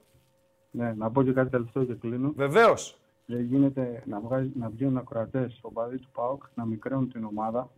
Ναι, 0.72 0.94
να 0.98 1.12
πω 1.12 1.24
και 1.24 1.32
κάτι 1.32 1.50
τελευταίο 1.50 1.84
και 1.84 1.94
κλείνω. 1.94 2.32
Βεβαίως. 2.36 2.98
Δεν 3.26 3.42
γίνεται 3.42 4.04
να, 4.06 4.20
βγάζει, 4.20 4.52
να 4.60 4.70
βγαίνουν 4.70 4.98
ακροατές 4.98 5.60
οπαδοί 5.62 5.98
του 5.98 6.10
ΠΑΟΚ 6.14 6.44
να 6.56 6.66
μικραίνουν 6.66 7.12
την 7.12 7.24
ομάδα, 7.24 7.70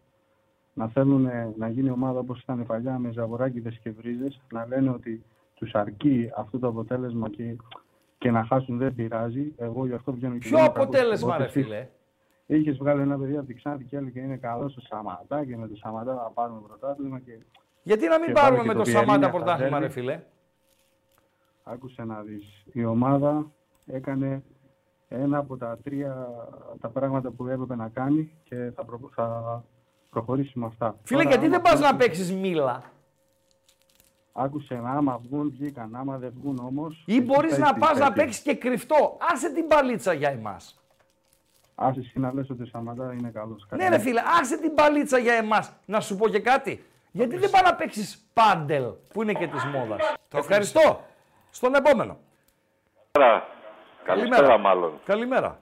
να 0.77 0.87
θέλουν 0.87 1.27
να 1.57 1.69
γίνει 1.69 1.89
ομάδα 1.89 2.19
όπως 2.19 2.41
ήταν 2.41 2.65
παλιά 2.65 2.99
με 2.99 3.11
ζαγοράκιδες 3.11 3.77
και 3.79 3.91
βρίζες, 3.91 4.41
να 4.53 4.65
λένε 4.67 4.89
ότι 4.89 5.23
τους 5.53 5.73
αρκεί 5.73 6.29
αυτό 6.37 6.59
το 6.59 6.67
αποτέλεσμα 6.67 7.29
και, 7.29 7.55
και 8.17 8.31
να 8.31 8.45
χάσουν 8.45 8.77
δεν 8.77 8.95
πειράζει. 8.95 9.53
Εγώ 9.57 9.85
γι' 9.85 9.93
αυτό 9.93 10.11
βγαίνω 10.13 10.33
και 10.33 10.39
Ποιο 10.39 10.49
βγαίνω 10.57 10.71
κακός 10.71 10.83
αποτέλεσμα, 10.83 11.27
στην 11.33 11.37
ρε 11.37 11.43
υπόθεση. 11.43 11.63
φίλε; 11.63 11.87
Είχες 12.59 12.77
βγάλει 12.77 13.01
ένα 13.01 13.17
παιδί 13.17 13.37
από 13.37 13.45
την 13.47 13.55
Ξάνθη 13.55 13.83
και 13.83 13.97
έλεγε 13.97 14.19
είναι 14.19 14.37
καλό 14.37 14.69
στο 14.69 14.81
Σαματά 14.81 15.45
και 15.45 15.57
με 15.57 15.67
το 15.67 15.75
Σαματά 15.75 16.13
θα 16.15 16.31
πάρουμε 16.33 16.59
πρωτάθλημα. 16.67 17.19
Και 17.19 17.31
Γιατί 17.83 18.07
να 18.07 18.17
μην 18.17 18.27
Και 18.27 18.33
πάρουμε 18.33 18.57
βάλε 18.57 18.67
με 18.67 18.73
και 18.73 18.77
το 18.77 18.83
το 18.83 18.89
Σαμάτα 18.89 19.05
Βιερίνια 19.11 19.29
πρωτάθλημα, 19.31 19.77
στα 19.77 19.79
ρε 19.79 19.85
ντέρμπι. 19.87 19.99
φίλε; 19.99 20.23
άκουσε 21.63 22.03
να 22.03 22.21
δεις. 22.21 22.63
Η 22.73 22.85
ομάδα 22.85 23.51
έκανε 23.85 24.43
ένα 25.07 25.37
από 25.37 25.57
τα 25.57 25.77
τρία 25.83 26.27
τα 26.79 26.89
πράγματα 26.89 27.31
που 27.31 27.47
έπρεπε 27.47 27.75
να 27.75 27.89
κάνει 27.89 28.31
και 28.43 28.71
θα, 28.75 28.85
προ- 28.85 29.09
θα 29.15 29.63
προχωρήσει 30.15 30.59
με 30.59 30.65
αυτά. 30.65 30.95
Φίλε, 31.03 31.23
Τώρα, 31.23 31.29
γιατί 31.35 31.45
άμα 31.45 31.55
δεν 31.55 31.61
πας 31.71 31.79
να 31.79 31.87
βγουν- 31.87 31.99
παίξεις 32.01 32.33
μίλα. 32.33 32.83
Άκουσε, 34.33 34.81
άμα 34.85 35.19
βγουν, 35.29 35.49
βγήκαν. 35.57 35.95
Άμα 35.95 36.17
δεν 36.17 36.33
βγουν 36.41 36.57
όμως. 36.67 37.03
Ή 37.05 37.21
μπορείς 37.21 37.57
να 37.57 37.73
πας 37.73 37.97
να 37.97 38.13
παίξεις 38.13 38.41
και 38.43 38.55
κρυφτό. 38.55 39.17
Άσε 39.31 39.49
την 39.53 39.67
παλίτσα 39.67 40.13
για 40.13 40.29
εμάς. 40.29 40.79
Άσε 41.75 41.99
εσύ 41.99 42.19
να 42.19 42.33
λες 42.33 42.49
ότι 42.49 42.63
ο 42.63 42.65
Σαματά 42.65 43.13
είναι 43.19 43.29
καλός. 43.29 43.67
Ναι, 43.69 43.89
ρε 43.89 43.99
φίλε, 43.99 44.21
άσε 44.41 44.57
την 44.57 44.73
παλίτσα 44.73 45.17
για 45.17 45.33
εμάς. 45.33 45.71
Να 45.85 45.99
σου 45.99 46.15
πω 46.15 46.27
και 46.27 46.39
κάτι. 46.39 46.85
Γιατί 47.11 47.37
δεν 47.37 47.49
πάει 47.49 47.61
να 47.63 47.75
παίξεις 47.75 48.29
πάντελ 48.33 48.83
που 49.13 49.21
είναι 49.21 49.33
και 49.33 49.47
της 49.47 49.63
μόδας. 49.65 50.13
Ευχαριστώ. 50.33 51.01
Στον 51.51 51.75
επόμενο. 51.75 52.17
Καλησπέρα. 53.11 53.47
Καλησπέρα 54.03 54.57
μάλλον. 54.57 54.91
Καλημέρα. 55.05 55.59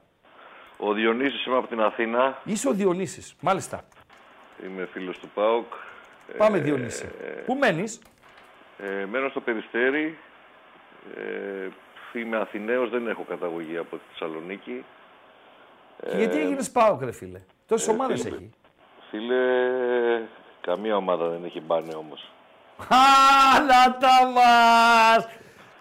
Ο 0.77 0.93
Διονύσης 0.93 1.45
είμαι 1.45 1.57
από 1.57 1.67
την 1.67 1.81
Αθήνα. 1.81 2.37
Είσαι 2.43 2.67
ο 2.69 2.71
Διονύσης. 2.71 3.35
Μάλιστα. 3.41 3.81
Είμαι 4.65 4.85
φίλος 4.91 5.19
του 5.19 5.29
ΠΑΟΚ. 5.33 5.73
Πάμε 6.37 6.57
Ε, 6.57 6.61
Διονύση. 6.61 7.09
Πού 7.45 7.55
μένεις; 7.55 8.01
Ε, 8.77 9.05
μένω 9.05 9.29
στο 9.29 9.41
Περιστέρι. 9.41 10.17
Ε, 11.17 12.19
είμαι 12.19 12.37
Αθηναίος, 12.37 12.89
δεν 12.89 13.07
έχω 13.07 13.23
καταγωγή 13.29 13.77
από 13.77 13.95
τη 13.95 14.03
Θεσσαλονίκη. 14.09 14.85
Και 16.09 16.17
γιατί 16.17 16.39
έγινες 16.39 16.71
ΠΑΟΚ 16.71 17.01
ρε 17.03 17.11
φίλε; 17.11 17.41
Τόσες 17.67 17.87
ε, 17.87 17.91
ομάδες 17.91 18.21
φίλε, 18.21 18.35
έχει. 18.35 18.49
Φίλε, 19.09 19.41
καμία 20.61 20.95
ομάδα 20.95 21.27
δεν 21.29 21.43
έχει 21.43 21.61
μπάνε 21.61 21.93
όμως. 21.93 22.31
να 23.67 23.97
τα 23.97 24.31
μας! 24.33 25.27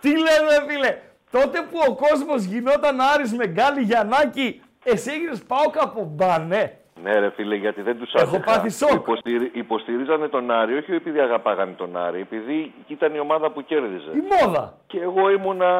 Τι 0.01 0.09
λέμε 0.11 0.65
φίλε; 0.69 0.99
Τότε 1.31 1.62
που 1.62 1.78
ο 1.89 1.94
κόσμος 1.94 2.43
γινόταν 2.43 3.01
Άρης 3.01 3.32
Μεγάλη 3.32 3.82
Γιαννάκη, 3.82 4.62
εσύ 4.85 5.11
έγινες 5.11 5.43
ΠΑΟΚ 5.43 5.78
από 5.78 6.05
μπανέ. 6.05 6.77
Ναι 7.03 7.19
ρε 7.19 7.31
φίλε, 7.31 7.55
γιατί 7.55 7.83
δεν 7.83 7.99
τους 7.99 8.12
Έχω 8.15 8.37
άντεχα. 8.37 8.45
πάθει 8.45 8.70
σοκ. 8.70 8.91
Υποστηρι- 8.93 9.57
Υποστηρίζανε 9.57 10.29
τον 10.29 10.51
Άρη, 10.51 10.77
όχι 10.77 10.93
επειδή 10.95 11.20
αγαπάγανε 11.20 11.73
τον 11.73 11.97
Άρη, 11.97 12.20
επειδή 12.20 12.73
ήταν 12.87 13.15
η 13.15 13.19
ομάδα 13.19 13.51
που 13.51 13.62
κέρδιζε. 13.65 14.11
Η 14.15 14.23
μόδα. 14.47 14.74
Και 14.87 15.01
εγώ 15.01 15.31
ήμουνα 15.31 15.70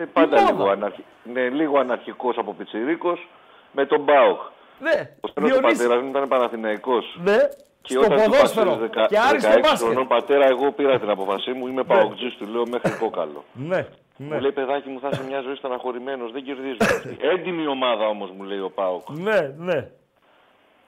ε, 0.00 0.04
πάντα 0.12 0.40
μόδα. 0.40 0.52
λίγο, 0.52 0.68
αναρχι... 0.70 1.04
ναι, 1.32 1.48
λίγο 1.48 1.78
αναρχικός 1.78 2.38
από 2.38 2.54
πιτσιρίκος 2.54 3.28
με 3.72 3.86
τον 3.86 4.00
Μπάουκ. 4.00 4.40
Ναι, 4.80 5.10
Ο 5.20 5.28
στέλος 5.28 5.50
του 5.50 5.56
Διονύσης. 5.58 5.78
πατέρας 5.78 6.02
μου 6.02 6.08
ήταν 6.10 6.28
Παναθηναϊκός. 6.28 7.18
Ναι, 7.24 7.36
Και 7.82 7.92
στο 7.92 8.00
όταν 8.00 8.16
του 8.18 8.30
ποδόσφαιρο. 8.30 8.70
είπα 8.84 9.04
στις 9.04 9.06
Και 9.08 9.18
Άρης 9.28 9.42
στο 9.42 9.52
16 9.52 9.60
μπάσκετ. 9.62 9.78
χρονών 9.78 10.06
πατέρα, 10.06 10.46
εγώ 10.46 10.72
πήρα 10.72 10.98
την 10.98 11.10
αποφασή 11.10 11.52
μου, 11.52 11.66
είμαι 11.66 11.82
παοκτζής, 11.84 12.36
του 12.36 12.46
λέω 12.46 12.66
μέχρι 12.70 12.92
κόκαλο. 12.98 13.44
Ναι, 13.52 13.76
ναι. 13.76 13.86
Μου 14.34 14.40
λέει 14.40 14.52
παιδάκι 14.52 14.88
μου 14.88 15.00
θα 15.00 15.08
είσαι 15.12 15.24
μια 15.28 15.40
ζωή 15.40 15.54
στεναχωρημένος, 15.54 16.32
δεν 16.32 16.42
κερδίζουμε. 16.44 17.16
Έντιμη 17.34 17.66
ομάδα 17.66 18.06
όμως 18.06 18.30
μου 18.36 18.42
λέει 18.42 18.58
ο 18.58 18.70
Πάοκ. 18.74 19.08
Ναι, 19.08 19.54
ναι. 19.58 19.88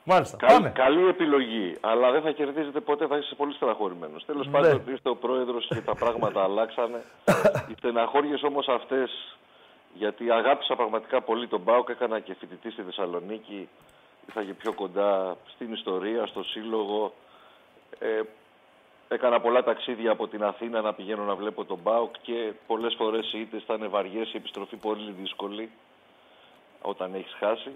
Μάλιστα. 0.05 0.37
Καλ- 0.37 0.53
Πάμε. 0.53 0.70
καλή 0.70 1.09
επιλογή, 1.09 1.77
αλλά 1.81 2.11
δεν 2.11 2.23
θα 2.23 2.31
κερδίζετε 2.31 2.81
ποτέ, 2.81 3.07
θα 3.07 3.16
είσαι 3.16 3.35
πολύ 3.35 3.53
στεναχωρημένος. 3.55 4.24
Τέλος 4.24 4.47
Ναι. 4.47 4.53
πάντων, 4.53 4.83
είστε 4.95 5.09
ο 5.09 5.16
πρόεδρος 5.16 5.66
και 5.66 5.81
τα 5.81 5.95
πράγματα 5.95 6.43
αλλάξανε. 6.47 7.05
Οι 7.69 7.74
στεναχώριες 7.79 8.43
όμως 8.43 8.69
αυτές, 8.69 9.37
γιατί 9.95 10.31
αγάπησα 10.31 10.77
πραγματικά 10.77 11.20
πολύ 11.20 11.47
τον 11.49 11.61
Μπάουκ, 11.61 11.89
έκανα 11.89 12.20
και 12.20 12.35
φοιτητή 12.35 12.70
στη 12.70 12.83
Θεσσαλονίκη, 12.83 13.69
ήρθα 14.27 14.45
και 14.45 14.53
πιο 14.55 14.73
κοντά 14.74 15.37
στην 15.55 15.73
ιστορία, 15.73 16.27
στο 16.27 16.43
σύλλογο. 16.43 17.12
Ε, 17.99 18.20
έκανα 19.09 19.41
πολλά 19.41 19.62
ταξίδια 19.62 20.11
από 20.11 20.29
την 20.29 20.45
Αθήνα 20.45 20.81
να 20.81 20.93
πηγαίνω 20.95 21.24
να 21.24 21.35
βλέπω 21.35 21.65
τον 21.65 21.79
Μπάουκ 21.83 22.15
και 22.23 22.53
πολλές 22.66 22.95
φορές 22.99 23.33
οι 23.33 23.41
ήττες 23.41 23.62
ήταν 23.62 23.91
βαριές, 23.91 24.33
η 24.33 24.37
επιστροφή 24.37 24.77
πολύ 24.77 25.11
δύσκολη 25.20 25.70
όταν 26.83 27.15
έχεις 27.15 27.35
χάσει. 27.39 27.70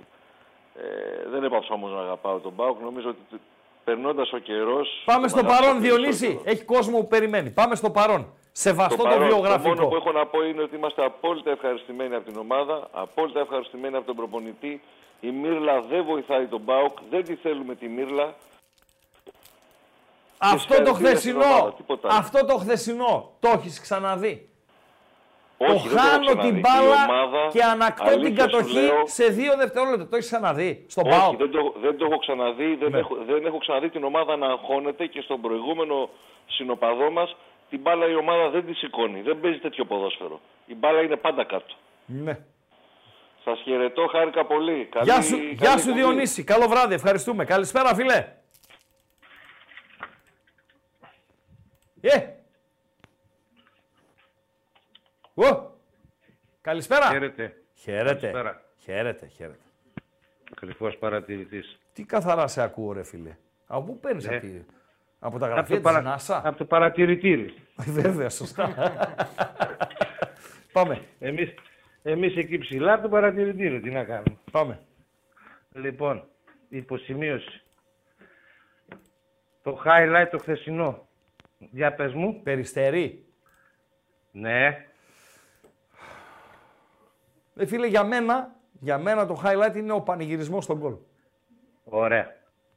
Ε, 0.78 1.28
δεν 1.28 1.44
έπαψα 1.44 1.74
όμως 1.74 1.92
να 1.92 2.00
αγαπάω 2.00 2.38
τον 2.38 2.52
Μπάουκ. 2.52 2.80
Νομίζω 2.80 3.08
ότι 3.08 3.40
περνώντας 3.84 4.32
ο 4.32 4.38
καιρός. 4.38 5.02
Πάμε 5.04 5.28
στο 5.28 5.44
παρόν, 5.44 5.80
Διονύση. 5.80 6.40
Έχει 6.44 6.64
κόσμο 6.64 6.98
που 6.98 7.06
περιμένει. 7.06 7.50
Πάμε 7.50 7.74
στο 7.74 7.90
παρόν. 7.90 8.32
Σεβαστό 8.52 9.02
το, 9.02 9.08
Το 9.10 9.18
βιογραφικό. 9.18 9.68
μόνο 9.74 9.86
που 9.88 9.94
έχω 9.96 10.12
να 10.12 10.26
πω 10.26 10.44
είναι 10.44 10.62
ότι 10.62 10.76
είμαστε 10.76 11.04
απόλυτα 11.04 11.50
ευχαριστημένοι 11.50 12.14
από 12.14 12.24
την 12.30 12.38
ομάδα, 12.38 12.88
απόλυτα 12.92 13.40
ευχαριστημένοι 13.40 13.96
από 13.96 14.06
τον 14.06 14.16
προπονητή. 14.16 14.82
Η 15.20 15.30
Μύρλα 15.30 15.80
δεν 15.80 16.04
βοηθάει 16.04 16.46
τον 16.46 16.60
Μπάουκ, 16.60 16.98
δεν 17.10 17.24
τη 17.24 17.34
θέλουμε 17.34 17.74
τη 17.74 17.88
Μύρλα. 17.88 18.34
Αυτό 20.38 20.74
το 20.82 20.94
συγχαρητήρια 20.94 21.18
στην 21.18 21.34
ομάδα, 21.34 21.48
χθεσινό, 21.52 21.72
τίποτα 21.76 22.08
άλλο. 22.08 22.18
αυτό 22.18 22.44
το 22.46 22.56
χθεσινό, 22.58 23.32
το 23.40 23.48
έχεις 23.48 23.80
ξαναδεί. 23.80 24.50
Όχι, 25.58 25.88
το 25.88 25.94
δεν 25.94 25.96
το 25.96 26.02
έχω 26.02 26.08
χάνω 26.08 26.24
ξαναδεί. 26.26 26.48
την 26.48 26.56
Η 26.56 26.60
μπάλα 26.60 27.04
ομάδα, 27.04 27.48
και 27.52 27.62
ανακτώ 27.62 28.04
την 28.04 28.12
αλήθεια 28.12 28.42
σου 28.48 28.50
κατοχή 28.50 28.72
λέω, 28.74 29.02
σε 29.06 29.26
δύο 29.26 29.56
δευτερόλεπτα. 29.56 30.08
Το 30.08 30.16
έχεις 30.16 30.26
ξαναδεί 30.30 30.84
στον 30.88 31.06
Όχι, 31.06 31.18
ΠΑΟΚ. 31.18 31.36
δεν 31.36 31.50
το, 31.50 31.74
δεν 31.80 31.96
το 31.98 32.04
έχω 32.10 32.18
ξαναδεί. 32.18 32.74
Δεν, 32.74 32.90
Ναι. 32.90 32.98
έχω, 32.98 33.16
δεν 33.26 33.46
έχω 33.46 33.58
ξαναδεί 33.58 33.88
την 33.90 34.04
ομάδα 34.04 34.36
να 34.36 34.46
αγχώνεται 34.46 35.06
και 35.06 35.20
στον 35.20 35.40
προηγούμενο 35.40 36.08
συνοπαδό 36.46 37.10
μας 37.10 37.36
την 37.70 37.80
μπάλα 37.80 38.08
η 38.08 38.14
ομάδα 38.14 38.48
δεν 38.50 38.66
τη 38.66 38.74
σηκώνει. 38.74 39.20
Δεν 39.20 39.40
παίζει 39.40 39.58
τέτοιο 39.58 39.84
ποδόσφαιρο. 39.84 40.40
Η 40.66 40.74
μπάλα 40.74 41.00
είναι 41.02 41.16
πάντα 41.16 41.44
κάτω. 41.44 41.74
Ναι. 42.06 42.38
Σας 43.44 43.60
χαιρετώ, 43.64 44.06
χάρηκα 44.06 44.44
πολύ. 44.46 44.88
Καλή, 44.90 45.04
Γεια 45.10 45.22
σου, 45.22 45.30
καλή 45.36 45.56
γεια 45.58 45.70
σου 45.70 45.78
εκπομπή. 45.78 45.92
Διονύση. 45.98 46.44
Καλό 46.44 46.68
βράδυ. 46.68 46.94
Ευχαριστούμε. 46.94 47.44
Καλησπέρα 47.44 47.94
φίλε. 47.94 48.26
Ε. 52.00 52.35
Ω. 55.38 55.70
Καλησπέρα. 56.60 57.06
Χαίρετε. 57.10 57.56
Χαίρετε. 57.74 58.04
Καλησπέρα. 58.20 58.62
Χαίρετε, 58.76 59.26
χαίρετε. 59.26 59.58
Κρυφός 60.56 60.96
παρατηρητής. 60.98 61.78
Τι 61.92 62.04
καθαρά 62.04 62.46
σε 62.46 62.62
ακούω 62.62 62.92
ρε 62.92 63.02
φίλε. 63.02 63.36
Από 63.66 63.82
πού 63.86 64.00
παίρνεις 64.00 64.26
Ναι. 64.26 64.34
αυτή, 64.36 64.66
από 65.18 65.38
τα 65.38 65.46
Από 65.46 65.54
γραφεία 65.54 65.76
το, 65.76 65.82
της 65.82 65.92
παρα... 65.92 66.00
ΝΑΣΑ. 66.00 66.42
από 66.48 66.56
το 66.58 66.64
παρατηρητήρι. 66.64 67.54
Βέβαια, 67.76 68.28
σωστά. 68.28 68.74
Πάμε, 70.72 71.00
Εμείς, 71.18 71.54
εμείς 72.02 72.36
εκεί 72.36 72.58
ψηλά 72.58 72.92
από 72.92 73.02
το 73.02 73.08
παρατηρητήριο. 73.08 73.80
Τι 73.80 73.90
να 73.90 74.04
κάνουμε. 74.04 74.38
πάμε. 74.50 74.80
Λοιπόν, 75.72 76.28
υποσημείωση. 76.68 77.62
Το 79.62 79.82
highlight 79.84 80.26
το 80.30 80.38
χθεσινό. 80.38 81.08
Για 81.58 81.94
πες 81.94 82.12
μου. 82.14 82.42
Περιστερή. 82.42 83.24
Ναι. 84.32 84.86
Ε, 87.58 87.66
φίλε, 87.66 87.86
για 87.86 88.04
μένα, 88.04 88.50
για 88.80 88.98
μένα 88.98 89.26
το 89.26 89.42
highlight 89.44 89.76
είναι 89.76 89.92
ο 89.92 90.00
πανηγυρισμός 90.00 90.64
στον 90.64 90.78
γκολ. 90.78 90.94
Ωραία. 91.84 92.26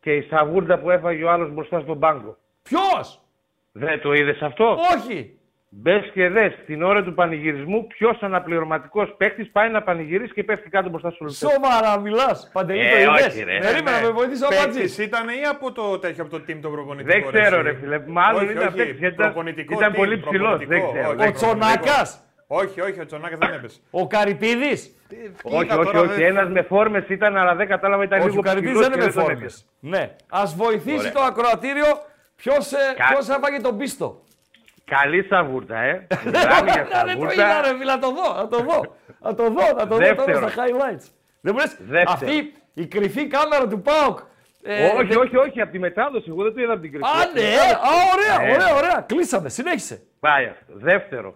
Και 0.01 0.15
η 0.15 0.21
σαβούρδα 0.21 0.79
που 0.79 0.89
έφαγε 0.89 1.23
ο 1.23 1.29
άλλος 1.31 1.53
μπροστά 1.53 1.79
στον 1.79 1.99
πάγκο. 1.99 2.37
Ποιος! 2.63 3.21
Δεν 3.71 4.01
το 4.01 4.13
είδες 4.13 4.41
αυτό; 4.41 4.77
Όχι! 4.97 5.33
Μπες 5.71 6.11
και 6.13 6.29
δες 6.29 6.53
την 6.65 6.83
ώρα 6.83 7.03
του 7.03 7.13
πανηγυρισμού 7.13 7.87
ποιος 7.87 8.17
αναπληρωματικός 8.21 9.13
παίκτης 9.17 9.49
πάει 9.51 9.69
να 9.69 9.81
πανηγυρίσει 9.83 10.33
και 10.33 10.43
πέφτει 10.43 10.69
κάτω 10.69 10.89
μπροστά 10.89 11.09
στο 11.11 11.25
λεπτό. 11.25 11.49
Σοβαρά 11.49 11.99
μιλάς. 11.99 12.49
Παντελή 12.53 12.79
Ε, 12.79 13.05
το 13.05 13.11
όχι, 13.11 13.21
είδες. 13.23 13.43
ρε. 13.43 13.59
Περίμενα 13.59 14.01
να 14.01 14.07
με 14.07 14.11
βοηθήσει 14.11 14.43
ο 14.43 14.47
Παίκτης 14.47 14.65
Μπατζής. 14.65 14.97
ήταν 14.97 15.27
ή 15.29 15.45
από 15.51 15.71
το 15.71 15.99
τέτοιο 15.99 16.23
από 16.23 16.37
το 16.37 16.43
team 16.47 16.57
το 16.61 16.69
προπονητικό. 16.69 17.29
Δεν 17.29 17.31
ξέρω, 17.41 17.55
εσύ. 17.59 17.63
ρε 17.69 17.75
φίλε. 17.79 18.03
Μάλλον 18.07 18.43
όχι, 18.43 18.51
ήταν 18.51 18.67
όχι, 18.67 18.77
παίκτης, 18.77 18.97
γιατί 18.99 19.13
ήταν- 19.13 19.25
προπονητικό 19.25 19.73
ήταν 19.73 19.91
team, 19.91 19.95
πολύ 19.95 20.19
ψηλός, 20.19 20.57
δεν 20.57 20.67
προπονητικό, 20.67 20.91
ξέρω, 20.91 21.07
όχι, 21.07 21.17
δεν 21.17 21.27
Ο 21.27 21.31
Τσονάκας. 21.31 22.28
Όχι, 22.51 22.81
όχι, 22.81 22.99
ο 22.99 23.05
Τσονάκας 23.05 23.39
δεν 23.39 23.53
έπεσε. 23.53 23.79
Ο 23.91 24.07
Καρυπίδης. 24.07 24.95
Όχι, 25.43 25.63
Κοίτα, 25.63 25.77
όχι, 25.77 25.85
τώρα 25.91 25.99
όχι. 25.99 26.13
δεν- 26.13 26.25
Ένας 26.25 26.49
με 26.49 26.61
φόρμες 26.61 27.03
ήταν, 27.09 27.37
αλλά 27.37 27.55
δεν 27.55 27.67
κατάλαβα 27.67 28.03
ήταν 28.03 28.19
Όχι, 28.19 28.27
λίγο 28.29 28.39
ο 28.39 28.43
Καρυπίδης 28.43 28.71
ψηλός 28.79 28.87
δεν 28.89 28.97
και 28.97 29.03
είναι 29.05 29.13
με 29.15 29.21
τον 29.21 29.23
φόρμες. 29.35 29.65
Ναι. 29.79 30.15
Ας 30.29 30.55
βοηθήσει 30.55 30.97
Ωραία. 30.97 31.11
το 31.11 31.21
ακροατήριο 31.21 31.85
ποιος, 32.35 32.71
ε, 32.71 32.77
Κα- 32.97 33.05
ποιος 33.09 33.29
έφαγε 33.29 33.59
τον 33.61 33.77
πίστο. 33.77 34.05
έπιασε. 34.05 35.03
Καλή 35.03 35.23
σαβούρτα, 35.23 35.77
ε. 35.79 36.07
Μιλάμε 36.25 36.71
για 36.71 36.81
Ναι, 36.83 37.03
δεν 37.05 37.19
το 37.19 37.31
είδα 37.31 37.35
ρε 37.35 37.41
σαβούρτα. 37.41 37.77
φίλε, 37.77 37.91
να 37.91 37.99
το 37.99 38.09
δω, 38.11 38.33
να 38.41 38.47
το 38.47 38.57
δω. 38.57 38.95
Να 39.21 39.33
το 39.35 39.43
δω, 39.43 39.65
να 39.77 39.87
το 39.87 39.95
δω 39.97 40.15
τώρα 40.15 40.15
Δεύτερο. 40.15 40.47
στα 40.49 40.63
highlights. 40.63 41.05
Δεν 41.41 41.53
μου 41.53 41.59
λες, 41.59 41.75
Δεύτερο. 41.79 42.11
αυτή 42.11 42.53
η 42.73 42.85
κρυφή 42.87 43.27
κάμερα 43.27 43.67
του 43.67 43.81
ΠΑΟΚ. 43.81 44.19
ε, 44.63 44.85
Όχι, 44.85 45.07
δεν- 45.07 45.17
όχι, 45.17 45.35
όχι, 45.37 45.61
από 45.61 45.71
τη 45.71 45.79
μετάδοση. 45.79 46.25
Εγώ 46.29 46.43
δεν 46.43 46.53
το 46.53 46.61
είδα 46.61 46.73
από 46.73 46.81
την 46.81 46.91
κρυφή. 46.91 47.05
Α, 47.05 47.21
Από 47.23 47.33
τη 47.33 47.41
ναι, 47.41 47.49
μετάδοση. 47.49 47.73
α, 47.73 47.91
ωραία, 48.13 48.47
Ναι. 48.47 48.53
ωραία, 48.53 48.75
ωραία. 48.75 49.05
Κλείσαμε, 49.07 49.49
συνέχισε. 49.49 50.01
Πάει 50.19 50.45
αυτό. 50.45 50.73
Δεύτερο. 50.75 51.35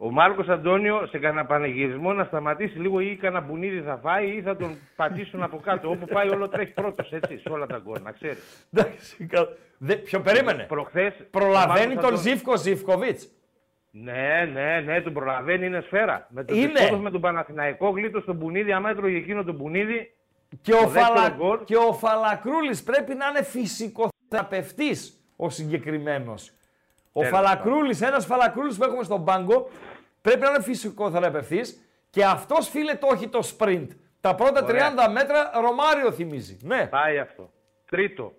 Ο 0.00 0.10
Μάρκος 0.10 0.48
Αντώνιο 0.48 1.06
σε 1.06 1.18
κανένα 1.18 1.46
πανηγυρισμό 1.46 2.12
να 2.12 2.24
σταματήσει 2.24 2.78
λίγο 2.78 3.00
ή 3.00 3.16
κανένα 3.16 3.46
μπουνίδι 3.46 3.80
θα 3.80 3.96
φάει 4.02 4.28
ή 4.36 4.42
θα 4.42 4.56
τον 4.56 4.76
πατήσουν 4.96 5.42
από 5.42 5.56
κάτω. 5.56 5.90
Όπου 5.90 6.06
πάει 6.06 6.28
όλο 6.28 6.48
τρέχει 6.48 6.72
πρώτος, 6.72 7.12
έτσι, 7.12 7.38
σε 7.38 7.48
όλα 7.48 7.66
τα 7.66 7.78
γκολ, 7.84 8.00
να 8.02 8.12
ξέρεις. 8.12 8.68
Εντάξει, 8.72 9.26
κα- 9.26 9.48
δε- 9.78 9.96
Ποιο 9.96 10.20
περίμενε. 10.20 10.64
Προχθές. 10.68 11.12
Προλαβαίνει 11.30 11.96
τον 11.96 12.16
Ζήφκο 12.16 12.56
Ζήφκοβιτς. 12.56 13.28
Ναι, 13.90 14.50
ναι, 14.52 14.80
ναι, 14.80 15.00
τον 15.00 15.12
προλαβαίνει, 15.12 15.66
είναι 15.66 15.80
σφαίρα. 15.80 16.26
Με 16.30 16.44
τον 16.44 16.56
Είναι. 16.56 16.72
Τεσπότος, 16.72 17.00
με 17.00 17.10
τον 17.10 17.20
Παναθηναϊκό 17.20 17.88
γλίτω 17.88 18.20
στον 18.20 18.36
Μπουνίδη, 18.36 18.72
άμα 18.72 18.90
έτρωγε 18.90 19.16
εκείνο 19.16 19.44
τον 19.44 19.54
Μπουνίδη. 19.54 20.12
Και 20.62 20.74
ο, 20.74 20.78
Το 20.78 20.86
δεύτερο 20.88 21.14
Φαλα... 21.18 21.34
γκολ. 21.38 21.64
και 21.64 21.76
ο 21.76 21.92
Φαλακρούλης 21.92 22.82
πρέπει 22.82 23.14
να 23.14 23.26
είναι 23.28 23.42
φυσικοθεραπευτής 23.42 25.12
ο 25.36 25.50
συγκεκριμένος. 25.50 26.52
Ο 27.18 27.20
Τέλος 27.20 27.36
Φαλακρούλης, 27.38 28.00
ένας 28.00 28.26
Φαλακρούλης 28.26 28.76
που 28.78 28.84
έχουμε 28.84 29.02
στον 29.02 29.24
πάγκο, 29.24 29.68
πρέπει 30.22 30.40
να 30.40 30.48
είναι 30.48 30.62
φυσικοθεραπευτής 30.62 31.82
και 32.10 32.24
αυτός 32.24 32.68
φίλε 32.68 32.94
το 32.94 33.08
έχει 33.12 33.28
το 33.28 33.56
sprint. 33.58 33.86
Τα 34.20 34.34
πρώτα 34.34 34.64
Ωραία. 34.64 34.94
30 35.08 35.10
μέτρα 35.12 35.50
Ρωμάριο 35.54 36.12
θυμίζει. 36.12 36.56
Ναι. 36.62 36.86
Πάει 36.86 37.18
αυτό. 37.18 37.50
Τρίτο. 37.90 38.32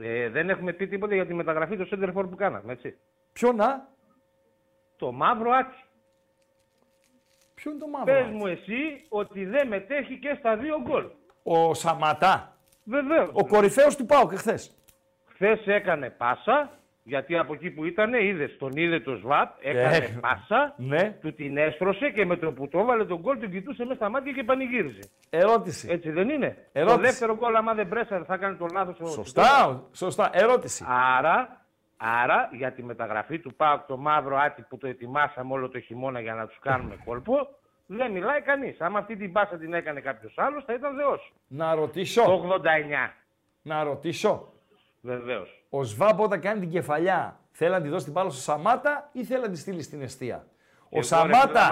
Ε, 0.00 0.28
δεν 0.28 0.50
έχουμε 0.50 0.72
πει 0.72 0.86
τίποτα 0.86 1.14
για 1.14 1.26
τη 1.26 1.34
μεταγραφή 1.34 1.76
του 1.76 1.88
Center 1.90 2.08
for 2.08 2.28
που 2.30 2.36
κάναμε, 2.36 2.72
έτσι. 2.72 2.96
Ποιο 3.32 3.52
να, 3.52 3.88
Το 4.96 5.12
μαύρο 5.12 5.50
άτσι. 5.50 5.84
ποιο 7.54 7.70
είναι 7.70 7.80
το 7.80 7.86
μαύρο. 7.88 8.12
Πες 8.14 8.20
έτσι; 8.22 8.32
μου 8.32 8.46
εσύ 8.46 9.04
ότι 9.08 9.44
δεν 9.44 9.68
μετέχει 9.68 10.18
και 10.18 10.36
στα 10.38 10.56
δύο 10.56 10.80
γκολ. 10.80 11.06
Ο 11.42 11.74
Σαματά, 11.74 12.56
Βεβαίως. 12.84 13.30
ο 13.32 13.46
κορυφαίος 13.46 13.96
του 13.96 14.06
ΠΑΟΚ 14.06 14.32
εχθές. 14.32 14.76
Χθες 15.34 15.66
έκανε 15.66 16.10
πάσα 16.10 16.78
Γιατί 17.06 17.38
από 17.38 17.54
εκεί 17.54 17.70
που 17.70 17.84
ήταν, 17.84 18.14
είδες, 18.14 18.56
τον 18.58 18.70
είδε 18.74 19.00
το 19.00 19.16
ΣΒΑΠ, 19.16 19.56
έκανε 19.60 19.96
Ε, 19.96 20.18
πάσα, 20.20 20.74
Ναι. 20.76 21.10
του 21.20 21.34
την 21.34 21.56
έστρωσε 21.56 22.10
και 22.10 22.24
με 22.24 22.36
το 22.36 22.52
που 22.52 22.68
το 22.68 22.78
έβαλε 22.78 23.04
τον 23.04 23.18
γκολ 23.20 23.38
τον 23.40 23.50
κοιτούσε 23.50 23.82
μέσα 23.84 23.94
στα 23.94 24.08
μάτια 24.08 24.32
και 24.32 24.44
πανηγύριζε. 24.44 25.00
Ερώτηση. 25.30 25.88
Έτσι 25.90 26.10
δεν 26.10 26.28
είναι; 26.28 26.56
Ερώτηση. 26.72 26.96
Το 26.96 27.02
δεύτερο 27.02 27.36
γκολ, 27.36 27.56
άμα 27.56 27.74
δεν 27.74 27.88
πρέσαρε, 27.88 28.24
θα 28.24 28.34
έκανε 28.34 28.54
τον 28.56 28.68
λάθος. 28.72 29.00
ο- 29.00 29.06
Σωστά, 29.06 29.82
σωστά. 29.92 30.30
Ερώτηση. 30.32 30.84
Άρα, 30.88 31.66
άρα 31.96 32.48
για 32.52 32.72
τη 32.72 32.82
μεταγραφή 32.82 33.38
του 33.38 33.54
ΠΑΟΚ 33.54 33.80
το 33.86 33.96
μαύρο 33.96 34.36
άτι 34.38 34.62
που 34.68 34.78
το 34.78 34.86
ετοιμάσαμε 34.86 35.52
όλο 35.52 35.68
το 35.68 35.80
χειμώνα 35.80 36.20
για 36.20 36.34
να 36.34 36.46
τους 36.46 36.58
κάνουμε 36.58 36.96
κόλπο, 37.04 37.48
δεν 37.86 38.10
μιλάει 38.10 38.40
κανείς. 38.40 38.80
Άμα 38.80 38.98
αυτή 38.98 39.16
την 39.16 39.32
πάσα 39.32 39.56
την 39.56 39.74
έκανε 39.74 40.00
κάποιος 40.00 40.34
άλλος, 40.36 40.64
θα 40.64 40.72
ήταν 40.72 40.96
Θεό. 40.96 41.18
Να 41.46 41.74
ρωτήσω. 41.74 42.22
Το 42.24 42.32
89. 42.32 43.14
Να 43.62 43.82
ρωτήσω. 43.82 44.52
Βεβαίως. 45.00 45.63
Ο 45.76 45.82
Σβάμπ 45.82 46.20
όταν 46.20 46.40
κάνει 46.40 46.60
την 46.60 46.70
κεφαλιά 46.70 47.38
θέλει 47.50 47.70
να 47.70 47.80
τη 47.80 47.88
δώσει 47.88 48.04
την 48.04 48.12
μπάλα 48.12 48.30
στο 48.30 48.40
Σαμάτα 48.40 49.08
ή 49.12 49.24
θέλει 49.24 49.40
να 49.40 49.48
τη 49.50 49.58
στείλει 49.58 49.82
στην 49.82 50.02
αιστεία. 50.02 50.46
Ο 50.90 51.02
Σαμάτα, 51.02 51.70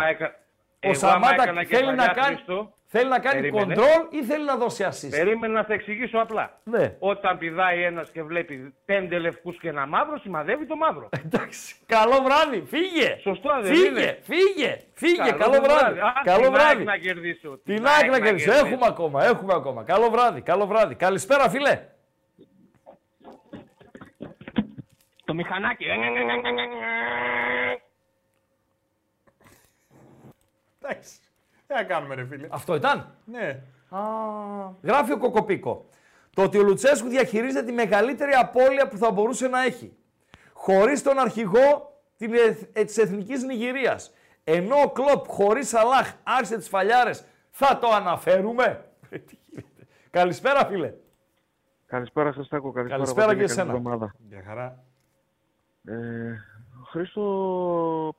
ο 0.89 0.95
Σαμάτα 0.95 1.43
θέλει, 1.69 1.95
να 1.95 2.07
κάνει, 2.07 2.39
θέλει 2.87 3.09
να 3.09 3.19
κάνει 3.19 3.41
Περίμενε. 3.41 3.75
κοντρόλ 3.75 4.07
ή 4.11 4.25
θέλει 4.25 4.45
να 4.45 4.57
δώσει 4.57 4.87
assist; 4.91 5.11
Περίμενε 5.11 5.53
να 5.53 5.65
τα 5.65 5.75
εξηγήσω 5.75 6.19
απλά. 6.19 6.59
Ναι. 6.65 6.97
Όταν 6.99 7.39
πηδάει 7.39 7.83
ένας 7.83 8.11
και 8.11 8.23
βλέπει 8.23 8.75
πέντε 8.85 9.19
λευκούς 9.19 9.59
και 9.59 9.69
ένα 9.69 9.87
μαύρο, 9.87 10.19
σημαδεύει 10.19 10.67
το 10.67 10.77
μαύρο. 10.77 11.09
Εντάξει. 11.25 11.75
Καλό 11.87 12.23
βράδυ. 12.25 12.63
Φύγε. 12.67 13.17
Σωστό, 13.23 13.51
δεν 13.63 13.75
Φύγε. 13.75 13.89
είναι. 13.89 14.19
Φύγε. 14.23 14.77
Φύγε. 14.93 15.31
Καλό, 15.39 15.55
το 15.55 15.63
βράδυ. 15.63 15.99
Α, 15.99 16.13
Καλό 16.25 16.43
την 16.43 16.53
βράδυ. 16.53 16.77
ΑΕΚ 16.77 16.85
να 16.87 16.97
κερδίσω. 16.97 17.59
Την 17.65 17.87
άκρη 17.87 18.09
να 18.11 18.21
κερδίσει. 18.21 18.51
Έχουμε 18.51 18.87
ακόμα. 18.87 19.25
Έχουμε 19.25 19.53
ακόμα. 19.55 19.83
Καλό 19.85 20.11
βράδυ. 20.11 20.41
Καλό 20.41 20.67
βράδυ. 20.67 20.95
Καλησπέρα, 20.95 21.49
φίλε. 21.51 21.81
Το 25.33 25.39
μηχανάκι. 25.39 25.85
Εντάξει. 30.81 31.19
Τι 31.67 31.75
να 31.75 31.83
κάνουμε, 31.85 32.15
ρε 32.15 32.25
φίλε. 32.27 32.47
Αυτό 32.51 32.75
ήταν; 32.75 33.15
Ναι. 33.25 33.63
Α, 33.89 33.99
γράφει 34.83 35.13
ο 35.13 35.19
Κοκοπίκο. 35.19 35.87
Το 36.35 36.43
ότι 36.43 36.59
ο 36.59 36.63
Λουτσέσκου 36.63 37.09
διαχειρίζεται 37.09 37.67
τη 37.67 37.73
μεγαλύτερη 37.73 38.33
απώλεια 38.33 38.89
που 38.89 38.97
θα 38.97 39.11
μπορούσε 39.11 39.49
να 39.49 39.63
έχει. 39.65 39.97
Χωρίς 40.53 41.03
τον 41.03 41.19
αρχηγό 41.19 42.01
την 42.17 42.35
εθ- 42.35 42.79
ε, 42.79 42.85
της 42.85 42.99
Εθνικής 42.99 43.43
Νιγηρίας. 43.43 44.13
Ενώ 44.45 44.77
ο 44.85 44.91
Κλόπ 44.91 45.27
χωρίς 45.29 45.69
Σαλάχ 45.69 46.13
άρχισε 46.23 46.57
τις 46.57 46.69
φαλιάρες, 46.69 47.25
θα 47.51 47.79
το 47.79 47.89
αναφέρουμε. 47.89 48.85
Ε, 49.11 49.19
τι 49.19 49.37
γίνεται. 49.41 49.87
Καλησπέρα 50.11 50.67
φίλε. 50.67 50.93
Καλησπέρα 51.87 52.33
σας 52.33 52.49
Τάκο, 52.49 52.73
καλησπέρα, 52.73 52.97
Καλησπέρα 53.03 53.27
Παντελή, 53.27 53.47
και 53.49 53.55
καλή 53.55 53.61
εσένα. 53.61 53.77
εβδομάδα. 53.79 54.15
Για 54.29 54.43
χαρά. 54.47 54.85
Ε, 55.87 55.95
Χρήστο, 56.91 58.15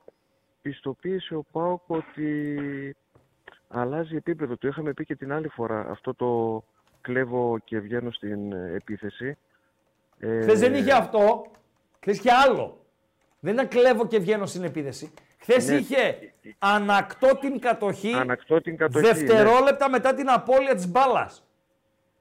πιστοποίησε 0.62 1.36
ο 1.36 1.44
Πάοκ 1.52 1.82
ότι 1.88 2.96
αλλάζει 3.68 4.16
επίπεδο. 4.16 4.58
Το 4.58 4.68
είχαμε 4.68 4.94
πει 4.94 5.06
και 5.06 5.16
την 5.16 5.34
άλλη 5.34 5.48
φορά. 5.48 5.86
Αυτό 5.90 6.14
το 6.14 6.64
κλέβω 7.02 7.58
και 7.64 7.80
βγαίνω 7.80 8.12
στην 8.12 8.52
ε, 8.54 8.72
επίθεση. 8.76 9.38
Ε, 10.20 10.42
Χθες 10.42 10.60
δεν 10.60 10.74
είχε 10.74 10.92
αυτό, 10.94 11.46
χθες 12.02 12.18
είχε 12.18 12.32
άλλο. 12.32 12.86
Δεν 13.40 13.54
ήταν 13.54 13.68
κλέβω 13.68 14.08
και 14.08 14.20
βγαίνω 14.20 14.46
στην 14.46 14.64
επίδεση. 14.64 15.14
Χθες 15.40 15.68
Ναι. 15.68 15.76
είχε 15.76 16.18
ανακτώ 16.60 17.38
την 17.38 17.60
κατοχή, 17.60 18.14
Ανακτώ 18.14 18.62
την 18.62 18.78
κατοχή. 18.78 19.06
ναι. 19.06 19.14
δευτερόλεπτα 19.14 19.90
μετά 19.90 20.14
την 20.14 20.30
απώλεια 20.30 20.76
της 20.76 20.88
μπάλας. 20.88 21.48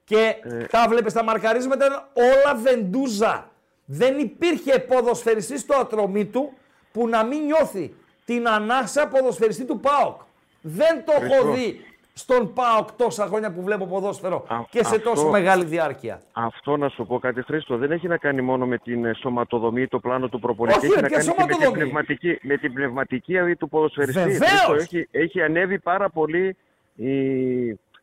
Και 0.03 0.35
Ε. 0.43 0.65
τα 0.65 0.85
βλέπεις 0.89 1.13
τα 1.13 1.23
μαρκαρίσματα 1.23 1.85
ήταν 1.85 2.07
όλα 2.13 2.55
βεντούζα. 2.55 3.51
Δεν 3.85 4.19
υπήρχε 4.19 4.79
ποδοσφαιριστής 4.79 5.61
στο 5.61 5.75
ατρωμί 5.79 6.25
του 6.25 6.53
που 6.91 7.07
να 7.07 7.23
μην 7.23 7.43
νιώθει 7.45 7.93
την 8.25 8.47
ανάσα 8.47 9.07
ποδοσφαιριστή 9.07 9.65
του 9.65 9.79
ΠΑΟΚ. 9.79 10.21
Δεν 10.61 11.03
το 11.05 11.11
έχω 11.11 11.25
Χριστός. 11.33 11.55
δει 11.55 11.79
στον 12.13 12.53
ΠΑΟΚ 12.53 12.91
τόσα 12.91 13.25
χρόνια 13.25 13.51
που 13.51 13.61
βλέπω 13.61 13.85
ποδόσφαιρο 13.85 14.45
Α- 14.47 14.55
και 14.69 14.83
σε 14.83 14.95
αυτό- 14.95 15.09
τόσο 15.09 15.29
μεγάλη 15.29 15.65
διάρκεια. 15.65 16.21
Αυτό 16.31 16.77
να 16.77 16.89
σου 16.89 17.05
πω 17.05 17.19
κάτι 17.19 17.41
Χρήστο, 17.41 17.77
δεν 17.77 17.91
έχει 17.91 18.07
να 18.07 18.17
κάνει 18.17 18.41
μόνο 18.41 18.65
με 18.65 18.77
την 18.77 19.05
ε, 19.05 19.13
σωματοδομή, 19.13 19.87
το 19.87 19.99
πλάνο 19.99 20.27
του 20.29 20.39
προπονητή. 20.39 20.77
Όχι, 20.77 20.85
έχει 20.85 20.95
ρε, 20.95 21.01
να 21.01 21.07
ποια 21.07 21.17
κάνει 21.17 21.27
και 21.35 21.41
με 21.41 21.45
την, 21.45 21.53
σωματοδομή; 21.55 21.79
πνευματική, 21.81 22.39
με 22.41 22.57
την 22.57 22.73
πνευματική 22.73 23.37
αδεί 23.37 23.55
του 23.55 23.69
ποδοσφαιριστή. 23.69 24.21
Βεβαίως! 24.21 24.49
Χρήστο, 24.49 24.73
Έχει, 24.73 25.07
έχει 25.11 25.41
ανέβει 25.41 25.79
πάρα 25.79 26.09
πολύ 26.09 26.55
η, 26.95 27.11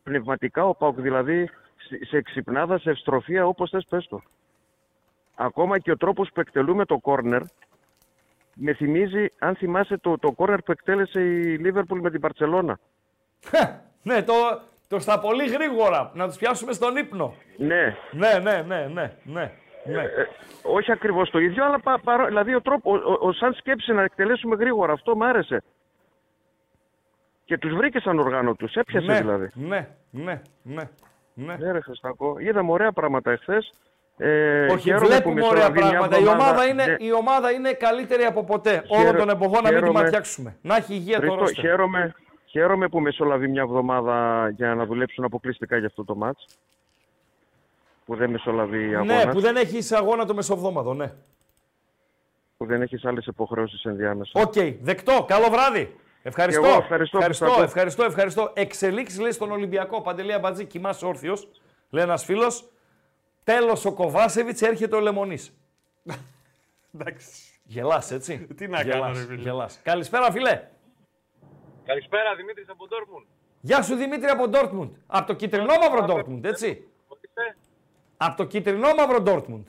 πνευματικά 0.03 0.67
ο 0.67 0.75
Πάουκ, 0.75 0.99
δηλαδή 0.99 1.49
σε- 1.87 2.05
σε 2.05 2.21
ξυπνάδα, 2.21 2.77
σε 2.79 2.89
ευστροφία, 2.89 3.47
όπως 3.47 3.69
θες 3.69 3.85
πες 3.89 4.07
το. 4.07 4.21
Ακόμα 5.45 5.79
και 5.79 5.91
ο 5.91 5.97
τρόπος 5.97 6.29
που 6.33 6.39
εκτελούμε 6.39 6.85
το 6.85 6.97
κόρνερ, 6.97 7.41
με 8.55 8.73
θυμίζει, 8.73 9.25
αν 9.39 9.55
θυμάσαι, 9.55 9.97
το, 9.97 10.17
το 10.17 10.31
κόρνερ 10.31 10.61
που 10.61 10.71
εκτέλεσε 10.71 11.21
η 11.21 11.57
Λίβερπουλ 11.57 11.99
με 11.99 12.09
την 12.11 12.19
Παρτσελώνα. 12.21 12.79
ναι, 14.01 14.23
το, 14.23 14.33
το 14.87 14.99
στα 14.99 15.19
πολύ 15.19 15.47
γρήγορα. 15.47 16.11
Να 16.13 16.27
τους 16.27 16.37
πιάσουμε 16.37 16.73
στον 16.73 16.95
ύπνο. 16.97 17.33
Ναι, 17.57 17.95
Ναι, 18.11 18.39
ναι, 18.43 18.61
ναι, 18.67 18.87
ναι, 18.93 19.13
ναι. 19.23 19.51
ναι. 19.85 20.01
Ε, 20.01 20.27
όχι 20.63 20.91
ακριβώς 20.91 21.29
το 21.29 21.39
ίδιο, 21.39 21.65
αλλά 21.65 21.79
πα, 21.79 21.99
παρό- 22.03 22.27
δηλαδή 22.27 22.55
ο 22.55 22.61
τρόπο, 22.61 22.91
ο, 22.91 22.95
ο- 22.95 23.27
ο- 23.27 23.31
σανς 23.33 23.57
σκέψη 23.57 23.93
να 23.93 24.03
εκτελέσουμε 24.03 24.55
γρήγορα, 24.55 24.93
αυτό 24.93 25.15
μου 25.15 25.25
άρεσε. 25.25 25.63
Και 27.45 27.57
τους 27.57 27.73
βρήκε 27.73 27.99
σαν 27.99 28.19
οργάνωτους, 28.19 28.73
έπιασε 28.75 29.05
ναι, 29.05 29.17
δηλαδή. 29.17 29.49
ναι, 29.53 29.87
ναι, 30.09 30.41
ναι, 30.61 30.83
ναι. 31.33 31.55
Ναι 31.55 31.71
ρε 31.71 31.81
Χριστάκο, 31.81 32.35
είδαμε 32.39 32.71
ωραία 32.71 32.91
πράγματα 32.91 33.31
εχθές. 33.31 33.73
Ε, 34.23 34.65
Όχι, 34.71 34.81
χαίρομαι 34.81 35.05
που 35.05 35.07
βλέπουμε 35.31 35.45
ωραία 35.45 35.51
μεσολαβεί 35.69 35.79
μια 35.79 35.89
πράγματα. 35.89 36.17
Η 36.17 36.19
εβδομάδα- 36.21 36.43
ομάδα, 36.49 36.65
είναι, 36.67 36.85
Ναι, 36.85 36.95
η 36.99 37.13
ομάδα 37.13 37.51
είναι 37.51 37.73
καλύτερη 37.73 38.23
από 38.23 38.43
ποτέ. 38.43 38.83
Όλων 38.87 39.05
Χαίρο- 39.05 39.19
των 39.19 39.29
εποχών 39.29 39.51
να 39.63 39.69
μην 39.69 39.69
τη 39.69 39.75
χαίρομαι- 39.85 40.03
ματιάξουμε. 40.03 40.57
Να 40.61 40.75
έχει 40.75 40.93
υγεία 40.93 41.15
το 41.15 41.21
Χριστό, 41.21 41.39
ρόστερ. 41.39 41.63
χαίρομαι, 41.63 42.15
χαίρομαι 42.45 42.87
που 42.87 42.99
μεσολαβεί 42.99 43.47
μια 43.47 43.61
εβδομάδα 43.61 44.49
για 44.55 44.75
να 44.75 44.85
δουλέψουν 44.85 45.23
αποκλειστικά 45.23 45.77
για 45.77 45.87
αυτό 45.87 46.03
το 46.05 46.15
μάτς. 46.15 46.45
Που 48.05 48.15
δεν 48.15 48.29
μεσολαβεί 48.29 48.95
αγώνας, 48.95 49.25
Ναι, 49.25 49.31
που 49.31 49.39
δεν 49.39 49.55
έχει 49.55 49.95
αγώνα 49.95 50.25
το 50.25 50.33
μεσοβδόμαδο, 50.33 50.93
ναι. 50.93 51.11
που 52.57 52.65
δεν 52.65 52.81
έχεις 52.81 53.05
άλλες 53.05 53.25
υποχρεώσεις 53.25 53.83
ενδιάμεσα. 53.83 54.31
Οκ, 54.41 54.53
δεκτό. 54.81 55.25
Καλό 55.27 55.49
βράδυ. 55.49 55.95
Ευχαριστώ. 56.23 56.61
Και 56.61 56.67
εγώ 56.67 56.77
ευχαριστώ, 56.77 57.17
ευχαριστώ, 57.17 57.45
Χριστάκο. 57.45 57.67
ευχαριστώ, 57.67 58.03
ευχαριστώ. 58.03 58.51
Εξελίξεις 58.53 59.19
λέει 59.19 59.31
στον 59.31 59.51
Ολυμπιακό. 59.51 60.01
Παντελή 60.01 60.39
Αμπατζή, 60.39 60.65
κοιμάσαι 60.65 61.05
όρθιος. 61.05 61.47
Λέει 61.89 62.03
ένας 62.03 62.23
φίλος. 62.25 62.70
Τέλος 63.51 63.85
ο 63.85 63.93
Κοβάσεβιτς 63.93 64.61
έρχεται 64.61 64.95
ο 64.95 64.99
Λεμονής. 64.99 65.53
Εντάξει. 66.95 67.59
Γελάς, 67.63 68.11
έτσι; 68.11 68.37
Τι 68.55 68.67
να 68.67 68.81
Γελάς, 68.81 68.99
κάνω, 68.99 69.13
ρε 69.13 69.25
φίλε. 69.25 69.41
γελάς. 69.41 69.79
Καλησπέρα, 69.83 70.31
φιλέ. 70.31 70.67
Καλησπέρα, 71.85 72.35
Δημήτρης 72.35 72.69
από 72.69 72.87
Ντόρτμουντ. 72.87 73.25
Γεια 73.61 73.81
σου 73.81 73.95
Δημήτρη 73.95 74.29
από 74.29 74.47
Ντόρτμουντ. 74.47 74.93
Από 75.07 75.27
το 75.27 75.33
κιτρινόμαυρο 75.33 76.01
Ντόρτμουντ, 76.05 76.45
έτσι; 76.45 76.67
Είστε 77.21 77.57
Από 78.17 78.37
το 78.37 78.43
κυτρινόμαυρο 78.45 79.21
Ντόρτμουντ. 79.21 79.67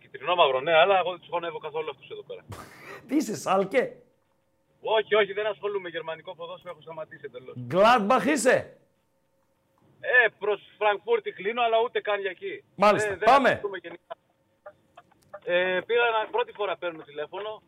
κυτρινό 0.00 0.34
μαύρο, 0.34 0.60
ναι, 0.60 0.72
αλλά 0.72 0.98
εγώ 0.98 1.10
δεν 1.10 1.18
τους 1.18 1.28
χωνεύω 1.30 1.58
καθόλου 1.58 1.90
αυτούς 1.90 2.10
εδώ 2.10 2.22
πέρα. 2.22 2.42
Τι 3.08 3.16
είσαι, 3.16 3.36
Σάλκε; 3.36 3.92
όχι, 4.80 5.14
όχι, 5.14 5.32
δεν 5.32 5.46
ασχολούμαι 5.46 5.80
με 5.82 5.88
γερμανικό 5.88 6.34
ποδόσφαιρο, 6.34 6.70
έχω 6.72 6.80
σταματήσει 6.82 7.22
εντελώς. 7.24 7.54
Γκλάντμπαχ 7.66 8.24
είσαι; 8.24 8.76
Ε, 10.00 10.26
προς 10.38 10.60
Φραγκφούρτη 10.78 11.30
κλείνω, 11.32 11.62
αλλά 11.62 11.80
ούτε 11.84 12.00
καν 12.00 12.20
για 12.20 12.30
εκεί. 12.30 12.64
Μάλιστα, 12.76 13.08
Ε, 13.12 13.16
δεν 13.16 13.28
πάμε. 13.28 13.48
ασχολούμαι 13.50 13.78
γενικά. 13.82 14.16
Ε, 15.44 15.80
πήρα 15.86 16.06
ένα, 16.06 16.28
πρώτη 16.30 16.52
φορά 16.52 16.76
παίρνω 16.76 17.02
τηλέφωνο. 17.02 17.62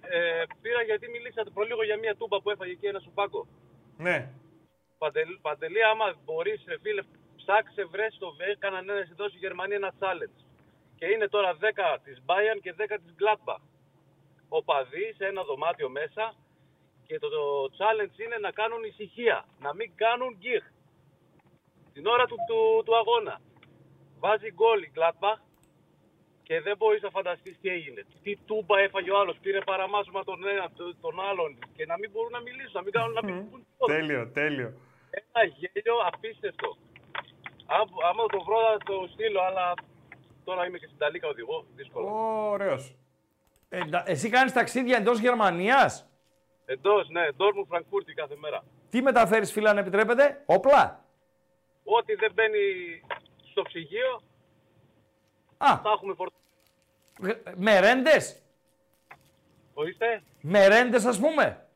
Ε, 0.00 0.42
πήρα 0.62 0.82
γιατί 0.82 1.08
μιλήσατε 1.08 1.50
προλίγο 1.50 1.82
για 1.84 1.98
μια 1.98 2.16
τούμπα 2.16 2.40
που 2.40 2.50
έφαγε 2.50 2.72
εκεί 2.72 2.86
ένα 2.86 3.00
σουπάκο. 3.00 3.46
Ναι. 3.96 4.28
Παντελ, 4.98 5.38
Παντελή, 5.42 5.84
άμα 5.84 6.14
μπορείς, 6.24 6.64
φίλε, 6.82 7.02
ψάξε, 7.36 7.84
βρες 7.84 8.16
το 8.18 8.34
ΒΕ, 8.34 8.56
κανένα 8.58 8.94
να 8.94 9.04
σε 9.04 9.12
δώσει 9.16 9.34
η 9.36 9.38
Γερμανία 9.38 9.76
ένα 9.76 9.92
challenge. 10.00 10.38
Και 10.98 11.06
είναι 11.06 11.28
τώρα 11.28 11.56
10 11.60 11.98
της 12.04 12.22
Bayern 12.26 12.58
και 12.62 12.72
10 12.78 12.98
της 13.04 13.14
Gladbach. 13.20 13.62
Οπαδοί 14.48 15.14
σε 15.16 15.26
ένα 15.26 15.42
δωμάτιο 15.42 15.88
μέσα 15.88 16.34
και 17.06 17.18
το, 17.18 17.28
το 17.28 17.70
challenge 17.78 18.18
είναι 18.18 18.36
να 18.40 18.50
κάνουν 18.50 18.84
ησυχία, 18.84 19.44
να 19.60 19.74
μην 19.74 19.92
κάνουν 19.94 20.36
γκίχ. 20.38 20.64
Την 21.92 22.06
ώρα 22.06 22.24
του, 22.26 22.36
του, 22.48 22.82
του 22.84 22.96
αγώνα. 22.96 23.40
Βάζει 24.18 24.52
γκολ 24.52 24.82
η 24.82 24.92
Gladbach 24.96 25.40
και 26.42 26.60
δεν 26.60 26.76
μπορείς 26.76 27.02
να 27.02 27.10
φανταστείς 27.10 27.58
τι 27.60 27.68
έγινε. 27.68 28.00
Τι 28.22 28.36
τούμπα 28.36 28.78
έφαγε 28.80 29.10
ο 29.10 29.18
άλλος, 29.18 29.36
πήρε 29.42 29.58
παραμάσμα 29.60 30.24
τον 30.24 30.48
ένα, 30.48 30.70
τον, 30.76 30.96
τον 31.00 31.20
άλλον 31.28 31.58
και 31.76 31.86
να 31.86 31.98
μην 31.98 32.10
μπορούν 32.10 32.30
να 32.32 32.40
μιλήσουν, 32.40 32.72
να 32.72 32.82
μην 32.82 32.92
κάνουν 32.92 33.12
να 33.12 33.24
μην 33.24 33.50
πούν 33.50 33.66
τίποτα. 33.70 33.92
Τέλειο, 33.94 34.30
τέλειο. 34.30 34.72
Ένα 35.10 35.44
γέλιο 35.44 35.94
απίστευτο. 36.12 36.76
Ά- 37.66 38.04
Άμα 38.08 38.22
το 38.26 38.40
βρω 38.46 38.58
θα 38.70 38.76
το 38.84 39.08
στείλω, 39.12 39.40
αλλά 39.40 39.74
τώρα 40.44 40.66
είμαι 40.66 40.78
και 40.78 40.86
στην 40.86 40.98
Ταλίκα 40.98 41.28
οδηγό, 41.28 41.64
δύσκολο. 41.76 42.06
Ωραίος. 42.50 42.96
Ε, 43.68 43.84
ντα- 43.84 44.08
εσύ 44.08 44.28
κάνεις 44.28 44.52
ταξίδια 44.52 44.96
εντός 44.96 45.18
Γερμανίας; 45.18 46.06
Εντός, 46.64 47.08
ναι, 47.08 47.32
Ντόρμουν 47.32 47.66
Φραγκφούρτη 47.66 48.12
κάθε 48.14 48.36
μέρα. 48.36 48.64
Τι 48.90 49.02
μεταφέρεις 49.02 49.52
φίλε 49.52 49.68
αν 49.68 49.78
επιτρέπετε; 49.78 50.42
Όπλα. 50.46 51.01
Ό,τι 51.84 52.14
δεν 52.14 52.32
μπαίνει 52.34 52.58
στο 53.50 53.62
ψυγείο, 53.62 54.22
Α, 55.58 55.78
θα 55.82 55.90
έχουμε 55.90 56.14
φορτώσει. 56.14 56.40
Μερέντες. 57.56 58.42
Ορίστε. 59.74 60.22
Μερέντες, 60.40 61.04
ας 61.04 61.18
πούμε. 61.20 61.66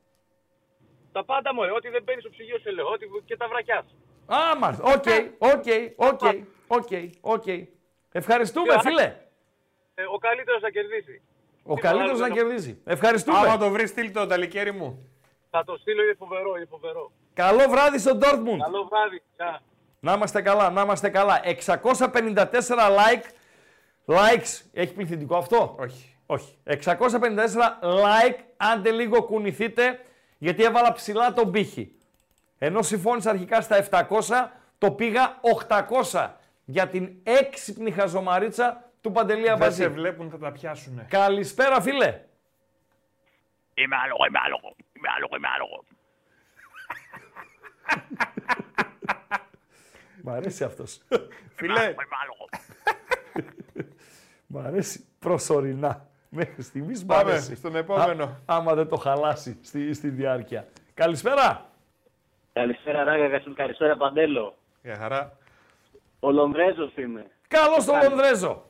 Τα 1.13 1.25
πάντα 1.25 1.55
μου, 1.55 1.61
ό,τι 1.77 1.89
δεν 1.89 2.03
μπαίνει 2.03 2.21
στο 2.21 2.31
ψυγείο 2.31 2.59
σε 2.59 2.71
λέω, 2.71 2.87
ό,τι 2.89 3.07
και 3.25 3.37
τα 3.37 3.49
βρακιά. 3.49 3.85
Α, 4.27 4.57
μάλιστα. 4.59 4.85
Οκ, 4.85 5.05
οκ, 5.39 5.65
οκ, 5.97 6.21
οκ, 6.67 6.89
οκ. 7.21 7.47
Ευχαριστούμε, 8.13 8.73
Και- 8.75 8.81
φίλε. 8.81 9.17
Ε, 9.95 10.03
ο 10.03 10.19
καλύτερος 10.19 10.61
να 10.63 10.71
κερδίσει. 10.71 11.23
Ο 11.65 11.75
Τι 11.75 11.81
καλύτερος 11.81 12.11
άλλο 12.11 12.21
να 12.21 12.27
δεν- 12.35 12.37
κερδίζει. 12.37 12.81
Ευχαριστούμε. 12.85 13.39
Άμα 13.39 13.59
το 13.59 13.71
βρεις, 13.71 13.91
στείλ 13.91 14.13
το 14.13 14.27
ταλικέρι 14.27 14.73
μου. 14.73 15.09
Θα 15.51 15.65
το 15.65 15.77
στείλω, 15.77 16.03
είναι 16.03 16.15
φοβερό, 16.19 16.57
είναι 16.57 16.67
φοβερό. 16.67 17.13
Καλό 17.35 17.69
βράδυ 17.69 17.99
στο 17.99 18.13
Dortmund. 18.23 18.59
Καλό 18.63 18.85
βράδυ. 18.91 19.23
Γεια. 19.37 19.61
Να 20.01 20.13
είμαστε 20.13 20.43
καλά, 20.43 20.71
να 20.71 20.81
είμαστε 20.83 21.09
καλά. 21.09 21.41
654 21.45 22.45
like. 22.79 23.25
Likes. 24.07 24.61
Έχει 24.73 24.95
πληθυντικό 24.95 25.37
αυτό; 25.37 25.77
Όχι. 25.79 26.17
Όχι. 26.27 26.59
654 26.65 26.77
like. 27.81 28.39
Άντε 28.57 28.91
λίγο 28.91 29.23
κουνηθείτε, 29.23 30.01
γιατί 30.39 30.65
έβαλα 30.65 30.93
ψηλά 30.93 31.33
τον 31.33 31.51
πύχη. 31.51 31.95
Ενώ 32.59 32.83
συμφώνησα 32.83 33.31
αρχικά 33.31 33.61
στα 33.61 33.87
700, 33.91 34.07
το 34.79 34.91
πήγα 34.91 35.41
800 35.69 36.31
για 36.65 36.89
την 36.89 37.11
έξυπνη 37.23 37.91
χαζομαρίτσα 37.91 38.91
του 39.01 39.13
Παντελή 39.13 39.43
Δεν 39.43 39.53
Αμπαζή. 39.53 39.83
σε 39.83 39.89
βλέπουν, 39.89 40.31
θα 40.31 40.39
τα 40.39 40.53
πιάσουνε. 40.53 41.07
Καλησπέρα, 41.09 41.81
φίλε. 41.81 42.21
Είμαι 43.75 43.97
άλογο, 44.05 44.25
είμαι 44.29 44.39
άλογο. 44.45 44.75
Είμαι 44.93 45.09
άλογο, 45.17 45.37
είμαι 45.37 45.49
άλογο. 45.55 45.85
Μ' 50.27 50.31
αρέσει 50.31 50.65
αυτός. 50.65 51.01
Φίλε, 51.57 51.83
Είμαι 51.83 51.95
άλογο. 52.23 52.49
Μ' 54.47 54.59
αρέσει 54.59 55.05
προσωρινά. 55.19 56.07
Μέχρι 56.29 56.63
στιγμής 56.63 57.05
μ' 57.05 57.07
Πάμε 57.07 57.31
αρέσει. 57.31 57.57
στον 57.57 57.77
επόμενο. 57.77 58.25
Α- 58.25 58.37
άμα 58.47 58.75
δεν 58.75 58.89
το 58.89 58.97
χαλάσει 58.97 59.59
στη, 59.63 59.95
στη 59.95 60.09
διάρκεια. 60.09 60.67
Καλησπέρα. 60.95 61.71
Καλησπέρα 62.53 63.05
Ράγκα, 63.05 63.43
καλησπέρα 63.55 63.97
Παντέλο. 63.97 64.55
για 64.83 64.97
χαρά. 64.97 65.39
Ο 66.21 66.31
Λονδρέζος 66.31 66.95
είμαι. 66.97 67.27
Καλώς 67.49 67.85
τον 67.85 67.99
Λονδρέζο. 68.03 68.65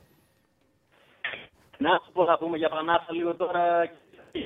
Να 1.78 2.00
σου 2.04 2.12
πω 2.12 2.24
να 2.24 2.38
πούμε 2.38 2.56
για 2.56 2.68
Πανάθα 2.68 3.12
λίγο 3.12 3.34
τώρα. 3.34 3.90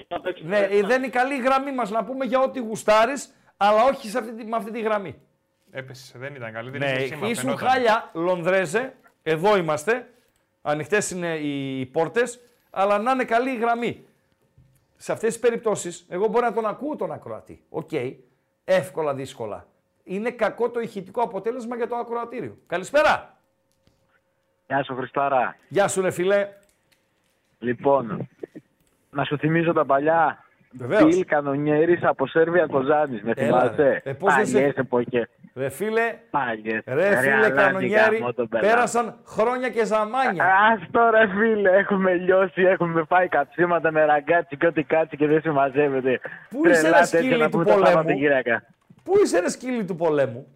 Να 0.09 0.21
παίξουμε 0.21 0.49
Ναι, 0.59 0.67
ε, 0.67 0.83
δεν 0.83 1.03
είναι 1.03 1.13
καλή 1.13 1.35
η 1.35 1.41
γραμμή 1.41 1.73
μας 1.73 1.91
να 1.91 2.05
πούμε 2.05 2.25
για 2.25 2.41
ό,τι 2.41 2.59
γουστάρεις, 2.61 3.35
αλλά 3.57 3.85
όχι 3.85 4.09
σε 4.09 4.19
αυτή, 4.19 4.35
τη- 4.35 4.45
με 4.45 4.57
αυτή 4.57 4.71
τη 4.71 4.81
γραμμή. 4.81 5.23
Έπεσε, 5.73 6.19
δεν 6.19 6.35
ήταν 6.35 6.53
καλή. 6.53 6.71
Δεν 6.71 6.81
Ναι, 6.81 6.87
είχε 6.91 7.15
σήμα, 7.15 7.29
ήσουν 7.29 7.45
φαινόταν. 7.45 7.69
χάλια, 7.69 8.11
Λονδρέζε, 8.13 8.95
εδώ 9.23 9.57
είμαστε, 9.57 10.09
ανοιχτές 10.63 11.11
είναι 11.11 11.37
οι 11.37 11.87
πόρτες, 11.87 12.41
αλλά 12.71 12.99
να 12.99 13.11
είναι 13.13 13.25
καλή 13.25 13.51
η 13.51 13.57
γραμμή. 13.59 14.05
Σε 14.97 15.13
αυτές 15.13 15.33
τις 15.33 15.39
περιπτώσεις, 15.43 16.07
εγώ 16.09 16.27
μπορώ 16.27 16.47
να 16.47 16.53
τον 16.53 16.67
ακούω 16.67 16.97
τον 16.97 17.13
ακροατή. 17.13 17.63
Οκ, 17.69 17.91
εύκολα, 18.65 19.15
δύσκολα. 19.15 19.67
Είναι 20.05 20.31
κακό 20.31 20.71
το 20.71 20.81
ηχητικό 20.81 21.23
αποτέλεσμα 21.23 21.77
για 21.77 21.89
το 21.89 21.97
ακροατήριο. 21.97 22.57
Καλησπέρα. 22.67 23.37
Γεια 24.67 24.83
σου 24.85 24.95
Χριστάρα. 24.95 25.57
Γεια 25.69 25.89
σου 25.89 26.01
ρε 26.01 26.11
φιλέ. 26.11 26.49
Λοιπόν, 27.59 28.29
να 29.11 29.25
σου 29.25 29.39
θυμίζω 29.39 29.73
τα 29.73 29.85
παλιά. 29.87 30.45
Βεβαίως. 30.73 31.03
Μπιλ 31.03 31.25
Κανονιέρης 31.25 32.03
από 32.05 32.27
Σέρβια 32.27 32.67
Κοζάνης. 32.67 33.23
Με 33.23 33.33
Έλα, 33.37 33.61
θυμάσαι; 33.61 33.83
ρε. 33.83 34.01
Ε, 34.05 34.13
πώς 34.13 34.35
δεν 34.35 34.47
σε- 34.47 34.53
Παλιές 34.53 34.75
εποχές. 34.77 35.29
Ρε 35.61 35.69
φίλε, 35.69 36.15
Παλιές. 36.31 36.83
ρε 36.87 37.17
φίλε 37.17 37.33
αλάνι 37.33 37.55
κανονιέρη, 37.55 38.17
γάμο 38.17 38.33
τον 38.33 38.49
πελάτη. 38.49 38.69
πέρασαν 38.69 39.15
χρόνια 39.27 39.69
και 39.69 39.85
ζαμάνια. 39.85 40.45
Ας 40.45 40.81
τώρα 40.91 41.29
φίλε, 41.39 41.71
έχουμε 41.71 42.15
λιώσει, 42.15 42.63
έχουμε 42.63 43.03
φάει 43.09 43.29
κατσίματα 43.29 43.93
με 43.93 44.05
ραγκάτσι 44.05 44.57
και 44.57 44.67
ό,τι 44.67 44.83
κάτσι 44.83 45.17
και 45.17 45.27
δεν 45.27 45.41
συμμαζεύεται. 45.41 46.21
Πού 46.51 46.67
είσαι, 46.69 46.81
ρε, 46.83 46.89
Τρελά 46.89 47.05
σκύλι 47.05 47.23
τέτοια 47.29 47.37
να 47.37 47.45
του 47.45 47.51
πούμε 47.51 47.65
τα 47.65 47.71
πολέμου; 47.73 47.87
Σαββατοκύριακα. 47.93 48.63
Πού 49.05 49.13
είσαι 49.25 49.41
ρε 49.41 49.49
σκύλι 49.51 49.85
του 49.85 49.97
πολέμου; 49.97 50.47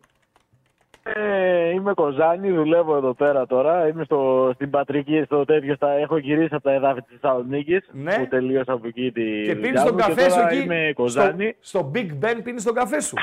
Ε, 1.03 1.69
είμαι 1.71 1.95
Κοζάνη, 1.95 2.51
δουλεύω 2.51 2.97
εδώ 2.97 3.15
πέρα 3.15 3.47
τώρα. 3.47 3.89
Είμαι 3.89 4.05
στο, 4.05 4.51
στην 4.55 4.71
πατρική, 4.71 5.23
στο 5.25 5.45
τέτοιο. 5.45 5.75
Στα, 5.75 5.91
έχω 5.91 6.17
γυρίσει 6.17 6.55
από 6.55 6.63
τα 6.63 6.73
εδάφη 6.73 7.03
της 7.03 7.19
Θεσσαλονίκης. 7.21 7.89
Ναι. 7.93 8.15
Που 8.19 8.27
τελείωσα 8.29 8.73
από 8.73 8.87
εκεί 8.87 9.13
τη 9.13 9.43
Και 9.43 9.55
πίνεις 9.55 9.83
δουλειά 9.83 9.85
τον 9.85 9.93
μου 9.95 10.01
και 10.01 10.07
καφέ 10.15 10.29
σου 10.31 10.37
τώρα 10.37 10.49
εκεί. 10.51 10.61
Είμαι 10.63 10.91
στο, 10.93 11.03
Κοζάνη. 11.03 11.57
στο 11.61 11.91
Big 11.95 12.09
Ben 12.25 12.41
πίνεις 12.45 12.65
τον 12.65 12.75
καφέ 12.75 13.01
σου; 13.01 13.17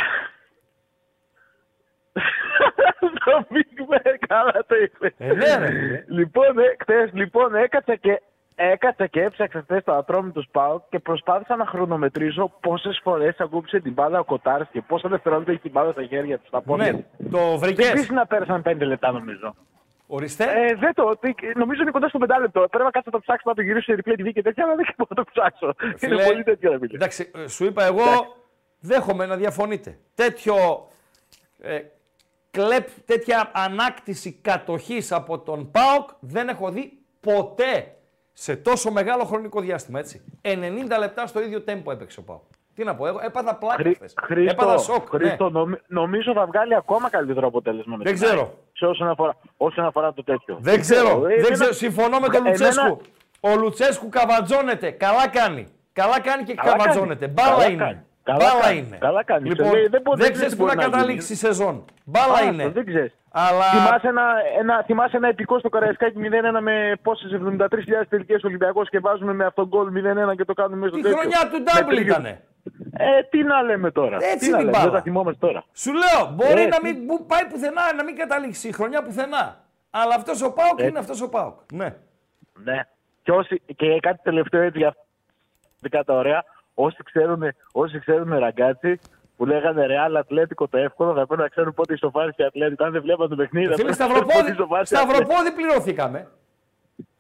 Στο 3.22 3.46
Big 3.50 3.94
Ben, 3.94 4.16
καλά 4.28 4.66
το 4.68 4.76
είπε. 4.84 5.14
Ε, 5.18 5.34
ναι, 5.34 5.56
ρε, 5.56 5.68
φίλε. 5.68 6.04
λοιπόν, 6.08 6.60
ε, 6.60 6.76
χθες, 6.80 7.10
λοιπόν, 7.14 7.56
έκατσα 7.56 7.96
και, 7.96 8.22
έκατσα 8.56 9.08
και 9.08 9.22
έψαξα 9.22 9.60
χθες 9.64 9.84
το 9.84 9.94
ατρόμι 9.94 10.32
του 10.32 10.42
ΣΠΑΟ 10.44 10.82
και 10.90 11.00
προσπάθησα 11.00 11.56
να 11.56 11.66
χρονομετρήσω 11.66 12.52
πόσες 12.60 13.00
φορές 13.04 13.36
ακούμπησε 13.40 13.80
την 13.80 13.94
μπάλα 13.94 14.20
ο 14.20 14.24
Κοτάρ 14.24 14.68
και 14.72 14.82
πόσα 14.82 15.10
δευτερόλεπτα 15.10 15.52
έχει 15.52 15.62
την 15.62 15.72
μπάλα 15.72 15.92
στα 15.92 16.04
χέρια 16.04 16.38
του, 16.38 16.48
στα 16.48 16.62
πόδια 16.62 16.92
Ναι, 16.92 16.98
του. 16.98 17.30
το 17.32 17.58
βρήκες; 17.58 17.90
Επίσης 17.90 18.10
να 18.10 18.26
πέρασαν 18.26 18.62
5 18.66 18.76
λεπτά 18.86 19.12
νομίζω. 19.12 19.56
Ορίστε. 20.14 20.44
Ε, 20.44 20.76
δεν 20.76 20.94
το. 20.94 21.18
τι- 21.20 21.56
Νομίζω 21.58 21.82
είναι 21.82 21.92
κοντά 21.92 22.08
στο 22.08 22.18
πεντάλεπτο. 22.18 22.60
Πρέπει 22.70 22.84
να 22.84 22.92
κάτσω 22.92 23.10
να 23.14 23.18
το 23.20 23.20
ψάξω 23.20 23.44
να 23.50 23.54
το 23.56 23.62
γυρίσω 23.62 23.94
σε 23.94 24.00
replay 24.04 24.20
TV 24.22 24.32
και 24.34 24.42
τέτοια, 24.42 24.64
αλλά 24.64 24.76
δεν 24.76 24.86
μπορώ 24.98 25.10
να 25.10 25.24
το 25.24 25.30
ψάξω. 25.34 25.74
Φίλε, 25.98 26.14
είναι 26.14 26.24
πολύ 26.24 26.44
τέτοιο, 26.44 26.72
ρε 26.72 26.78
φίλε. 26.78 26.94
Εντάξει, 26.96 27.32
ε, 27.36 27.48
σου 27.48 27.66
είπα 27.66 27.84
εγώ, 27.86 28.04
δέχομαι 28.80 29.26
να 29.26 29.36
διαφωνείτε. 29.36 29.98
Τέτοιο 30.16 30.56
ε, 31.62 31.80
κλεπ, 32.52 32.88
τέτοια 33.06 33.52
ανάκτηση 33.54 34.32
κατοχής 34.42 35.12
από 35.12 35.40
τον 35.40 35.72
ΠΑΟΚ 35.72 36.10
δεν 36.20 36.48
έχω 36.48 36.70
δει 36.70 36.98
ποτέ 37.20 37.96
σε 38.34 38.56
τόσο 38.56 38.92
μεγάλο 38.92 39.24
χρονικό 39.24 39.62
διάστημα, 39.62 40.00
έτσι. 40.00 40.22
90 40.42 40.98
λεπτά 41.00 41.28
στο 41.28 41.42
ίδιο 41.42 41.62
τέμπο 41.62 41.92
έπαιξε 41.92 42.20
ο 42.20 42.24
ΠΑΟΚ. 42.24 42.42
Τι 42.76 42.84
να 42.84 42.96
πω, 42.96 43.08
εγώ 43.08 43.20
έπαθα 43.24 43.56
πλάκα 43.56 43.76
Χρή- 43.76 43.96
χθες. 43.96 44.14
Χρήστο, 44.24 44.52
Έπαθα 44.64 44.78
σοκ, 44.78 45.14
ναι. 45.14 45.20
Χρήστο 45.20 45.50
νομι- 45.50 45.82
νομίζω 45.88 46.34
θα 46.34 46.46
βγάλει 46.46 46.76
ακόμα 46.76 47.10
καλύτερο 47.10 47.48
αποτέλεσμα. 47.48 47.96
με 47.98 48.04
Δεν 48.04 48.14
την 48.16 48.24
ξέρω. 48.24 48.42
ΑΕΚ, 48.42 48.52
Σε 48.74 48.86
όσον 48.86 49.08
αφορά, 49.10 49.36
όσον 49.58 49.86
αφορά 49.86 50.14
το 50.14 50.24
τέτοιο. 50.24 50.58
Δεν 50.62 50.80
ξέρω, 50.80 51.10
Ε, 51.10 51.20
δεν 51.20 51.30
εμένα- 51.32 51.54
ξέρω. 51.54 51.74
Συμφωνώ 51.74 52.20
με 52.20 52.28
τον 52.28 52.36
Εμένα- 52.36 52.50
Λουτσέσκου. 52.50 53.02
Ο 53.40 53.56
Λουτσέσκου 53.56 54.10
καβατζώνεται. 54.10 54.92
Καλά 54.92 55.28
κάνει. 55.28 55.68
Καλά 55.94 56.20
κάνει 56.20 56.44
και 56.44 56.54
Καλά 56.54 56.72
καβατζώνεται. 56.78 57.26
κάνει. 57.26 57.34
Μπάλα 57.34 57.50
Καλά 57.52 57.70
είναι. 57.70 57.84
κάνει. 57.84 58.00
Καλά 58.32 58.50
Μπάλα 58.52 58.62
κάνει. 58.66 58.78
είναι. 58.78 58.98
Καλά 58.98 59.24
κάνει. 59.24 59.48
Λοιπόν, 59.50 59.66
Σε 59.68 59.74
λέει, 59.74 59.88
δεν 59.88 60.02
μπορεί- 60.02 60.20
δεν 60.20 60.28
δεν 60.28 60.36
ξέρεις 60.36 60.38
ξέρεις 60.38 60.56
πού 60.56 60.62
τι 60.64 60.70
να 60.70 60.74
μπορεί 60.76 60.86
να 60.92 60.98
καταλήξει 60.98 61.34
η 61.34 61.36
σεζόν. 61.36 61.86
Μπάλα 62.06 62.34
Άστο, 62.34 62.48
είναι. 62.48 62.68
Δεν 62.70 62.86
ξέρεις. 62.86 63.14
Αλλά 63.32 63.64
Θυμάσαι 63.64 64.08
ένα, 64.08 64.26
ένα, 64.60 64.84
θυμάσαι 64.86 65.18
ένα 65.18 65.28
επικό 65.28 65.60
στο 65.60 65.70
Καραϊσκάκι 65.70 66.18
0-1 66.18 66.62
με 66.62 66.94
πόσες 67.02 67.32
73.000 67.32 68.08
τελικές 68.10 68.44
Ολυμπιακός 68.44 68.90
και 68.90 69.00
βάζουμε 69.00 69.34
με 69.34 69.46
αυτόν 69.46 69.68
γκολ 69.68 69.88
0-1 69.92 70.36
και 70.36 70.46
το 70.46 70.54
κάνουμε 70.54 70.76
μέσα 70.78 70.90
στο 70.90 70.98
τη 70.98 71.04
τέτοιο. 71.04 71.18
χρονιά 71.20 71.40
του 71.52 71.58
Με 71.64 71.64
Ντάμπλ 71.80 71.94
τρίγιο. 71.96 72.14
ήτανε; 72.14 72.42
Ε, 72.98 73.22
τι 73.30 73.44
να 73.44 73.62
λέμε 73.62 73.92
τώρα. 73.92 74.18
Έτσι 74.22 74.38
τι 74.38 74.46
είναι 74.46 74.56
να 74.56 74.62
η 74.62 74.66
λέμε, 74.66 74.72
μπάλα. 74.78 74.84
Δεν 74.90 74.94
τα 74.94 75.02
θυμόμαστε 75.02 75.46
τώρα. 75.48 75.64
Σου 75.74 75.92
λέω, 75.94 76.32
μπορεί 76.36 76.62
Ε, 76.62 76.68
να 76.68 76.78
τι- 76.78 76.84
μην 76.94 77.06
που 77.08 77.26
πάει 77.26 77.46
πουθενά, 77.52 77.94
να 77.98 78.04
μην 78.04 78.16
καταλήξει 78.16 78.68
η 78.68 78.72
χρονιά 78.72 79.04
πουθενά. 79.04 79.60
Αλλά 79.90 80.16
αυτός 80.16 80.42
ο 80.42 80.52
Πάουκ 80.54 80.80
Ε. 80.80 80.86
είναι 80.86 81.00
αυτός 81.00 81.22
ο 81.22 81.30
Πάουκ. 81.30 81.56
Ναι. 81.74 81.96
Ναι. 82.64 82.80
Και, 83.24 83.32
όσοι, 83.32 83.62
και 83.76 84.00
κάτι 84.00 84.20
τελευταίο 84.24 84.62
έτσι 84.62 84.78
για 84.78 84.96
αυτά 85.86 86.04
τα 86.04 86.14
ωραία. 86.14 86.44
Όσοι 86.86 87.04
ξέρουν, 87.04 87.44
όσοι 87.72 88.00
ξέρουν 88.00 88.38
ραγκάτσι 88.40 89.00
που 89.38 89.46
λέγανε 89.46 89.86
Ρεάλ 89.86 90.16
Ατλέτικο 90.16 90.68
το 90.68 90.78
εύκολο, 90.78 91.14
θα 91.14 91.26
πρέπει 91.28 91.42
να 91.42 91.48
ξέρουν 91.48 91.74
πότε 91.74 91.94
ισοφάρισε 91.94 92.42
η 92.44 92.46
Ατλέτικο. 92.46 92.84
Αν 92.84 92.92
δεν 92.92 93.02
βλέπαν 93.02 93.30
το 93.30 93.36
παιχνίδι, 93.36 93.68
θα 93.68 93.76
Φίλε, 93.76 93.84
πρέπει 93.84 94.00
να 94.00 94.06
ξέρουν 94.06 94.28
πότε 94.28 94.34
Σταυροπόδι, 94.34 94.52
ισοφάρισε 94.52 94.96
η 94.96 94.98
Ατλέτικο. 94.98 95.26
Σταυροπόδι 95.26 95.52
πληρωθήκαμε. 95.60 96.20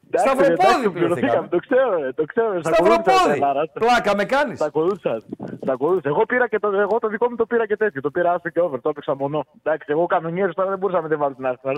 Εντάξει, 0.07 0.27
Σταυροπόδι 0.27 0.69
εντάξει, 0.69 0.89
πληρωθήκαμε. 0.89 1.47
Το 1.47 1.59
ξέρω, 1.65 1.99
ρε, 1.99 2.11
το 2.11 2.25
ξέρω. 2.25 2.59
Στα 2.59 2.73
Σταυροπόδι. 2.73 3.39
Πλάκα 3.73 4.15
με 4.15 4.25
κάνεις. 4.25 4.57
Τα 4.59 4.65
ακολούθησα. 4.65 5.21
Τα 5.65 5.73
ακολούθησα. 5.73 6.09
Εγώ, 6.09 6.25
πήρα 6.25 6.47
και 6.47 6.59
το, 6.59 6.67
εγώ 6.85 6.99
το 6.99 7.07
δικό 7.07 7.29
μου 7.29 7.35
το 7.35 7.45
πήρα 7.45 7.65
και 7.67 7.77
τέτοιο. 7.77 8.01
Το 8.01 8.11
πήρα 8.11 8.33
άστο 8.33 8.49
και 8.49 8.61
over. 8.61 8.79
Το 8.81 8.89
έπαιξα 8.89 9.15
μονό. 9.15 9.45
Εντάξει, 9.63 9.87
εγώ 9.89 10.05
κανονιέρι 10.05 10.53
τώρα 10.53 10.69
δεν 10.69 10.77
μπορούσα 10.77 11.01
να 11.01 11.07
με 11.07 11.15
βάλω 11.15 11.35
την 11.35 11.45
Arsenal. 11.51 11.77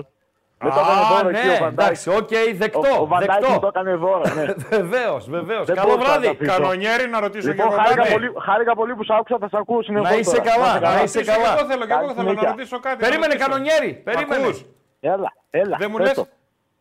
Με 0.58 0.70
το 0.70 0.78
έκανε 0.80 1.00
Α, 1.00 1.08
δώρο 1.16 1.28
εκεί 1.28 1.48
ο 1.48 1.50
ναι, 1.50 1.58
Van 1.62 1.66
Dijk. 1.66 1.68
εντάξει, 1.72 2.08
οκ, 2.10 2.28
δεκτό. 2.54 2.78
Ο, 2.78 3.02
ο 3.02 3.08
Van 3.12 3.16
Dijk 3.22 3.26
δεκτό. 3.26 3.50
μου 3.50 3.58
το 3.60 3.66
έκανε 3.66 3.94
δώρο. 3.94 4.22
Ναι. 4.34 4.44
Βεβαίως, 4.76 5.28
βεβαίως. 5.30 5.66
Δεν 5.66 5.76
Καλό 5.76 5.88
μπορούσα 5.88 6.08
να 6.08 6.18
βράδυ. 6.18 6.24
τα 6.26 6.30
αφήσω. 6.44 6.52
Κανονιέρη 6.52 7.08
να 7.08 7.20
ρωτήσω 7.20 7.48
Λοιπόν, 7.48 7.66
και 7.68 7.72
εγώ 7.72 7.82
χάρηκα 7.82 8.00
κάτι. 8.02 8.12
πολύ, 8.12 8.32
χάρηκα 8.44 8.74
πολύ 8.74 8.94
που 8.94 9.04
σ' 9.04 9.10
άκουσα, 9.10 9.36
θα 9.40 9.48
σ' 9.48 9.54
ακούω 9.54 9.82
συνεχώς 9.82 10.10
Να 10.10 10.16
είσαι 10.16 10.36
τώρα. 10.36 10.50
καλά, 10.50 10.72
Να 10.80 10.80
να 10.80 10.94
είσαι 10.94 11.04
είσαι 11.04 11.22
Και 11.22 11.30
εγώ 11.30 11.42
καλά. 11.42 11.64
θέλω, 11.70 11.84
και 11.86 11.92
εγώ 11.92 12.00
Καλή 12.00 12.12
θέλω 12.14 12.22
να 12.22 12.28
συνέχεια. 12.30 12.48
ρωτήσω 12.50 12.80
κάτι. 12.80 12.96
να 13.02 13.06
Περίμενε, 13.08 13.32
ρωτήσω. 13.32 13.48
κανονιέρη. 13.48 13.90
Μ' 14.00 14.02
Περίμενε. 14.04 14.44
ακούς; 14.44 14.64
Έλα, 15.00 15.32
έλα. 15.50 15.76
Δεν 15.80 15.88
μου 15.90 15.96
πες 15.96 16.06
λες, 16.06 16.14
το. 16.14 16.26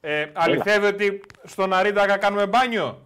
ε, 0.02 0.26
αληθεύει 0.34 0.86
ότι 0.86 1.22
στον 1.44 1.74
Αρίταγα 1.74 2.18
κάνουμε 2.18 2.46
μπάνιο; 2.48 2.98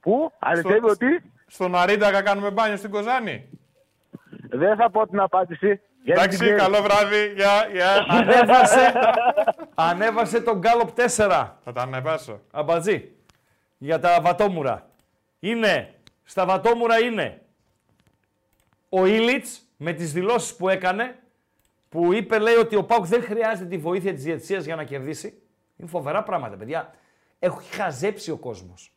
Πού, 0.00 0.32
αληθεύει 0.38 0.78
Στο- 0.78 0.88
ότι; 0.88 1.22
Στον 1.46 1.74
Αρίταγα 1.76 2.22
κάνουμε 2.22 2.50
μπάνιο 2.50 2.76
στην 2.76 2.90
Κοζάνη; 2.90 3.48
δεν 4.50 4.76
θα 4.76 4.90
πω 4.90 5.06
την 5.08 5.20
απάντηση. 5.20 5.80
Γιατί 6.02 6.20
Εντάξει, 6.20 6.38
την 6.38 6.46
ξέρεις. 6.46 6.62
καλό 6.62 6.82
βράδυ. 6.82 7.32
Γεια, 7.36 7.68
γεια. 7.72 8.06
Ανέβασε, 8.16 8.92
ανέβασε 9.74 10.40
τον 10.40 10.58
Γκάλοπ 10.58 10.88
4. 10.96 11.06
Θα 11.64 11.72
τα 11.74 11.82
ανεβάσω. 11.82 12.40
Αμπατζή. 12.50 13.10
Για 13.78 13.98
τα 13.98 14.20
βατόμουρα. 14.22 14.88
Είναι, 15.40 15.94
στα 16.24 16.46
βατόμουρα 16.46 16.98
είναι 17.00 17.40
ο 18.88 19.06
Ήλιτς 19.06 19.60
με 19.76 19.92
τις 19.92 20.12
δηλώσεις 20.12 20.56
που 20.56 20.68
έκανε, 20.68 21.18
που 21.88 22.12
είπε 22.12 22.38
λέει 22.38 22.54
ότι 22.54 22.76
ο 22.76 22.84
Πάουκ 22.84 23.06
δεν 23.06 23.22
χρειάζεται 23.22 23.68
τη 23.68 23.78
βοήθεια 23.78 24.14
της 24.14 24.22
διαιτησίας 24.22 24.64
για 24.64 24.76
να 24.76 24.84
κερδίσει. 24.84 25.42
Είναι 25.76 25.88
φοβερά 25.88 26.22
πράγματα, 26.22 26.56
παιδιά. 26.56 26.94
Έχει 27.38 27.74
χαζέψει 27.74 28.30
ο 28.30 28.36
κόσμος. 28.36 28.92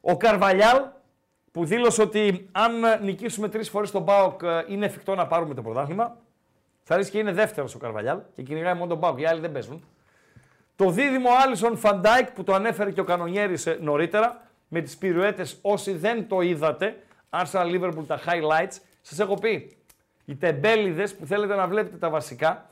Ο 0.00 0.16
Καρβαλιάλ 0.16 0.82
που 1.56 1.64
δήλωσε 1.64 2.02
ότι 2.02 2.48
αν 2.52 2.72
νικήσουμε 3.02 3.48
τρεις 3.48 3.68
φορές 3.68 3.90
τον 3.90 4.04
Πάοκ 4.04 4.42
ε, 4.42 4.64
είναι 4.68 4.86
εφικτό 4.86 5.14
να 5.14 5.26
πάρουμε 5.26 5.54
το 5.54 5.62
πρωτάθλημα. 5.62 6.16
Θα 6.82 6.96
ρίξει 6.96 7.10
και 7.10 7.18
είναι 7.18 7.32
δεύτερος 7.32 7.74
ο 7.74 7.78
Καρβαλιάλ 7.78 8.18
και 8.34 8.42
κυνηγάει 8.42 8.74
μόνο 8.74 8.86
τον 8.86 9.00
Πάοκ. 9.00 9.20
Οι 9.20 9.26
άλλοι 9.26 9.40
δεν 9.40 9.52
παίζουν. 9.52 9.84
Το 10.76 10.90
δίδυμο 10.90 11.28
Άλισον 11.44 11.76
Φαν 11.76 12.00
Ντάικ 12.00 12.30
που 12.30 12.44
το 12.44 12.54
ανέφερε 12.54 12.90
και 12.90 13.00
ο 13.00 13.04
Κανονιέρης 13.04 13.66
ε, 13.66 13.78
νωρίτερα 13.80 14.42
με 14.68 14.80
τις 14.80 14.96
πυρουέτες. 14.96 15.58
Όσοι 15.62 15.92
δεν 15.92 16.28
το 16.28 16.40
είδατε, 16.40 17.02
Arsenal 17.30 17.80
Liverpool 17.80 18.04
τα 18.06 18.18
highlights, 18.26 18.76
σας 19.00 19.18
έχω 19.18 19.34
πει. 19.34 19.76
Οι 20.24 20.34
τεμπέληδες 20.36 21.14
που 21.14 21.26
θέλετε 21.26 21.54
να 21.54 21.66
βλέπετε 21.66 21.96
τα 21.96 22.10
βασικά, 22.10 22.70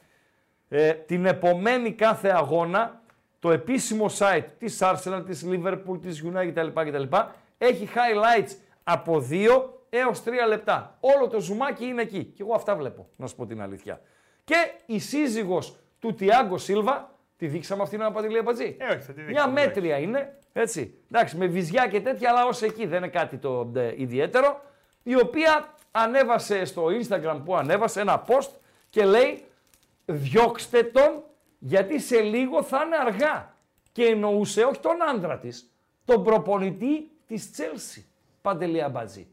ε, 0.68 0.92
την 0.92 1.26
επομένη 1.26 1.92
κάθε 1.92 2.28
αγώνα, 2.28 3.00
το 3.38 3.50
επίσημο 3.50 4.06
site 4.18 4.46
της 4.58 4.78
Arsenal, 4.80 5.22
της 5.26 5.46
Liverpool, 5.50 5.98
της 6.02 6.24
United 6.24 6.52
κτλ. 6.54 6.80
κτλ 6.80 7.16
έχει 7.58 7.88
highlights 7.94 8.52
από 8.84 9.26
2 9.30 9.62
έως 9.90 10.22
3 10.24 10.30
λεπτά. 10.48 10.96
Όλο 11.00 11.28
το 11.28 11.40
ζουμάκι 11.40 11.84
είναι 11.84 12.02
εκεί. 12.02 12.24
Και 12.24 12.42
εγώ 12.42 12.54
αυτά 12.54 12.76
βλέπω, 12.76 13.08
να 13.16 13.26
σου 13.26 13.36
πω 13.36 13.46
την 13.46 13.62
αλήθεια. 13.62 14.00
Και 14.44 14.72
η 14.86 14.98
σύζυγος 14.98 15.76
του 15.98 16.14
Τιάγκο 16.14 16.58
Σίλβα, 16.58 17.18
τη 17.36 17.46
δείξαμε 17.46 17.82
αυτήν 17.82 17.98
την 17.98 18.12
Παντελή 18.12 18.38
Αμπατζή. 18.38 18.76
Ε, 18.78 18.84
όχι, 18.84 18.98
θα 19.00 19.12
τη 19.12 19.20
δείξουμε, 19.20 19.30
Μια 19.30 19.44
εντάξει. 19.48 19.66
μέτρια 19.66 19.98
είναι, 19.98 20.38
έτσι. 20.52 20.98
Εντάξει, 21.10 21.36
με 21.36 21.46
βυζιά 21.46 21.88
και 21.88 22.00
τέτοια, 22.00 22.30
αλλά 22.30 22.46
ως 22.46 22.62
εκεί 22.62 22.86
δεν 22.86 22.98
είναι 22.98 23.08
κάτι 23.08 23.36
το 23.36 23.72
ε, 23.76 23.94
ιδιαίτερο. 23.96 24.62
Η 25.02 25.16
οποία 25.20 25.74
ανέβασε 25.90 26.64
στο 26.64 26.86
Instagram 26.86 27.40
που 27.44 27.56
ανέβασε 27.56 28.00
ένα 28.00 28.24
post 28.26 28.50
και 28.90 29.04
λέει 29.04 29.44
διώξτε 30.04 30.82
τον 30.82 31.22
γιατί 31.58 32.00
σε 32.00 32.20
λίγο 32.20 32.62
θα 32.62 32.82
είναι 32.86 32.96
αργά. 32.96 33.56
Και 33.92 34.04
εννοούσε 34.04 34.62
όχι 34.62 34.80
τον 34.80 35.02
άντρα 35.08 35.38
της, 35.38 35.70
τον 36.04 36.24
προπονητή 36.24 37.10
της 37.26 37.52
Τσέλσι, 37.52 38.06
Παντελή 38.44 38.82
Αμπατζή. 38.82 39.26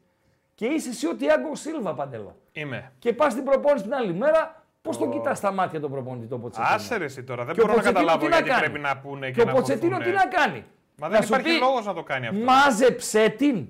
Και 0.55 0.65
είσαι 0.65 0.89
εσύ 0.89 1.07
ο 1.07 1.15
Τιάγκο 1.15 1.55
Σίλβα, 1.55 1.93
Παντελό. 1.93 2.35
Είμαι. 2.51 2.91
Και 2.99 3.13
πας 3.13 3.31
στην 3.31 3.43
προπόνηση 3.43 3.83
την 3.83 3.93
άλλη 3.93 4.13
μέρα, 4.13 4.63
πώς 4.81 4.97
τον 4.97 5.11
κοιτάς 5.11 5.37
στα 5.37 5.51
μάτια 5.51 5.79
τον 5.79 5.91
προπονητή 5.91 6.27
τον 6.27 6.41
Ποτσετίνο; 6.41 6.73
Άσε 6.75 6.97
ρε 6.97 7.03
εσύ 7.03 7.23
τώρα, 7.23 7.45
δεν 7.45 7.55
Και 7.55 7.61
ο 7.61 7.65
μπορώ 7.65 7.77
να 7.77 7.81
Ποτσετίνο 7.83 8.05
καταλάβω 8.05 8.25
τι 8.25 8.31
να 8.31 8.35
γιατί 8.35 8.49
κάνει; 8.49 8.61
πρέπει 8.71 8.79
να 8.79 8.97
πούνε 8.97 9.25
και, 9.27 9.31
Και 9.33 9.41
ο 9.41 9.45
να 9.45 9.51
Ποτσετίνο 9.51 9.97
τι 9.97 10.03
χωθούνε. 10.03 10.23
να 10.23 10.27
κάνει; 10.27 10.65
Μα 10.97 11.07
Να 11.07 11.13
δεν 11.13 11.23
σου 11.23 11.33
υπάρχει 11.33 11.53
πει, 11.53 11.59
λόγος 11.59 11.85
να 11.85 11.93
το 11.93 12.03
κάνει 12.03 12.27
αυτό. 12.27 12.43
Μάζεψε 12.43 13.29
την. 13.29 13.67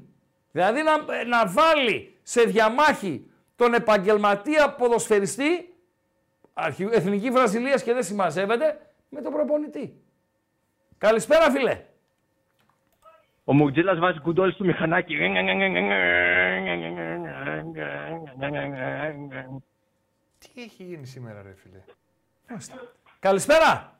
Δηλαδή 0.51 0.81
να, 0.81 1.23
να 1.25 1.47
βάλει 1.47 2.19
σε 2.23 2.41
διαμάχη 2.43 3.25
τον 3.55 3.73
επαγγελματία 3.73 4.73
ποδοσφαιριστή 4.73 5.73
αρχι- 6.53 6.93
Εθνική 6.93 7.29
Βραζιλίας 7.31 7.83
και 7.83 7.93
δεν 7.93 8.03
συμμαζεύεται 8.03 8.79
με 9.09 9.21
τον 9.21 9.33
προπονητή. 9.33 9.93
Καλησπέρα, 10.97 11.51
φίλε. 11.51 11.81
Ο 13.51 13.53
Μουτζίλας 13.53 13.99
βάζει 13.99 14.19
κουντόλι 14.19 14.51
στο 14.53 14.63
μηχανάκι. 14.63 15.15
Τι 20.39 20.61
έχει 20.61 20.83
γίνει 20.83 21.05
σήμερα, 21.05 21.41
ρε 21.41 21.53
φίλε; 21.55 21.79
Καλησπέρα. 23.19 23.99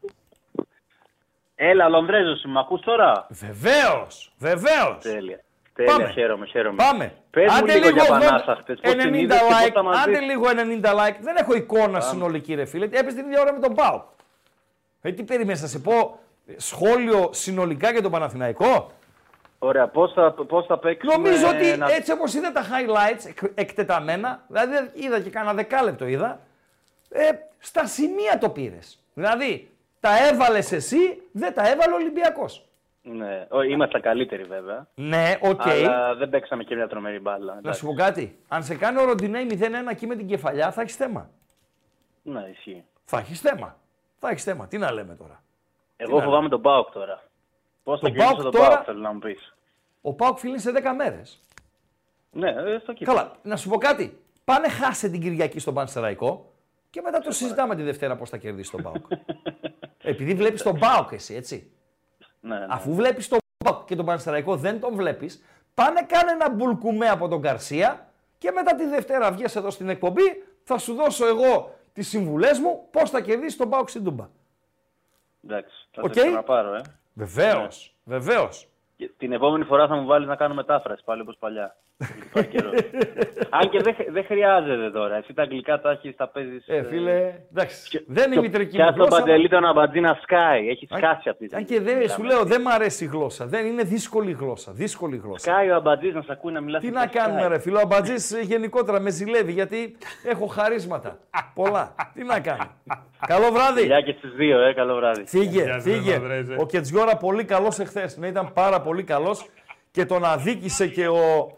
Έλα, 1.56 1.90
Λονδρέζος, 1.90 2.44
με 2.44 2.60
ακούς 2.60 2.82
τώρα; 2.82 3.28
Βεβαίως, 3.30 4.34
βεβαίως. 4.38 4.98
Τέλεια. 5.02 5.44
Τέλεια, 5.73 5.98
Πάμε. 5.98 6.11
χαίρομαι, 6.11 6.45
χαίρομαι. 6.45 6.76
Πάμε. 6.76 7.14
Πες 7.30 7.60
μου 7.60 7.65
λίγο 7.65 7.90
για 7.90 8.06
Πανάσα 8.06 8.56
χτες, 8.56 8.80
πώς 8.80 8.91
την 8.91 9.14
90 9.14 9.15
είδες 9.15 9.40
και 9.40 9.45
like, 9.48 9.61
πώς 9.61 9.72
τα 9.72 9.84
μαζί. 9.84 10.10
άντε 10.10 10.19
λίγο 10.19 10.45
90 10.48 10.94
like. 10.94 11.18
Δεν 11.22 11.36
έχω 11.36 11.53
εικόνα 11.53 11.99
συνολική, 11.99 12.53
ρε 12.53 12.65
φίλε. 12.65 12.86
Έπεσε 12.86 13.15
την 13.15 13.26
ίδια 13.26 13.41
ώρα 13.41 13.53
με 13.53 13.60
τον 13.60 13.73
Πάο. 13.76 14.03
Ε, 15.02 15.11
τι 15.11 15.23
περιμένεις 15.23 15.61
να 15.61 15.68
σε 15.68 15.80
πω 15.80 16.19
ε, 16.48 16.53
σχόλιο 16.57 17.30
συνολικά 17.34 17.91
για 17.91 18.02
τον 18.02 18.11
Παναθηναϊκό; 18.11 18.91
Ωραία, 19.64 19.88
πώς 19.88 20.14
θα, 20.14 20.32
πώς 20.34 20.66
θα 20.66 20.78
παίξουμε... 20.80 21.14
Νομίζω 21.14 21.48
ότι 21.48 21.78
να- 21.78 21.92
έτσι 21.94 22.12
όπως 22.12 22.34
είδα 22.34 22.52
τα 22.52 22.62
highlights 22.64 23.26
εκ- 23.28 23.52
εκτεταμένα, 23.60 24.44
δηλαδή 24.48 24.76
είδα 24.94 25.20
και 25.20 25.30
κάνα 25.30 25.54
δεκάλεπτο 25.54 26.06
είδα, 26.06 26.40
ε, 27.10 27.30
στα 27.58 27.86
σημεία 27.86 28.38
το 28.38 28.50
πήρες. 28.50 29.04
Δηλαδή, 29.14 29.72
τα 30.00 30.28
έβαλες 30.28 30.72
εσύ, 30.72 31.22
δεν 31.32 31.54
τα 31.54 31.70
έβαλε 31.70 31.94
ο 31.94 31.96
Ολυμπιακός. 31.96 32.66
Ναι, 33.02 33.48
ο, 33.50 33.62
είμαστε 33.62 34.00
καλύτεροι 34.00 34.44
βέβαια. 34.44 34.88
Ναι, 34.96 35.38
οκ. 35.42 35.68
Αλλά 35.68 36.16
δεν 36.16 36.30
παίξαμε 36.30 36.64
και 36.64 36.76
μια 36.76 36.88
τρομερή 36.88 37.20
μπάλα. 37.20 37.54
Να 37.54 37.58
εντάξει. 37.60 37.80
σου 37.80 37.86
πω 37.86 37.94
κάτι. 37.94 38.40
Αν 38.48 38.64
σε 38.64 38.76
κάνει 38.76 39.00
ο 39.02 39.06
Ροντινέη 39.06 39.48
0-1 39.62 39.64
εκεί 39.90 40.08
με 40.08 40.16
την 40.16 40.28
κεφαλιά, 40.28 40.72
θα 40.72 40.82
έχεις 40.82 40.96
θέμα. 40.96 41.30
Ναι, 42.22 42.48
ισχύει. 42.52 42.84
Θα 43.06 43.18
έχεις 43.18 43.40
θέμα. 43.40 43.78
Θα 44.20 44.30
έχεις 44.30 44.44
θέμα. 44.44 44.68
Τι 44.68 44.78
να 44.78 44.92
λέμε 44.92 45.16
τώρα. 45.16 45.44
Εγώ 45.98 46.18
να 46.18 46.24
φοβάμαι 46.24 46.50
τον 46.50 46.62
Πάοκ 46.62 46.92
τώρα. 46.92 47.24
Πώς 47.84 47.99
θα 47.99 48.06
Τον 48.06 48.16
κερδίσω 48.16 48.34
ΠΑΟΚ 48.36 48.44
τον 48.44 48.52
τώρα- 48.52 48.70
Πάοκ, 48.74 48.84
θέλω 48.86 48.99
να 48.99 49.14
μου 49.14 49.20
πεις. 49.20 49.53
Ο 50.02 50.14
Πάουκ 50.14 50.38
φίλει 50.38 50.60
σε 50.60 50.72
10 50.72 50.94
μέρες. 50.94 51.40
Ναι, 52.32 52.49
ε, 52.49 52.80
στο 52.82 52.94
κύπελο. 52.94 53.18
Καλά, 53.18 53.32
να 53.44 53.56
σου 53.56 53.70
πω 53.70 53.78
κάτι. 53.78 54.20
Πάνε 54.44 54.70
χάσε 54.70 55.10
την 55.10 55.22
Κυριακή 55.22 55.60
στον 55.60 55.74
Πανσεραϊκό 55.74 56.52
και 56.90 57.02
μετά 57.02 57.20
το 57.20 57.32
συζητάμε 57.32 57.76
τη 57.76 57.84
Δευτέρα 57.84 58.16
πώς 58.16 58.30
θα 58.30 58.38
κερδίσει 58.38 58.72
τον 58.72 58.82
Πάουκ. 58.82 59.06
Επειδή 60.03 60.34
βλέπεις 60.34 60.62
τον 60.64 60.80
Πάουκ 60.80 61.12
εσύ, 61.12 61.34
έτσι. 61.36 61.72
Ναι, 62.40 62.58
ναι. 62.60 62.66
Αφού 62.70 62.94
βλέπεις 62.94 63.28
τον 63.28 63.40
Πάουκ 63.66 63.86
και 63.86 63.95
τον 63.95 64.06
Πανσεραϊκό 64.06 64.56
δεν 64.56 64.80
τον 64.80 64.95
βλέπεις, 64.95 65.44
πάνε 65.74 66.02
κάνε 66.03 66.32
ένα 66.32 66.49
μπουλκουμέ 66.49 67.08
από 67.10 67.28
τον 67.28 67.41
Καρσία 67.41 68.10
και 68.38 68.52
μετά 68.52 68.76
τη 68.76 68.86
Δευτέρα 68.86 69.32
βγες 69.32 69.56
εδώ 69.56 69.70
στην 69.70 69.90
εκπομπή, 69.90 70.44
θα 70.64 70.78
σου 70.78 70.94
δώσω 70.94 71.28
εγώ 71.28 71.76
τις 71.94 72.08
συμβουλές 72.08 72.60
μου 72.60 72.88
πώς 72.91 73.10
θα 73.10 73.22
κερδίσει 73.22 73.58
τον 73.58 73.70
Πάουκ 73.70 73.90
στην 73.90 74.03
Τούμπα. 74.03 74.30
Εντάξει, 75.44 75.88
θα 75.91 76.02
Οκ; 76.02 76.14
το 76.14 76.20
ξαναπάρω, 76.22 76.76
ε. 76.76 76.82
Βεβαίως, 77.14 77.96
βεβαίως. 78.04 78.68
Και 78.96 79.12
Την 79.18 79.32
επόμενη 79.32 79.64
φορά 79.64 79.88
θα 79.88 79.96
μου 79.96 80.06
βάλεις 80.06 80.28
να 80.28 80.36
κάνω 80.36 80.54
μετάφραση 80.54 81.04
πάλι 81.04 81.22
όπως 81.22 81.36
παλιά. 81.40 81.76
Υπάρχει 82.30 82.49
καιρός. 82.49 82.73
Αν 83.49 83.69
και 83.69 83.80
δεν, 83.82 83.95
δεν 84.11 84.26
χρειάζεται 84.26 84.90
τώρα. 84.94 85.15
Εσύ 85.18 85.34
τα 85.34 85.41
αγγλικά 85.41 85.80
τα 85.82 85.91
έχεις, 85.91 86.15
τα 86.15 86.28
παίζεις... 86.28 86.68
Ε, 86.68 86.84
φίλε, 86.84 87.34
εντάξει. 87.52 88.03
Δεν 88.07 88.26
είναι 88.26 88.34
η 88.34 88.36
και- 88.36 88.41
μητρική 88.48 88.76
και 88.76 88.82
μου 88.82 88.88
ας 88.88 88.95
τον 88.95 89.06
γλώσσα. 89.06 89.22
Παντελή 89.23 89.49
τον 89.49 89.65
Αμπατζή 89.65 89.99
να 89.99 90.18
σκάει. 90.22 90.68
Έχει 90.69 90.88
Αν- 90.90 90.98
σκάσει 90.98 91.30
αυτή 91.30 91.48
τη 91.48 91.56
Αν 91.56 91.65
και 91.65 91.80
δεν, 91.82 92.10
σου 92.10 92.23
λέω, 92.23 92.44
δεν 92.44 92.61
μ' 92.61 92.68
αρέσει 92.68 93.03
η 93.03 93.07
γλώσσα. 93.07 93.45
Δεν 93.45 93.65
είναι 93.65 93.84
δύσκολη 93.84 94.32
γλώσσα. 94.40 94.72
Δύσκολη 94.72 95.22
γλώσσα. 95.23 95.52
Σκάει 95.52 95.69
ο 95.69 95.76
Αμπατζής 95.76 96.14
να 96.14 96.22
σε 96.22 96.32
ακούει 96.32 96.52
να 96.53 96.61
μιλάς. 96.61 96.82
Τι 96.82 96.90
να 96.90 97.07
κάνουμε, 97.07 97.48
ρε 97.48 97.60
φίλο. 97.60 97.78
Ο 97.78 97.82
Αμπατζής 97.84 98.32
ε, 98.32 98.41
γενικότερα 98.41 98.99
με 98.99 99.10
ζηλεύει 99.10 99.52
γιατί 99.52 99.98
έχω 100.23 100.45
χαρίσματα. 100.45 101.18
Πολλά. 101.53 101.95
Τι 102.14 102.23
να 102.23 102.40
κάνει. 102.40 102.69
Καλό 103.28 103.52
βράδυ. 103.52 103.80
Φιλιά 103.80 104.02
και 104.02 104.15
στις 104.18 104.32
δύο, 104.32 104.60
ε. 104.61 104.73
Καλό 104.73 104.95
βράδυ. 104.95 105.23
Φύγε, 105.26 105.61
Γεια 105.64 105.73
σας, 105.73 105.84
φύγε. 105.84 106.14
Ανδρέζε. 106.15 106.56
Ο 106.60 106.65
Κετζιόρα 106.65 107.15
πολύ 107.18 107.44
καλός 107.44 107.80
εχθές. 107.80 108.18
Ναι, 108.18 108.28
ήταν 108.28 108.53
πάρα 108.53 108.82
πολύ 108.82 109.03
καλός 109.03 109.45
και 109.91 110.06
τον 110.06 110.26
αδίκησε 110.26 110.88
και 110.88 111.07
ο, 111.07 111.52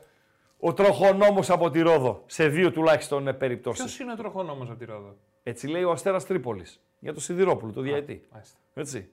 ο 0.66 0.74
τροχονόμος 0.74 1.50
από 1.50 1.70
τη 1.70 1.82
Ρόδο. 1.82 2.24
Σε 2.26 2.48
δύο 2.48 2.72
τουλάχιστον 2.72 3.28
ε, 3.28 3.34
περιπτώσεις. 3.34 3.84
Ποιος 3.84 4.00
είναι 4.00 4.12
ο 4.12 4.16
τροχονόμος 4.16 4.70
από 4.70 4.80
τη 4.80 4.86
Ρόδο; 4.86 5.16
Έτσι 5.44 5.68
λέει 5.68 5.84
ο 5.84 5.92
Αστέρας 5.92 6.26
Τρίπολης. 6.26 6.82
Για 7.00 7.14
το 7.14 7.20
Σιδηρόπουλο, 7.20 7.72
το 7.72 7.82
διαετή. 7.82 8.28
μάλιστα. 8.32 8.58
Έτσι. 8.74 9.10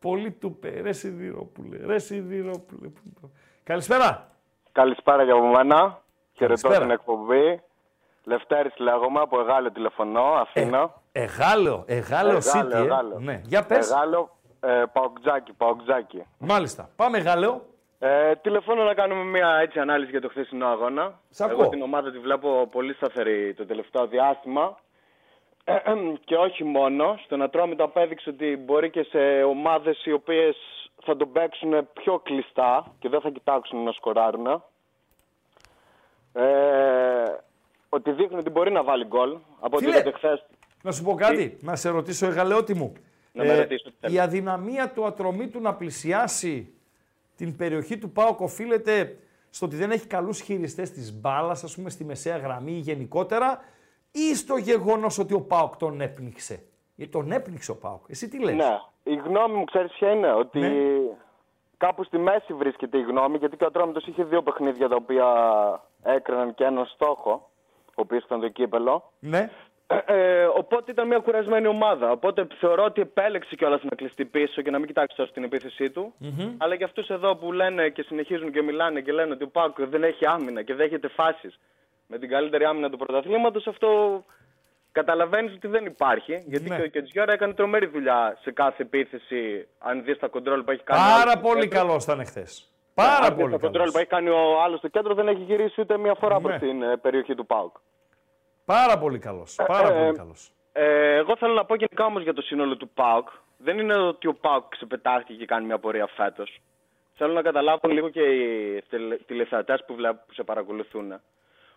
Πολύ 0.00 0.30
του 0.30 0.56
πε, 0.58 0.80
ρε 0.80 0.92
Σιδηρόπουλε, 0.92 1.86
ρε 1.86 1.98
Σιδηρόπουλε. 1.98 2.90
Καλησπέρα. 3.62 4.30
Καλησπέρα 4.72 5.22
για 5.22 5.32
από 5.34 5.46
μένα. 5.46 6.02
Χαιρετώ 6.32 6.60
Καλησπέρα. 6.60 6.78
την 6.78 6.90
εκπομπή. 6.90 7.62
Λευτέρης 8.24 8.76
λέγομαι, 8.76 9.20
από 9.20 9.40
Εγάλιο 9.40 9.72
τηλεφωνώ, 9.72 10.22
Αθήνα. 10.22 10.94
Εγάλεο, 11.12 11.84
Εγάλεο 11.86 12.38
City, 12.38 12.70
ε. 12.72 12.76
Εγάλεο. 12.76 13.18
Ναι, 13.18 13.40
για 13.44 13.64
πες. 13.64 13.90
Εγάλιο, 13.90 14.36
ε, 14.60 14.82
Παοκτζάκι, 14.92 15.52
Παοκτζάκι. 15.52 16.22
Μάλιστα. 16.38 16.90
Πάμε 16.96 17.18
Εγάλεο. 17.18 17.66
Ε, 18.04 18.34
τηλεφώνω 18.34 18.82
να 18.82 18.94
κάνουμε 18.94 19.24
μια 19.24 19.58
έτσι 19.62 19.78
ανάλυση 19.78 20.10
για 20.10 20.20
το 20.20 20.28
χθεσινό 20.28 20.66
αγώνα. 20.66 21.20
Σ' 21.30 21.40
ακούω. 21.40 21.60
Εγώ 21.60 21.68
την 21.68 21.82
ομάδα 21.82 22.10
τη 22.10 22.18
βλέπω 22.18 22.68
πολύ 22.70 22.94
σταθερή 22.94 23.54
το 23.54 23.66
τελευταίο 23.66 24.06
διάστημα. 24.06 24.78
και 26.24 26.34
όχι 26.34 26.64
μόνο, 26.64 27.18
στον 27.24 27.42
Ατρόμητο 27.42 27.84
απέδειξε 27.84 28.30
ότι 28.30 28.56
μπορεί 28.56 28.90
και 28.90 29.02
σε 29.02 29.42
ομάδες 29.42 30.04
οι 30.04 30.12
οποίες 30.12 30.56
θα 31.04 31.16
τον 31.16 31.32
παίξουν 31.32 31.88
πιο 31.92 32.18
κλειστά 32.18 32.94
και 32.98 33.08
δεν 33.08 33.20
θα 33.20 33.30
κοιτάξουν 33.30 33.82
να 33.82 33.92
σκοράρουν. 33.92 34.46
Ε, 36.32 36.42
ότι 37.88 38.10
δείχνει 38.10 38.38
ότι 38.38 38.50
μπορεί 38.50 38.70
να 38.72 38.82
βάλει 38.82 39.04
γκολ. 39.04 39.36
Από 39.60 39.76
ό,τι 39.76 39.84
Φίλε, 39.84 39.96
είδατε 39.96 40.12
χθες. 40.16 40.46
Να 40.82 40.92
σου 40.92 41.02
πω 41.02 41.14
κάτι, 41.14 41.58
να 41.60 41.76
σε 41.76 41.88
ρωτήσω 41.88 42.26
Εγαλεώτη 42.26 42.74
μου. 42.74 42.92
Να 43.32 43.44
με 43.44 43.58
ρωτήσω, 43.58 43.90
τι 44.00 44.12
η 44.12 44.18
αδυναμία 44.18 44.90
του 44.90 45.04
ατρωμίτου 45.04 45.60
να 45.60 45.74
πλησιάσει 45.74 46.74
την 47.36 47.56
περιοχή 47.56 47.98
του 47.98 48.10
ΠΑΟΚ 48.10 48.40
οφείλεται 48.40 49.16
στο 49.50 49.66
ότι 49.66 49.76
δεν 49.76 49.90
έχει 49.90 50.06
καλούς 50.06 50.40
χειριστές 50.40 50.90
της 50.90 51.20
μπάλας, 51.20 51.64
ας 51.64 51.74
πούμε, 51.74 51.90
στη 51.90 52.04
μεσαία 52.04 52.36
γραμμή 52.36 52.72
ή 52.72 52.78
γενικότερα, 52.78 53.60
ή 54.12 54.34
στο 54.34 54.56
γεγονός 54.56 55.18
ότι 55.18 55.34
ο 55.34 55.40
ΠΑΟΚ 55.40 55.76
τον 55.76 56.00
έπνιξε; 56.00 56.62
Γιατί 56.94 57.12
τον 57.12 57.32
έπνιξε 57.32 57.70
ο 57.70 57.76
ΠΑΟΚ. 57.76 58.04
Εσύ 58.08 58.28
τι 58.28 58.38
λες; 58.44 58.54
Ναι, 58.54 58.78
η 59.02 59.14
γνώμη 59.14 59.54
μου 59.54 59.64
ξέρεις 59.64 59.92
ποια 59.92 60.10
είναι, 60.10 60.32
ότι 60.32 60.58
Ναι. 60.58 60.70
κάπου 61.76 62.04
στη 62.04 62.18
μέση 62.18 62.52
βρίσκεται 62.52 62.98
η 62.98 63.02
γνώμη, 63.02 63.36
γιατί 63.36 63.56
και 63.56 63.64
ο 63.64 63.66
Ατρόμητος 63.66 64.06
είχε 64.06 64.24
δύο 64.24 64.42
παιχνίδια 64.42 64.88
τα 64.88 64.96
οποία 64.96 65.26
έκριναν 66.02 66.54
και 66.54 66.64
έναν 66.64 66.86
στόχο, 66.86 67.50
ο 67.86 67.92
οποίος 67.94 68.24
ήταν 68.24 68.40
το 68.40 68.48
κύπελο. 68.48 69.12
Ναι. 69.18 69.50
Ε, 70.06 70.44
οπότε 70.44 70.90
ήταν 70.90 71.06
μια 71.06 71.18
κουρασμένη 71.18 71.66
ομάδα. 71.66 72.10
Οπότε 72.10 72.46
θεωρώ 72.58 72.84
ότι 72.84 73.00
επέλεξε 73.00 73.54
κιόλας 73.54 73.82
να 73.82 73.96
κλειστεί 73.96 74.24
πίσω 74.24 74.62
και 74.62 74.70
να 74.70 74.78
μην 74.78 74.86
κοιτάξει 74.86 75.16
τόσο 75.16 75.32
την 75.32 75.44
επίθεσή 75.44 75.90
του. 75.90 76.14
Μμμ. 76.18 76.54
Αλλά 76.58 76.74
για 76.74 76.86
αυτούς 76.86 77.08
εδώ 77.08 77.36
που 77.36 77.52
λένε 77.52 77.88
και 77.88 78.02
συνεχίζουν 78.02 78.52
και 78.52 78.62
μιλάνε 78.62 79.00
και 79.00 79.12
λένε 79.12 79.32
ότι 79.32 79.44
ο 79.44 79.48
Πάουκ 79.48 79.80
δεν 79.80 80.02
έχει 80.04 80.26
άμυνα 80.26 80.62
και 80.62 80.74
δέχεται 80.74 81.08
φάσεις 81.08 81.58
με 82.06 82.18
την 82.18 82.28
καλύτερη 82.28 82.64
άμυνα 82.64 82.90
του 82.90 82.96
πρωταθλήματος, 82.96 83.66
αυτό 83.66 84.22
καταλαβαίνεις 84.92 85.52
ότι 85.54 85.68
δεν 85.68 85.84
υπάρχει. 85.84 86.42
Γιατί 86.46 86.68
Ναι. 86.68 86.76
και 86.76 86.82
ο 86.82 86.86
Κετζιόρα 86.86 87.32
έκανε 87.32 87.52
τρομερή 87.54 87.86
δουλειά 87.86 88.38
σε 88.42 88.50
κάθε 88.52 88.82
επίθεση. 88.82 89.68
Αν 89.78 90.04
δεις 90.04 90.18
τα 90.18 90.28
κοντρόλ 90.28 90.62
που 90.62 90.70
έχει 90.70 90.82
κάνει. 90.82 91.00
Πάρα 91.00 91.14
άλλος 91.20 91.32
στο 91.32 91.40
πολύ 91.48 91.60
κέντρο. 91.68 91.78
καλό 91.78 91.98
ήταν 92.02 92.26
χθε. 92.26 92.46
Πάρα 92.94 93.10
Αν 93.16 93.20
δεις 93.22 93.28
πολύ 93.30 93.52
τα 93.52 93.58
καλός. 93.58 93.60
κοντρόλ 93.60 93.90
που 93.90 93.98
έχει 93.98 94.06
κάνει 94.06 94.28
ο 94.28 94.62
άλλος 94.64 94.78
στο 94.78 94.88
κέντρο 94.88 95.14
δεν 95.14 95.28
έχει 95.28 95.42
γυρίσει 95.42 95.80
ούτε 95.80 95.98
μία 95.98 96.14
φορά 96.14 96.34
Ναι. 96.34 96.40
προς 96.40 96.58
την 96.58 96.82
ε, 96.82 96.96
περιοχή 96.96 97.34
του 97.34 97.46
Πάουκ. 97.46 97.76
Πάρα 98.64 98.98
πολύ 98.98 99.18
καλός. 99.18 99.58
Πάρα 99.66 99.88
Ε, 99.88 100.02
πολύ 100.04 100.16
καλός. 100.16 100.50
Ε, 100.72 101.14
εγώ 101.16 101.36
θέλω 101.36 101.52
να 101.52 101.64
πω 101.64 101.74
γενικά 101.74 102.04
όμως 102.04 102.22
για 102.22 102.32
το 102.34 102.42
σύνολο 102.42 102.76
του 102.76 102.88
ΠΑΟΚ. 102.88 103.28
Δεν 103.58 103.78
είναι 103.78 103.94
ότι 103.96 104.26
ο 104.26 104.34
ΠΑΟΚ 104.34 104.68
ξεπετάχθηκε 104.68 105.34
και 105.34 105.46
κάνει 105.46 105.66
μια 105.66 105.78
πορεία 105.78 106.06
φέτος. 106.06 106.60
Θέλω 107.14 107.32
να 107.32 107.42
καταλάβουν 107.42 107.90
λίγο 107.90 108.08
και 108.08 108.20
οι 108.22 108.82
τηλεθεατές 109.26 109.84
που, 109.86 109.94
βλέπ- 109.94 110.26
που 110.26 110.32
σε 110.32 110.42
παρακολουθούν. 110.42 111.20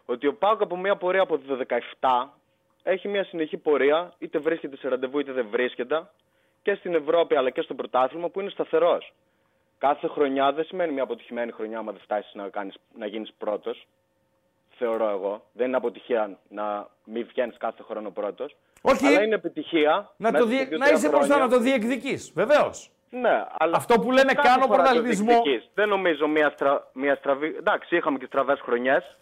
Ότι 0.05 0.27
ο 0.27 0.33
ΠΑΟΚ 0.35 0.61
από 0.61 0.77
μια 0.77 0.95
πορεία 0.95 1.21
από 1.21 1.37
το 1.37 1.55
17 1.99 2.33
έχει 2.83 3.07
μια 3.07 3.23
συνεχή 3.23 3.57
πορεία, 3.57 4.13
είτε 4.17 4.39
βρίσκεται 4.39 4.77
σε 4.77 4.87
ραντεβού 4.87 5.19
είτε 5.19 5.31
δεν 5.31 5.47
βρίσκεται, 5.49 6.09
και 6.61 6.75
στην 6.75 6.95
Ευρώπη 6.95 7.35
αλλά 7.35 7.49
και 7.49 7.61
στο 7.61 7.73
πρωτάθλημα 7.73 8.29
που 8.29 8.39
είναι 8.39 8.49
σταθερός. 8.49 9.13
Κάθε 9.77 10.07
χρονιά 10.07 10.51
δεν 10.53 10.65
σημαίνει 10.65 10.93
μια 10.93 11.03
αποτυχημένη 11.03 11.51
χρονιά 11.51 11.77
άμα 11.77 11.91
δεν 11.91 12.01
φτάσεις 12.01 12.33
να, 12.33 12.49
κάνεις, 12.49 12.75
να 12.97 13.05
γίνεις 13.05 13.33
πρώτος. 13.37 13.87
Θεωρώ 14.77 15.09
εγώ. 15.09 15.45
Δεν 15.51 15.67
είναι 15.67 15.77
αποτυχία 15.77 16.37
να 16.49 16.87
μην 17.03 17.25
βγαίνεις 17.29 17.57
κάθε 17.57 17.83
χρόνο 17.83 18.09
πρώτος. 18.09 18.55
Όχι. 18.81 19.05
Αλλά 19.07 19.21
είναι 19.21 19.35
επιτυχία. 19.35 20.11
Να, 20.17 20.31
μέσα 20.31 20.43
το 20.43 20.49
σε 20.49 20.55
διε... 20.55 20.65
δύο-τρία 20.65 20.77
να 20.77 20.89
είσαι 20.89 21.09
μπροστά 21.09 21.25
χρόνια. 21.33 21.45
να 21.45 21.49
το 21.49 21.59
διεκδικείς. 21.59 22.31
Βεβαίως. 22.35 22.89
Ναι, 23.09 23.45
αλλά 23.57 23.75
Αυτό 23.77 23.99
που 23.99 24.11
λέμε 24.11 24.33
κάθε 24.33 24.47
κάνω 24.47 24.65
φορά 24.65 24.77
το 24.77 24.83
πρωταθλητισμό. 24.83 25.25
διεκδικείς. 25.31 25.69
Δεν 25.73 25.89
νομίζω 25.89 26.27
μια, 26.27 26.49
στρα... 26.49 26.89
μια 26.93 27.15
στραβή. 27.15 27.55
Εντάξει, 27.57 27.95
είχαμε 27.95 28.17
και 28.17 28.25
στραβές 28.25 28.59
χρονιές. 28.59 29.17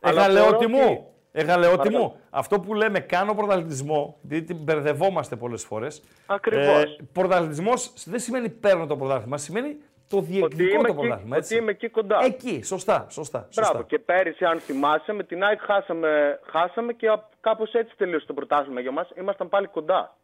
Εγαλεώτη 0.00 0.66
μου. 0.66 1.06
Εγαλεώτη 1.32 1.76
Παρακαλώ. 1.76 2.02
μου. 2.02 2.20
Αυτό 2.30 2.60
που 2.60 2.74
λέμε 2.74 3.00
κάνω 3.00 3.34
πρωταθλητισμό, 3.34 4.18
επειδή 4.24 4.42
την 4.42 4.56
μπερδευόμαστε 4.56 5.36
πολλές 5.36 5.64
φορές. 5.64 6.02
Ακριβώς. 6.26 6.98
πρωταθλητισμό 7.12 7.72
δεν 8.04 8.20
σημαίνει 8.20 8.48
παίρνω 8.48 8.86
το 8.86 8.96
πρωτάθλημα, 8.96 9.38
σημαίνει 9.38 9.76
το 10.20 10.26
διεκδικώ 10.26 10.70
είμαι 10.74 10.82
το 10.82 10.86
εκεί- 10.86 10.94
πρωτάθλημα. 11.00 11.36
ότι 11.36 11.38
Έτσι. 11.44 11.56
είμαι 11.56 11.70
εκεί 11.70 11.88
κοντά. 11.88 12.18
Εκεί, 12.24 12.62
σωστά. 12.64 13.06
σωστά, 13.10 13.46
σωστά. 13.50 13.70
Μπράβο. 13.70 13.86
Και 13.86 13.98
πέρυσι, 13.98 14.44
αν 14.44 14.60
θυμάσαι, 14.60 15.12
με 15.12 15.22
την 15.24 15.44
ΑΕΚ 15.44 15.60
χάσαμε, 15.62 16.40
χάσαμε 16.50 16.92
και 16.92 17.06
κάπως 17.40 17.72
έτσι 17.72 17.96
τελείωσε 17.96 18.26
το 18.26 18.34
πρωτάθλημα 18.34 18.80
για 18.80 18.90
μας. 18.92 19.10
Ήμασταν 19.18 19.48
πάλι 19.48 19.66
κοντά. 19.66 20.16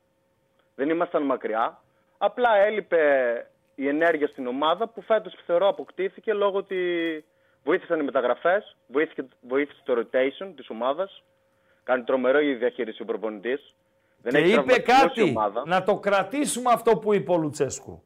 Δεν 0.74 0.88
ήμασταν 0.88 1.22
μακριά. 1.22 1.80
Απλά 2.18 2.56
έλειπε 2.56 3.00
η 3.74 3.88
ενέργεια 3.88 4.26
στην 4.26 4.46
ομάδα 4.46 4.88
που 4.88 5.02
φέτος 5.02 5.34
θεωρώ 5.46 5.68
αποκτήθηκε 5.68 6.32
λόγω 6.32 6.56
ότι 6.58 6.76
βοήθησαν 7.64 8.00
οι 8.00 8.02
μεταγραφές, 8.02 8.76
βοήθησε, 8.86 9.28
βοήθησε 9.40 9.80
το 9.84 9.94
rotation 9.98 10.52
της 10.56 10.70
ομάδας. 10.70 11.22
Κάνει 11.84 12.02
τρομερό 12.04 12.40
η 12.40 12.54
διαχείριση 12.54 13.02
ο 13.02 13.04
προπονητής. 13.04 13.74
Δεν 14.22 14.32
και 14.32 14.38
έχει 14.38 14.52
είπε 14.52 14.60
τραυματισμούς 14.62 15.16
η 15.16 15.20
κάτι, 15.20 15.22
ομάδα. 15.30 15.62
να 15.66 15.82
το 15.82 15.96
κρατήσουμε 15.98 16.70
αυτό 16.72 16.96
που 16.96 17.14
είπε 17.14 17.32
ο 17.32 17.36
Λουτσέσκου. 17.36 18.02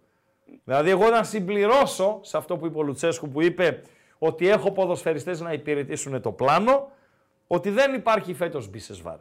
Δηλαδή 0.72 0.90
εγώ 0.90 1.10
να 1.10 1.22
συμπληρώσω 1.22 2.18
σε 2.22 2.36
αυτό 2.36 2.56
που 2.56 2.66
είπε 2.66 2.78
ο 2.78 2.82
Λουτσέσκου 2.82 3.28
που 3.28 3.42
είπε 3.42 3.82
ότι 4.18 4.48
έχω 4.48 4.72
ποδοσφαιριστές 4.72 5.40
να 5.40 5.52
υπηρετήσουν 5.52 6.20
το 6.20 6.32
πλάνο, 6.32 6.90
ότι 7.46 7.70
δεν 7.70 7.94
υπάρχει 7.94 8.34
φέτος 8.34 8.68
Μπίσεσβάρ. 8.70 9.16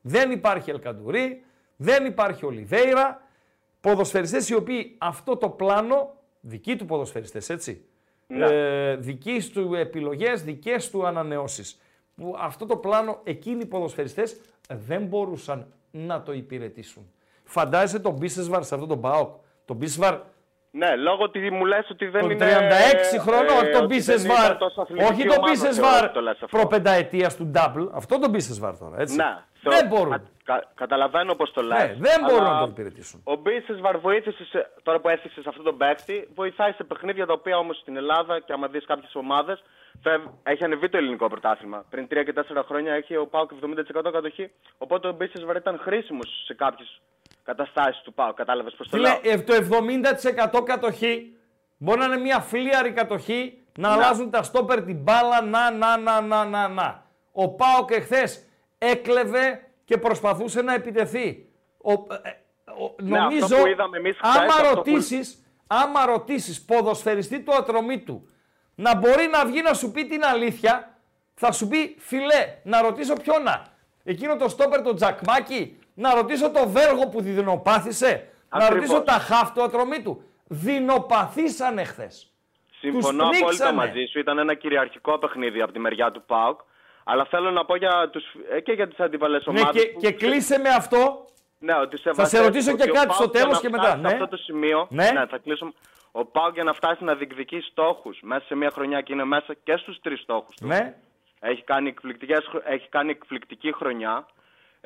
Δεν 0.00 0.30
υπάρχει 0.30 0.70
Ελκαντουρί, 0.70 1.44
δεν 1.76 2.04
υπάρχει 2.04 2.44
Ολιβέηρα, 2.46 3.22
ποδοσφαιριστές 3.80 4.48
οι 4.48 4.54
οποίοι 4.54 4.94
αυτό 4.98 5.36
το 5.36 5.48
πλάνο, 5.48 6.14
δικοί 6.40 6.76
του 6.76 6.86
ποδοσφαιριστές 6.86 7.48
έτσι, 7.48 7.84
Ναι. 8.26 8.46
ε, 8.46 8.96
δικής 8.96 9.50
του 9.50 9.74
επιλογές, 9.74 10.42
δικές 10.42 10.90
του 10.90 11.06
ανανεώσεις, 11.06 11.80
που 12.14 12.36
αυτό 12.38 12.66
το 12.66 12.76
πλάνο 12.76 13.20
εκείνοι 13.24 13.60
οι 13.62 13.66
ποδοσφαιριστές 13.66 14.40
δεν 14.68 15.02
μπορούσαν 15.02 15.72
να 15.90 16.22
το 16.22 16.32
υπηρετήσουν. 16.32 17.10
Φαντάζεσαι 17.44 17.98
τον 17.98 18.12
Μπίσεσβαρ 18.12 18.64
σε 18.64 18.74
αυτό 18.74 18.86
τον 18.86 19.00
ΠΑΟΚ. 19.00 19.34
Τον 19.64 19.76
Μπίσεσβαρ 19.76 20.20
Ναι, 20.80 20.96
λόγω 20.96 21.22
ότι 21.22 21.50
μου 21.50 21.64
λες 21.64 21.86
ότι 21.90 22.06
δεν 22.06 22.20
τον 22.20 22.30
είναι... 22.30 22.46
36 23.16 23.20
χρονών, 23.20 23.46
ε, 23.46 23.52
όχι 23.52 23.58
τον 23.58 23.64
ότι 23.66 23.76
δεν 23.78 23.86
Μπίσεσβαρ. 23.86 24.44
είναι 24.46 24.54
τόσο 24.58 24.80
αθλητική 24.80 25.12
Όχι 25.12 25.22
τον 25.26 25.36
ομάδα, 25.36 25.50
Μπίσεσβαρ 25.52 25.90
θεωρώ 25.90 26.04
ότι 26.04 26.14
το 26.14 26.20
λες 26.20 26.32
αυτό. 26.42 26.56
προπενταετίας 26.56 27.36
του 27.36 27.50
Double. 27.54 27.88
Αυτό 27.94 28.18
τον 28.18 28.30
Μπίσεσβαρ 28.30 28.78
τώρα, 28.78 28.96
έτσι. 29.00 29.16
Ναι, 29.16 29.32
δεν 29.62 29.72
θεω- 29.78 29.88
μπορούν. 29.88 30.28
Κα- 30.46 30.54
κα- 30.58 30.64
καταλαβαίνω 30.74 31.34
πώς 31.34 31.52
το 31.52 31.62
λες. 31.62 31.78
Ναι, 31.78 32.08
δεν 32.08 32.20
μπορούν 32.24 32.44
αλλά 32.46 32.52
να 32.54 32.60
τον 32.60 32.70
υπηρετήσουν. 32.70 33.20
Ο 33.24 33.34
Μπίσεσβαρ 33.36 33.98
βοήθησε, 33.98 34.44
σε, 34.44 34.70
τώρα 34.82 35.00
που 35.00 35.08
έθιξε 35.08 35.40
σε 35.42 35.48
αυτόν 35.48 35.64
τον 35.64 35.76
παίκτη, 35.76 36.28
βοηθάει 36.34 36.72
σε 36.72 36.84
παιχνίδια 36.84 37.26
τα 37.26 37.32
οποία 37.32 37.56
όμως 37.58 37.76
στην 37.76 37.96
Ελλάδα 37.96 38.40
και 38.40 38.52
άμα 38.52 38.66
δεις 38.68 38.84
κάποιες 38.86 39.14
ομάδες, 39.14 39.62
έχει 40.42 40.64
ανεβεί 40.64 40.88
το 40.88 40.96
ελληνικό 40.96 41.28
πρωτάθλημα. 41.28 41.84
Πριν 41.90 42.06
3 42.10 42.22
και 42.24 42.32
4 42.32 42.62
χρόνια 42.66 42.92
έχει 42.94 43.16
ο 43.16 43.26
Πάουκ 43.26 43.50
70% 43.60 44.10
κατοχή. 44.12 44.50
Οπότε 44.78 45.08
ο 45.08 45.12
Μπίσεσβαρ 45.12 45.56
ήταν 45.56 45.78
χρήσιμος 45.82 46.42
σε 46.46 46.54
κάποιες 46.54 47.00
καταστάσεις 47.44 48.02
του 48.02 48.12
Πάουκ. 48.14 48.36
Κατάλαβες 48.36 48.74
πώς 48.74 48.88
το 48.88 48.96
Φίλε, 48.96 49.08
λέω. 49.08 49.20
ε, 49.34 49.38
το 49.42 49.54
70% 49.54 50.62
κατοχή 50.64 51.36
μπορεί 51.78 51.98
να 51.98 52.04
είναι 52.04 52.16
μια 52.16 52.40
φλίαρη 52.40 52.92
κατοχή, 52.92 53.58
να 53.78 53.88
Ναι. 53.88 53.94
αλλάζουν 53.94 54.30
τα 54.30 54.42
στόπερ 54.42 54.82
την 54.82 54.96
μπάλα, 55.02 55.42
να, 55.42 55.70
να, 55.70 55.98
να, 55.98 56.20
να, 56.20 56.44
να, 56.44 56.68
να. 56.68 57.04
Ο 57.32 57.48
Πάοκ 57.54 57.90
εχθές 57.90 58.48
έκλεβε 58.78 59.60
και 59.86 59.98
προσπαθούσε 59.98 60.62
να 60.62 60.74
επιτεθεί. 60.74 61.48
Ο, 61.82 61.92
ε, 61.92 61.96
ε, 62.22 62.30
ο- 62.82 62.94
Ναι, 63.02 63.18
νομίζω, 63.18 63.44
αυτό 63.44 63.56
που 63.56 63.66
είδαμε 63.66 63.96
εμείς 63.96 64.16
χθες, 64.16 64.36
άμα 64.36 64.44
αυτό 64.54 64.68
που- 64.68 64.74
ρωτήσεις, 64.74 65.44
άμα 65.66 66.06
ρωτήσεις 66.06 66.64
ποδοσφαιριστή 66.64 67.40
του 67.40 67.54
ατρωμί 67.54 67.98
του, 68.00 68.28
να 68.74 68.94
μπορεί 68.96 69.26
να 69.32 69.46
βγει 69.46 69.62
να 69.62 69.74
σου 69.74 69.90
πει 69.90 70.06
την 70.06 70.24
αλήθεια, 70.24 70.98
θα 71.34 71.52
σου 71.52 71.68
πει 71.68 71.96
φιλέ, 71.98 72.58
να 72.62 72.82
ρωτήσω 72.82 73.14
ποιον 73.14 73.42
να. 73.42 73.64
Εκείνο 74.04 74.36
το 74.36 74.48
στόπερ 74.48 74.82
το 74.82 74.94
τζακμάκι, 74.94 75.78
να 75.94 76.14
ρωτήσω 76.14 76.50
το 76.50 76.68
βέργο 76.68 77.08
που 77.08 77.20
διδυνοπάθησε, 77.20 78.28
να 78.48 78.56
Ακριβώς. 78.64 78.74
ρωτήσω 78.88 79.00
τα 79.02 79.12
χάφ 79.12 79.52
του 79.52 79.62
ατρωμί 79.62 80.02
του. 80.02 80.22
Δεινοπαθήσανε 80.48 81.84
χθες. 81.84 82.30
Συμφωνώ 82.80 83.24
απόλυτα 83.28 83.72
μαζί 83.72 84.04
σου. 84.10 84.18
Ήταν 84.18 84.38
ένα 84.38 84.54
κυριαρχικό 84.54 85.18
παιχνίδι 85.18 85.60
από 85.62 85.72
τη 85.72 85.78
μεριά 85.78 86.10
του 86.10 86.22
ΠΑΟΚ. 86.26 86.60
Αλλά 87.08 87.24
θέλω 87.24 87.50
να 87.50 87.64
πω 87.64 87.76
για 87.76 88.08
τους, 88.12 88.24
ε, 88.50 88.60
και 88.60 88.72
για 88.72 88.88
τις 88.88 88.98
αντίπαλε 89.00 89.36
Ναι, 89.38 89.42
ομάδες. 89.60 89.82
και, 89.82 89.88
και 89.88 90.12
κλείσε 90.12 90.58
με 90.58 90.68
αυτό. 90.68 91.24
Ναι, 91.58 91.74
ότι 91.74 91.98
σε 91.98 92.12
Θα 92.12 92.24
σε 92.24 92.40
ρωτήσω 92.42 92.76
και 92.76 92.86
κάτι 92.90 93.14
στο 93.14 93.28
τέλος 93.28 93.60
και 93.60 93.68
μετά, 93.68 93.90
Σε 93.90 93.96
ναι. 93.96 94.08
αυτό 94.08 94.28
το 94.28 94.36
σημείο, 94.36 94.86
Ναι. 94.90 95.04
θα 95.30 95.38
κλείσω. 95.42 95.72
Ο 96.12 96.24
Πάουκ 96.24 96.54
για 96.54 96.64
να 96.64 96.72
φτάσει 96.72 97.04
να 97.04 97.14
διεκδικεί 97.14 97.60
στόχους 97.60 98.18
μέσα 98.22 98.44
σε 98.46 98.54
μια 98.54 98.70
χρονιά 98.70 99.00
και 99.00 99.12
είναι 99.12 99.24
μέσα 99.24 99.54
και 99.64 99.76
στους 99.76 99.98
τρεις 100.02 100.20
στόχους 100.20 100.54
του. 100.56 100.66
Ναι. 100.66 100.94
Έχει 101.40 101.62
κάνει, 101.62 101.88
εκπληκτικές, 101.88 102.46
χρο- 102.48 102.62
έχει 102.66 102.88
κάνει 102.88 103.10
εκπληκτική 103.10 103.72
χρονιά. 103.72 104.26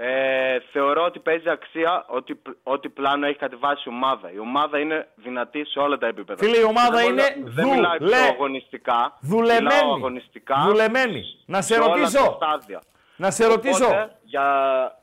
Ε, 0.02 0.58
θεωρώ 0.72 1.04
ότι 1.04 1.18
παίζει 1.18 1.48
αξία 1.50 2.04
ότι, 2.08 2.34
π- 2.34 2.56
ότι 2.62 2.88
πλάνο 2.88 3.26
έχει 3.26 3.38
κατεβάσει 3.38 3.82
η 3.86 3.88
ομάδα. 3.88 4.32
Η 4.32 4.38
ομάδα 4.38 4.78
είναι 4.78 5.08
δυνατή 5.14 5.64
σε 5.66 5.78
όλα 5.78 5.98
τα 5.98 6.06
επίπεδα. 6.06 6.44
Φίλε, 6.44 6.58
η 6.58 6.62
ομάδα 6.62 6.96
Δεν 6.96 7.08
είναι 7.08 7.22
μιλάω- 7.36 7.54
Δεν 7.54 7.64
δου- 7.64 7.74
μιλάω 7.74 7.96
λέ- 8.00 8.08
πιο 8.20 8.28
αγωνιστικά. 8.32 9.18
Μιλάω 9.20 9.38
Δουλεμένη. 9.40 9.90
αγωνιστικά. 9.94 10.64
Δουλεμένη. 10.66 11.22
Να 11.46 11.60
σε 11.62 11.74
σε 11.74 11.80
όλα 11.80 11.96
ρωτήσω. 11.96 12.36
τα 12.40 12.46
στάδια. 12.46 12.80
Να 13.16 13.30
σε 13.30 13.46
ρωτήσω. 13.46 13.84
Οπότε, 13.86 14.16
για, 14.22 14.46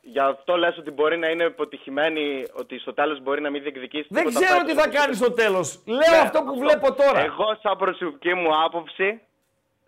για 0.01 0.25
αυτό 0.25 0.55
λες 0.57 0.77
ότι 0.77 0.91
μπορεί 0.91 1.17
να 1.17 1.27
είναι 1.29 1.43
υποτυχημένη, 1.43 2.43
ότι 2.53 2.79
στο 2.79 2.93
τέλος 2.93 3.21
μπορεί 3.21 3.41
να 3.41 3.49
μην 3.49 3.61
διεκδικήσει 3.61 4.07
Δεν 4.09 4.25
τίποτα 4.25 4.45
ξέρω 4.45 4.59
φέτος. 4.59 4.73
τι 4.73 4.79
θα 4.81 4.87
κάνεις 4.99 5.17
στο 5.17 5.31
τέλος. 5.31 5.83
Λέω 5.85 5.97
Ναι, 5.97 6.17
αυτό 6.17 6.43
που 6.43 6.57
βλέπω 6.59 6.93
τώρα. 6.93 7.19
Εγώ, 7.19 7.57
σαν 7.61 7.77
προσωπική 7.77 8.33
μου 8.33 8.63
άποψη, 8.65 9.21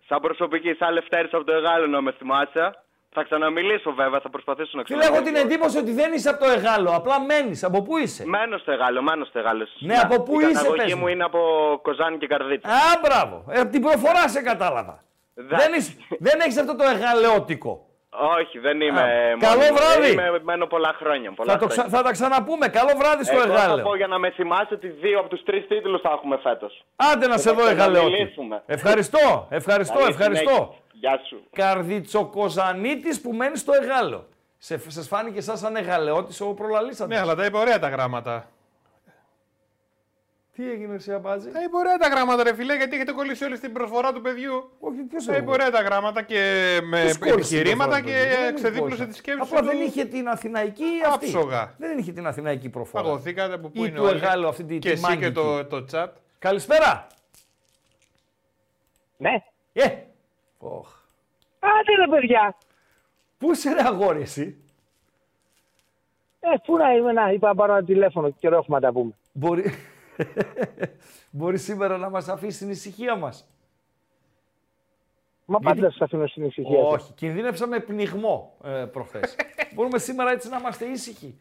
σαν 0.08 0.20
προσωπική, 0.20 0.74
σαν 0.78 0.92
Λευτέρης 0.92 1.32
από 1.32 1.44
το 1.44 1.52
Εγάλο 1.52 1.86
να 1.86 2.00
με 2.00 2.12
θυμάσαι, 2.12 2.74
θα 3.12 3.22
ξαναμιλήσω 3.24 3.92
βέβαια, 3.92 4.20
θα 4.20 4.30
προσπαθήσω 4.30 4.70
να 4.74 4.82
Φίλε, 4.84 4.98
ξαναμιλήσω. 4.98 5.30
έχω 5.30 5.38
την 5.40 5.50
εντύπωση 5.50 5.78
ότι 5.78 5.92
δεν 5.92 6.12
είσαι 6.12 6.28
από 6.28 6.44
το 6.44 6.50
Εγάλο. 6.50 6.90
Απλά 6.94 7.20
μένεις. 7.20 7.64
Από 7.64 7.82
πού 7.82 7.96
είσαι; 7.96 8.26
Μένω 8.26 8.58
στο 8.58 8.72
Εγάλο, 8.72 9.02
μένω 9.02 9.24
στο 9.24 9.38
Εγάλο. 9.38 9.66
Ναι, 9.78 9.94
από 9.94 10.22
πού 10.22 10.40
η 10.40 10.44
είσαι, 10.44 10.52
καταγωγή 10.52 10.82
πες 10.82 10.94
μου 10.94 11.00
μου. 11.00 11.06
είναι 11.08 11.24
από 11.24 11.40
Κοζάνη 11.82 12.18
και 12.18 12.26
Καρδίτσα. 12.26 12.68
Α, 12.68 12.74
μπράβο. 13.02 13.44
Ε, 13.48 13.60
από 13.60 13.70
την 13.70 13.82
προφορά 13.82 14.28
σε 14.28 14.40
κατάλαβα. 14.42 15.04
Δεν, 15.34 15.72
είσαι, 15.76 15.96
δεν 16.18 16.40
έχεις 16.40 16.58
αυτό 16.58 16.76
το 16.76 16.84
εγαλεώτικο. 16.84 17.89
Όχι, 18.38 18.58
δεν 18.58 18.80
είμαι. 18.80 19.00
Α, 19.00 19.06
μόνος 19.06 19.48
καλό 19.48 19.62
μου. 19.70 19.76
βράδυ. 19.78 20.12
Είμαι, 20.12 20.40
μένω 20.42 20.66
πολλά 20.66 20.92
χρόνια. 20.98 21.32
Πολλά 21.32 21.52
Θα, 21.52 21.58
το 21.58 21.66
ξα- 21.66 21.80
χρόνια. 21.82 21.98
θα 21.98 22.04
τα 22.04 22.10
ξαναπούμε. 22.12 22.68
Καλό 22.68 22.92
βράδυ 22.98 23.24
στο 23.24 23.36
Εγώ 23.36 23.46
θα 23.46 23.62
Εγάλεο. 23.62 23.84
πω 23.84 23.96
για 23.96 24.06
να 24.06 24.18
με 24.18 24.30
θυμάσαι 24.30 24.74
ότι 24.74 24.88
δύο 24.88 25.18
από 25.18 25.28
τους 25.28 25.42
τρεις 25.42 25.66
τίτλους 25.68 26.00
θα 26.00 26.10
έχουμε 26.16 26.36
φέτος. 26.42 26.84
Άντε 26.96 27.26
να 27.26 27.34
Και 27.34 27.40
σε 27.40 27.48
θα 27.48 27.54
δω 27.54 27.68
Εγαλεώτη. 27.68 28.06
ξαναμιλήσουμε. 28.10 28.62
Ευχαριστώ, 28.66 29.46
ευχαριστώ, 29.50 29.98
Καλή 29.98 30.10
ευχαριστώ. 30.10 30.50
συνέχεια. 30.50 30.74
Γεια 30.92 31.20
σου. 31.28 31.42
Καρδιτσοκοζανίτης 31.52 33.20
που 33.20 33.32
μένει 33.32 33.56
στο 33.56 33.72
Εγάλεο. 33.82 34.24
Σε, 34.58 34.90
σας 34.90 35.08
φάνηκε 35.08 35.38
εσάς 35.38 35.58
σαν 35.58 35.76
Εγαλεώτης 35.76 36.40
ο 36.40 36.54
προλαλήσαντας. 36.54 37.16
Ναι, 37.18 37.22
αλλά 37.24 37.34
τα 37.34 37.44
είπε 37.44 37.56
ωραία 37.58 37.78
τα 37.78 37.88
γράμματα. 37.88 38.46
Τι 40.52 40.70
έγινε 40.70 40.94
εσύ 40.94 41.12
Αμπάτζη. 41.12 41.50
Τα 41.50 41.62
είπε 41.62 41.76
ωραία 41.76 41.96
τα 41.96 42.08
γράμματα, 42.08 42.42
ρε 42.42 42.54
φιλέ, 42.54 42.76
γιατί 42.76 42.96
έχετε 42.96 43.12
κολλήσει 43.12 43.44
όλη 43.44 43.56
στην 43.56 43.72
προσφορά 43.72 44.12
του 44.12 44.20
παιδιού. 44.20 44.70
Όχι, 44.80 44.96
ποιος 45.02 45.24
Τα 45.24 45.32
είπε 45.32 45.42
εγώ. 45.42 45.52
ωραία 45.52 45.70
τα 45.70 45.80
γράμματα 45.82 46.22
και 46.22 46.36
με 46.84 47.00
Ποιος 47.02 47.18
κόλλησε 47.18 47.48
την 47.48 47.58
επιχειρήματα 47.58 47.88
προφορά 47.88 48.00
του 48.00 48.04
παιδιού, 48.06 48.34
και 48.36 48.40
δεν 48.44 48.54
ξεδίπλωσε 48.54 48.80
κόλλησα. 48.96 49.06
τη 49.06 49.14
σκέψη 49.16 49.40
Απλά 49.42 49.60
του. 49.60 49.66
δεν 49.66 49.80
είχε 49.80 50.04
την 50.04 50.28
Αθηναϊκή 50.28 50.84
αυτή. 51.06 51.26
Άψογα. 51.26 51.74
Δεν 51.78 51.98
είχε 51.98 52.12
την 52.12 52.26
Αθηναϊκή 52.26 52.68
προφορά. 52.68 53.02
Παγωθήκατε 53.04 53.54
από 53.54 53.68
πού 53.68 53.78
Ή 53.84 53.86
είναι 53.88 53.98
του 53.98 54.04
όλοι. 54.04 54.16
Εγάλου 54.16 54.48
αυτή 54.48 54.64
τη 54.64 54.78
Και 54.78 54.88
τη 54.88 54.92
εσύ 54.92 55.02
και 55.02 55.08
μάγκικη. 55.08 55.32
το, 55.32 55.64
το 55.64 55.84
chat. 55.92 56.08
Καλησπέρα. 56.38 57.06
Ναι. 59.16 59.42
Ε. 59.72 59.88
Οχ. 60.58 60.88
Άντε 61.58 61.94
ρε 62.04 62.16
παιδιά. 62.20 62.56
Πού 63.38 63.50
είσαι 63.52 63.72
ρε 63.72 63.82
αγόρι 63.86 64.20
εσύ; 64.20 64.56
Ε, 66.40 66.48
πού 66.66 66.76
να 66.76 66.92
είμαι, 66.92 67.12
να 67.12 67.30
είπα 67.30 67.48
να 67.48 67.54
πάρω 67.54 67.72
ένα 67.74 67.84
τηλέφωνο 67.84 68.28
και 68.28 68.36
καιρό 68.38 68.56
έχουμε 68.56 68.78
να 68.78 68.86
τα 68.86 68.92
πούμε. 68.92 69.12
Μπορεί... 69.32 69.74
Μπορεί 71.30 71.58
σήμερα 71.58 71.96
να 71.98 72.10
μας 72.10 72.28
αφήσει 72.28 72.58
την 72.58 72.70
ησυχία 72.70 73.16
μας. 73.16 73.48
Μα 75.44 75.58
Γιατί- 75.60 75.78
πάντα 75.80 75.90
σας 75.92 76.00
αφήνω 76.00 76.26
στην 76.26 76.44
ησυχία. 76.44 76.78
σας. 76.82 76.92
Όχι, 76.92 77.12
κινδύνευσα 77.12 77.66
με 77.66 77.78
πνιγμό 77.80 78.56
ε, 78.64 78.68
προχθές. 78.92 79.36
Μπορούμε 79.74 79.98
σήμερα 79.98 80.30
έτσι 80.30 80.48
να 80.48 80.56
είμαστε 80.58 80.84
ήσυχοι. 80.84 81.38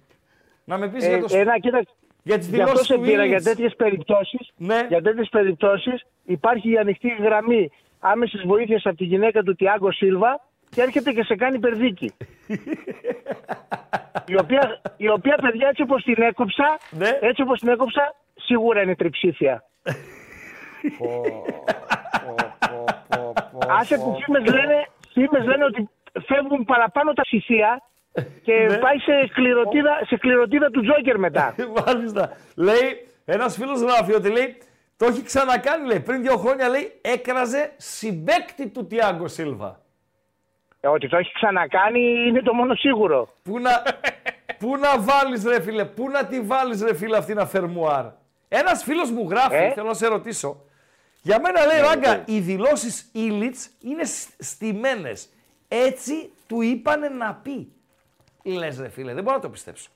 Να 0.64 0.78
με 0.78 0.88
πεις 0.90 1.06
Ε, 1.06 1.10
για 1.18 1.28
το... 1.28 1.38
ε, 1.38 1.44
να, 1.44 1.58
κοίτα, 1.60 1.82
για 2.24 2.38
τις 2.38 2.48
γι' 2.48 2.54
αυτό 2.62 2.66
δηλώσεις 2.66 2.86
σε 2.88 2.94
του 2.94 3.02
πήρα 3.02 3.16
για 3.16 3.24
Ήλιτς. 3.26 3.44
τέτοιες 3.44 3.76
περιπτώσεις. 3.76 4.52
Ναι. 4.58 4.86
Για 4.90 5.02
τέτοιες 5.02 5.30
περιπτώσεις 5.30 6.06
υπάρχει 6.26 6.72
η 6.72 6.78
ανοιχτή 6.78 7.08
γραμμή 7.20 7.72
άμεσης 8.00 8.42
βοήθειας 8.46 8.86
από 8.86 8.96
τη 8.98 9.04
γυναίκα 9.04 9.44
του 9.44 9.56
Τιάγκο 9.56 9.92
Σίλβα 9.92 10.42
και 10.70 10.82
έρχεται 10.82 11.12
και 11.12 11.24
σε 11.24 11.36
κάνει 11.36 11.60
περδίκη. 11.60 12.12
η, 14.34 14.38
οποία, 14.40 14.82
η 14.98 15.10
οποία, 15.10 15.36
παιδιά, 15.42 15.68
έτσι 15.68 15.82
όπως 15.82 16.04
την 16.04 16.22
έκοψα, 16.22 16.78
Ναι. 16.92 17.18
έτσι 17.22 17.42
όπως 17.42 17.60
την 17.60 17.68
έκοψα, 17.70 18.16
σίγουρα 18.50 18.82
είναι 18.82 18.96
τριψήφια. 18.96 19.64
Άσε 23.80 23.96
που 23.98 24.18
φήμες 24.26 24.54
λένε, 24.54 24.88
φήμες 25.14 25.46
λένε 25.46 25.66
ότι 25.66 25.90
φεύγουν 26.26 26.66
παραπάνω 26.66 27.14
τα 27.14 27.22
ψηφία 27.22 27.82
και 28.44 28.54
Ναι. 28.70 28.78
πάει 28.78 28.98
σε 29.00 29.28
κληροτίδα, 29.34 30.00
σε 30.08 30.18
κληροτίδα 30.18 30.70
του 30.70 30.82
Τζόκερ 30.82 31.18
μετά. 31.18 31.56
Μάλιστα. 31.86 32.32
Λέει, 32.56 33.08
ένας 33.26 33.56
φίλος 33.56 33.82
γράφει 33.82 34.14
ότι 34.14 34.30
λέει, 34.32 34.58
το 34.98 35.06
έχει 35.06 35.24
ξανακάνει, 35.24 35.86
λέει, 35.88 36.00
πριν 36.00 36.22
δύο 36.22 36.38
χρόνια, 36.38 36.68
λέει, 36.70 37.00
έκραζε 37.02 37.74
συμπέκτη 37.78 38.68
του 38.68 38.88
Τιάγκο 38.88 39.28
Σίλβα. 39.28 39.80
Ε, 40.80 40.88
ότι 40.88 41.08
το 41.10 41.18
έχει 41.18 41.32
ξανακάνει 41.34 42.00
είναι 42.28 42.42
το 42.42 42.54
μόνο 42.54 42.74
σίγουρο. 42.76 43.28
Πού 43.44 43.60
να, 43.60 43.72
πού 44.60 44.78
να 44.78 45.00
βάλεις 45.00 45.46
ρε 45.46 45.62
φίλε, 45.62 45.86
πού 45.86 46.10
να 46.10 46.26
τη 46.26 46.42
βάλεις 46.42 46.84
ρε 46.84 46.96
φίλε 46.96 47.18
αυτή 47.18 47.34
να 47.34 47.46
φερμουάρ. 47.46 48.06
Ένας 48.50 48.84
φίλος 48.84 49.12
μου 49.12 49.30
γράφει, 49.30 49.56
Ε; 49.56 49.72
θέλω 49.74 49.88
να 49.88 49.94
σε 49.94 50.08
ρωτήσω. 50.08 50.62
Για 51.22 51.40
μένα 51.42 51.66
λέει 51.66 51.80
Ράγκα, 51.82 52.24
οι 52.26 52.40
δηλώσεις 52.40 53.10
Ήλιτς 53.14 53.70
είναι 53.82 54.04
σ- 54.04 54.30
στημένες. 54.44 55.30
Έτσι 55.68 56.32
του 56.48 56.62
είπανε 56.62 57.08
να 57.10 57.34
πει. 57.34 57.72
Λες 58.44 58.80
ρε 58.80 58.90
φίλε, 58.90 59.14
δεν 59.14 59.24
μπορώ 59.24 59.36
να 59.36 59.42
το 59.42 59.50
πιστέψω. 59.50 59.90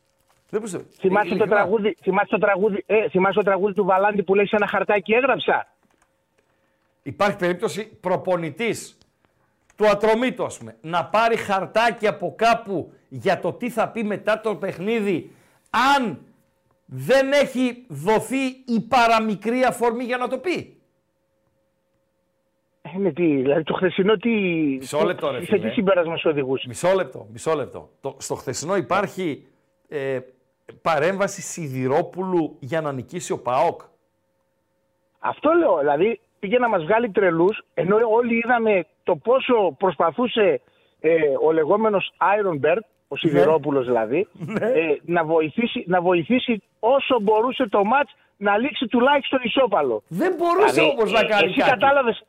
Δεν 0.50 0.62
πιστεύω. 0.62 0.84
Θυμάσαι 1.00 1.28
το, 1.30 1.36
Ειλικρινά. 1.36 1.56
τραγούδι, 1.56 1.98
θυμάσαι, 2.02 2.28
το 2.30 2.38
τραγούδι, 2.38 2.84
ε, 2.88 3.10
θυμάσαι 3.10 3.34
το 3.38 3.44
τραγούδι 3.44 3.74
του 3.74 3.86
Βαλάντη 3.86 4.24
που 4.24 4.36
λέει 4.36 4.46
σε 4.48 4.56
ένα 4.56 4.68
χαρτάκι 4.68 5.14
έγραψα. 5.14 5.68
Υπάρχει 7.04 7.38
περίπτωση 7.38 7.86
προπονητής 7.86 8.98
του 9.76 9.88
ατρωμίτου, 9.90 10.46
ας 10.46 10.58
πούμε, 10.58 10.76
να 10.82 11.06
πάρει 11.06 11.36
χαρτάκι 11.38 12.08
από 12.08 12.34
κάπου 12.38 12.94
για 13.10 13.40
το 13.40 13.54
τι 13.54 13.70
θα 13.70 13.90
πει 13.90 14.04
μετά 14.04 14.42
το 14.42 14.56
παιχνίδι, 14.56 15.32
αν 15.96 16.20
δεν 16.86 17.32
έχει 17.32 17.86
δοθεί 17.88 18.46
η 18.66 18.82
παραμικρή 18.88 19.64
αφορμή 19.64 20.04
για 20.04 20.18
να 20.18 20.28
το 20.28 20.38
πει. 20.38 20.78
Ε, 22.82 22.98
ναι, 22.98 23.12
τι, 23.12 23.36
δηλαδή 23.36 23.64
το 23.64 23.74
χθεσινό 23.74 24.18
τι. 24.18 24.30
Μισό 24.80 25.04
λεπτό, 25.06 25.32
ρε 25.32 25.40
σε 25.40 25.46
φίλε. 25.46 25.68
τι 25.68 25.74
συμπέρασμα 25.74 26.18
σου 26.18 26.30
οδηγούσε; 26.30 26.68
Μισό 26.68 26.94
λεπτό, 26.96 27.28
μισό 27.32 27.54
λεπτό. 27.54 27.90
Το, 28.02 28.16
στο 28.20 28.36
χθεσινό 28.36 28.76
υπάρχει 28.76 29.48
ε, 29.90 30.20
παρέμβαση 30.82 31.42
Σιδηρόπουλου 31.42 32.58
για 32.60 32.82
να 32.82 32.92
νικήσει 32.92 33.32
ο 33.32 33.42
ΠΑΟΚ. 33.42 33.82
Αυτό 35.20 35.52
λέω. 35.52 35.78
Δηλαδή 35.80 36.20
πήγε 36.40 36.58
να 36.60 36.70
μας 36.70 36.84
βγάλει 36.84 37.12
τρελούς, 37.12 37.64
ενώ 37.74 37.98
όλοι 38.10 38.36
είδαμε 38.38 38.86
το 39.04 39.16
πόσο 39.16 39.76
προσπαθούσε 39.78 40.62
ε, 41.00 41.20
ο 41.42 41.52
λεγόμενος 41.52 42.14
Iron 42.20 42.66
Bird, 42.66 42.82
ο 43.08 43.16
Σιδηρόπουλος 43.16 43.86
δηλαδή, 43.86 44.28
ε, 44.60 44.96
να, 45.06 45.24
βοηθήσει, 45.24 45.84
να 45.88 46.02
βοηθήσει 46.02 46.64
όσο 46.80 47.20
μπορούσε 47.22 47.68
το 47.70 47.84
μάτς 47.84 48.16
να 48.38 48.58
λήξει 48.58 48.86
τουλάχιστον 48.88 49.40
ισόπαλο. 49.44 50.04
Δεν 50.08 50.34
μπορούσε 50.38 50.82
όμως 50.82 51.12
να 51.12 51.24
κάνει 51.24 51.50
εσύ 51.50 51.60
κάτι. 51.60 51.70
κατάλαβες, 51.70 52.24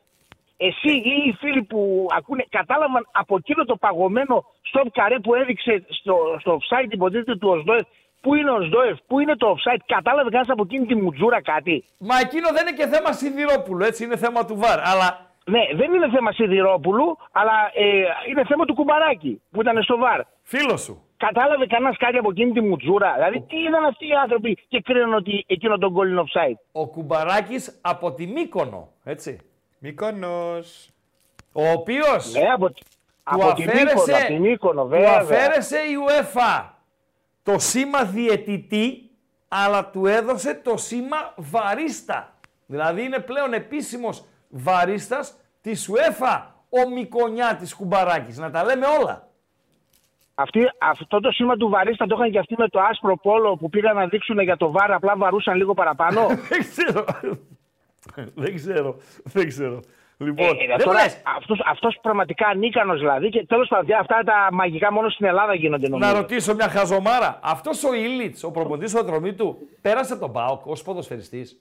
εσύ 0.56 0.92
ή 0.92 1.28
οι 1.28 1.32
φίλοι 1.40 1.62
που 1.62 2.06
ακούνε, 2.18 2.44
κατάλαβαν 2.48 3.08
από 3.12 3.36
εκείνο 3.36 3.64
το 3.64 3.76
παγωμένο 3.76 4.44
stop 4.72 4.86
καρέ 4.92 5.18
που 5.18 5.34
έδειξε 5.34 5.84
στο, 5.88 6.16
στο 6.40 6.58
offside 6.58 6.92
υποτίθεται 6.92 7.36
του 7.36 7.48
Οσδόεφ. 7.48 7.86
Πού 8.20 8.34
είναι 8.34 8.50
ο 8.50 8.54
Οσδόεφ, 8.54 8.98
πού 9.06 9.20
είναι 9.20 9.36
το 9.36 9.54
offside, 9.54 9.82
κατάλαβε 9.86 10.30
κανένας 10.30 10.48
από 10.48 10.62
εκείνη 10.62 10.86
τη 10.86 10.94
μουτζούρα 10.94 11.42
κάτι; 11.42 11.84
Μα 11.98 12.18
εκείνο 12.18 12.48
δεν 12.52 12.66
είναι 12.66 12.76
και 12.76 12.86
θέμα 12.86 13.12
Σιδηρόπουλου, 13.12 13.84
έτσι 13.84 14.04
είναι 14.04 14.16
θέμα 14.16 14.44
του 14.44 14.56
ΒΑΡ. 14.56 14.78
Αλλά 14.80 15.33
Ναι, 15.44 15.60
δεν 15.74 15.92
είναι 15.92 16.10
θέμα 16.10 16.32
Σιδηρόπουλου, 16.32 17.18
αλλά 17.32 17.52
ε, 17.74 17.84
είναι 18.30 18.44
θέμα 18.44 18.64
του 18.64 18.74
Κουμπαράκη 18.74 19.42
που 19.50 19.60
ήταν 19.60 19.82
στο 19.82 19.96
βαρ. 19.98 20.20
Φίλος 20.42 20.80
σου. 20.82 21.02
Κατάλαβε 21.16 21.66
κανένας 21.66 21.96
κάτι 21.96 22.16
από 22.16 22.30
εκείνη 22.30 22.52
τη 22.52 22.60
μουτζούρα; 22.60 23.12
Δηλαδή, 23.14 23.40
τι 23.40 23.56
είδαν 23.56 23.84
αυτοί 23.84 24.06
οι 24.06 24.12
άνθρωποι 24.22 24.58
και 24.68 24.80
κρίνουν 24.80 25.14
ότι 25.14 25.44
εκείνο 25.48 25.78
τον 25.78 25.94
goal 25.96 26.06
είναι 26.06 26.22
offside. 26.26 26.58
ο 26.72 26.86
Κουμπαράκης 26.86 27.78
από 27.82 28.12
τη 28.12 28.26
Μύκονο, 28.26 28.88
έτσι. 29.04 29.40
Μύκονος. 29.78 30.88
Ο 31.52 31.68
οποίος 31.70 32.32
Ναι, 32.32 32.48
από, 32.52 32.70
του 32.70 32.82
από 33.24 33.52
τη 33.54 33.62
Μύκονο, 33.62 33.80
αφαίρεσε, 33.80 34.12
από 34.16 34.26
τη 34.26 34.38
Μύκονο, 34.38 34.82
του 34.82 34.88
βέβαια. 34.88 35.16
αφαίρεσε 35.20 35.76
η 35.76 35.94
UEFA 36.06 36.64
το 37.42 37.58
σήμα 37.58 38.04
διαιτητή, 38.04 39.10
αλλά 39.48 39.90
του 39.90 40.06
έδωσε 40.06 40.54
το 40.64 40.76
σήμα 40.76 41.32
βαρίστα. 41.36 42.32
Δηλαδή 42.66 43.02
είναι 43.02 43.18
πλέον 43.18 43.52
επίσημος 43.52 44.24
βαρίστας 44.54 45.34
της 45.60 45.90
UEFA 45.90 46.42
ο 46.68 46.90
Μικονιάτης 46.90 47.74
Κουμπαράκης. 47.74 48.38
Να 48.38 48.50
τα 48.50 48.64
λέμε 48.64 48.86
όλα. 49.00 49.28
Αυτή, 50.34 50.60
αυτό 50.80 51.20
το 51.20 51.30
σήμα 51.30 51.56
του 51.56 51.68
βαρίστα 51.68 52.06
το 52.06 52.14
είχαν 52.18 52.30
και 52.30 52.38
αυτοί 52.38 52.54
με 52.58 52.68
το 52.68 52.80
άσπρο 52.80 53.16
πόλο 53.16 53.56
που 53.56 53.68
πήγαν 53.68 53.96
να 53.96 54.06
δείξουν 54.06 54.38
για 54.40 54.56
το 54.56 54.70
βάρ, 54.70 54.92
απλά 54.92 55.16
βαρούσαν 55.16 55.56
λίγο 55.56 55.74
παραπάνω. 55.74 56.26
δεν 56.50 56.60
ξέρω. 56.70 57.04
δεν 58.34 58.54
ξέρω. 58.54 58.96
Δεν 59.24 59.48
ξέρω. 59.48 59.80
Λοιπόν, 60.16 60.46
Ε, 60.46 60.66
δεν 60.66 60.78
τώρα, 60.86 61.02
λες. 61.02 61.20
αυτός, 61.36 61.60
αυτός 61.66 61.98
πραγματικά 62.02 62.46
ανίκανος 62.48 62.98
δηλαδή 62.98 63.28
και 63.28 63.46
τέλος 63.46 63.68
πάντων 63.68 63.96
αυτά 63.96 64.22
τα 64.24 64.48
μαγικά 64.52 64.92
μόνο 64.92 65.08
στην 65.08 65.26
Ελλάδα 65.26 65.54
γίνονται 65.54 65.88
νομίζω. 65.88 66.10
Να 66.12 66.18
ρωτήσω 66.18 66.54
μια 66.54 66.68
χαζομάρα. 66.68 67.38
Αυτός 67.42 67.84
ο 67.84 67.94
Ήλιτ, 67.94 68.36
ο 68.44 68.50
προποντή 68.50 68.92
του 68.92 68.98
Ατρωμίτου, 68.98 69.56
πέρασε 69.82 70.16
τον 70.16 70.32
Πάοκ 70.32 70.66
ως 70.66 70.82
ποδοσφαιριστής; 70.82 71.60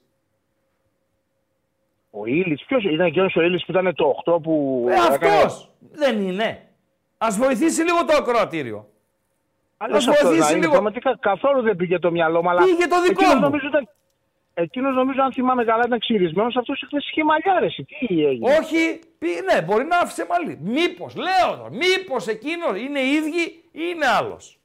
Ο 2.15 2.25
Ήλιτς, 2.25 2.63
ποιος 2.65 2.83
ήταν 2.83 3.05
εκείνος 3.05 3.35
ο 3.35 3.41
Ήλιτς 3.41 3.65
που 3.65 3.71
ήταν 3.71 3.95
το 3.95 4.15
8 4.25 4.41
που... 4.43 4.85
Ε, 4.89 4.93
έκανε- 4.93 5.35
αυτός 5.35 5.69
δεν 5.91 6.21
είναι. 6.21 6.67
Α 7.17 7.27
βοηθήσει 7.31 7.81
λίγο 7.83 8.05
το 8.05 8.15
ακροατήριο. 8.17 8.87
Αλλά 9.77 9.95
Ας 9.97 10.03
σε 10.03 10.09
αυτό 10.09 10.25
βοηθήσει 10.27 10.45
να 10.45 10.51
είναι, 10.51 10.59
λίγο. 10.59 10.71
Πραγματικά 10.71 11.17
καθόλου 11.19 11.61
δεν 11.61 11.75
πήγε 11.75 11.99
το 11.99 12.11
μυαλό 12.11 12.41
μου. 12.43 12.49
Αλλά 12.49 12.63
Πήγε 12.63 12.87
το 12.87 13.01
δικό 13.01 13.11
εκείνος 13.11 13.33
μου. 13.33 13.39
Νομίζω 13.39 13.67
ήταν, 13.67 13.89
εκείνος 14.53 14.95
νομίζω, 14.95 15.21
αν 15.21 15.33
θυμάμαι 15.33 15.63
καλά, 15.63 15.83
ήταν 15.85 15.99
ξυρισμένος. 15.99 16.55
Αυτός 16.55 16.83
χθες 16.87 17.09
είχε 17.09 17.23
μαλλιά, 17.23 17.59
ρε, 17.59 17.65
εσύ. 17.65 17.83
Τι 17.83 18.25
έγινε; 18.25 18.55
Όχι, 18.59 18.99
πει- 19.19 19.41
ναι, 19.53 19.61
μπορεί 19.61 19.83
να 19.85 19.97
άφησε 19.97 20.25
μαλλί. 20.29 20.59
Μήπως, 20.61 21.15
λέω 21.15 21.57
τώρα, 21.57 21.69
μήπως 21.69 22.27
εκείνο 22.27 22.75
είναι 22.75 22.99
ίδιοι 22.99 23.41
ή 23.71 23.81
είναι 23.93 24.05
άλλος. 24.19 24.59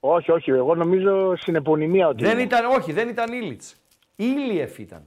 Όχι, 0.00 0.30
όχι, 0.30 0.50
εγώ 0.50 0.74
νομίζω 0.74 1.36
στην 1.36 1.54
επωνυμία 1.54 2.08
ότι 2.08 2.22
Δεν 2.24 2.32
είναι. 2.32 2.42
ήταν, 2.42 2.64
όχι, 2.64 2.92
δεν 2.92 3.08
ήταν 3.08 3.32
Ήλιτς. 3.32 3.76
Ήλιεφ 4.16 4.78
ήταν. 4.78 5.02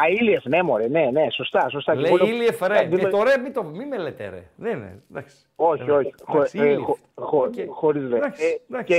Α, 0.00 0.08
Ήλιεφ, 0.20 0.44
ναι, 0.44 0.62
μωρέ, 0.62 0.88
ναι, 0.88 1.08
ναι, 1.12 1.26
σωστά, 1.32 1.68
σωστά. 1.68 1.92
Και 1.94 2.00
Λέει 2.00 2.10
πολύ- 2.10 2.30
Ήλιεφ, 2.32 2.60
ρε. 2.60 2.74
Ε, 2.78 2.82
Ε, 2.82 2.88
δεν- 2.88 3.10
το 3.10 3.22
ρε, 3.22 3.38
μην, 3.42 3.52
το, 3.52 3.62
μην 3.64 3.86
με 3.88 3.98
λέτε 3.98 4.28
ρε. 4.28 4.42
Δεν 4.56 4.76
είναι, 4.76 5.02
εντάξει. 5.10 5.36
Όχι, 5.56 5.90
όχι. 5.90 6.14
Χω, 6.24 6.36
Εντάξει, 6.36 6.58
ε, 6.58 6.64
Ήλιεφ. 6.64 6.80
χω, 6.82 6.96
χω, 7.14 7.38
Οκ. 7.38 7.54
χωρίς 7.68 8.08
δε. 8.08 8.16
Εντάξει, 8.16 8.44
Ε, 8.44 8.74
εντάξει. 8.74 8.92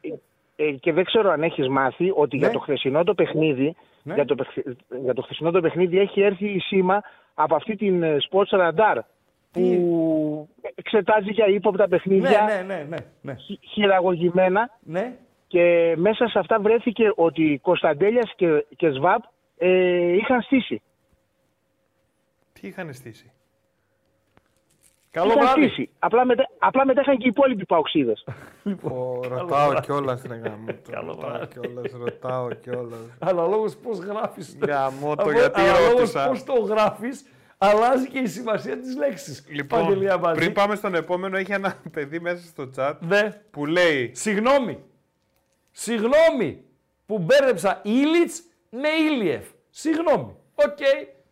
και, 0.00 0.12
ε, 0.56 0.70
και 0.70 0.92
δεν 0.92 1.04
ξέρω 1.04 1.30
αν 1.30 1.42
έχεις 1.42 1.68
μάθει 1.68 2.12
ότι 2.14 2.36
για 2.36 2.46
Ναι. 2.46 2.52
το 2.52 2.58
χθεσινό 2.58 3.04
το 3.04 3.14
παιχνίδι 3.14 3.76
Ναι. 4.02 4.14
για, 4.14 4.24
το, 4.24 4.34
παιχ- 4.34 4.66
για 5.02 5.14
το 5.14 5.22
χθεσινό 5.22 5.50
το 5.50 5.60
παιχνίδι 5.60 5.98
έχει 5.98 6.20
έρθει 6.22 6.46
η 6.48 6.58
σήμα 6.58 7.02
από 7.34 7.54
αυτή 7.54 7.76
την 7.76 8.02
ε, 8.02 8.16
Sports 8.30 8.58
Radar 8.60 8.96
που 9.52 10.48
εξετάζει 10.74 11.30
για 11.30 11.46
ύποπτα 11.46 11.88
παιχνίδια 11.88 12.44
Ναι, 12.44 12.54
ναι, 12.54 12.74
ναι, 12.74 12.86
ναι, 12.88 12.96
ναι. 13.20 13.34
χει- 13.34 13.60
χειραγωγημένα 13.66 14.70
Ναι. 14.82 15.16
και 15.46 15.94
μέσα 15.96 16.28
σε 16.28 16.38
αυτά 16.38 16.60
βρέθηκε 16.60 17.12
ότι 17.14 17.58
Κωνσταντέλιας 17.62 18.32
και, 18.36 18.64
και 18.76 18.90
ΣΒΑΠ 18.90 19.22
ε, 19.64 20.12
είχαν 20.12 20.42
στήσει. 20.42 20.82
Τι 22.52 22.66
είχαν 22.68 22.92
στήσει; 22.92 23.30
Καλό 25.10 25.32
Είχαν 25.32 25.42
βράδυ. 25.44 25.62
στήσει. 25.68 25.90
Απλά 25.98 26.24
μετά, 26.24 26.48
απλά 26.58 26.86
μετά 26.86 27.00
είχαν 27.00 27.16
και 27.16 27.24
οι 27.24 27.28
υπόλοιποι 27.28 27.66
παοξίδες. 27.66 28.24
Ω, 28.82 29.20
ρωτάω 29.28 29.80
κιόλας 29.80 30.20
την 30.20 30.32
γάμο. 30.42 30.64
Ρωτάω 31.06 31.46
κιόλας, 31.46 31.92
ρωτάω 31.92 32.48
κιόλας. 32.54 32.98
Αναλόγως 33.28 33.76
πώς 33.76 33.98
γράφεις. 33.98 34.56
Γάμο 34.66 35.14
το 35.14 35.30
γιατί 35.30 35.60
Αναλόγως 35.60 35.92
ρώτησα. 35.92 36.28
πώς 36.28 36.44
το 36.44 36.52
γράφεις, 36.52 37.24
αλλάζει 37.58 38.08
και 38.08 38.18
η 38.18 38.26
σημασία 38.26 38.78
της 38.78 38.96
λέξης. 38.96 39.44
Λοιπόν, 39.48 39.98
πριν 40.34 40.52
πάμε 40.52 40.74
στον 40.74 40.94
επόμενο, 40.94 41.36
έχει 41.36 41.52
ένα 41.52 41.74
παιδί 41.92 42.20
μέσα 42.20 42.44
στο 42.46 42.70
chat 42.76 42.94
Ναι. 43.00 43.42
που 43.50 43.66
λέει. 43.66 44.10
Συγγνώμη. 44.14 44.78
Συγγνώμη 45.70 46.64
που 47.06 47.18
μπέρδεψα 47.18 47.80
Ήλιτς 47.84 48.42
με 48.74 48.88
Ήλιεφ. 48.88 49.46
Συγγνώμη. 49.70 50.36
Οκ. 50.54 50.78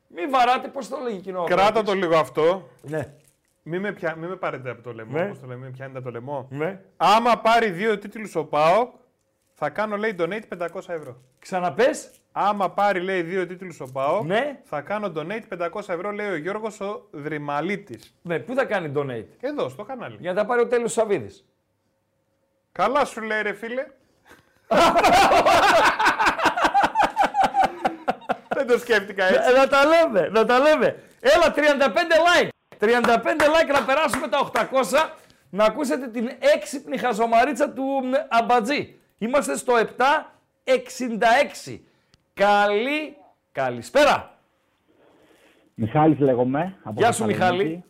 Μην 0.06 0.30
βαράτε, 0.30 0.68
πώς 0.68 0.88
το 0.88 0.98
λέγει 1.02 1.20
κοινό. 1.20 1.44
Κράτα 1.44 1.82
το 1.82 1.92
λίγο 1.92 2.16
αυτό. 2.16 2.68
Ναι. 2.82 3.14
Μη 3.62 3.78
με, 3.78 3.92
πια... 3.92 4.14
μη 4.16 4.26
με 4.26 4.36
πάρετε 4.36 4.70
από 4.70 4.82
το 4.82 4.92
λαιμό. 4.92 5.18
Ναι. 5.18 5.28
Πώς 5.28 5.40
το 5.40 5.46
λέμε, 5.46 5.70
πιάνετε 5.70 5.98
από 5.98 6.06
το 6.06 6.12
λαιμό. 6.12 6.46
Ναι. 6.50 6.80
Άμα 6.96 7.38
πάρει 7.38 7.70
δύο 7.70 7.98
τίτλους 7.98 8.34
ο 8.34 8.44
ΠΑΟΚ, 8.44 8.94
θα 9.54 9.70
κάνω 9.70 9.96
λέει 9.96 10.14
donate 10.18 10.58
500 10.58 10.68
ευρώ. 10.86 11.20
Ξαναπες. 11.38 12.10
Άμα 12.32 12.70
πάρει 12.70 13.00
λέει 13.00 13.22
δύο 13.22 13.46
τίτλους 13.46 13.80
ο 13.80 13.84
ΠΑΟΚ, 13.92 14.24
Ναι. 14.26 14.60
θα 14.64 14.80
κάνω 14.80 15.12
donate 15.16 15.58
500 15.58 15.88
ευρώ 15.88 16.10
λέει 16.10 16.30
ο 16.30 16.36
Γιώργος 16.36 16.80
ο 16.80 17.08
Δρυμαλίτης. 17.10 18.14
Ναι, 18.22 18.38
πού 18.38 18.54
θα 18.54 18.64
κάνει 18.64 18.92
donate; 18.96 19.26
Εδώ, 19.40 19.68
στο 19.68 19.84
κανάλι. 19.84 20.16
Για 20.20 20.32
να 20.32 20.40
τα 20.40 20.46
πάρει 20.46 20.60
ο 20.60 20.66
τέλος 20.66 20.92
Σαββίδης. 20.92 21.44
Καλά 22.72 23.04
σου 23.04 23.20
λέει 23.22 23.42
ρε 23.42 23.52
φίλε. 23.52 23.86
Δεν 28.70 28.78
το 28.78 28.84
σκέφτηκα 28.84 29.24
έτσι. 29.24 29.50
Ε, 29.50 29.58
να 29.58 29.68
τα 29.68 29.84
λέμε, 29.84 30.28
να 30.28 30.44
τα 30.44 30.58
λέμε. 30.58 31.02
Έλα, 31.20 31.54
35 31.54 31.58
like. 32.28 32.48
35 32.78 32.86
like 33.26 33.72
να 33.72 33.84
περάσουμε 33.84 34.28
τα 34.28 34.50
800. 34.70 35.10
Να 35.50 35.64
ακούσετε 35.64 36.06
την 36.06 36.30
έξυπνη 36.56 36.96
χαζομαρίτσα 36.96 37.70
του 37.70 37.82
μ, 37.82 38.12
Αμπατζή. 38.28 38.94
Είμαστε 39.18 39.56
στο 39.56 39.74
766. 41.66 41.80
Καλή, 42.34 43.16
καλησπέρα. 43.52 44.38
Μιχάλης 45.74 46.18
λέγομαι. 46.18 46.76
Από 46.82 47.00
Γεια 47.00 47.12
σου 47.12 47.24
Θεσσαλονίκη. 47.24 47.64
Μιχάλη. 47.64 47.84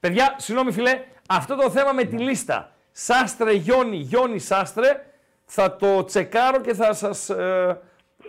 Παιδιά, 0.00 0.34
συγγνώμη 0.38 0.72
φίλε, 0.72 1.00
αυτό 1.28 1.56
το 1.56 1.70
θέμα 1.70 1.92
με 1.92 2.04
τη 2.04 2.16
λίστα 2.16 2.72
Σάστρε 2.92 3.52
Γιόνι, 3.52 3.96
Γιόνι 3.96 4.38
Σάστρε, 4.38 5.04
θα 5.44 5.76
το 5.76 6.04
τσεκάρω 6.04 6.60
και 6.60 6.74
θα 6.74 6.92
σας, 6.92 7.30
ε, 7.30 7.80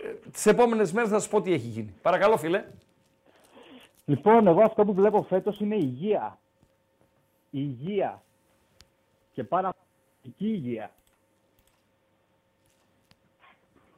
ε, 0.02 0.28
τις 0.30 0.46
επόμενες 0.46 0.92
μέρες 0.92 1.10
θα 1.10 1.18
σας 1.18 1.28
πω 1.28 1.42
τι 1.42 1.52
έχει 1.52 1.66
γίνει. 1.66 1.94
Παρακαλώ 2.02 2.36
φίλε. 2.36 2.64
Λοιπόν, 4.04 4.46
εγώ 4.46 4.62
αυτό 4.62 4.84
που 4.84 4.92
βλέπω 4.94 5.22
φέτος 5.22 5.60
είναι 5.60 5.76
υγεία. 5.76 6.38
Υγεία. 7.50 8.22
Και 9.32 9.44
πάρα 9.44 9.72
υγεία. 10.36 10.90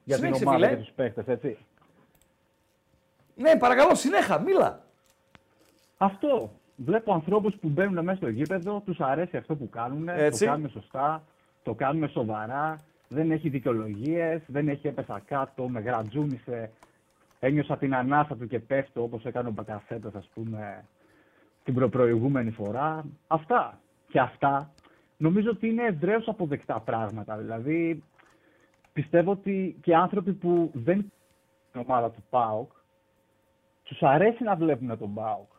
Για 0.04 0.16
την 0.16 0.24
Συνέχισε, 0.24 0.44
ομάδα 0.44 0.66
φίλε. 0.66 0.76
και 0.76 0.82
τους 0.82 0.92
παίχτες, 0.94 1.26
έτσι. 1.28 1.58
Ναι, 3.36 3.56
παρακαλώ, 3.56 3.94
συνέχα, 3.94 4.38
μίλα. 4.40 4.82
Αυτό. 5.98 6.52
Βλέπω 6.76 7.12
ανθρώπους 7.12 7.54
που 7.56 7.68
μπαίνουν 7.68 8.04
μέσα 8.04 8.16
στο 8.16 8.28
γήπεδο, 8.28 8.82
τους 8.84 9.00
αρέσει 9.00 9.36
αυτό 9.36 9.56
που 9.56 9.68
κάνουν, 9.68 10.08
Έτσι. 10.08 10.44
το 10.44 10.50
κάνουν 10.50 10.70
σωστά, 10.70 11.24
το 11.62 11.74
κάνουν 11.74 12.08
σοβαρά, 12.08 12.78
δεν 13.14 13.30
έχει 13.30 13.48
δικαιολογίες, 13.48 14.42
δεν 14.46 14.68
έχει 14.68 14.86
έπεσα 14.86 15.22
κάτω, 15.26 15.68
με 15.68 15.80
γρατζούνισε, 15.80 16.70
ένιωσα 17.40 17.76
την 17.76 17.94
ανάσα 17.94 18.36
του 18.36 18.46
και 18.46 18.58
πέφτω 18.58 19.02
όπως 19.02 19.24
έκανε 19.24 19.48
ο 19.48 19.52
Μπακασέτας 19.52 20.14
ας 20.14 20.28
πούμε 20.34 20.84
την 21.64 21.74
προπροηγούμενη 21.74 22.50
φορά. 22.50 23.04
Αυτά. 23.26 23.78
Και 24.08 24.20
αυτά 24.20 24.72
νομίζω 25.16 25.50
ότι 25.50 25.68
είναι 25.68 25.82
ευρέως 25.82 26.28
αποδεκτά 26.28 26.80
πράγματα. 26.80 27.36
Δηλαδή 27.36 28.02
πιστεύω 28.92 29.30
ότι 29.30 29.76
και 29.82 29.94
άνθρωποι 29.96 30.32
που 30.32 30.70
δεν 30.74 30.94
είναι 30.94 31.12
στην 31.68 31.80
ομάδα 31.80 32.10
του 32.10 32.24
ΠΑΟΚ 32.30 32.70
τους 33.82 34.02
αρέσει 34.02 34.42
να 34.42 34.56
βλέπουν 34.56 34.98
τον 34.98 35.14
ΠΑΟΚ. 35.14 35.50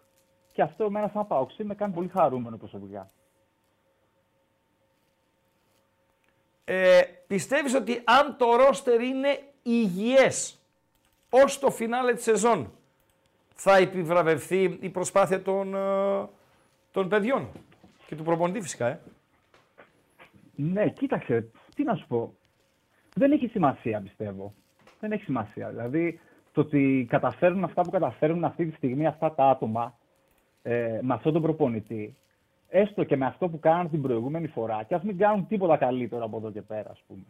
Και 0.52 0.62
αυτό 0.62 0.84
εμένα 0.86 1.10
σαν 1.14 1.28
ΠΑΟΚ 1.28 1.50
με 1.64 1.76
κάνει 1.76 1.94
πολύ 1.94 2.08
χαρούμενο 2.08 2.58
προσωπικά. 2.58 3.10
Ε, 6.66 7.02
πιστεύεις 7.28 7.74
ότι 7.76 8.02
αν 8.04 8.36
το 8.38 8.56
ρόστερ 8.56 9.02
είναι 9.02 9.40
υγιές 9.64 10.60
ως 11.30 11.60
το 11.60 11.72
φινάλε 11.72 12.14
της 12.14 12.24
σεζόν 12.24 12.72
θα 13.56 13.78
επιβραβευθεί 13.78 14.78
η 14.82 14.90
προσπάθεια 14.90 15.42
των, 15.42 15.76
ε, 15.76 16.28
των 16.92 17.10
παιδιών 17.10 17.50
και 18.06 18.16
του 18.16 18.24
προπονητή 18.24 18.62
φυσικά, 18.62 18.88
ε; 18.88 19.00
Ναι, 20.56 20.90
κοίταξε, 20.90 21.48
τι 21.76 21.84
να 21.84 21.96
σου 21.96 22.08
πω. 22.08 22.34
Δεν 23.16 23.32
έχει 23.32 23.48
σημασία, 23.48 24.02
πιστεύω. 24.02 24.54
Δεν 25.00 25.12
έχει 25.12 25.24
σημασία. 25.24 25.70
Δηλαδή, 25.70 26.20
το 26.52 26.62
ότι 26.62 27.06
καταφέρουν 27.10 27.64
αυτά 27.64 27.82
που 27.82 27.90
καταφέρουν 27.90 28.44
αυτή 28.44 28.66
τη 28.66 28.76
στιγμή 28.76 29.08
αυτά 29.08 29.34
τα 29.34 29.44
άτομα 29.50 29.98
ε, 30.62 31.00
με 31.02 31.14
αυτόν 31.14 31.34
τον 31.34 31.42
προπονητή, 31.42 32.16
έστω 32.76 33.04
και 33.04 33.18
με 33.18 33.26
αυτό 33.26 33.48
που 33.48 33.60
κάναν 33.60 33.90
την 33.90 34.02
προηγούμενη 34.02 34.48
φορά, 34.48 34.84
και 34.84 34.96
ας 34.96 35.04
μην 35.04 35.18
κάνουν 35.18 35.48
τίποτα 35.48 35.78
καλύτερο 35.78 36.24
από 36.24 36.38
εδώ 36.38 36.52
και 36.52 36.62
πέρα, 36.62 36.90
ας 36.90 37.04
πούμε. 37.08 37.24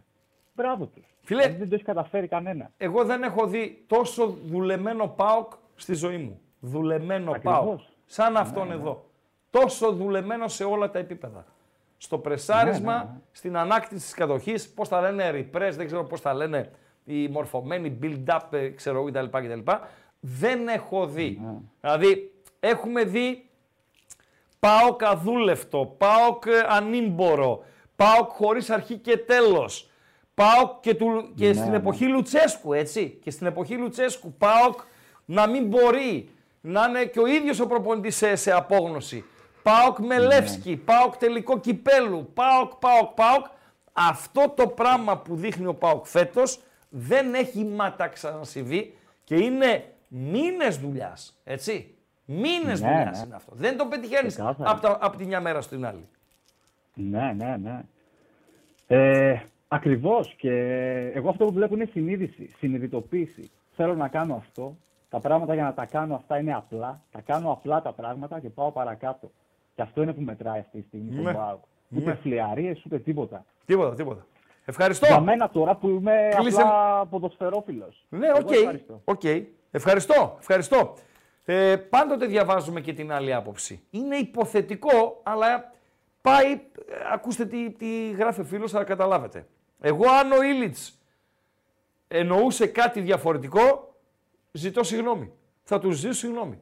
Μπράβο 0.56 0.86
τους. 0.86 1.04
Φίλε, 1.22 1.48
δεν 1.48 1.70
το 1.70 1.76
έχει 1.76 1.84
καταφέρει 1.84 2.28
κανένα. 2.28 2.72
Εγώ 2.78 3.04
δεν 3.04 3.24
έχω 3.24 3.48
δει 3.48 3.84
τόσο 3.88 4.38
δουλεμένο 4.46 5.08
ΠΑΟΚ 5.08 5.52
στη 5.76 5.94
ζωή 5.94 6.18
μου. 6.18 6.40
Δουλεμένο 6.60 7.32
Ακριβώς. 7.32 7.58
ΠΑΟΚ. 7.58 7.80
Σαν 8.06 8.38
αυτόν 8.38 8.68
ναι. 8.68 8.74
εδώ. 8.74 9.06
Τόσο 9.50 9.92
δουλεμένο 9.92 10.48
σε 10.48 10.64
όλα 10.64 10.90
τα 10.92 11.00
επίπεδα. 11.00 11.46
Στο 11.98 12.18
πρεσάρισμα, 12.18 12.94
Ναι, 12.94 13.04
ναι, 13.04 13.10
ναι. 13.10 13.20
στην 13.32 13.58
ανάκτηση 13.58 14.02
της 14.06 14.14
κατοχής, 14.14 14.70
πώς 14.74 14.90
τα 14.90 15.02
λένε 15.02 15.30
repress, 15.30 15.72
δεν 15.76 15.86
ξέρω 15.86 16.04
πώς 16.04 16.22
τα 16.22 16.34
λένε 16.34 16.72
οι 17.06 17.28
μορφωμένοι, 17.28 17.98
build-up, 18.02 18.40
ε, 18.52 18.70
ξέρω 18.70 18.98
εγώ 18.98 19.06
κτλ. 19.12 19.38
κτλ. 19.38 19.72
Δεν 20.20 20.68
έχω 20.68 21.08
δει. 21.08 21.42
Ναι. 21.44 21.58
Δηλαδή, 21.82 22.32
έχουμε 22.60 23.04
δει 23.04 23.50
ΠΑΟΚ 24.60 25.04
αδούλευτο, 25.04 25.96
ΠΑΟΚ 25.98 26.46
ε, 26.46 26.66
ανήμπορο, 26.68 27.64
ΠΑΟΚ 27.96 28.30
χωρίς 28.30 28.70
αρχή 28.70 28.98
και 28.98 29.18
τέλος, 29.18 29.90
ΠΑΟΚ 30.34 30.80
και, 30.80 30.96
του, 30.96 31.34
και 31.36 31.48
Ναι, 31.48 31.54
στην 31.54 31.70
ναι. 31.70 31.76
εποχή 31.78 32.06
Λουτσέσκου, 32.06 32.74
έτσι, 32.74 33.20
και 33.24 33.32
στην 33.32 33.48
εποχή 33.48 33.76
Λουτσέσκου, 33.76 34.34
ΠΑΟΚ 34.34 34.80
να 35.26 35.48
μην 35.48 35.66
μπορεί 35.66 36.30
να 36.62 36.86
είναι 36.86 37.06
και 37.06 37.20
ο 37.20 37.26
ίδιος 37.26 37.60
ο 37.60 37.68
προπονητής 37.68 38.16
σε, 38.16 38.36
σε 38.36 38.52
απόγνωση. 38.52 39.26
ΠΑΟΚ 39.64 40.00
με 40.00 40.20
Λεύσκι, 40.20 40.76
ΠΑΟΚ 40.76 41.18
τελικό 41.18 41.60
κυπέλου, 41.60 42.32
ΠΑΟΚ, 42.34 42.76
ΠΑΟΚ, 42.76 43.14
ΠΑΟΚ. 43.14 43.46
Αυτό 43.94 44.54
το 44.56 44.68
πράγμα 44.68 45.18
που 45.18 45.36
δείχνει 45.36 45.66
ο 45.66 45.74
ΠΑΟΚ 45.74 46.06
φέτος 46.06 46.60
δεν 46.90 47.34
έχει 47.34 47.64
ματά 47.64 48.08
ξανασυμβεί 48.08 48.98
και 49.24 49.36
είναι 49.36 49.94
μήνες 50.08 50.78
δουλειάς, 50.78 51.40
έτσι. 51.44 51.95
Μήνες 52.26 52.82
Ναι, 52.82 52.88
δουλειάς 52.88 53.20
ναι. 53.20 53.26
είναι 53.26 53.36
αυτό. 53.36 53.52
Δεν 53.56 53.78
το 53.78 53.86
πετυχαίνεις 53.86 54.34
Ξεκάθαρα. 54.34 54.70
από, 54.72 54.82
τα- 54.82 54.98
από 55.02 55.18
τη 55.18 55.26
μια 55.26 55.42
μέρα 55.42 55.62
στην 55.62 55.86
άλλη. 55.86 56.08
Ναι, 56.94 57.34
ναι, 57.38 57.56
ναι. 57.62 57.82
Ε, 58.88 59.42
ακριβώς. 59.68 60.34
Και 60.38 60.52
εγώ 61.14 61.30
αυτό 61.30 61.46
που 61.46 61.54
βλέπω 61.54 61.74
είναι 61.76 61.86
συνείδηση, 61.92 62.50
συνειδητοποίηση. 62.58 63.50
Θέλω 63.76 63.96
να 63.96 64.08
κάνω 64.08 64.36
αυτό. 64.36 64.76
Τα 65.10 65.20
πράγματα 65.20 65.54
για 65.54 65.64
να 65.64 65.74
τα 65.74 65.86
κάνω 65.86 66.16
αυτά 66.16 66.40
είναι 66.40 66.54
απλά. 66.56 67.02
Τα 67.12 67.22
κάνω 67.22 67.52
απλά 67.52 67.82
τα 67.82 67.92
πράγματα 67.92 68.40
και 68.40 68.50
πάω 68.50 68.72
παρακάτω. 68.72 69.32
Και 69.76 69.82
αυτό 69.82 70.02
είναι 70.02 70.14
που 70.14 70.22
μετράει 70.22 70.60
αυτή 70.60 70.82
τη 70.82 70.88
στιγμή 70.88 71.16
Ναι. 71.16 71.22
στον 71.22 71.34
ΠΑΟΚ. 71.34 71.60
Ούτε 71.96 72.10
Ναι. 72.10 72.16
φλυαρίες, 72.16 72.86
ούτε 72.86 73.00
τίποτα. 73.00 73.46
Τίποτα, 73.66 73.96
τίποτα. 73.96 74.26
Ευχαριστώ. 74.66 75.06
Για 75.06 75.20
μένα 75.20 75.50
τώρα 75.50 75.76
που 75.76 75.90
είμαι 75.90 76.30
Κλείσε- 76.36 76.62
απλά 76.62 77.06
ποδοσφαιρόφιλος. 77.06 78.06
Ναι, 78.10 78.28
Εγώ 78.28 78.38
οκ. 78.42 78.52
ευχαριστώ. 78.52 79.02
οκ. 79.06 79.24
Ευχαριστώ. 79.72 80.36
Ευχαριστώ. 80.40 80.94
Ε, 81.46 81.76
πάντοτε 81.76 82.26
διαβάζουμε 82.26 82.82
και 82.82 82.94
την 82.94 83.12
άλλη 83.12 83.34
άποψη. 83.34 83.84
Είναι 83.90 84.16
υποθετικό, 84.16 85.22
αλλά 85.24 85.72
πάει. 86.22 86.52
ε, 86.52 86.60
Ακούστε 87.14 87.46
τι, 87.46 87.72
τι 87.72 88.12
γράφει 88.12 88.42
ο 88.42 88.44
φίλος, 88.44 88.72
θα 88.72 88.84
καταλάβετε. 88.84 89.48
Εγώ 89.80 90.10
αν 90.10 90.32
ο 90.32 90.44
Ήλιτς 90.44 91.00
εννοούσε 92.08 92.68
κάτι 92.68 93.02
διαφορετικό, 93.02 93.96
ζητώ 94.52 94.84
συγγνώμη. 94.84 95.32
Θα 95.64 95.80
του 95.80 95.92
ζητήσω 95.92 96.20
συγγνώμη. 96.20 96.60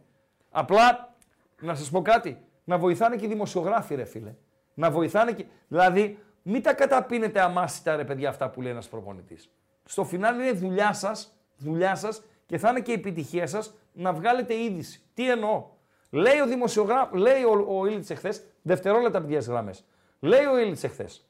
Απλά, 0.51 1.15
να 1.61 1.75
σας 1.75 1.89
πω 1.89 2.01
κάτι, 2.01 2.45
να 2.63 2.77
βοηθάνε 2.77 3.15
και 3.15 3.25
οι 3.25 3.27
δημοσιογράφοι 3.27 3.95
ρε 3.95 4.05
φίλε. 4.05 4.35
Να 4.73 4.91
βοηθάνε 4.91 5.31
και... 5.31 5.45
Δηλαδή, 5.67 6.19
μην 6.41 6.61
τα 6.61 6.73
καταπίνετε 6.73 7.41
αμάσιτα 7.41 7.95
ρε 7.95 8.03
παιδιά 8.03 8.29
αυτά 8.29 8.49
που 8.49 8.61
λέει 8.61 8.71
ένας 8.71 8.87
προπονητής. 8.87 9.49
Στο 9.85 10.03
φινάλι 10.03 10.41
είναι 10.41 10.51
δουλειά 10.51 10.93
σας, 10.93 11.37
δουλειά 11.57 11.95
σας 11.95 12.23
και 12.53 12.59
θα 12.59 12.69
είναι 12.69 12.79
και 12.79 12.91
η 12.91 12.93
επιτυχία 12.93 13.47
σας 13.47 13.73
να 13.93 14.13
βγάλετε 14.13 14.63
είδηση. 14.63 15.01
Τι 15.13 15.29
εννοώ; 15.29 15.65
Λέει 16.09 16.39
ο 16.39 16.47
δημοσιογράφος, 16.47 17.19
λέει 17.19 17.43
ο, 17.43 17.65
ο 17.79 17.85
Ήλιτς 17.85 18.09
εχθές, 18.09 18.43
δευτερόλεπτα 18.61 19.17
από 19.17 19.27
τις 19.27 19.47
γραμμές. 19.47 19.85
Λέει 20.19 20.45
ο 20.45 20.57
Ήλιτς 20.59 20.83
εχθές, 20.83 21.29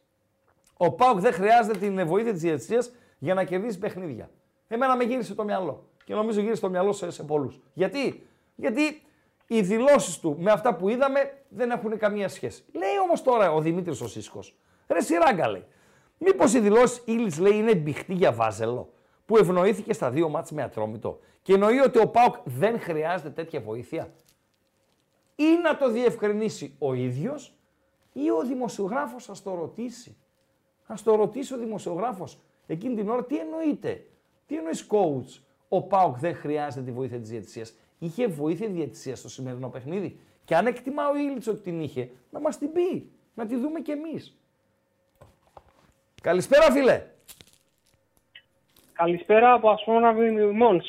ο 0.77 0.91
Πάουκ 0.91 1.19
δεν 1.19 1.33
χρειάζεται 1.33 1.77
την 1.77 2.07
βοήθεια 2.07 2.31
της 2.31 2.41
διαιτησίας 2.41 2.91
για 3.17 3.33
να 3.33 3.43
κερδίσει 3.43 3.79
παιχνίδια. 3.79 4.29
Εμένα 4.67 4.95
με 4.95 5.03
γύρισε 5.03 5.35
το 5.35 5.43
μυαλό. 5.43 5.89
Και 6.03 6.13
νομίζω 6.13 6.41
γύρισε 6.41 6.61
το 6.61 6.69
μυαλό 6.69 6.91
σε, 6.93 7.11
σε 7.11 7.23
πολλούς. 7.23 7.61
Γιατί; 7.73 8.27
Γιατί 8.55 9.01
οι 9.47 9.61
δηλώσεις 9.61 10.19
του 10.19 10.37
με 10.39 10.51
αυτά 10.51 10.75
που 10.75 10.89
είδαμε 10.89 11.43
δεν 11.49 11.71
έχουν 11.71 11.97
καμία 11.97 12.27
σχέση. 12.29 12.63
Λέει 12.73 12.97
όμως 13.05 13.21
τώρα 13.21 13.53
ο 13.53 13.61
Δημήτρης 13.61 14.01
ο 14.01 14.07
Σίσκος. 14.07 14.55
Ρε 14.87 15.01
σειράγκα 15.01 15.47
λέει. 15.47 15.65
Μήπως 16.17 16.53
οι 16.53 16.59
δηλώσεις 16.59 17.01
Ήλιτ 17.05 17.37
λέει 17.37 17.57
είναι 17.57 17.75
μπιχτή 17.75 18.13
για 18.13 18.31
βάζελο; 18.31 18.93
Που 19.33 19.39
ευνοήθηκε 19.39 19.93
στα 19.93 20.09
δύο 20.09 20.29
μάτς 20.29 20.51
με 20.51 20.63
ατρόμητο 20.63 21.19
και 21.41 21.53
εννοεί 21.53 21.79
ότι 21.79 21.99
ο 21.99 22.07
Πάουκ 22.07 22.35
δεν 22.43 22.79
χρειάζεται 22.79 23.29
τέτοια 23.29 23.61
βοήθεια. 23.61 24.13
Ή 25.35 25.57
να 25.63 25.77
το 25.77 25.91
διευκρινίσει 25.91 26.75
ο 26.79 26.93
ίδιος 26.93 27.53
ή 28.13 28.29
ο 28.29 28.41
δημοσιογράφος 28.41 29.29
ας 29.29 29.43
το 29.43 29.55
ρωτήσει. 29.55 30.17
Ας 30.85 31.03
το 31.03 31.15
ρωτήσει 31.15 31.53
ο 31.53 31.57
δημοσιογράφος 31.57 32.39
εκείνη 32.67 32.95
την 32.95 33.09
ώρα 33.09 33.23
τι 33.23 33.37
εννοείται. 33.37 34.05
Τι 34.45 34.57
εννοείς 34.57 34.87
coach. 34.89 35.41
Ο 35.69 35.81
Πάουκ 35.81 36.17
δεν 36.17 36.35
χρειάζεται 36.35 36.85
τη 36.85 36.91
βοήθεια 36.91 37.19
της 37.19 37.29
διαιτησίας. 37.29 37.73
Είχε 37.99 38.27
βοήθεια 38.27 38.67
διαιτησίας 38.67 39.19
στο 39.19 39.29
σημερινό 39.29 39.69
παιχνίδι. 39.69 40.19
Και 40.45 40.55
αν 40.55 40.67
εκτιμά 40.67 41.09
ο 41.09 41.15
Ήλιτς 41.15 41.47
ότι 41.47 41.59
την 41.59 41.81
είχε, 41.81 42.11
να 42.29 42.39
μας 42.39 42.57
την 42.57 42.71
πει. 42.71 43.11
Να 43.33 43.45
τη 43.45 43.55
δούμε 43.55 43.79
κι 43.79 43.91
εμείς. 43.91 44.37
Καλησπέρα 46.21 46.71
φίλε. 46.71 47.12
Καλησπέρα 48.93 49.53
από 49.53 49.69
Ασμόνα 49.69 50.13
Μόνς. 50.53 50.87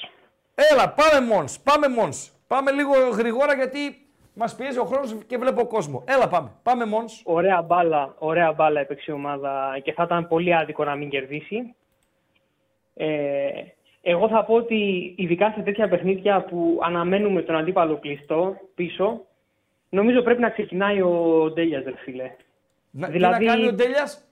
Έλα, 0.55 0.95
πάμε 0.95 1.27
Μόνς, 1.27 1.61
πάμε 1.61 1.89
Μόνς. 1.89 2.31
Πάμε 2.47 2.71
λίγο 2.71 2.93
γρηγόρα 3.13 3.55
γιατί 3.55 4.07
μας 4.35 4.57
πιέζει 4.57 4.79
ο 4.79 4.85
χρόνος 4.85 5.19
και 5.27 5.39
βλέπω 5.39 5.67
κόσμο. 5.67 6.05
Έλα 6.07 6.29
πάμε, 6.29 6.51
πάμε 6.63 6.87
Μόνς. 6.87 7.23
Ωραία 7.25 7.63
μπάλα, 7.63 8.15
ωραία 8.19 8.53
μπάλα 8.53 8.81
έπαιξε 8.81 9.11
η 9.11 9.15
ομάδα 9.15 9.79
και 9.83 9.93
θα 9.93 10.03
ήταν 10.03 10.29
πολύ 10.29 10.55
άδικο 10.55 10.85
να 10.85 10.95
μην 10.95 11.09
κερδίσει. 11.09 11.75
Ε, 12.95 13.49
εγώ 14.03 14.29
θα 14.29 14.45
πω 14.45 14.55
ότι 14.55 15.15
ειδικά 15.17 15.53
σε 15.57 15.61
τέτοια 15.63 15.89
παιχνίδια 15.89 16.45
που 16.45 16.81
αναμένουμε 16.83 17.43
τον 17.43 17.57
αντίπαλο 17.57 17.99
κλειστό 17.99 18.57
πίσω, 18.75 19.21
νομίζω 19.89 20.23
πρέπει 20.23 20.41
να 20.41 20.51
ξεκινάει 20.51 21.01
ο 21.01 21.51
Ντέλιας, 21.55 21.85
ρε 21.85 21.97
φίλε. 21.97 22.31
Να, 22.91 23.09
δηλαδή, 23.09 23.39
τι 23.39 23.45
να 23.45 23.53
κάνει 23.53 23.67
ο 23.67 23.73
Ντέλιας; 23.73 24.25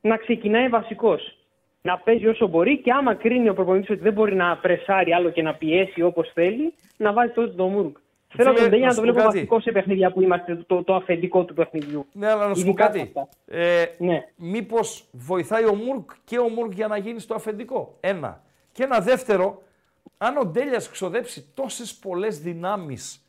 Να 0.00 0.16
ξεκινάει 0.16 0.68
βασικός 0.68 1.35
να 1.86 1.98
παίζει 1.98 2.26
όσο 2.26 2.46
μπορεί 2.46 2.78
και 2.78 2.92
άμα 2.92 3.14
κρίνει 3.14 3.48
ο 3.48 3.54
προπονητής 3.54 3.90
ότι 3.90 4.00
δεν 4.00 4.12
μπορεί 4.12 4.34
να 4.34 4.56
πρεσάρει 4.56 5.12
άλλο 5.12 5.30
και 5.30 5.42
να 5.42 5.54
πιέσει 5.54 6.02
όπως 6.02 6.30
θέλει, 6.34 6.74
να 6.96 7.12
βάζει 7.12 7.32
τότε 7.32 7.50
τον 7.50 7.70
Μούργκ. 7.70 7.94
Θέλω 8.28 8.52
τον 8.52 8.68
Ντέλια 8.68 8.86
να 8.86 8.94
το 8.94 9.00
βλέπω 9.00 9.22
βασικό 9.22 9.60
σε 9.60 9.72
παιχνίδια 9.72 10.12
που 10.12 10.22
είμαστε, 10.22 10.56
το, 10.66 10.84
το 10.84 10.94
αφεντικό 10.94 11.44
του 11.44 11.54
παιχνιδιού. 11.54 12.06
Ναι, 12.12 12.30
αλλά 12.30 12.48
να 12.48 12.54
σου 12.54 12.66
πω 12.66 12.72
κάτι. 12.72 13.12
Ε, 13.46 13.84
ναι. 13.98 14.24
Μήπως 14.36 15.08
βοηθάει 15.12 15.64
ο 15.64 15.74
Μούργκ 15.74 16.04
και 16.24 16.38
ο 16.38 16.48
Μούργκ 16.48 16.72
για 16.72 16.86
να 16.86 16.96
γίνει 16.96 17.20
στο 17.20 17.34
αφεντικό. 17.34 17.96
Ένα. 18.00 18.42
Και 18.72 18.82
ένα 18.82 19.00
δεύτερο, 19.00 19.62
αν 20.18 20.36
ο 20.36 20.44
Ντέλιας 20.44 20.90
ξοδέψει 20.90 21.46
τόσες 21.54 21.94
πολλές 21.94 22.40
δυνάμεις. 22.40 23.26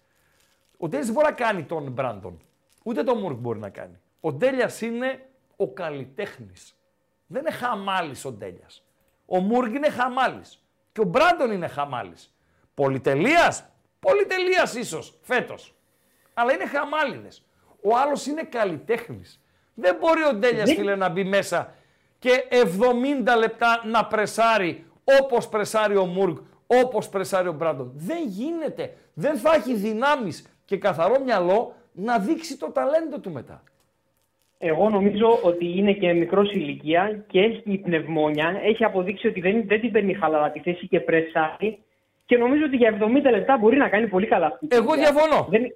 Ο 0.77 0.87
Ντέλιας 0.87 1.05
δεν 1.05 1.15
μπορεί 1.15 1.27
να 1.27 1.45
κάνει 1.45 1.63
τον 1.63 1.91
Μπράντον. 1.91 2.41
Ούτε 2.83 3.03
τον 3.03 3.17
Μούργκ 3.17 3.37
μπορεί 3.37 3.59
να 3.59 3.69
κάνει. 3.69 3.99
Ο 4.19 4.31
Ντέλιας 4.31 4.81
είναι 4.81 5.19
ο 5.55 5.67
καλλιτέχνης. 5.67 6.76
Δεν 7.27 7.41
είναι 7.41 7.51
χαμάλης 7.51 8.25
ο 8.25 8.31
Ντέλιας. 8.31 8.83
Ο 9.25 9.39
Μούργ 9.39 9.73
είναι 9.73 9.89
χαμάλης. 9.89 10.63
Και 10.91 11.01
ο 11.01 11.03
Μπράντον 11.03 11.51
είναι 11.51 11.67
χαμάλης. 11.67 12.35
Πολυτελείας, 12.73 13.69
πολυτελείας 13.99 14.75
ίσως 14.75 15.17
φέτος. 15.21 15.75
Αλλά 16.33 16.53
είναι 16.53 16.65
χαμάλιδες. 16.65 17.45
Ο 17.81 17.97
άλλος 17.97 18.25
είναι 18.25 18.43
καλλιτέχνης. 18.43 19.41
Δεν 19.73 19.95
μπορεί 19.99 20.23
ο 20.23 20.33
Ντέλιας, 20.33 20.73
φίλε, 20.73 20.95
να 20.95 21.09
μπει 21.09 21.23
μέσα 21.23 21.73
και 22.19 22.47
70 22.49 23.35
λεπτά 23.37 23.81
να 23.85 24.05
πρεσάρει 24.05 24.85
όπως 25.21 25.49
πρεσάρει 25.49 25.95
ο 25.95 26.05
Μούργ, 26.05 26.37
όπως 26.67 27.09
πρεσάρει 27.09 27.47
ο 27.47 27.53
Μπράντον. 27.53 27.91
Δεν 27.95 28.27
γίνεται. 28.27 28.97
Δεν 29.13 29.37
θα 29.37 29.53
έχει 29.53 29.73
δυνάμεις 29.73 30.45
και 30.65 30.77
καθαρό 30.77 31.19
μυαλό 31.19 31.75
να 31.91 32.19
δείξει 32.19 32.57
το 32.57 32.71
ταλέντο 32.71 33.19
του 33.19 33.31
μετά. 33.31 33.63
Εγώ 34.59 34.89
νομίζω 34.89 35.39
ότι 35.43 35.77
είναι 35.77 35.93
και 35.93 36.13
μικρός 36.13 36.51
ηλικία 36.51 37.23
και 37.27 37.39
έχει 37.39 37.77
πνευμόνια. 37.77 38.59
Έχει 38.63 38.83
αποδείξει 38.83 39.27
ότι 39.27 39.41
δεν, 39.41 39.63
δεν 39.67 39.81
την 39.81 39.91
παίρνει 39.91 40.13
χαλαρά 40.13 40.51
τη 40.51 40.59
θέση 40.59 40.87
και 40.87 40.99
πρεσάρει. 40.99 41.79
Και 42.25 42.37
νομίζω 42.37 42.63
ότι 42.65 42.75
για 42.75 42.97
70 43.01 43.31
λεπτά 43.31 43.57
μπορεί 43.57 43.77
να 43.77 43.89
κάνει 43.89 44.07
πολύ 44.07 44.27
καλά 44.27 44.45
αυτή. 44.45 44.67
Εγώ 44.69 44.93
διαφωνώ. 44.93 45.47
Δεν... 45.49 45.73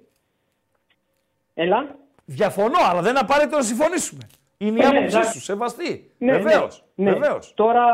Έλα. 1.54 1.96
Διαφωνώ, 2.24 2.78
αλλά 2.90 3.02
δεν 3.02 3.18
απαραίτητο 3.18 3.56
να 3.56 3.62
συμφωνήσουμε. 3.62 4.26
Είναι 4.58 4.78
η 4.78 4.84
ε, 4.84 4.86
άποψή 4.86 5.18
ναι, 5.18 5.24
σου, 5.24 5.40
σεβαστή. 5.40 6.10
Ναι, 6.18 6.32
Βεβαίως. 6.32 6.84
Ναι, 6.94 7.10
ναι. 7.10 7.28
Τώρα, 7.54 7.84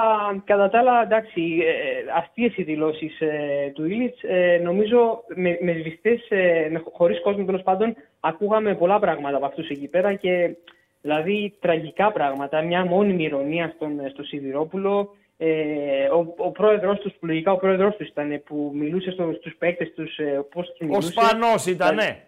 κατά 0.44 0.68
τα 0.68 0.78
άλλα, 0.78 1.02
εντάξει, 1.02 1.58
ε, 1.66 2.18
αστείε 2.18 2.52
οι 2.56 2.62
δηλώσεις 2.62 3.20
ε, 3.20 3.70
του 3.74 3.84
Ήλιτ. 3.84 4.14
Ε, 4.22 4.60
νομίζω 4.62 5.24
με, 5.34 5.58
με 5.60 5.72
σβηστέ, 5.72 6.20
ε, 6.28 6.70
χωρίς 6.92 7.22
κόσμο 7.22 7.44
τέλος 7.44 7.62
πάντων, 7.62 7.96
ακούγαμε 8.20 8.74
πολλά 8.74 8.98
πράγματα 8.98 9.36
από 9.36 9.46
αυτούς 9.46 9.68
εκεί 9.68 9.88
πέρα 9.88 10.14
και 10.14 10.56
Δηλαδή 11.02 11.54
τραγικά 11.60 12.12
πράγματα, 12.12 12.62
μια 12.62 12.84
μόνιμη 12.84 13.24
ηρωνία 13.24 13.72
στον, 13.74 14.00
στο 14.10 14.22
Σιδηρόπουλο. 14.22 15.14
Ε, 15.40 16.04
ο, 16.04 16.34
ο 16.36 16.50
πρόεδρος 16.50 16.98
τους, 16.98 17.12
λογικά 17.20 17.52
ο 17.52 17.56
πρόεδρος 17.56 17.96
τους 17.96 18.08
ήταν 18.08 18.42
που 18.46 18.72
μιλούσε 18.74 19.10
στο, 19.10 19.32
στους 19.38 19.54
παίκτες 19.58 19.92
τους, 19.94 20.18
ε, 20.18 20.44
πώς 20.50 20.68
τους 20.70 20.78
μιλούσε. 20.80 21.08
Ο 21.18 21.22
Σπανός 21.22 21.66
ήτανε. 21.66 22.22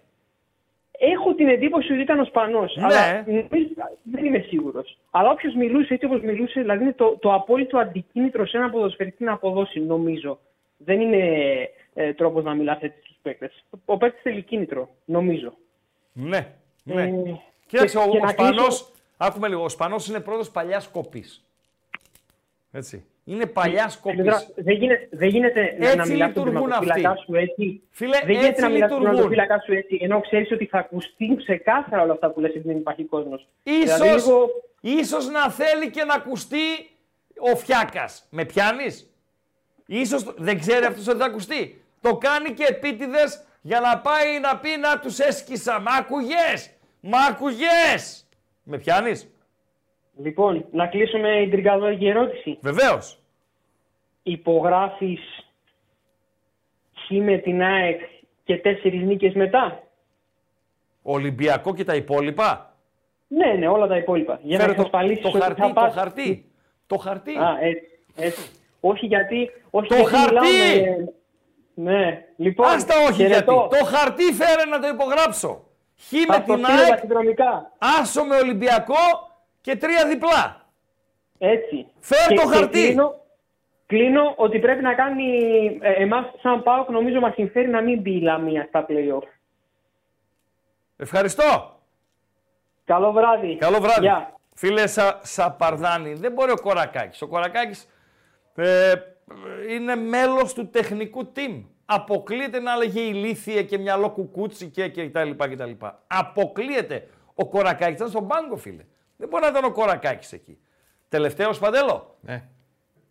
Έχω 1.03 1.35
την 1.35 1.49
εντύπωση 1.49 1.93
ότι 1.93 2.03
ήταν 2.03 2.21
ο 2.21 2.25
Σπανός, 2.25 2.77
ναι. 2.77 2.85
αλλά 2.85 3.25
δεν 4.03 4.25
είμαι 4.25 4.39
σίγουρος. 4.39 4.99
Αλλά 5.11 5.31
όποιος 5.31 5.55
μιλούσε 5.55 5.95
έτσι 5.95 6.07
όπως 6.07 6.21
μιλούσε, 6.21 6.61
δηλαδή 6.61 6.83
είναι 6.83 6.93
το, 6.93 7.17
το 7.21 7.35
απόλυτο 7.35 7.79
αντικίνητρο 7.79 8.47
σε 8.47 8.57
ένα 8.57 8.71
ποδοσφαιριστή 8.71 9.25
να 9.25 9.33
αποδώσει, 9.33 9.81
νομίζω. 9.81 10.39
Δεν 10.77 11.01
είναι 11.01 11.25
ε, 11.95 12.13
τρόπος 12.13 12.45
να 12.45 12.55
μιλάς 12.55 12.81
έτσι 12.81 13.01
στους 13.03 13.17
παίκτες. 13.23 13.65
Ο 13.85 13.97
παίκτης 13.97 14.23
θέλει 14.23 14.43
κίνητρο, 14.43 14.89
νομίζω. 15.05 15.53
Ναι, 16.13 16.47
ναι. 16.85 17.03
Ε, 17.03 17.41
Κοίταξε, 17.71 17.99
ο, 17.99 18.03
ο 18.23 18.29
Σπανός, 18.29 18.93
άκουμε 19.17 19.49
λίγο, 19.49 19.65
ο 19.65 19.69
Σπανός 19.69 20.09
είναι 20.09 20.21
πρώτος 20.21 20.51
παλιάς 20.51 20.89
κοπής. 20.89 21.45
Έτσι. 22.73 23.05
Είναι 23.25 23.47
παλιάς 23.47 23.99
κοπής. 23.99 24.53
Δεν 24.55 24.75
γίνεται, 24.75 25.09
δεν 25.11 25.29
γίνεται 25.29 25.77
έτσι 25.79 25.97
να 25.97 26.07
μιλάς 26.07 26.33
τον 26.33 26.45
τερματοφύλακά 26.45 27.17
σου 27.17 27.35
έτσι. 27.35 27.83
Φίλε, 27.91 28.19
δεν 28.25 28.31
γίνεται 28.31 28.47
έτσι 28.47 28.63
να 28.63 28.69
μιλάς 28.69 28.91
τον 28.91 29.03
τερματοφύλακά 29.03 29.61
σου 29.61 29.73
έτσι, 29.73 29.99
ενώ 30.01 30.21
ξέρεις 30.21 30.53
ότι 30.53 30.67
θα 30.67 30.79
ακουστεί 30.79 31.37
ξεκάθαρα 31.37 32.03
όλα 32.03 32.13
αυτά 32.13 32.31
που 32.31 32.41
λες 32.41 32.51
ότι 32.51 32.61
δεν 32.61 32.77
υπάρχει 32.77 33.05
κόσμος. 33.05 33.47
Ίσως, 33.63 33.99
δηλαδή, 33.99 34.09
λίγο... 34.09 34.49
ίσως 34.81 35.29
να 35.29 35.51
θέλει 35.51 35.91
και 35.91 36.05
να 36.05 36.15
ακουστεί 36.15 36.91
ο 37.53 37.57
Φιάκας. 37.57 38.27
Με 38.31 38.45
πιάνεις; 38.45 39.15
Ίσως 39.87 40.35
δεν 40.37 40.59
ξέρει 40.59 40.85
αυτός 40.85 41.09
ότι 41.09 41.19
θα 41.19 41.25
ακουστεί. 41.25 41.83
Το 42.01 42.17
κάνει 42.17 42.53
και 42.53 42.65
επίτηδες 42.69 43.45
για 43.61 43.81
να 43.81 43.99
πάει 43.99 44.41
να 44.41 44.57
πει 44.57 44.69
να 44.81 44.99
τους 44.99 45.19
έσκησα. 45.19 45.81
Μα 45.81 45.93
ακουγές! 45.93 46.71
Μα 47.01 47.19
ακουγές! 47.19 48.29
Με 48.63 48.79
πιάνεις; 48.79 49.31
Λοιπόν, 50.23 50.65
να 50.73 50.87
κλείσουμε 50.87 51.37
την 51.41 51.51
τριγκαδόρικη 51.51 52.07
ερώτηση. 52.07 52.59
Βεβαίως. 52.61 53.19
Υπογράφεις 54.23 55.21
χ 56.95 57.11
με 57.11 57.37
την 57.39 57.63
ΑΕΚ 57.63 58.01
και 58.45 58.57
τέσσερις 58.59 59.03
νίκες 59.03 59.35
μετά; 59.35 59.83
Ολυμπιακό 61.03 61.75
και 61.75 61.85
τα 61.85 61.95
υπόλοιπα; 61.95 62.75
Ναι, 63.29 63.47
ναι, 63.53 63.69
όλα 63.69 63.87
τα 63.87 63.97
υπόλοιπα. 63.97 64.41
Για 64.43 64.59
Φέρε 64.59 64.69
να 64.69 64.75
εξασφαλίσεις 64.77 65.23
το, 65.23 65.29
ότι 65.29 65.39
χαρτί, 65.41 65.61
θα 65.61 65.73
πας... 65.73 65.95
το 65.95 66.01
χαρτί. 66.01 66.51
Το 66.87 66.97
χαρτί. 66.97 67.37
Α, 67.37 67.57
έτσι, 67.61 67.89
έτσι. 68.17 68.51
Όχι 68.81 69.07
γιατί... 69.07 69.51
Όχι 69.71 69.89
Το 69.89 69.95
γιατί 69.95 70.11
χαρτί! 70.15 70.37
μιλάμε- 70.81 71.13
Ναι, 71.75 72.25
λοιπόν... 72.37 72.67
Άστα 72.67 72.95
όχι 73.03 73.13
χαιρετώ. 73.13 73.53
γιατί. 73.53 73.79
Το 73.79 73.85
χαρτί 73.85 74.23
φέρε 74.33 74.65
να 74.65 74.79
το 74.81 74.89
υπογράψω. 74.89 75.65
Χ 76.09 76.13
με 76.13 76.35
Θα 76.35 76.43
το 76.45 76.55
την 76.55 76.65
στείλω 76.65 76.81
ΑΕΚ, 76.81 76.89
ταχυδρομικά. 76.91 77.73
άσο 78.01 78.25
με 78.25 78.37
Ολυμπιακό 78.37 78.95
και 79.61 79.77
τρία 79.77 80.07
διπλά. 80.07 80.65
Έτσι. 81.39 81.87
Φέρ 82.01 82.29
Και- 82.29 82.35
το 82.35 82.43
και 82.43 82.49
χαρτί. 82.57 82.83
Κλείνω, 82.87 83.15
κλείνω 83.87 84.33
ότι 84.37 84.59
πρέπει 84.59 84.83
να 84.83 84.95
κάνει... 84.95 85.27
Ε, 85.83 85.93
εμάς 86.03 86.25
σαν 86.43 86.63
ΠΑΟΚ 86.63 86.89
νομίζω 86.89 87.21
μας 87.21 87.35
συμφέρει 87.35 87.69
να 87.69 87.81
μην 87.83 88.01
μπει 88.01 88.11
η 88.11 88.21
Λαμία 88.21 88.65
στα 88.69 88.87
play-off. 88.89 89.27
Ευχαριστώ. 90.97 91.79
Καλό 92.85 93.13
βράδυ. 93.13 93.57
Καλό 93.57 93.81
βράδυ. 93.81 94.01
Γεια. 94.01 94.35
Φίλε 94.55 94.87
Σα, 94.87 95.25
Σαπαρδάνη, 95.25 96.13
δεν 96.15 96.33
μπορεί 96.33 96.51
ο 96.51 96.61
Κορακάκης. 96.61 97.23
Ο 97.23 97.27
Κορακάκης 97.29 97.89
ε, 98.55 98.93
είναι 99.71 99.95
μέλος 99.97 100.55
του 100.55 100.69
τεχνικού 100.71 101.33
team. 101.37 101.65
Αποκλείεται 101.93 102.61
να 102.61 102.73
έλεγε 102.73 103.01
ηλίθιε 103.01 103.63
και 103.63 103.79
μυαλό 103.79 104.11
κουκούτσι 104.11 104.69
και, 104.69 104.89
και 104.89 105.11
τα 105.11 105.25
λοιπά 105.25 105.49
και 105.49 105.57
τα 105.57 105.67
λοιπά. 105.67 106.03
Αποκλείεται. 106.07 107.09
Ο 107.35 107.49
Κορακάκης 107.49 107.95
ήταν 107.95 108.09
στον 108.09 108.27
πάγκο, 108.29 108.57
φίλε. 108.57 108.85
Δεν 109.17 109.29
μπορεί 109.29 109.43
να 109.43 109.49
ήταν 109.49 109.65
ο 109.65 109.73
Κορακάκης 109.73 110.33
εκεί. 110.33 110.59
Τελευταίος 111.09 111.59
Παντέλο. 111.59 112.17
Ναι. 112.21 112.49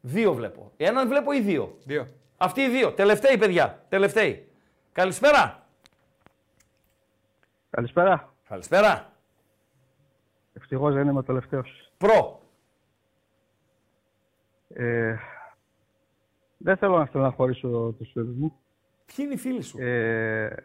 Δύο 0.01 0.33
βλέπω. 0.33 0.71
Έναν 0.77 1.07
βλέπω 1.07 1.31
ή 1.31 1.41
δύο; 1.41 1.77
Δύο. 1.85 2.07
Αυτοί 2.37 2.61
οι 2.61 2.69
δύο. 2.69 2.91
Τελευταίοι, 2.93 3.37
παιδιά. 3.37 3.85
Τελευταίοι. 3.89 4.51
Καλησπέρα. 4.91 5.67
Καλησπέρα. 7.69 8.33
Καλησπέρα. 8.47 9.13
Ευτυχώς 10.53 10.93
δεν 10.93 11.07
είμαι 11.07 11.19
ο 11.19 11.23
τελευταίος. 11.23 11.91
Προ. 11.97 12.41
Ε, 14.67 15.15
δεν 16.57 16.77
θέλω 16.77 16.97
να 16.97 17.05
στεναχωρήσω 17.05 17.95
τους 17.97 18.11
φίλους 18.11 18.35
μου. 18.35 18.59
Ποιοι 19.15 19.25
είναι 19.25 19.33
οι 19.33 19.37
φίλοι 19.37 19.61
σου; 19.61 19.77
Ε, 19.81 20.55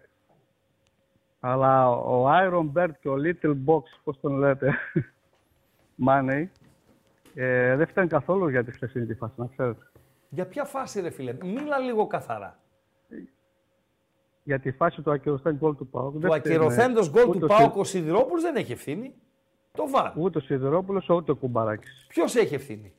Αλλά 1.40 1.90
ο 1.90 2.26
Iron 2.28 2.72
Bird 2.74 2.90
και 3.00 3.08
ο 3.08 3.14
Little 3.24 3.56
Box, 3.66 3.82
πώς 4.04 4.20
τον 4.20 4.38
λέτε, 4.38 4.74
Money, 6.08 6.46
ε, 7.34 7.76
δεν 7.76 7.86
φτάνει 7.86 8.08
καθόλου 8.08 8.48
για 8.48 8.64
τη 8.64 8.72
χθεσινή 8.72 9.06
τη 9.06 9.14
φάση, 9.14 9.34
να 9.36 9.46
ξέρετε. 9.46 9.90
Για 10.28 10.46
ποια 10.46 10.64
φάση, 10.64 11.00
ρε 11.00 11.10
φίλε, 11.10 11.36
μίλα 11.42 11.78
λίγο 11.78 12.06
καθαρά. 12.06 12.58
Για 14.42 14.60
τη 14.60 14.72
φάση 14.72 15.02
του 15.02 15.10
ακυρωθέν 15.10 15.56
γκολ 15.56 15.76
του 15.76 15.86
ΠΑΟΚ. 15.86 16.20
Το 16.20 16.32
ακυρωθέντος 16.32 17.10
γκολ 17.10 17.38
του 17.38 17.46
Πάουκ 17.46 17.76
ο 17.76 17.84
Σιδηρόπουλος 17.84 18.42
δεν 18.42 18.56
έχει 18.56 18.72
ευθύνη. 18.72 19.14
Το 19.72 19.88
βάρ. 19.88 20.12
Ούτε 20.16 20.38
ο 20.38 20.40
Σιδηρόπουλος, 20.40 21.08
ούτε 21.08 21.30
ο 21.30 21.36
Κουμπαράκης. 21.36 22.06
Ποιος 22.08 22.34
έχει 22.34 22.54
ευθύνη; 22.54 22.92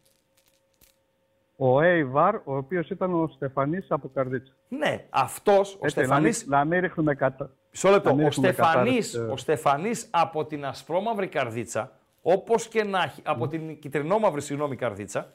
Ο 1.57 1.81
Έιβαρ, 1.81 2.35
ο 2.35 2.55
οποίος 2.57 2.89
ήταν 2.89 3.13
ο 3.13 3.27
Στεφανής 3.27 3.85
από 3.89 4.09
Καρδίτσα. 4.13 4.53
Ναι, 4.67 5.05
αυτός 5.09 5.77
ο 5.81 5.87
Στεφανή. 5.89 6.21
Να, 6.23 6.27
μην- 6.27 6.41
να 6.45 6.65
μην 6.65 6.79
ρίχνουμε 6.79 7.15
κατά. 7.15 7.49
Μισό 7.71 7.89
λεπτό. 7.89 8.09
να 8.09 8.15
μην 8.15 8.23
Ο 8.25 8.27
ρίχνουμε 8.27 8.51
Στεφανής, 8.51 9.11
κατάρρευση. 9.11 9.33
ο 9.33 9.37
Στεφανής 9.37 10.07
από 10.11 10.45
την 10.45 10.65
ασπρόμαυρη 10.65 11.27
καρδίτσα, 11.27 11.91
όπως 12.21 12.67
και 12.67 12.83
να 12.83 13.03
έχει, 13.03 13.21
από 13.25 13.47
την 13.47 13.79
κυτρινόμαυρη 13.79 14.41
συγγνώμη 14.41 14.75
καρδίτσα, 14.75 15.31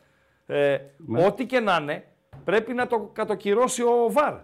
ε, 0.46 0.78
Ναι. 0.96 1.26
ό,τι 1.26 1.46
και 1.46 1.60
να 1.60 1.78
είναι, 1.80 2.04
πρέπει 2.44 2.72
να 2.74 2.86
το 2.86 3.10
κατοκυρώσει 3.12 3.82
ο 3.82 4.06
ΒΑΡ. 4.10 4.34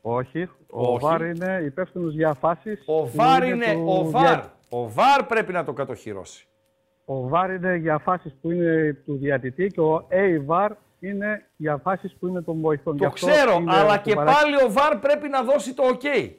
Όχι, 0.00 0.42
ο 0.70 0.92
Όχι. 0.92 1.04
Βάρ 1.04 1.22
είναι 1.22 1.60
υπεύθυνος 1.64 2.14
για 2.14 2.34
φάσεις. 2.34 2.82
Ο 2.86 3.02
που 3.02 3.10
ΒΑΡ 3.14 3.44
είναι 3.44 3.72
του 3.72 3.84
ο 3.88 4.10
ΒΑΡ. 4.10 4.22
δια- 4.22 4.52
Ο 4.68 4.88
ΒΑΡ 4.88 5.22
πρέπει 5.24 5.52
να 5.52 5.64
το 5.64 5.72
κατοχυρώσει. 5.72 6.46
Ο 7.04 7.28
Βάρ 7.28 7.50
είναι 7.50 7.76
για 7.76 7.98
φάσεις 7.98 8.34
που 8.42 8.50
είναι 8.50 8.96
του 9.06 9.16
διατητή 9.16 9.66
και 9.66 9.80
ο 9.80 10.04
Έιβαρ 10.08 10.72
είναι 11.00 11.46
για 11.56 11.76
φάσεις 11.76 12.14
που 12.14 12.26
είναι 12.26 12.42
των 12.42 12.60
βοηθών. 12.60 12.94
Γι' 12.96 13.00
Το 13.02 13.06
αυτό 13.06 13.26
ξέρω, 13.26 13.54
είναι 13.60 13.74
αλλά 13.76 13.94
ο 13.94 13.96
και 14.02 14.10
Κουμπαράκης. 14.14 14.42
πάλι 14.42 14.62
ο 14.64 14.72
ΒΑΡ 14.72 14.96
πρέπει 14.98 15.28
να 15.28 15.42
δώσει 15.42 15.74
το 15.74 15.82
OK. 15.88 16.30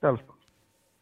Τέλος 0.00 0.20
πάντων. 0.20 0.34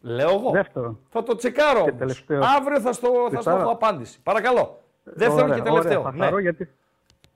Λέω 0.01 0.31
εγώ. 0.31 0.51
Δεύτερο. 0.51 0.99
Θα 1.11 1.23
το 1.23 1.35
τσεκάρω 1.35 1.81
όμως. 1.81 1.95
τελευταίο. 1.99 2.41
Αύριο 2.59 2.81
θα 2.81 2.93
στο, 2.93 3.09
θα 3.09 3.29
στο 3.29 3.39
Τετάρα. 3.39 3.61
έχω 3.63 3.71
απάντηση. 3.71 4.21
Παρακαλώ. 4.23 4.81
Δεύτερο 5.05 5.45
Ωραία, 5.45 5.57
και 5.57 5.63
τελευταίο. 5.63 5.99
Ωραία. 6.01 6.11
Θα 6.11 6.17
Ναι. 6.17 6.25
χαρώ, 6.25 6.39
γιατί, 6.39 6.69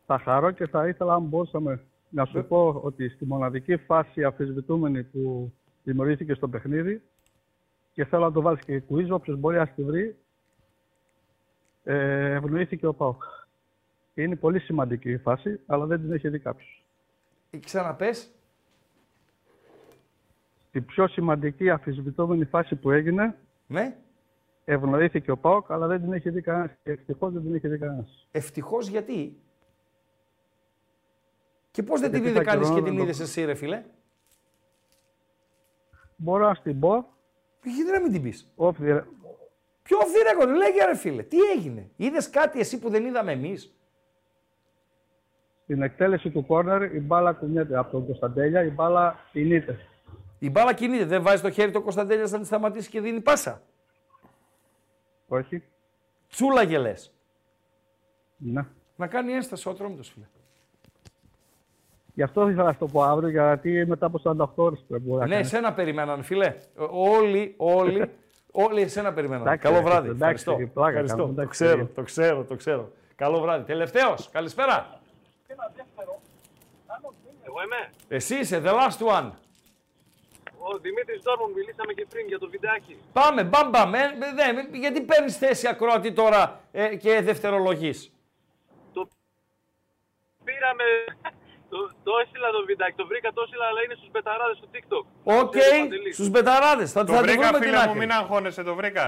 θα 0.06 0.18
χαρώ 0.18 0.50
και 0.50 0.66
θα 0.66 0.88
ήθελα 0.88 1.14
αν 1.14 1.22
μπορούσαμε 1.22 1.84
να 2.08 2.24
σου 2.24 2.44
πω 2.48 2.80
ότι 2.84 3.08
στη 3.08 3.24
μοναδική 3.26 3.76
φάση 3.76 4.24
αφισβητούμενη 4.24 5.02
που 5.02 5.52
δημιουργήθηκε 5.84 6.34
στο 6.34 6.48
παιχνίδι 6.48 7.02
και 7.96 8.04
θέλω 8.04 8.24
να 8.24 8.32
το 8.32 8.40
βάλεις 8.40 8.64
και 8.64 8.82
quiz, 8.90 9.08
όποιος 9.10 9.38
μπορεί 9.38 9.56
να 9.56 9.68
τη 9.68 9.82
βρει, 9.84 10.16
ε, 11.84 12.32
ευνοήθηκε 12.32 12.86
ο 12.86 12.94
ΠΑΟΚ. 12.94 13.22
Είναι 14.14 14.36
πολύ 14.36 14.58
σημαντική 14.60 15.10
η 15.10 15.18
φάση, 15.18 15.60
αλλά 15.66 15.86
δεν 15.86 16.00
την 16.00 16.12
έχει 16.12 16.28
δει 16.28 16.38
κάποιος. 16.38 16.84
Ε, 17.50 17.58
Ξαναπες. 17.58 18.30
Την 20.70 20.84
πιο 20.84 21.08
σημαντική 21.08 21.70
αφισβητούμενη 21.70 22.44
φάση 22.44 22.76
που 22.76 22.90
έγινε, 22.90 23.38
Ναι. 23.66 23.96
ευνοήθηκε 24.64 25.30
ο 25.30 25.36
ΠΑΟΚ, 25.38 25.70
αλλά 25.72 25.86
δεν 25.86 26.00
την 26.00 26.12
έχει 26.12 26.30
δει 26.30 26.40
κανένας. 26.40 26.70
Και 26.82 26.90
ευτυχώς 26.90 27.32
δεν 27.32 27.42
την 27.42 27.54
έχει 27.54 27.68
δει 27.68 27.78
κανένας. 27.78 28.28
Ευτυχώς 28.30 28.88
γιατί; 28.88 29.40
Και 31.70 31.82
πώς 31.82 32.00
δεν 32.00 32.10
την 32.10 32.22
Γιατί 32.22 32.36
είδε 32.38 32.44
θα 32.44 32.50
κανείς 32.50 32.68
και 32.68 32.74
καιρώνω 32.74 32.84
την 32.90 32.98
να 32.98 32.98
το- 33.04 33.04
είδες 33.04 33.20
εσύ, 33.28 33.44
ρε 33.44 33.54
φίλε; 33.54 33.84
Μπορώ 36.16 36.46
να 36.46 36.54
στην 36.54 36.80
πω. 36.80 37.14
Γιατί 37.70 37.90
να 37.90 38.00
μην 38.00 38.12
την 38.12 38.22
πεις. 38.22 38.52
Off 38.56 38.68
the, 38.68 39.02
Ποιο 39.82 39.98
off 39.98 40.02
the 40.02 40.42
record, 40.42 40.56
λέγε 40.56 40.84
ρε 40.84 40.96
φίλε, 40.96 41.22
τι 41.22 41.40
έγινε; 41.40 41.90
Είδες 41.96 42.30
κάτι 42.30 42.60
εσύ 42.60 42.78
που 42.78 42.90
δεν 42.90 43.06
είδαμε 43.06 43.32
εμείς; 43.32 43.76
Στην 45.62 45.82
εκτέλεση 45.82 46.30
του 46.30 46.46
κόρνερ 46.46 46.94
η 46.94 47.00
μπάλα 47.00 47.32
κουνιέται 47.32 47.76
από 47.76 47.90
τον 47.90 48.06
Κωνσταντέλια, 48.06 48.62
η 48.62 48.70
μπάλα 48.70 49.18
κινείται. 49.32 49.78
Η 50.38 50.50
μπάλα 50.50 50.74
κινείται, 50.74 51.04
δεν 51.04 51.22
βάζει 51.22 51.42
το 51.42 51.50
χέρι 51.50 51.70
του 51.70 51.82
Κωνσταντέλια 51.82 52.26
να 52.30 52.38
τη 52.38 52.46
σταματήσει 52.46 52.90
και 52.90 53.00
δίνει 53.00 53.20
πάσα. 53.20 53.62
Όχι. 55.28 55.62
Τσούλαγε 56.28 56.78
λες. 56.78 57.14
Ναι. 58.36 58.66
Να 58.96 59.06
κάνει 59.06 59.32
ένσταση 59.32 59.68
ο 59.68 59.70
Ατρόμητος, 59.70 60.08
φίλε. 60.08 60.26
Γι' 62.16 62.22
αυτό 62.22 62.48
ήθελα 62.48 62.64
να 62.64 62.72
σου 62.72 62.78
το 62.78 62.86
πω 62.86 63.02
αύριο, 63.02 63.28
γιατί 63.28 63.86
μετά 63.86 64.06
από 64.06 64.18
48 64.24 64.46
ώρες 64.54 64.84
πρέπει 64.88 65.08
να 65.10 65.26
Ναι, 65.26 65.34
κάνεις. 65.34 65.52
εσένα 65.52 65.72
περιμέναν, 65.72 66.22
φίλε. 66.22 66.54
Ο- 66.76 67.08
Όλοι, 67.10 67.54
όλοι, 67.56 68.10
όλοι 68.50 68.80
εσένα 68.82 69.12
περιμέναν. 69.12 69.42
Εντάξει, 69.46 69.62
Καλό 69.62 69.76
ρε, 69.76 69.82
βράδυ. 69.82 70.08
εντάξει, 70.08 70.44
Ευχαριστώ. 70.48 70.70
πλάκα 70.74 70.88
Ευχαριστώ. 70.90 71.16
κάνουμε, 71.16 71.34
Το 71.34 71.40
εντάξει. 71.40 71.64
ξέρω, 71.64 71.86
το 71.94 72.02
ξέρω, 72.02 72.44
το 72.44 72.54
ξέρω. 72.56 72.90
Καλό 73.16 73.40
βράδυ. 73.40 73.64
Τελευταίος. 73.64 74.28
Καλησπέρα. 74.32 75.00
Εγώ 77.48 77.62
είμαι. 77.64 77.90
Εσύ 78.08 78.34
είσαι, 78.38 78.62
the 78.64 78.68
last 78.70 79.06
one. 79.18 79.30
Ο 80.58 80.78
Δημήτρης 80.78 81.22
Ντόρμουν, 81.22 81.52
μιλήσαμε 81.52 81.92
και 81.92 82.06
πριν 82.08 82.26
για 82.26 82.38
το 82.38 82.48
βιντεάκι. 82.48 82.96
Πάμε, 83.12 83.44
μπαμ, 83.44 83.68
μπαμ. 83.70 83.94
Ε, 83.94 83.98
δε, 84.34 84.78
γιατί 84.78 85.00
παίρνεις 85.00 85.36
θέση 85.36 85.68
ακροατή 85.68 86.12
τώρα 86.12 86.60
ε, 86.72 86.96
και 86.96 87.20
δευτερολογείς; 87.22 88.10
Πήραμε... 90.44 90.84
το, 91.72 91.78
το 92.06 92.12
έστειλα 92.22 92.48
το 92.56 92.60
βιντεάκι, 92.68 92.96
το 93.02 93.06
βρήκα, 93.06 93.28
το 93.36 93.40
έστειλα, 93.44 93.64
αλλά 93.70 93.80
είναι 93.84 93.94
στους 93.98 94.10
μπεταράδες 94.12 94.56
στο 94.60 94.66
TikTok. 94.74 95.04
Οκ, 95.42 95.54
στους 96.12 96.28
μπεταράδες. 96.32 96.92
Θα, 96.92 97.04
Το 97.04 97.12
θα 97.12 97.20
τη 97.20 97.24
βρήκα, 97.26 97.42
βρούμε 97.42 97.58
την 97.58 97.68
φίλε 97.68 97.76
μου, 97.82 97.88
άκρη. 97.90 97.98
μην 97.98 98.10
αγχώνεσαι, 98.18 98.62
το 98.62 98.74
βρήκα. 98.74 99.06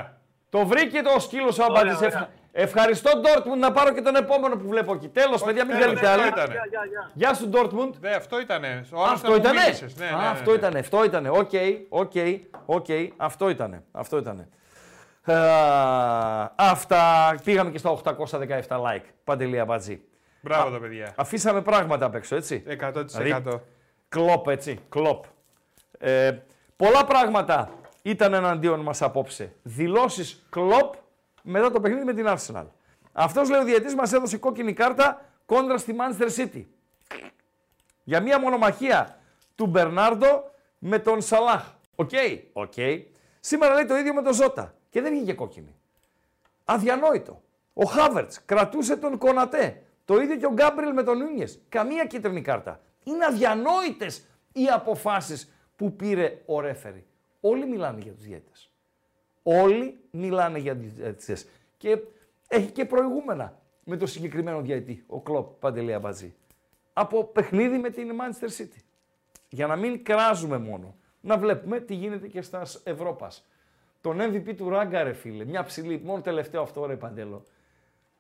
Το 0.55 0.67
βρήκε 0.67 0.99
το 1.03 1.21
σκύλο 1.21 1.51
ο 1.61 1.65
Αμπατζής. 1.69 1.97
ωραία. 1.97 2.07
Ευχα- 2.09 2.29
Ευχαριστώ, 2.53 3.11
Ντόρτμουντ, 3.21 3.59
να 3.61 3.73
πάρω 3.73 3.93
και 3.93 4.01
τον 4.03 4.17
επόμενο 4.17 4.57
που 4.57 4.69
βλέπω 4.69 4.93
εκεί. 4.95 5.09
Τέλος, 5.09 5.43
παιδιά, 5.43 5.65
μην 5.65 5.77
τέλος, 5.79 6.01
καλείτε 6.01 6.07
αυτό 6.09 6.21
άλλη. 6.23 6.29
ήτανε. 6.29 6.55
Γεια 7.15 7.35
σου, 7.35 7.49
Ντόρτμουντ. 7.49 7.95
Ναι, 8.01 8.11
αυτό 8.11 8.41
ήτανε. 8.41 8.87
Ο 8.93 8.97
άλλος 8.99 9.13
Αυτό 9.13 9.27
ήταν 9.29 9.41
που 9.41 9.47
ήτανε. 9.49 9.61
μίλησες. 9.65 9.97
Ναι, 9.97 10.05
ναι, 10.07 10.13
Α, 10.13 10.17
ναι, 10.21 10.27
Αυτό 10.27 10.51
ναι. 10.51 10.57
ήτανε, 10.57 10.79
αυτό 10.79 11.05
ήτανε. 11.05 11.29
Οκ, 11.29 11.51
οκ, 11.89 12.13
οκ. 12.67 12.87
Αυτό 13.17 13.49
ήτανε. 13.49 13.85
Αυτό 13.93 14.19
ήτανε. 14.19 14.49
Ε, 15.25 15.35
αυτά. 16.57 17.35
Πήγαμε 17.45 17.71
και 17.71 17.79
στα 17.79 17.91
817 17.91 18.77
like. 18.77 19.05
Παντελή 19.25 19.61
Αμπατζή. 19.61 20.01
Μπράβο 20.41 20.69
Α, 20.69 20.73
τα 20.73 20.79
παιδιά. 20.79 21.15
Αφήσαμε 21.17 21.63
πράγματα 21.63 22.07
απ' 22.07 22.15
έξω, 22.15 22.37
έτσι. 22.37 22.63
100%. 22.67 23.23
Δηλαδή, 23.23 23.61
Κλοπ, 24.09 24.49
έτσι. 24.49 24.79
Κλοπ. 24.89 25.25
Ε, 25.99 26.39
πολλά 26.77 27.05
πράγματα 27.05 27.71
ήταν 28.03 28.35
εναντίον 28.35 28.81
μας 28.81 29.03
απόψε. 29.03 29.53
Δηλώσεις 29.63 30.47
Κλοπ 30.51 30.95
μετά 31.43 31.71
το 31.71 31.81
παιχνίδι 31.81 32.05
με 32.05 32.15
την 32.15 32.27
Arsenal. 32.29 32.67
Αυτός 33.13 33.51
λέει 33.51 33.61
ο 33.61 33.65
διαιτητής 33.65 33.95
μας 33.95 34.13
έδωσε 34.13 34.37
κόκκινη 34.39 34.73
κάρτα 34.73 35.25
κόντρα 35.47 35.79
στη 35.79 35.95
Manchester 35.99 36.29
City. 36.37 36.65
Για 38.05 38.21
μία 38.21 38.41
μονομαχία 38.41 39.19
του 39.55 39.67
Μπερνάρντο 39.67 40.51
με 40.79 40.99
τον 40.99 41.21
Σαλάχ. 41.21 41.73
Οκ, 41.95 42.11
οκ. 42.53 42.73
Σήμερα 43.41 43.75
λέει 43.75 43.85
το 43.85 43.97
ίδιο 43.97 44.15
με 44.15 44.23
τον 44.23 44.33
Ζώτα 44.33 44.75
και 44.91 45.01
δεν 45.01 45.13
βγήκε 45.13 45.33
κόκκινη. 45.33 45.75
Αδιανόητο. 46.65 47.43
Ο 47.73 47.85
Χάβερτ 47.85 48.33
κρατούσε 48.45 48.97
τον 48.97 49.19
Κονατέ. 49.19 49.83
Το 50.09 50.21
ίδιο 50.21 50.37
και 50.37 50.47
ο 50.47 50.53
Γκάμπριελ 50.53 50.93
με 50.93 51.03
τον 51.03 51.19
Νούνιες. 51.19 51.61
Καμία 51.69 52.07
κίτρινη 52.07 52.43
κάρτα. 52.43 52.81
Είναι 53.05 53.25
αδιανόητες 53.25 54.27
οι 54.53 54.67
αποφάσεις 54.67 55.53
που 55.77 55.97
πήρε 55.97 56.43
ο 56.47 56.61
ρέφερι. 56.61 57.07
Όλοι 57.41 57.67
μιλάνε 57.67 58.01
για 58.01 58.13
τους 58.13 58.23
διαιτητές. 58.23 58.71
Όλοι 59.43 60.01
μιλάνε 60.11 60.59
για 60.59 60.77
τους 60.77 60.93
διαιτητές. 60.93 61.47
Και 61.77 61.99
έχει 62.49 62.71
και 62.71 62.85
προηγούμενα 62.85 63.59
με 63.85 63.97
το 63.97 64.07
συγκεκριμένο 64.07 64.61
διαιτητή, 64.61 65.05
ο 65.07 65.21
Κλοπ 65.21 65.47
Παντελή 65.61 65.95
Αμπατζή. 65.95 66.35
Από 66.93 67.25
παιχνίδι 67.25 67.79
με 67.79 67.91
την 67.91 68.11
Manchester 68.21 68.63
City. 68.63 68.83
Για 69.49 69.67
να 69.67 69.77
μην 69.77 70.05
κράζουμε 70.05 70.59
μόνο. 70.59 70.97
Να 71.21 71.39
βλέπουμε 71.39 71.81
τι 71.81 71.95
γίνεται 71.95 72.27
και 72.29 72.43
στας 72.43 72.81
Ευρώπας. 72.85 73.47
Τον 74.01 74.19
MVP 74.21 74.55
του 74.57 74.69
Ράγκα, 74.69 75.03
ρε 75.03 75.13
φίλε. 75.13 75.45
Μια 75.45 75.63
ψηλή, 75.63 76.01
μόνο 76.05 76.21
τελευταίο 76.21 76.63
αυτό, 76.63 76.87
ρε 76.87 76.97
Παντέλο. 76.97 77.45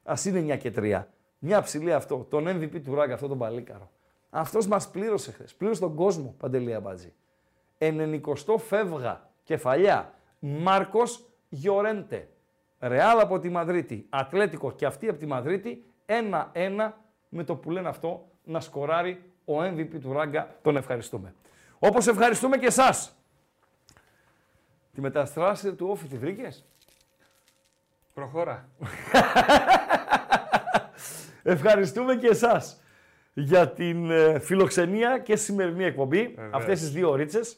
Α 0.05 0.15
είναι 0.27 0.55
9 0.55 0.56
και 0.59 0.73
3. 0.77 1.02
Μια 1.39 1.62
ψηλή 1.62 1.93
αυτό. 1.93 2.27
Τον 2.31 2.48
MVP 2.48 2.81
του 2.85 2.94
Ράγκα, 2.94 3.15
αυτό 3.15 3.28
τον 3.28 3.39
παλίκαρο. 3.39 3.90
Αυτός 4.31 4.66
μας 4.66 4.90
πλήρωσε 4.90 5.32
χθες. 5.32 5.55
Πλήρωσε 5.55 5.81
τον 5.81 5.94
κόσμο, 5.94 6.35
Παντελή 6.39 6.74
Αμπάτζη. 6.74 7.12
90 7.78 8.59
φεύγα 8.59 9.31
κεφαλιά. 9.43 10.15
Μάρκος 10.39 11.28
Γιορέντε. 11.48 12.28
Ρεάλ 12.81 13.20
από 13.20 13.39
τη 13.39 13.48
Μαδρίτη. 13.48 14.06
Ατλέτικος 14.09 14.74
και 14.74 14.86
αυτή 14.86 15.09
από 15.09 15.19
τη 15.19 15.27
Μαδρίτη. 15.27 15.85
1-1 16.06 16.93
με 17.28 17.44
το 17.44 17.56
που 17.56 17.70
λένε 17.70 17.89
αυτό 17.89 18.28
να 18.44 18.60
σκοράρει 18.60 19.32
ο 19.44 19.62
MVP 19.62 20.01
του 20.01 20.12
Ράγκα. 20.12 20.56
Τον 20.62 20.77
ευχαριστούμε. 20.77 21.35
Όπως 21.78 22.06
ευχαριστούμε 22.06 22.56
και 22.56 22.66
εσάς. 22.66 23.12
Τη 24.94 25.01
μεταστράση 25.01 25.74
του 25.74 25.86
όφη 25.90 26.06
τη 26.06 26.16
βρήκες; 26.16 26.65
Προχώρα. 28.15 28.69
Ευχαριστούμε 31.51 32.16
και 32.16 32.27
εσάς 32.27 32.81
για 33.33 33.69
την 33.69 34.11
ε, 34.11 34.39
φιλοξενία 34.39 35.19
και 35.19 35.37
σημερινή 35.37 35.85
εκπομπή. 35.85 36.27
Βεβαίως. 36.27 36.55
Αυτές 36.55 36.81
τις 36.81 36.91
δύο 36.91 37.11
ωρίτσες. 37.11 37.57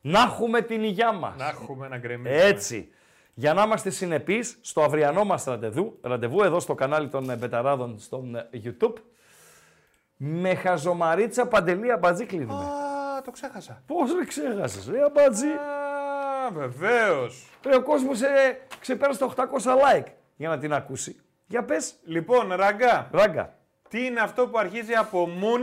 Να 0.00 0.20
έχουμε 0.20 0.60
την 0.60 0.82
υγειά 0.82 1.12
μας. 1.12 1.36
Να 1.38 1.48
έχουμε 1.48 1.88
να 1.88 1.98
γκρεμίσουμε. 1.98 2.42
Έτσι. 2.42 2.88
Για 3.34 3.54
να 3.54 3.62
είμαστε 3.62 3.90
συνεπείς 3.90 4.58
στο 4.60 4.82
αυριανό 4.82 5.24
μας 5.24 5.44
ραντεβού, 5.44 5.98
ραντεβού 6.02 6.42
εδώ 6.42 6.60
στο 6.60 6.74
κανάλι 6.74 7.08
των 7.08 7.30
ε, 7.30 7.36
Μπεταράδων 7.36 7.98
στο 7.98 8.24
ε, 8.50 8.60
YouTube. 8.64 8.94
Με 10.16 10.54
χαζομαρίτσα 10.54 11.46
παντελή 11.46 11.92
αμπατζή 11.92 12.26
κλείνουμε. 12.26 12.64
το 13.24 13.30
ξέχασα. 13.30 13.82
Πώς 13.86 14.14
δεν 14.14 14.26
ξέχασες, 14.26 14.88
ρε 14.88 15.02
αμπατζή; 15.04 15.46
Α, 15.46 16.50
βεβαίως. 16.52 17.50
Ρε, 17.64 17.76
ο 17.76 17.82
κόσμος 17.82 18.22
ε, 18.22 18.58
ξεπέρασε 18.80 19.18
τα 19.18 19.34
800 19.36 19.70
like 19.70 20.06
για 20.36 20.48
να 20.48 20.58
την 20.58 20.72
ακούσει. 20.72 21.20
Για 21.50 21.64
πες. 21.64 21.94
Λοιπόν, 22.04 22.52
ραγκά. 22.52 23.08
Ράγκα. 23.12 23.58
Τι 23.88 24.04
είναι 24.04 24.20
αυτό 24.20 24.48
που 24.48 24.58
αρχίζει 24.58 24.92
από 24.94 25.26
μουν; 25.28 25.60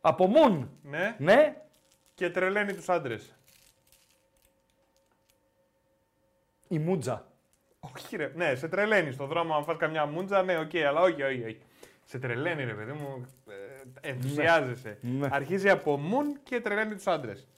Από 0.00 0.26
μουν. 0.26 0.70
ναι, 0.82 1.14
Ναι. 1.18 1.56
και 2.14 2.30
τρελαίνει 2.30 2.74
τους 2.74 2.88
άντρες. 2.88 3.34
Η 6.68 6.78
μούτζα. 6.78 7.26
Όχι 7.80 8.16
ρε, 8.16 8.32
ναι, 8.34 8.54
σε 8.54 8.68
τρελαίνει 8.68 9.12
στον 9.12 9.26
δρόμο 9.28 9.54
αν 9.54 9.64
φας 9.64 9.76
καμιά 9.76 10.06
μούντζα, 10.06 10.42
ναι, 10.42 10.58
οκ, 10.58 10.74
αλλά 10.74 11.00
όχι, 11.00 11.22
όχι, 11.22 11.44
όχι. 11.44 11.60
Σε 12.04 12.18
τρελαίνει 12.18 12.64
ρε 12.64 12.74
παιδί 12.74 12.92
μου, 12.92 13.26
ε, 14.02 14.08
ενθουσιάζεσαι. 14.08 14.98
Ναι. 15.00 15.28
Αρχίζει 15.30 15.70
από 15.70 15.96
μουν 15.96 16.42
και 16.42 16.60
τρελαίνει 16.60 16.94
τους 16.94 17.06
άντρες. 17.06 17.48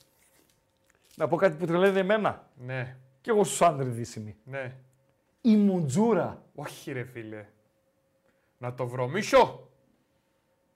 Να 1.15 1.27
πω 1.27 1.35
κάτι 1.35 1.57
που 1.57 1.65
τρελαίνει 1.65 1.99
εμένα. 1.99 2.47
Ναι, 2.55 2.95
Κι 3.21 3.29
εγώ 3.29 3.43
στους 3.43 3.61
άντρες 3.61 3.95
δύσιμοι. 3.95 4.35
ναι. 4.43 4.75
Η 5.45 5.55
μουτζούρα. 5.55 6.41
Όχι 6.55 6.91
ρε 6.91 7.03
φίλε. 7.03 7.45
Να 8.57 8.73
το 8.73 8.87
βρωμίσω. 8.87 9.69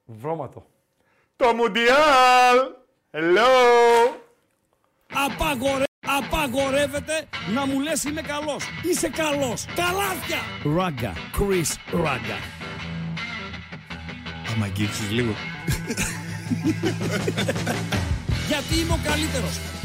Βρώματο. 0.06 0.66
Το 1.36 1.54
Μουντιάλ! 1.54 2.58
Hello! 3.12 3.48
Απαγορε... 5.14 5.84
Απαγορεύεται 6.06 7.28
να 7.54 7.66
μου 7.66 7.80
λες 7.80 8.04
είμαι 8.04 8.22
καλός. 8.22 8.64
Είσαι 8.84 9.10
καλός. 9.10 9.66
Καλάθια. 9.66 10.40
Ράγκα. 10.76 11.14
Chris 11.14 11.76
Ράγκα. 11.92 12.38
Άμα 14.54 14.66
αγγίξεις 14.66 15.12
λίγο. 15.12 15.34
Γιατί 18.48 18.80
είμαι 18.80 18.94
ο 18.94 19.00
καλύτερος. 19.04 19.77